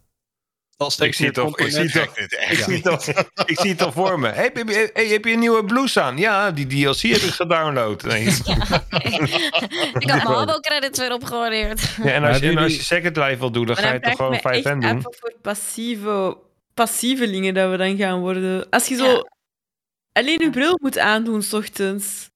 [0.98, 1.70] Ik zie het al, ik
[3.60, 4.28] zie het al, voor me.
[4.28, 6.16] Hey, heb, je, hey, heb je een nieuwe blouse aan?
[6.16, 8.02] Ja, die DLC heb ik gedownload.
[8.02, 8.26] Nee.
[9.98, 11.80] Ik had mijn Habbo-credits weer opgewaardeerd.
[12.02, 14.00] Ja, en als je, en als je Second Life wil doen, dan Maar ga je
[14.00, 15.02] toch gewoon vraag ik 5 me n doen.
[15.02, 16.36] voor passieve,
[16.74, 18.68] passievelingen dat we dan gaan worden.
[18.70, 19.22] Als je zo
[20.12, 22.29] alleen je bril moet aandoen, s ochtends.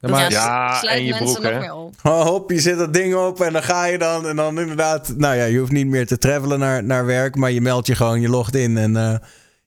[0.00, 1.58] Ja, maar- Ja, sluit en je mensen broek, nog hè?
[1.58, 1.94] meer op.
[2.02, 4.26] Oh, hop, je zet dat ding op en dan ga je dan.
[4.28, 7.50] En dan inderdaad, nou ja, je hoeft niet meer te travelen naar, naar werk, maar
[7.50, 9.02] je meldt je gewoon, je logt in en eh,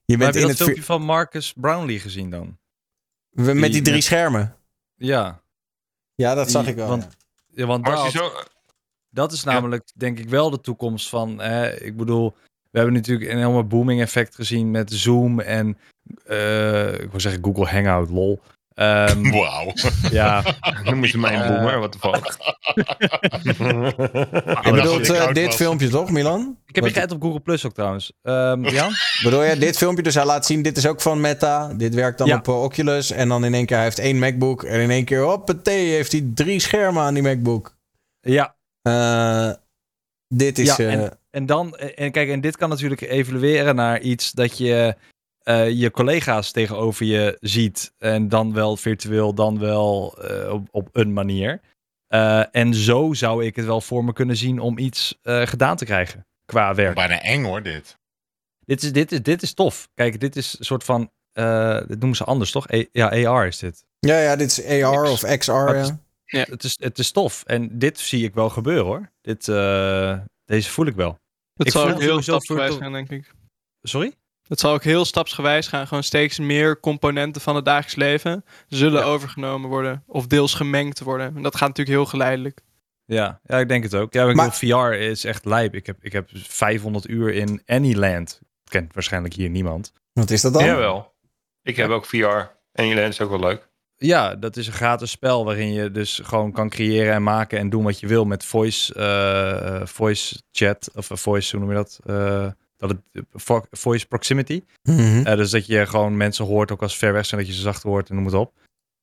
[0.05, 2.57] je Maar bent heb je in dat het filmpje van Marcus Brownlee gezien dan?
[3.29, 4.55] we- met die drie met- schermen.
[4.95, 5.41] Ja.
[6.15, 6.87] Ja, dat zag Die- ik wel.
[6.87, 7.07] Want,
[7.49, 8.31] ja, want je dat, zo,
[9.09, 11.39] dat is namelijk denk ik wel de toekomst van...
[11.41, 12.35] Hè, ik bedoel,
[12.71, 15.77] we hebben natuurlijk een enorme booming effect gezien met Zoom en...
[16.25, 18.39] eh, ik wil zeggen Google Hangout, lol.
[18.81, 19.73] Ehm, Wauw.
[20.11, 20.43] Ja.
[20.83, 22.37] noem je mij een Eh, boomer, wat de fuck.
[24.65, 26.57] Je bedoelt eh, dit filmpje toch, Milan?
[26.67, 28.11] Ik heb je geëd op Google Plus ook trouwens.
[28.21, 28.91] Ehm Jan?
[29.23, 30.03] Bedoel je dit filmpje?
[30.03, 31.73] Dus hij laat zien, dit is ook van Meta.
[31.73, 32.37] Dit werkt dan Ja.
[32.37, 33.11] op eh, Oculus.
[33.11, 34.63] En dan in één keer, hij heeft één MacBook.
[34.63, 37.75] En in één keer, hoppatee, heeft hij drie schermen aan die MacBook.
[38.21, 38.55] Ja.
[38.81, 39.51] Eh,
[40.27, 40.75] dit is...
[40.75, 44.57] Ja, eh, en- En dan, en kijk, en dit kan natuurlijk evolueren naar iets dat
[44.57, 44.95] je
[45.51, 47.93] eh, je collega's tegenover je ziet.
[47.97, 51.61] En dan wel virtueel, dan wel eh, op, op een manier.
[52.07, 55.77] Eh, en zo zou ik het wel voor me kunnen zien om iets eh, gedaan
[55.77, 56.95] te krijgen qua werk.
[56.95, 57.99] Bijna eng hoor, dit.
[58.65, 59.89] Dit is, dit is, dit is tof.
[59.93, 61.11] Kijk, dit is een soort van.
[61.31, 62.73] eh dit noemen ze anders, toch?
[62.73, 63.85] A- ja, AR is dit.
[63.99, 65.51] Ja, ja, dit is AR of XR.
[65.51, 65.93] Het,
[66.25, 66.41] Ja.
[66.41, 67.43] is, het, is, het is tof.
[67.45, 69.11] En dit zie ik wel gebeuren hoor.
[69.21, 71.19] Dit, eh, deze voel ik wel.
[71.53, 73.31] Het Ik ook heel virtual- gaan, denk ik.
[73.81, 74.13] Sorry?
[74.51, 75.87] Het zal ook heel stapsgewijs gaan.
[75.87, 80.03] Gewoon steeds meer componenten van het dagelijks leven zullen overgenomen worden.
[80.07, 81.35] Of deels gemengd worden.
[81.35, 82.61] En dat gaat natuurlijk heel geleidelijk.
[83.05, 84.13] Ja, ja, ik denk het ook.
[84.13, 85.75] Ja, ik Maar- bedoel, VR is echt lijp.
[85.75, 88.39] Ik heb, ik heb 500 uur in Anyland.
[88.69, 89.93] Kent waarschijnlijk hier niemand.
[90.13, 90.65] Wat is dat dan?
[90.65, 91.13] Jawel.
[91.63, 92.49] Ik heb ook VR.
[92.71, 93.69] En jullie is ook wel leuk.
[93.97, 97.69] Ja, dat is een gratis spel waarin je dus gewoon kan creëren en maken en
[97.69, 101.99] doen wat je wil met voice, eh, voice chat of voice, hoe noem je dat?
[102.05, 102.47] Eh,
[102.81, 104.63] dat het, vo- voice proximity.
[104.83, 105.25] Mhm.
[105.25, 107.55] Eh, dus dat je gewoon mensen hoort, ook als ze ver weg zijn, dat je
[107.55, 108.53] ze zacht hoort en noem het op.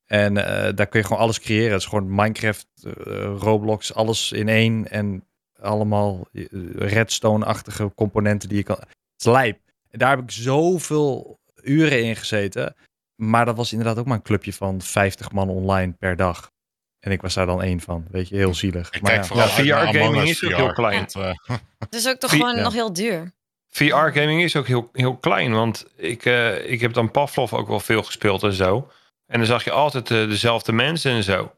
[0.07, 1.73] En eh, daar kun je gewoon alles creëren.
[1.73, 2.93] Het is gewoon Minecraft, eh,
[3.39, 4.91] Roblox, alles in één.
[4.91, 5.25] En
[5.61, 6.29] allemaal
[6.75, 8.77] redstone-achtige componenten die je kan...
[8.79, 8.87] Het
[9.19, 9.59] is lijp.
[9.91, 12.75] En daar heb ik zoveel uren in gezeten.
[13.15, 16.51] Maar dat was inderdaad ook maar een clubje van 50 man online per dag.
[17.01, 18.07] En ik was daar dan één van.
[18.11, 18.91] Weet je, heel zielig.
[18.91, 19.29] Ik maar kijk ja.
[19.29, 21.07] vooral Ja, VR-gaming is ook heel klein.
[21.79, 22.63] Het is ook toch gewoon ja.
[22.63, 23.33] nog heel duur.
[23.69, 27.81] VR-gaming is ook heel, heel klein, want ik, eh, ik heb dan Pavlov ook wel
[27.81, 28.91] veel gespeeld en zo.
[29.27, 31.55] En dan zag je altijd eh, dezelfde mensen en zo.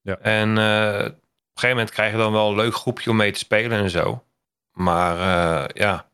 [0.00, 0.18] Ja.
[0.18, 3.32] En eh, op een gegeven moment krijg je dan wel een leuk groepje om mee
[3.32, 4.24] te spelen en zo.
[4.72, 6.10] Maar eh, ja,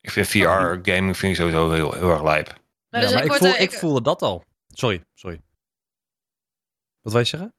[0.00, 2.46] ik vind VR-gaming vind ik sowieso heel, heel erg lijp.
[2.46, 2.58] Nou,
[2.90, 4.44] Ja, dus maar ik voel, ik voelde dat al.
[4.66, 5.40] Sorry, sorry.
[7.00, 7.54] Wat wil je zeggen?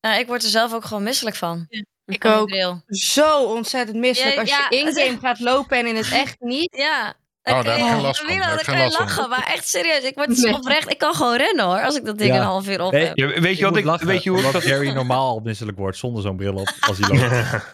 [0.00, 1.68] Nou, ik word er zelf ook gewoon misselijk van.
[2.08, 2.50] Ik ook.
[2.88, 6.36] Zo ontzettend misselijk Ja, als ja, je in-game echt- gaat lopen en in het echt
[6.40, 6.68] niet.
[6.76, 7.14] Ja.
[7.42, 8.38] Oh, Dan daar kan heb ik last van.
[8.38, 10.02] Daar kan je lachen, maar echt serieus.
[10.02, 10.54] Ik word Nee.
[10.54, 12.36] oprecht, ik kan gewoon rennen hoor, als ik dat ding Ja.
[12.38, 13.38] een half uur op Nee, heb.
[13.38, 14.62] Weet je wat ik, lachen, weet je hoe ik dat...
[14.64, 17.64] Jerry normaal al misselijk wordt zonder zo'n bril op als hij loopt.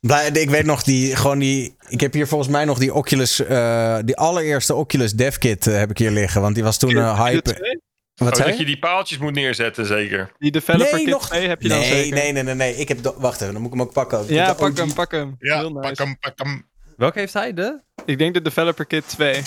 [0.38, 1.76] Ik weet nog die, gewoon die.
[1.88, 5.76] Ik heb hier volgens mij nog die Oculus, eh, die allereerste Oculus Dev Kit eh,
[5.76, 7.80] heb ik hier liggen, want die was toen eh, hype.
[8.16, 8.64] Wat Oh, zei dat je?
[8.64, 10.32] die paaltjes moet neerzetten, zeker.
[10.38, 12.14] Die developer Nee, kit nog- 2 heb je dan nee, zeker.
[12.16, 12.76] nee, nee, nee, nee.
[12.76, 13.14] Ik heb.
[13.16, 14.20] Wacht even, dan moet ik hem ook pakken.
[14.22, 15.36] Ik Ja, pak OG hem, pak hem.
[15.38, 15.80] Ja, heel nice.
[15.88, 16.68] pak hem, pak hem.
[16.96, 17.52] Welke heeft hij?
[17.52, 17.80] De?
[18.04, 19.42] Ik denk de developer kit 2.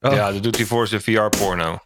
[0.00, 0.12] Oh.
[0.12, 1.78] Ja, dat doet hij voor zijn VR-porno.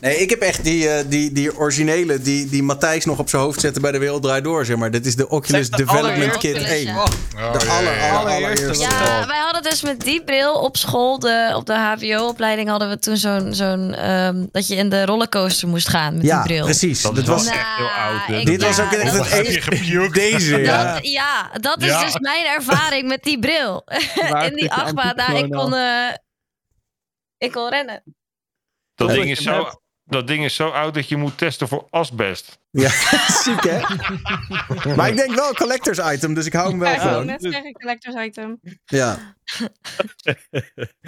[0.00, 3.42] Nee, ik heb echt die, eh, die, die originele, die, die Matthijs nog op zijn
[3.42, 4.90] hoofd zette bij de Wereld Draait Door, zeg maar.
[4.90, 6.82] Dit is de Oculus Development Kit Oculus, 1.
[6.86, 7.02] ja.
[7.02, 8.78] Oh, De aller, aller, Allereerste.
[8.82, 12.98] Ja, wij hadden dus met die bril op school, de, op de HBO-opleiding, hadden we
[12.98, 16.64] toen zo'n, zo'n ehm, dat je in de rollercoaster moest gaan met Ja, die bril.
[16.64, 17.02] precies.
[17.02, 18.26] Dat was, echt heel oud.
[18.26, 18.36] hè.
[18.38, 20.10] ik- dit was ook echt het enige.
[20.12, 20.94] Deze, ja.
[20.94, 22.04] Dat, ja, dat is Ja.
[22.04, 23.82] dus mijn ervaring met die bril.
[24.48, 26.14] In die achtbaan, nou, ik kon, eh,
[27.38, 28.02] ik kon rennen.
[28.94, 29.68] Dat, ding is zo.
[30.08, 32.58] Dat ding is zo oud dat je moet testen voor asbest.
[32.70, 32.90] Ja,
[33.44, 33.80] ziek hè?
[34.96, 37.26] Maar ik denk wel een collectors item, dus ik hou hem wel Ja, ik gewoon.
[37.26, 38.60] net zeggen, collectors item.
[38.84, 39.36] Ja.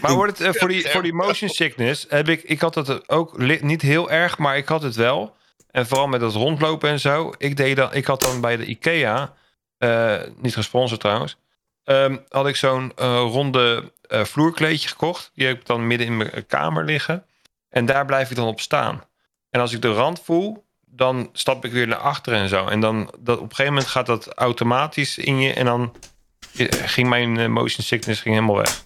[0.00, 3.08] Maar wordt het, eh, voor, die, voor die motion sickness heb ik, ik had het
[3.08, 5.36] ook niet heel erg, maar ik had het wel.
[5.70, 7.32] En vooral met dat rondlopen en zo.
[7.38, 9.34] Ik, deed dan, ik had dan bij de IKEA,
[9.78, 11.36] eh, niet gesponsord trouwens,
[11.84, 15.30] ehm, had ik zo'n eh, ronde eh, vloerkleedje gekocht.
[15.34, 17.24] Die heb ik dan midden in mijn kamer liggen.
[17.70, 19.04] En daar blijf ik dan op staan.
[19.50, 22.66] En als ik de rand voel, dan stap ik weer naar achteren en zo.
[22.66, 25.52] En dan dat, op een gegeven moment gaat dat automatisch in je.
[25.52, 25.94] En dan
[26.84, 28.84] ging mijn eh, motion sickness ging helemaal weg.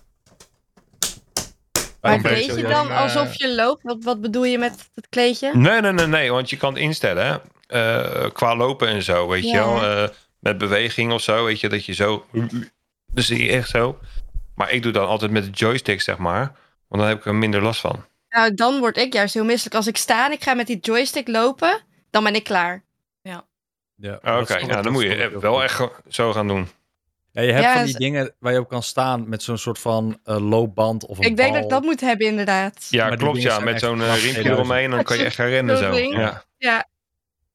[2.01, 3.83] Maar beetje, je dan alsof je loopt?
[3.83, 5.51] Wat, wat bedoel je met het kleedje?
[5.55, 6.31] Nee, nee, nee, nee.
[6.31, 7.27] Want je kan het instellen.
[7.27, 7.37] hè.
[7.67, 9.83] Eh, qua lopen en zo, weet je wel.
[9.83, 10.09] Eh,
[10.39, 11.69] met beweging of zo, weet je.
[11.69, 12.27] Dat je zo...
[13.13, 13.99] Dus zie je echt zo.
[14.55, 16.53] Maar ik doe dan altijd met de joystick, zeg maar.
[16.89, 18.05] Want dan heb ik er minder last van.
[18.35, 19.75] Nou, dan word ik juist heel misselijk.
[19.77, 21.81] Als ik sta en ik ga met die joystick lopen,
[22.11, 22.85] dan ben ik klaar.
[23.23, 26.69] Ja, Ah, Oké, nou, dan moet je wel echt zo gaan doen.
[27.33, 29.59] Ja, je hebt Ja, van die z- dingen waar je op kan staan met zo'n
[29.59, 31.55] soort van eh, loopband of een Ik denk bal.
[31.57, 32.87] dat ik dat moet hebben, inderdaad.
[32.91, 33.43] Ja, Maar die klopt.
[33.43, 34.55] Ja, met zo'n eh, riempje 2000.
[34.55, 34.91] eromheen.
[34.91, 35.95] Dan kan je echt gaan rennen zo.
[35.97, 36.45] Ja.
[36.59, 36.89] Ja,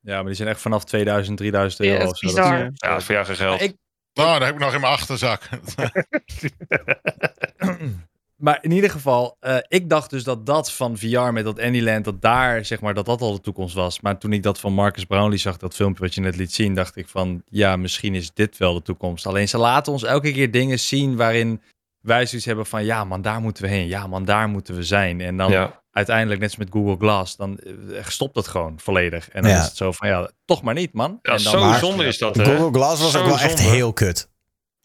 [0.01, 2.25] Ja, maar die zijn echt vanaf 2000, 3000 Ja, euro dat of zo.
[2.27, 3.61] Dat is- ja, dat is voor jou geen geld.
[3.61, 3.75] Ik,
[4.13, 5.41] Nou, dat heb ik nog in mijn achterzak.
[8.39, 12.05] Maar in ieder geval, eh, ik dacht dus dat dat van VR met dat Anyland,
[12.05, 13.99] dat daar, zeg maar, dat dat al de toekomst was.
[14.01, 16.73] Maar toen ik dat van Marcus Brownlee zag, dat filmpje wat je net liet zien,
[16.75, 19.25] dacht ik van, ja, misschien is dit wel de toekomst.
[19.27, 21.61] Alleen ze laten ons elke keer dingen zien waarin
[22.01, 23.87] wij zoiets hebben van, ja man, daar moeten we heen.
[23.87, 25.21] Ja man, daar moeten we zijn.
[25.21, 25.81] En dan Ja.
[25.91, 29.29] uiteindelijk, net als met Google Glass, dan eh, stopt het gewoon volledig.
[29.29, 29.59] En dan Ja.
[29.59, 31.19] is het zo van, ja, toch maar niet man.
[31.21, 32.43] Ja, en dan zo Maar- zonde is dat, hè?
[32.43, 34.28] Google Glass was Zo ook wel echt heel kut.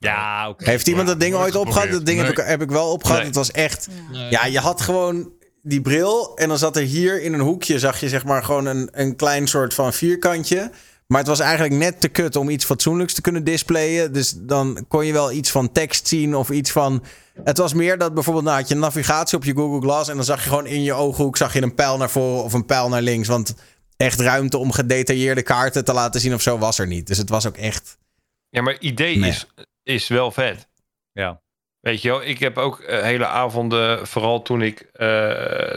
[0.04, 0.64] Ja, oké.
[0.64, 1.90] Heeft iemand dat ding ooit opgehad?
[1.90, 3.18] Dat ding heb, ik, heb ik wel opgehad.
[3.18, 3.26] Nee.
[3.26, 3.88] Het was echt...
[4.12, 4.30] Nee.
[4.30, 5.32] Ja, je had gewoon
[5.62, 8.66] die bril en dan zat er hier in een hoekje, zag je zeg maar gewoon
[8.66, 10.70] een, een klein soort van vierkantje.
[11.06, 14.12] Maar het was eigenlijk net te kut om iets fatsoenlijks te kunnen displayen.
[14.12, 17.04] Dus dan kon je wel iets van tekst zien of iets van...
[17.44, 20.08] Het was meer dat bijvoorbeeld, nou had je navigatie op je Google Glass...
[20.08, 22.52] en dan zag je gewoon in je ooghoek zag je een pijl naar voren of
[22.52, 23.28] een pijl naar links.
[23.28, 23.54] Want
[23.96, 27.06] echt ruimte om gedetailleerde kaarten te laten zien of zo was er niet.
[27.06, 27.96] Dus het was ook echt...
[28.48, 29.30] Ja, maar idee Nee.
[29.30, 29.46] is,
[29.84, 30.68] is wel vet.
[31.12, 31.42] Ja.
[31.80, 35.74] Weet je wel, ik heb ook eh, hele avonden, vooral toen ik eh,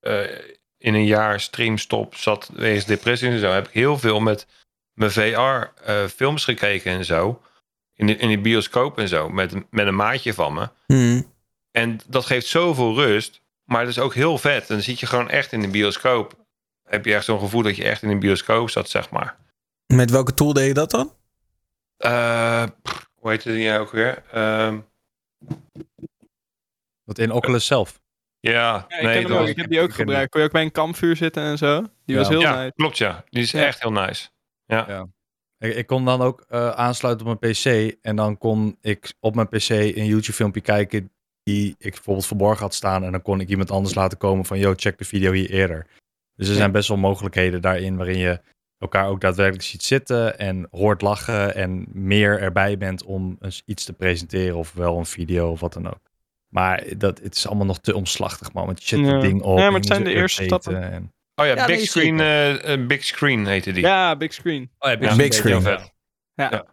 [0.00, 0.40] eh,
[0.78, 4.46] in een jaar streamstop zat wegens depressie en zo, heb ik heel veel met
[4.92, 7.42] mijn VR eh, films gekeken en zo.
[7.94, 10.68] In de, in de bioscoop en zo, met, met een maatje van me.
[10.86, 11.32] Hmm.
[11.70, 14.60] En dat geeft zoveel rust, maar het is ook heel vet.
[14.60, 16.46] En dan zit je gewoon echt in de bioscoop.
[16.82, 19.36] Heb je echt zo'n gevoel dat je echt in een bioscoop zat, zeg maar.
[19.86, 21.12] Met welke tool deed je dat dan?
[21.96, 24.22] Eh, pff, hoe heet die ook weer?
[24.32, 24.78] Ehm,
[27.04, 28.00] Wat in Oculus zelf.
[28.40, 30.30] ja, Ja, ik, nee, ken hem dat ook, was- ik heb die ook gebruikt.
[30.30, 31.80] Kon je ook bij een kampvuur zitten en zo?
[31.80, 32.16] Die Ja.
[32.16, 32.72] was heel ja, nice.
[32.74, 33.24] klopt ja.
[33.28, 33.64] Die is Ja.
[33.66, 34.28] echt heel nice.
[34.64, 34.84] Ja.
[34.88, 35.06] Ja.
[35.58, 37.96] Ik, ik kon dan ook eh, aansluiten op mijn PC.
[38.02, 41.10] En dan kon ik op mijn PC een YouTube-filmpje kijken.
[41.42, 43.04] die ik bijvoorbeeld verborgen had staan.
[43.04, 44.58] En dan kon ik iemand anders laten komen van.
[44.58, 45.86] Yo, check de video hier eerder.
[46.34, 47.96] Dus er zijn best wel mogelijkheden daarin.
[47.96, 48.40] waarin je
[48.78, 50.38] elkaar ook daadwerkelijk ziet zitten.
[50.38, 51.54] en hoort lachen.
[51.54, 54.56] en meer erbij bent om eens iets te presenteren.
[54.56, 56.00] of wel een video of wat dan ook.
[56.48, 58.66] Maar dat, het is allemaal nog te omslachtig, man.
[58.66, 59.12] Want je zet Ja.
[59.12, 59.58] het ding op.
[59.58, 60.90] Ja, maar en het zijn de eerste stappen.
[60.92, 61.12] En...
[61.34, 63.82] Oh ja, Ja, Big nee, Screen, eh, eh, Big Screen heette die.
[63.82, 64.70] Ja, big screen.
[64.78, 65.52] Oh ja, Ja, Big Screen.
[65.62, 65.92] heel vet.
[66.34, 66.64] Ja.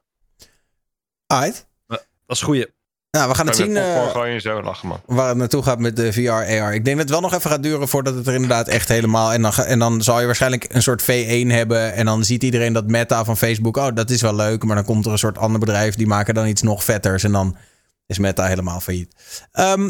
[1.28, 1.68] Alright.
[1.88, 2.73] Dat is goeie.
[3.18, 5.02] Nou, we gaan het zien eh, zo lachen, man.
[5.06, 6.74] waar het naartoe gaat met de VR, AR.
[6.74, 9.34] Ik denk dat het wel nog even gaat duren voordat het er inderdaad echt helemaal...
[9.34, 11.94] En dan, en dan zal je waarschijnlijk een soort V1 hebben.
[11.94, 13.78] En dan ziet iedereen dat Meta van Facebook...
[13.78, 14.64] Oh, dat is wel leuk.
[14.64, 15.96] Maar dan komt er een soort ander bedrijf...
[15.96, 17.24] die maken dan iets nog vetters.
[17.24, 17.58] En dan
[18.06, 19.16] is Meta helemaal failliet.
[19.52, 19.90] Ehm,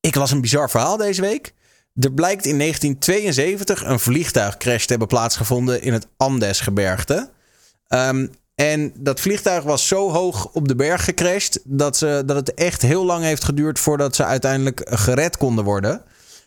[0.00, 1.54] ik las een bizar verhaal deze week.
[1.94, 5.82] Er blijkt in 1972 een vliegtuigcrash te hebben plaatsgevonden...
[5.82, 7.30] in het Andesgebergte.
[7.86, 8.26] Ehm,
[8.60, 12.82] en dat vliegtuig was zo hoog op de berg gecrashed dat, ze, dat het echt
[12.82, 16.02] heel lang heeft geduurd voordat ze uiteindelijk gered konden worden.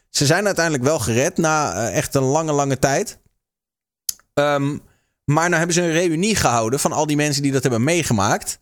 [0.10, 3.18] Ze zijn uiteindelijk wel gered na eh, echt een lange, lange tijd.
[4.34, 4.78] Ehm,
[5.24, 8.60] maar nou hebben ze een reunie gehouden van al die mensen die dat hebben meegemaakt.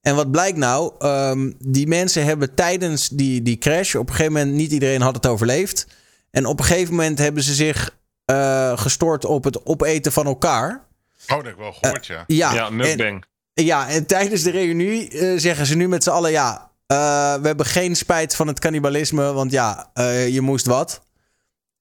[0.00, 0.92] En wat blijkt nou?
[0.98, 5.14] Ehm, die mensen hebben tijdens die, die crash, op een gegeven moment, niet iedereen had
[5.14, 5.86] het overleefd.
[6.30, 10.90] En op een gegeven moment hebben ze zich eh, gestort op het opeten van elkaar.
[11.28, 12.24] Oh, dat heb ik wel gehoord, ja.
[12.26, 13.24] Ja, Ja, en- mukbang.
[13.54, 16.96] ja, en tijdens de reunie eh, zeggen ze nu met z'n allen: ja, eh,
[17.34, 21.02] we hebben geen spijt van het cannibalisme, want ja, eh, je moest wat.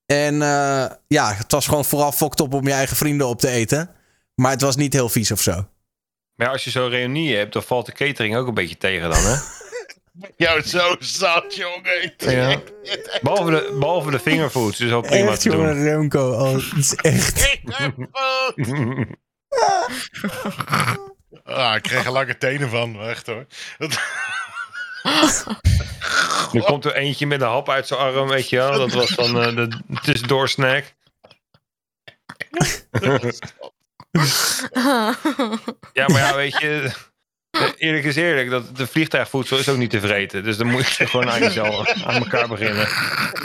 [0.06, 3.50] En eh, ja, het was gewoon vooral fokt op om je eigen vrienden op te
[3.50, 3.90] eten.
[4.36, 5.52] Maar het was niet heel vies of zo.
[6.36, 9.10] Maar ja, als je zo'n reunie hebt, dan valt de catering ook een beetje tegen
[9.10, 9.36] dan, hè?
[10.38, 12.14] Jou zo zat, jongen.
[12.18, 12.62] Ja.
[13.22, 15.58] Behalve de, behalve de fingerfoods, is ook prima echt, te doen.
[15.58, 16.32] jongen, Remco.
[16.32, 17.60] Oh, het is echt.
[21.44, 23.46] Ah, ik kreeg er lange tenen van, echt hoor.
[23.78, 24.00] Dat-
[26.52, 28.78] Nu komt er eentje met een hap uit zijn arm, weet je wel.
[28.78, 30.84] Dat was dan eh, de tussendoorsnack.
[35.94, 36.92] Ja, maar ja, weet je...
[37.78, 40.44] Eerlijk is eerlijk, dat de vliegtuigvoedsel is ook niet te vreten.
[40.44, 42.88] Dus dan moet je gewoon aan jezelf aan elkaar beginnen.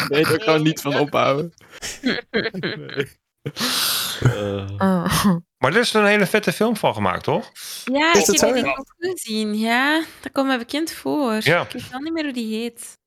[0.09, 1.53] Weet er gewoon niet van ophouden.
[5.59, 7.51] Maar er is een hele vette film van gemaakt, toch?
[7.85, 9.59] Ja, Is ik dat heb die ook gezien.
[9.59, 11.39] Ja, dat komt me bekend voor.
[11.41, 11.62] Ja.
[11.62, 12.99] Ik weet wel niet meer hoe die heet.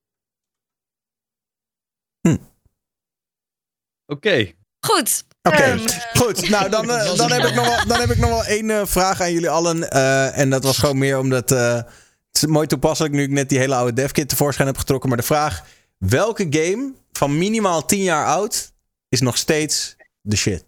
[4.05, 4.51] Oké.
[4.85, 5.23] Goed.
[5.41, 6.49] Oké, Ehm, goed.
[6.49, 8.85] Nou, dan, eh, dan, heb ik nog wel, dan heb ik nog wel één eh,
[8.85, 9.89] vraag aan jullie allen.
[9.89, 11.51] Eh, en dat was gewoon meer omdat...
[11.51, 11.87] eh, het
[12.31, 15.09] is mooi toepasselijk nu ik net die hele oude devkit tevoorschijn heb getrokken.
[15.09, 15.63] Maar de vraag...
[15.97, 18.71] Welke game van minimaal 10 jaar oud
[19.09, 20.65] is nog steeds de shit?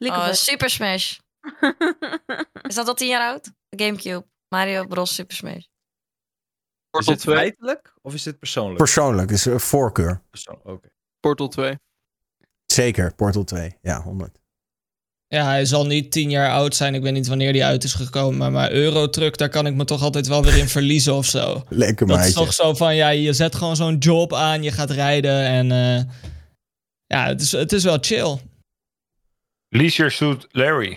[0.00, 1.18] League oh, of Super Smash.
[2.68, 3.50] Is dat al tien jaar oud?
[3.70, 4.26] Gamecube.
[4.48, 5.14] Mario Bros.
[5.14, 5.56] Super Smash.
[5.56, 5.68] Is
[6.90, 7.36] Portal 2.
[7.36, 8.76] feitelijk of is dit persoonlijk?
[8.78, 10.22] Persoonlijk, dus een voorkeur.
[10.30, 10.88] Persoon- Oké.
[11.20, 11.74] Portal 2.
[12.66, 13.76] Zeker, Portal 2.
[13.82, 14.38] Ja, 100.
[15.28, 16.94] Ja, hij zal niet tien jaar oud zijn.
[16.94, 18.52] Ik weet niet wanneer die uit is gekomen.
[18.52, 21.62] Maar Eurotruck, daar kan ik me toch altijd wel weer in verliezen of zo.
[21.68, 22.34] Lekker Dat is maatje.
[22.44, 25.70] toch zo van, ja, je zet gewoon zo'n job aan, je gaat rijden en...
[25.72, 26.12] eh,
[27.06, 28.38] ja, het is, het is wel chill.
[29.70, 30.88] Leisure Suit Larry.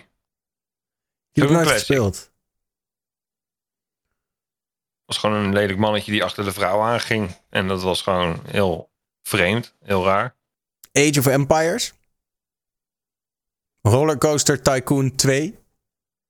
[1.32, 2.32] Die heb ik nooit gespeeld.
[5.06, 7.38] was gewoon een lelijk mannetje die achter de vrouw aanging.
[7.50, 8.92] En dat was gewoon heel
[9.22, 10.36] vreemd, heel raar.
[10.92, 11.94] Age of Empires.
[13.82, 15.60] Rollercoaster Tycoon 2.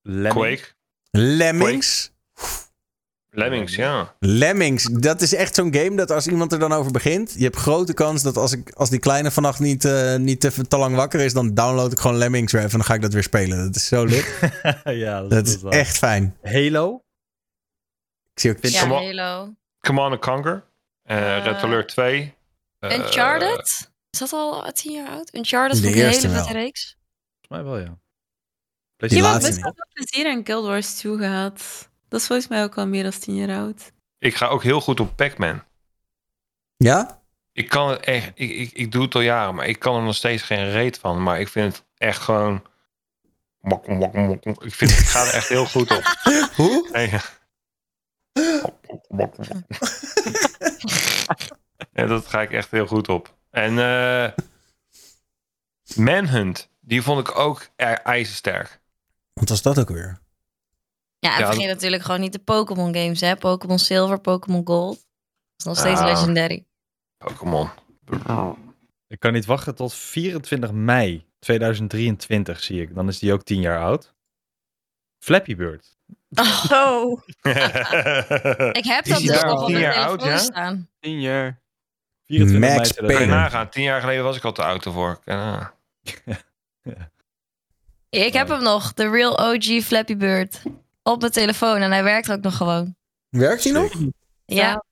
[0.01, 0.63] Quake.
[1.11, 2.11] Lemmings.
[3.35, 4.15] Lemmings, ja.
[4.19, 7.55] Lemmings, dat is echt zo'n game dat als iemand er dan over begint, je hebt
[7.55, 10.95] grote kans dat als, ik, als die kleine vannacht niet, eh, niet te, te lang
[10.95, 13.57] wakker is, dan download ik gewoon Lemmings weer en dan ga ik dat weer spelen.
[13.65, 14.39] Dat is zo lit.
[14.83, 15.71] ja, dat, dat is wel.
[15.71, 16.37] echt fijn.
[16.41, 17.03] Halo?
[18.33, 19.53] Ik zie ook Ja, Come on, Halo.
[19.79, 20.63] Come on Conquer.
[21.03, 22.35] eh Red Alert 2.
[22.79, 23.91] eh, Uncharted?
[24.09, 25.35] Is dat al tien jaar oud?
[25.35, 26.97] Uncharted De een eerste hele vette reeks.
[27.41, 27.97] Volgens mij wel, ja.
[28.97, 31.89] Ik heb Die ook laatste best wel plezier aan Guild Wars 2 gehad.
[32.13, 33.91] Dat is volgens mij ook al meer dan 10 jaar oud.
[34.17, 35.63] Ik ga ook heel goed op Pac-Man.
[36.77, 37.21] Ja?
[37.51, 40.01] Ik kan het echt, ik, ik, ik doe het al jaren, maar ik kan er
[40.03, 41.23] nog steeds geen reet van.
[41.23, 42.63] Maar ik vind het echt gewoon.
[43.59, 44.63] mok, mok, mok.
[44.63, 46.03] Ik, vind, ik ga er echt heel goed op.
[46.55, 46.89] Hoe?
[46.91, 47.09] Nee.
[51.93, 53.35] Ja, dat ga ik echt heel goed op.
[53.49, 54.31] En eh
[55.95, 58.79] Manhunt, die vond ik ook er- ijzersterk.
[59.33, 60.21] Wat was dat ook weer?
[61.23, 63.35] Ja, en Ja, vergeet natuurlijk gewoon niet de Pokémon games, hè?
[63.35, 64.95] Pokémon Silver, Pokémon Gold.
[64.95, 65.05] Dat
[65.57, 66.05] is nog steeds Ah.
[66.05, 66.65] legendary.
[67.17, 67.69] Pokémon.
[69.07, 72.95] Ik kan niet wachten tot 24 mei 2023, zie ik.
[72.95, 74.13] Dan is die ook 10 jaar oud.
[75.19, 75.97] Flappy Bird.
[76.71, 77.21] Oh,
[78.79, 80.37] ik heb dat dus al nog op tien mijn jaar oud, telefoon ja?
[80.37, 80.89] staan.
[80.99, 81.61] 10 jaar.
[82.25, 83.27] 24 Max mei Kan je 2023.
[83.27, 85.19] nagaan, tien jaar geleden was ik al te oud ervoor.
[85.25, 85.65] Ah.
[88.09, 90.61] Ik heb hem nog, de Real OG Flappy Bird.
[91.03, 92.95] Op mijn telefoon en hij werkt ook nog gewoon.
[93.29, 93.93] Werkt hij nog?
[94.45, 94.83] Ja.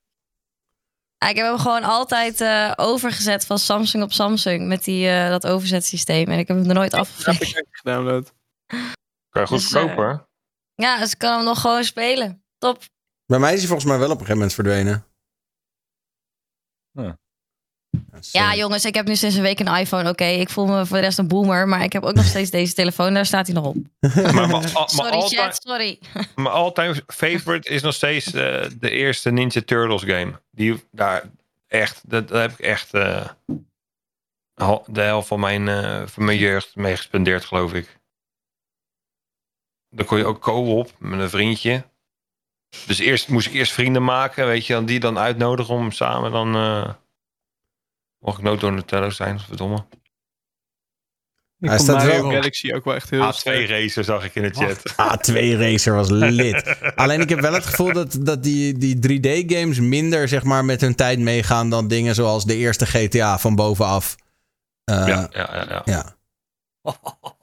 [1.18, 5.30] Ja, Ik heb hem gewoon altijd eh, overgezet van Samsung op Samsung met die, eh,
[5.30, 6.28] dat overzetsysteem.
[6.28, 7.64] En ik heb hem er nooit afgevraagd.
[7.72, 8.34] Gedownload.
[9.30, 10.28] Kan je goed Dus, verkopen eh, hoor.
[10.76, 12.44] Ja, dus ik kan hem nog gewoon spelen.
[12.58, 12.84] Top.
[13.26, 15.06] Bij mij is hij volgens mij wel op een gegeven moment verdwenen.
[16.92, 17.18] Ja,
[18.55, 20.09] jongens, ik heb nu sinds een week een iPhone.
[20.09, 22.49] Oké, ik voel me voor de rest een boomer, maar ik heb ook nog steeds
[22.49, 23.13] deze telefoon.
[23.13, 23.76] Daar staat hij nog op.
[24.15, 25.99] Maar, maar, maar, Sorry, altijd, chat, sorry.
[26.35, 30.41] mijn all-time favorite is nog steeds eh, de eerste Ninja Turtles game.
[30.51, 31.30] Die daar
[31.68, 33.27] echt, dat, daar heb ik echt eh,
[34.85, 37.99] de helft van mijn, eh, van mijn jeugd mee gespendeerd, geloof ik.
[39.89, 41.84] Dan kon je ook co-op met een vriendje.
[42.85, 46.31] Dus eerst moest ik eerst vrienden maken, weet je, en die dan uitnodigen om samen
[46.31, 46.55] dan.
[48.22, 49.85] Mocht ik nooit Donatello zijn, verdomme.
[51.60, 53.69] Ik Hij staat Mario wel- Galaxy ook wel echt heel A2 sterk.
[53.69, 54.91] racer zag ik in de chat.
[54.91, 56.76] A2 Racer was lit.
[56.95, 60.81] Alleen ik heb wel het gevoel dat, dat die, die 3D-games minder zeg maar, met
[60.81, 64.15] hun tijd meegaan dan dingen zoals de eerste GTA van bovenaf.
[64.84, 65.81] Eh, ja, ja, ja, ja.
[65.85, 66.15] ja.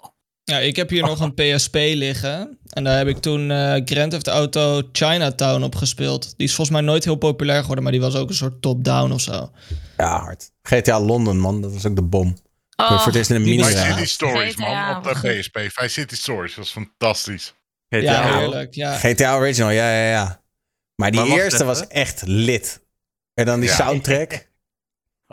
[0.48, 2.58] Ja, ik heb hier nog een PSP liggen.
[2.68, 6.22] En daar heb ik toen eh Grand Theft Auto Chinatown op gespeeld.
[6.36, 9.12] Die is volgens mij nooit heel populair geworden, maar die was ook een soort top-down
[9.12, 9.50] of zo.
[9.96, 10.50] Ja, hard.
[10.62, 11.62] GTA Londen, man.
[11.62, 12.36] Dat was ook de bom.
[12.76, 13.84] Oh, voor het eerst in een die mini Vice.
[13.92, 14.96] City Stories, GTA, man.
[14.96, 15.38] Op de.
[15.38, 15.58] PSP.
[15.58, 16.54] Vice City Stories.
[16.54, 17.54] Dat was fantastisch.
[17.88, 18.74] Ja, heerlijk.
[18.74, 18.92] Ja.
[18.96, 20.42] GTA Original, ja, ja, ja.
[20.94, 21.66] Maar die Maar eerste even.
[21.66, 22.84] was echt lit.
[23.34, 23.74] En dan die Ja.
[23.74, 24.48] soundtrack.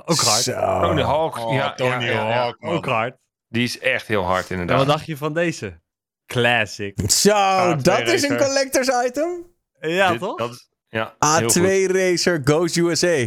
[0.06, 0.44] Ook hard.
[0.44, 0.80] Zo.
[0.82, 1.38] Tony Hawk.
[1.38, 2.34] Oh, ja, Tony ja, ja, ja.
[2.34, 2.74] Hawk, man.
[2.74, 3.16] Ook hard.
[3.56, 4.78] Die is echt heel hard En inderdaad.
[4.78, 5.80] wat dacht je van deze?
[6.26, 7.12] Classic.
[7.12, 9.46] Zo, A2 dat is een collectors item?
[9.80, 10.38] Ja, Dit- toch?
[10.38, 11.96] Dat is, ja, heel A2 goed.
[11.96, 13.26] Racer Goes USA.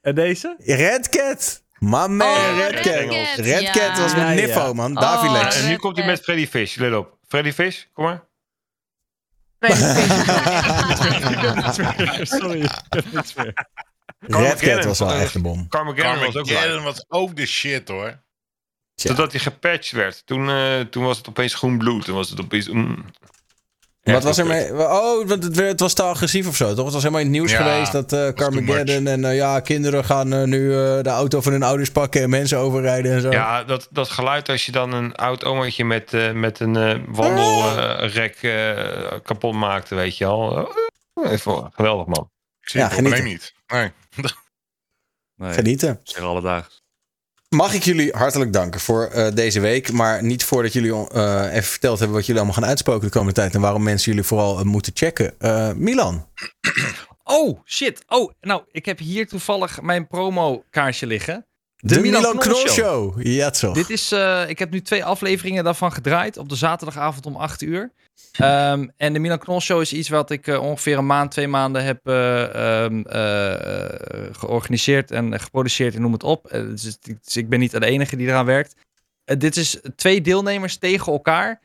[0.00, 0.56] En deze?
[0.58, 1.64] Red Cat.
[1.78, 3.08] My man, Oh, Red Red Cat.
[3.08, 3.72] Cat, Red ja.
[3.72, 4.34] Cat was met Ja, ja.
[4.34, 4.96] Niffo, man.
[4.96, 5.60] Oh, Davilex.
[5.62, 6.76] En nu komt hij met Freddy Fish.
[6.76, 7.18] Let op.
[7.28, 8.24] Freddy Fish, kom maar.
[12.22, 12.68] Sorry.
[14.18, 15.68] Red Cat was wel echt een bom.
[15.68, 18.24] Carmageddon was ook was ook de shit, hoor.
[18.96, 19.08] Tja.
[19.08, 20.22] Totdat hij gepatcht werd.
[20.26, 22.04] Toen, eh, toen was het opeens groen bloed.
[22.04, 22.68] Toen was het opeens...
[22.68, 23.04] mm.
[24.02, 24.72] Wat was er mee?
[24.72, 26.84] Oh, want het, werd- het was te agressief of zo, toch?
[26.84, 29.60] Het was helemaal in het nieuws Ja, geweest dat eh too Carmageddon en eh, ja,
[29.60, 33.30] kinderen gaan nu eh, de auto van hun ouders pakken en mensen overrijden en zo.
[33.30, 38.36] Ja, dat, dat geluid als je dan een oud omaatje met, eh, met een wandelrek
[38.42, 40.68] eh, kapot maakte, weet je al.
[41.24, 42.30] Even, geweldig man.
[42.60, 43.54] Ik zie Ja, het niet.
[43.66, 43.92] Nee.
[45.36, 46.00] Nee, Genieten.
[46.02, 46.84] zeg alledaags.
[47.56, 49.92] Mag ik jullie hartelijk danken voor eh, deze week.
[49.92, 53.34] Maar niet voordat jullie eh, even verteld hebben wat jullie allemaal gaan uitspoken de komende
[53.34, 53.54] tijd.
[53.54, 55.34] En waarom mensen jullie vooral eh, moeten checken.
[55.76, 56.28] Milan.
[57.24, 58.04] Oh, shit.
[58.08, 61.46] Oh, nou, ik heb hier toevallig mijn promo kaartje liggen.
[61.86, 63.22] De, Milan, Knol Show.
[63.22, 63.74] Ja, toch.
[63.74, 67.62] Dit is, eh, ik heb nu twee afleveringen daarvan gedraaid op de zaterdagavond om 8
[67.62, 67.92] uur.
[68.32, 71.48] Ehm, en de Milan Knol Show is iets wat ik eh, ongeveer een maand, twee
[71.48, 76.48] maanden heb eh, ehm, eh, eh, georganiseerd en geproduceerd en noem het op.
[76.50, 78.74] Dus, dus ik ben niet de enige die eraan werkt.
[79.24, 81.60] Dit is twee deelnemers tegen elkaar.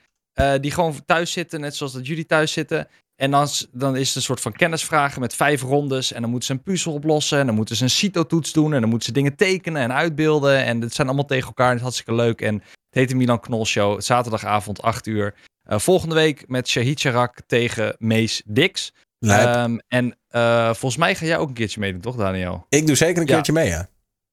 [0.62, 2.88] die gewoon thuis zitten, net zoals dat jullie thuis zitten.
[3.22, 6.12] En dan, is- dan is het een soort van kennisvragen met vijf rondes.
[6.14, 7.40] En dan moeten ze een puzzel oplossen.
[7.40, 8.74] En dan moeten ze een CITO-toets doen.
[8.74, 10.64] En dan moeten ze dingen tekenen en uitbeelden.
[10.66, 11.66] En dit zijn allemaal tegen elkaar.
[11.66, 12.42] En het is hartstikke leuk.
[12.42, 14.02] En het heet de Milan Knol Show.
[14.02, 15.34] Zaterdagavond 8 uur.
[15.64, 18.94] Eh, volgende week met Shahid Sharak tegen Mees Dix.
[19.20, 22.66] Ehm, en eh, volgens mij ga jij ook een keertje meedoen, toch Daniel?
[22.70, 23.34] Ik doe zeker een Ja.
[23.34, 23.88] keertje mee, ja.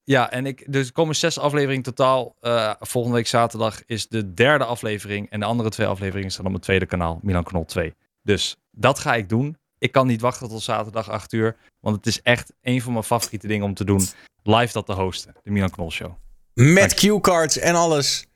[0.04, 2.34] Ja, en ik, dus er komen zes afleveringen totaal.
[2.40, 5.30] Eh, volgende week zaterdag is de derde aflevering.
[5.30, 7.94] En de andere twee afleveringen staan op mijn tweede kanaal, Milan Knol 2.
[8.22, 9.56] Dus dat ga ik doen.
[9.78, 11.56] Ik kan niet wachten tot zaterdag 8 uur.
[11.80, 14.06] Want het is echt een van mijn favoriete dingen om te doen.
[14.42, 16.12] Live dat te hosten, de Milan Knol Show.
[16.54, 18.26] Met cue-cards en alles.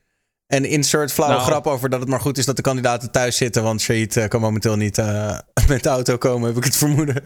[0.47, 1.47] En insert flauwe Nou.
[1.47, 3.63] grap over dat het maar goed is dat de kandidaten thuis zitten.
[3.63, 5.39] Want Shahid eh, kan momenteel niet eh,
[5.69, 7.25] met de auto komen, heb ik het vermoeden.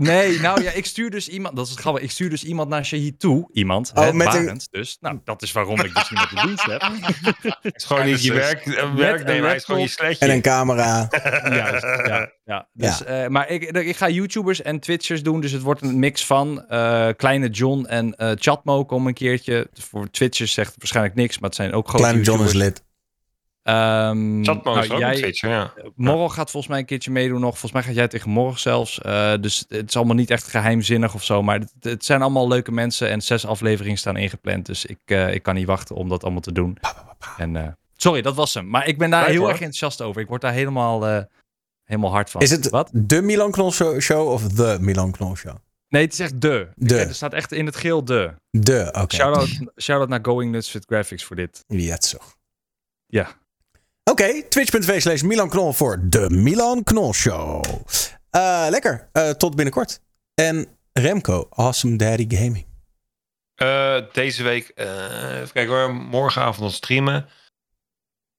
[0.00, 1.56] Nee, nou ja, ik stuur dus iemand.
[1.56, 2.04] Dat is het grappige.
[2.04, 3.48] Ik stuur dus iemand naar Shahid toe.
[3.52, 3.92] Iemand.
[3.94, 4.96] Oh, hè, met een- dus.
[5.00, 6.80] Nou, dat is waarom ik dus iemand in dienst heb.
[7.62, 10.24] Het is gewoon niet je werk, eh, werknemer, is gewoon je sletje.
[10.26, 11.08] En een camera.
[11.54, 12.32] Juist, ja.
[12.44, 12.68] ja.
[12.72, 16.26] Dus, eh, maar ik, ik ga YouTubers en Twitchers doen, dus het wordt een mix
[16.26, 19.68] van eh, Kleine John en eh Chatmo komen een keertje.
[19.72, 22.82] Voor Twitchers zegt het waarschijnlijk niks, maar het zijn ook grote Kleine John is lid.
[23.62, 25.72] Ehm, Chatmo is ook jij- een ja.
[25.94, 27.50] Morrel gaat volgens mij een keertje meedoen nog.
[27.50, 29.00] Volgens mij gaat jij tegen morgen zelfs.
[29.00, 31.42] Eh, dus het is allemaal niet echt geheimzinnig of zo.
[31.42, 34.66] Maar het, het zijn allemaal leuke mensen en zes afleveringen staan ingepland.
[34.66, 36.78] Dus ik, eh, ik kan niet wachten om dat allemaal te doen.
[37.36, 38.68] En, eh, sorry, dat was hem.
[38.68, 39.48] Maar ik ben daar heel hoor.
[39.48, 40.20] erg enthousiast over.
[40.22, 41.22] Ik word daar helemaal, eh,
[41.84, 42.40] helemaal hard van.
[42.40, 42.90] Is het Wat?
[42.92, 45.54] de Milan Knol show, show of de Milan Knol show?
[45.88, 46.68] Nee, het is echt de.
[46.74, 46.96] De.
[46.98, 48.34] Er staat echt in het geel de.
[48.50, 49.14] De, oké.
[49.14, 51.64] Shout-out shout naar Going Nuts with Graphics voor dit.
[51.66, 52.18] Ja, zo.
[53.06, 53.38] Ja.
[54.04, 57.64] Oké, twitch.tv slash Milan Knol voor de Milan Knol Show.
[58.30, 60.00] Eh, lekker, Eh, tot binnenkort.
[60.34, 62.66] En Remco, Awesome Daddy Gaming.
[63.54, 67.28] Eh, deze week, eh, even kijken hoor, morgenavond nog streamen.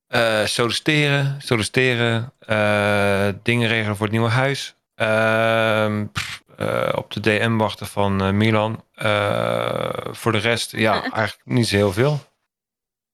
[0.08, 2.34] Eh solliciteren, solliciteren.
[2.40, 4.76] eh, dingen regelen voor het nieuwe huis.
[4.96, 8.84] Ehm, pff, eh, op de DM wachten van Milan.
[8.94, 12.20] Eh, voor de rest, ja, eigenlijk niet zo heel veel.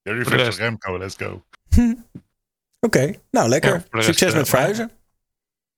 [0.01, 1.45] Jullie Voor Remco, let's go.
[2.79, 3.73] Oké, nou lekker.
[3.73, 4.91] Ja, rest, Succes eh, met verhuizen.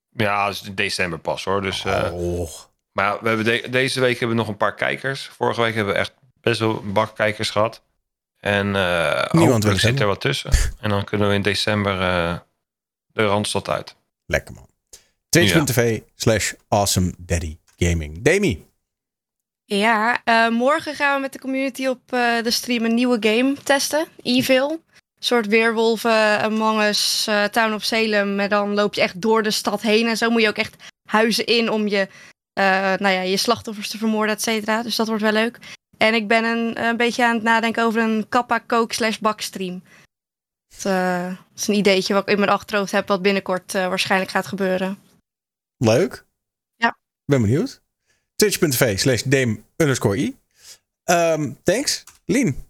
[0.09, 1.61] Ja, is in december pas hoor.
[1.61, 2.49] Dus, eh, Oh.
[2.91, 5.27] Maar ja, we hebben de- deze week hebben we nog een paar kijkers.
[5.27, 7.81] Vorige week hebben we echt best wel een bak kijkers gehad.
[8.39, 10.51] En eh wil hopelijk het zit er wat tussen.
[10.79, 12.37] En dan kunnen we in december eh,
[13.07, 13.95] de Randstad uit.
[14.25, 14.67] Lekker man.
[15.29, 18.21] Twitch.tv slash Awesome Daddy Gaming.
[18.21, 18.67] Demi.
[19.65, 23.53] Ja, eh, morgen gaan we met de community op eh, de stream een nieuwe game
[23.63, 24.07] testen.
[24.23, 24.83] Evil.
[25.19, 28.35] Soort weerwolven, Among Us, eh, Town of Salem.
[28.35, 30.07] Maar dan loop je echt door de stad heen.
[30.07, 30.75] En zo moet je ook echt
[31.09, 32.07] huizen in om je,
[32.53, 34.83] eh, nou ja, je slachtoffers te vermoorden, et cetera.
[34.83, 35.59] Dus dat wordt wel leuk.
[35.97, 39.83] En ik ben een, een beetje aan het nadenken over een kappa kook slash bakstream.
[40.67, 44.47] Dat eh, is een ideetje wat ik in mijn achterhoofd heb, wat binnenkort waarschijnlijk gaat
[44.47, 44.99] gebeuren.
[45.77, 46.25] Leuk.
[46.75, 46.97] Ja.
[47.25, 47.81] Ben benieuwd.
[48.35, 50.37] Twitch.tv slash Dame underscore i.
[51.03, 52.03] Ehm, thanks.
[52.25, 52.68] Lien.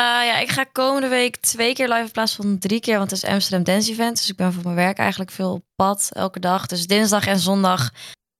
[0.00, 3.10] Eh, ja, ik ga komende week twee keer live in plaats van drie keer, want
[3.10, 4.16] het is Amsterdam Dance Event.
[4.16, 6.66] Dus ik ben voor mijn werk eigenlijk veel op pad, elke dag.
[6.66, 7.90] Dus dinsdag en zondag,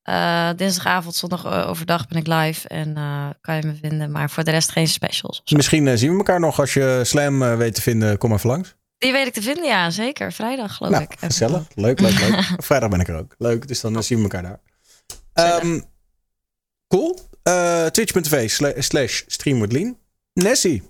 [0.02, 2.94] eh, dinsdagavond, zondag eh, overdag ben ik live en
[3.40, 4.10] kan je me vinden.
[4.10, 5.42] Maar voor de rest geen specials.
[5.44, 8.18] Misschien zien we elkaar nog als je Slam weet te vinden.
[8.18, 8.74] Kom even langs.
[8.98, 10.32] Die weet ik te vinden, ja, zeker.
[10.32, 11.14] Vrijdag, geloof Nou, ik.
[11.18, 11.62] gezellig.
[11.74, 12.44] Leuk, leuk, leuk.
[12.68, 13.34] Vrijdag ben ik er ook.
[13.38, 14.60] Leuk, dus dan zien we elkaar daar.
[15.32, 15.80] Ehm,
[16.88, 17.18] cool.
[17.90, 19.96] Twitch.tv sla- slash stream with Lien.
[20.32, 20.89] Nessie.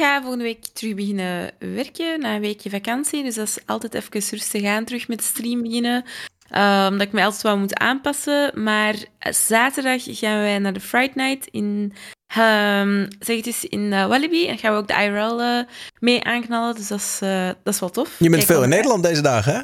[0.00, 3.22] Ik ga volgende week terug beginnen werken na een weekje vakantie.
[3.22, 6.04] Dus dat is altijd even rustig aan terug met stream beginnen.
[6.48, 8.62] Eh, omdat ik me altijd wel moet aanpassen.
[8.62, 11.92] Maar zaterdag gaan wij naar de Friday Night in,
[12.26, 14.46] ehm, zeg het eens, in eh, Walibi.
[14.46, 15.64] En gaan we ook de IRL eh,
[15.98, 16.74] mee aanknallen.
[16.74, 18.08] Dus dat is, eh, dat is wel tof.
[18.18, 19.58] Je bent Kijk veel in Nederland deze dagen, hè?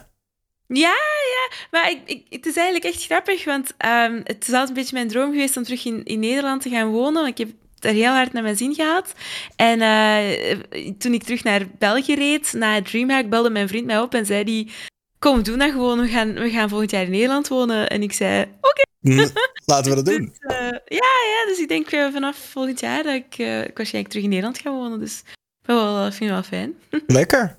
[0.66, 0.96] ja,
[1.34, 4.74] ja, maar ik, ik, het is eigenlijk echt grappig, want ehm, het is altijd een
[4.74, 7.22] beetje mijn droom geweest om terug in, in Nederland te gaan wonen.
[7.22, 7.48] Want ik heb
[7.86, 9.12] er heel hard naar mijn zin gehad.
[9.56, 14.14] En eh, toen ik terug naar België reed, na Dreamhack, belde mijn vriend mij op
[14.14, 14.70] en zei die,
[15.18, 17.88] kom, doe dat gewoon, we gaan, we gaan volgend jaar in Nederland wonen.
[17.88, 18.82] En ik zei, oké.
[19.00, 19.28] Hm,
[19.72, 20.34] Laten we dat doen.
[20.40, 20.56] Eh,
[20.86, 24.28] ja, ja, dus ik denk eh, vanaf volgend jaar dat ik, ik waarschijnlijk terug in
[24.28, 25.00] Nederland ga wonen.
[25.00, 25.22] Dus
[25.62, 26.74] ik wel, vind het wel fijn.
[27.06, 27.58] Lekker.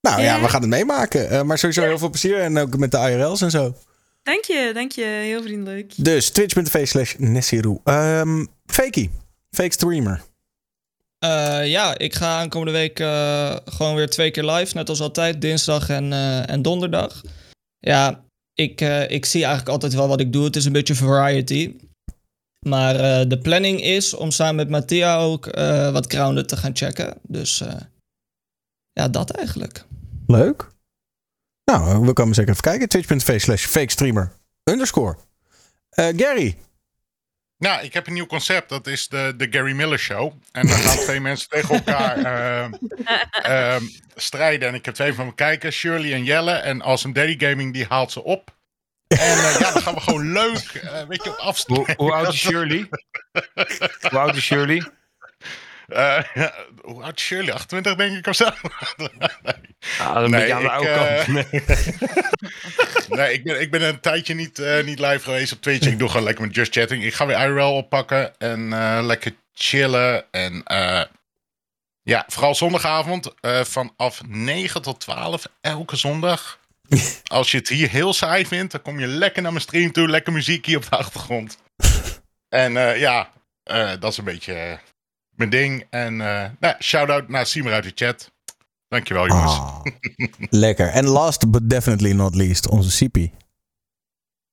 [0.00, 0.40] Nou ja, Ja.
[0.40, 1.46] we gaan het meemaken.
[1.46, 2.38] Maar sowieso heel veel plezier.
[2.40, 3.74] En ook met de IRL's en zo.
[4.22, 5.04] Dank je, dank je.
[5.04, 5.92] Heel vriendelijk.
[5.96, 7.80] Dus twitch.tv slash Nessiroe.
[7.84, 9.10] Ehm Fakey.
[9.54, 10.22] Fake streamer.
[11.18, 15.40] Eh, ja, ik ga aankomende week eh, gewoon weer twee keer live, net als altijd,
[15.40, 17.22] dinsdag en, eh, en donderdag.
[17.78, 18.24] Ja,
[18.54, 20.44] ik, ik zie eigenlijk altijd wel wat ik doe.
[20.44, 21.76] Het is een beetje variety.
[22.66, 25.44] Maar de planning is om samen met Mattia ook
[25.92, 27.18] wat Grounded te gaan checken.
[27.22, 27.62] Dus
[28.92, 29.84] ja, dat eigenlijk.
[30.26, 30.70] Leuk.
[31.64, 32.88] Nou, we komen zeker even kijken.
[32.88, 34.32] Twitch.tv slash fake streamer
[34.70, 35.16] underscore.
[35.90, 36.56] Gary.
[37.58, 38.68] Nou, ik heb een nieuw concept.
[38.68, 40.32] Dat is de, de Gary Miller Show.
[40.52, 42.64] En dan gaan twee mensen tegen elkaar eh,
[43.32, 43.82] ehm,
[44.14, 44.68] strijden.
[44.68, 46.52] En ik heb twee van mijn kijkers, Shirley en Jelle.
[46.52, 48.54] En als een Daddy Gaming, die haalt ze op.
[49.06, 51.86] En eh, ja, dan gaan we gewoon leuk, eh, weet je, op afstand.
[51.86, 52.88] Hoe, hoe oud is Shirley?
[54.10, 54.84] hoe oud is Shirley?
[55.86, 56.18] Eh,
[56.82, 57.52] hoe oud is Shirley?
[57.52, 58.48] 28 denk ik of zo?
[59.98, 61.28] Ah, een beetje aan de oude eh.
[61.28, 61.46] Nee.
[63.18, 65.86] nee, ik ben, ik ben een tijdje niet, eh, niet live geweest op Twitch.
[65.86, 67.04] Ik doe gewoon lekker met Just Chatting.
[67.04, 68.68] Ik ga weer IRL oppakken en
[69.06, 70.32] lekker chillen.
[70.32, 70.62] En
[72.02, 76.58] ja, vooral zondagavond vanaf 9 tot 12 elke zondag.
[77.24, 80.08] Als je het hier heel saai vindt, dan kom je lekker naar mijn stream toe.
[80.08, 81.58] Lekker muziek hier op de achtergrond.
[82.48, 83.30] En ja,
[83.98, 84.78] dat is een beetje
[85.36, 85.86] mijn ding.
[85.90, 88.32] En eh nou, shout-out naar Siemer uit de chat.
[88.88, 89.58] Dankjewel jongens.
[89.58, 89.84] Ah,
[90.50, 90.88] lekker.
[90.88, 93.32] En last but definitely not least, onze Sipi.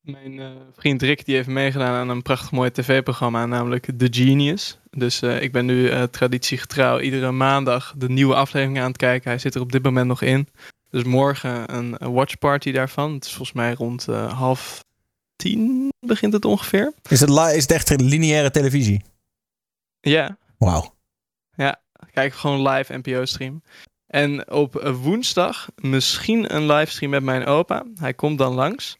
[0.01, 4.79] Mijn eh, vriend Rick die heeft meegedaan aan een prachtig mooi tv-programma, namelijk The Genius.
[4.97, 9.29] Dus eh, ik ben nu eh, traditiegetrouw iedere maandag de nieuwe aflevering aan het kijken.
[9.29, 10.47] Hij zit er op dit moment nog in.
[10.89, 13.13] Dus morgen een, watchparty daarvan.
[13.13, 14.83] Het is volgens mij rond eh, half
[15.35, 16.93] tien begint het ongeveer.
[17.09, 19.01] Is het, is het echt lineaire televisie?
[19.99, 20.93] Ja, Wauw.
[21.55, 21.81] Ja,
[22.13, 23.63] kijk gewoon live NPO-stream.
[24.07, 27.85] En op woensdag misschien een livestream met mijn opa.
[27.95, 28.97] Hij komt dan langs.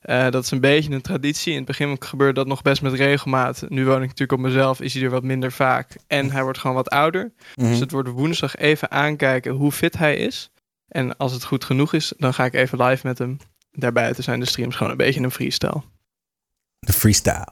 [0.00, 1.50] Eh, dat is een beetje een traditie.
[1.50, 3.64] In het begin gebeurde dat nog best met regelmaat.
[3.68, 5.96] Nu woon ik natuurlijk op mezelf, is hij er wat minder vaak.
[6.06, 7.32] En hij wordt gewoon wat ouder.
[7.54, 7.68] Mhm.
[7.68, 10.50] Dus het wordt woensdag even aankijken hoe fit hij is.
[10.88, 13.38] En als het goed genoeg is, dan ga ik even live met hem.
[13.72, 15.82] Daarbuiten zijn de streams gewoon een beetje een freestyle.
[16.78, 17.48] De freestyle.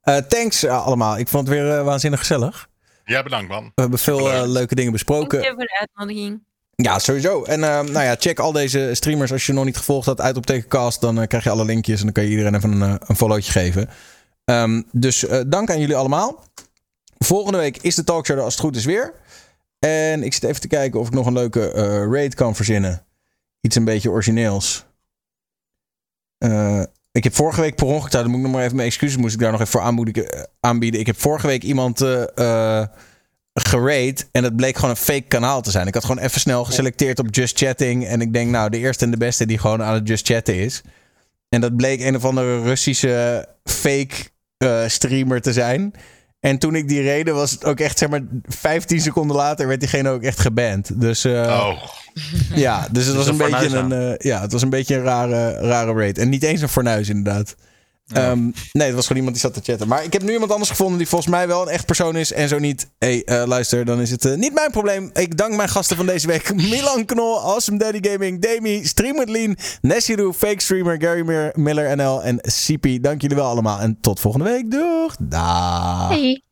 [0.00, 1.18] Eh, thanks eh, allemaal.
[1.18, 2.68] Ik vond het weer waanzinnig gezellig.
[3.06, 3.72] Ja, bedankt man.
[3.74, 5.28] We hebben veel eh, leuke dingen besproken.
[5.28, 6.44] Dank je voor de uitnodiging.
[6.74, 7.44] Ja, sowieso.
[7.44, 10.36] En eh, nou ja, check al deze streamers als je nog niet gevolgd had uit
[10.36, 11.00] op Tekencast.
[11.00, 13.52] Dan eh, krijg je alle linkjes en dan kan je iedereen even een, een followtje
[13.52, 13.88] geven.
[14.46, 16.44] Ehm, dus eh, dank aan jullie allemaal.
[17.18, 19.14] Volgende week is de talkshow er als het goed is weer.
[19.78, 23.06] En ik zit even te kijken of ik nog een leuke eh, raid kan verzinnen.
[23.60, 24.84] Iets een beetje origineels.
[27.16, 29.34] Ik heb vorige week per ongeluk, daar moet ik nog maar even mijn excuses, moest
[29.34, 31.00] ik daar nog even voor eh, aanbieden.
[31.00, 31.98] Ik heb vorige week iemand
[33.54, 35.86] gerate en het bleek gewoon een fake kanaal te zijn.
[35.86, 39.04] Ik had gewoon even snel geselecteerd op Just Chatting en ik denk nou de eerste
[39.04, 40.82] en de beste die gewoon aan het Just Chatten is.
[41.48, 44.14] En dat bleek een of andere Russische fake
[44.86, 45.94] streamer te zijn.
[46.46, 49.80] En toen ik die reden was het ook echt zeg maar 15 seconden later werd
[49.80, 51.00] diegene ook echt geband.
[51.00, 51.82] Dus eh, Oh.
[52.54, 55.52] ja, dus het was een beetje een, eh, ja, het was een beetje een rare,
[55.52, 56.18] rare raid.
[56.18, 57.54] En niet eens een fornuis inderdaad.
[58.12, 59.88] Ehm, nee, het was gewoon iemand die zat te chatten.
[59.88, 62.32] Maar ik heb nu iemand anders gevonden die volgens mij wel een echt persoon is.
[62.32, 65.10] En zo niet, hey, eh, luister, dan is het eh, niet mijn probleem.
[65.12, 66.54] Ik dank mijn gasten van deze week.
[66.70, 72.22] Milan Knol, Awesome Daddy Gaming, Demi, Stream with Lean, Nessiru, Fake Streamer, Gary Miller NL
[72.22, 73.02] en CP.
[73.02, 73.80] Dank jullie wel allemaal.
[73.80, 74.70] En tot volgende week.
[74.70, 75.16] Doeg.
[75.20, 76.08] Daag.
[76.08, 76.45] Hey.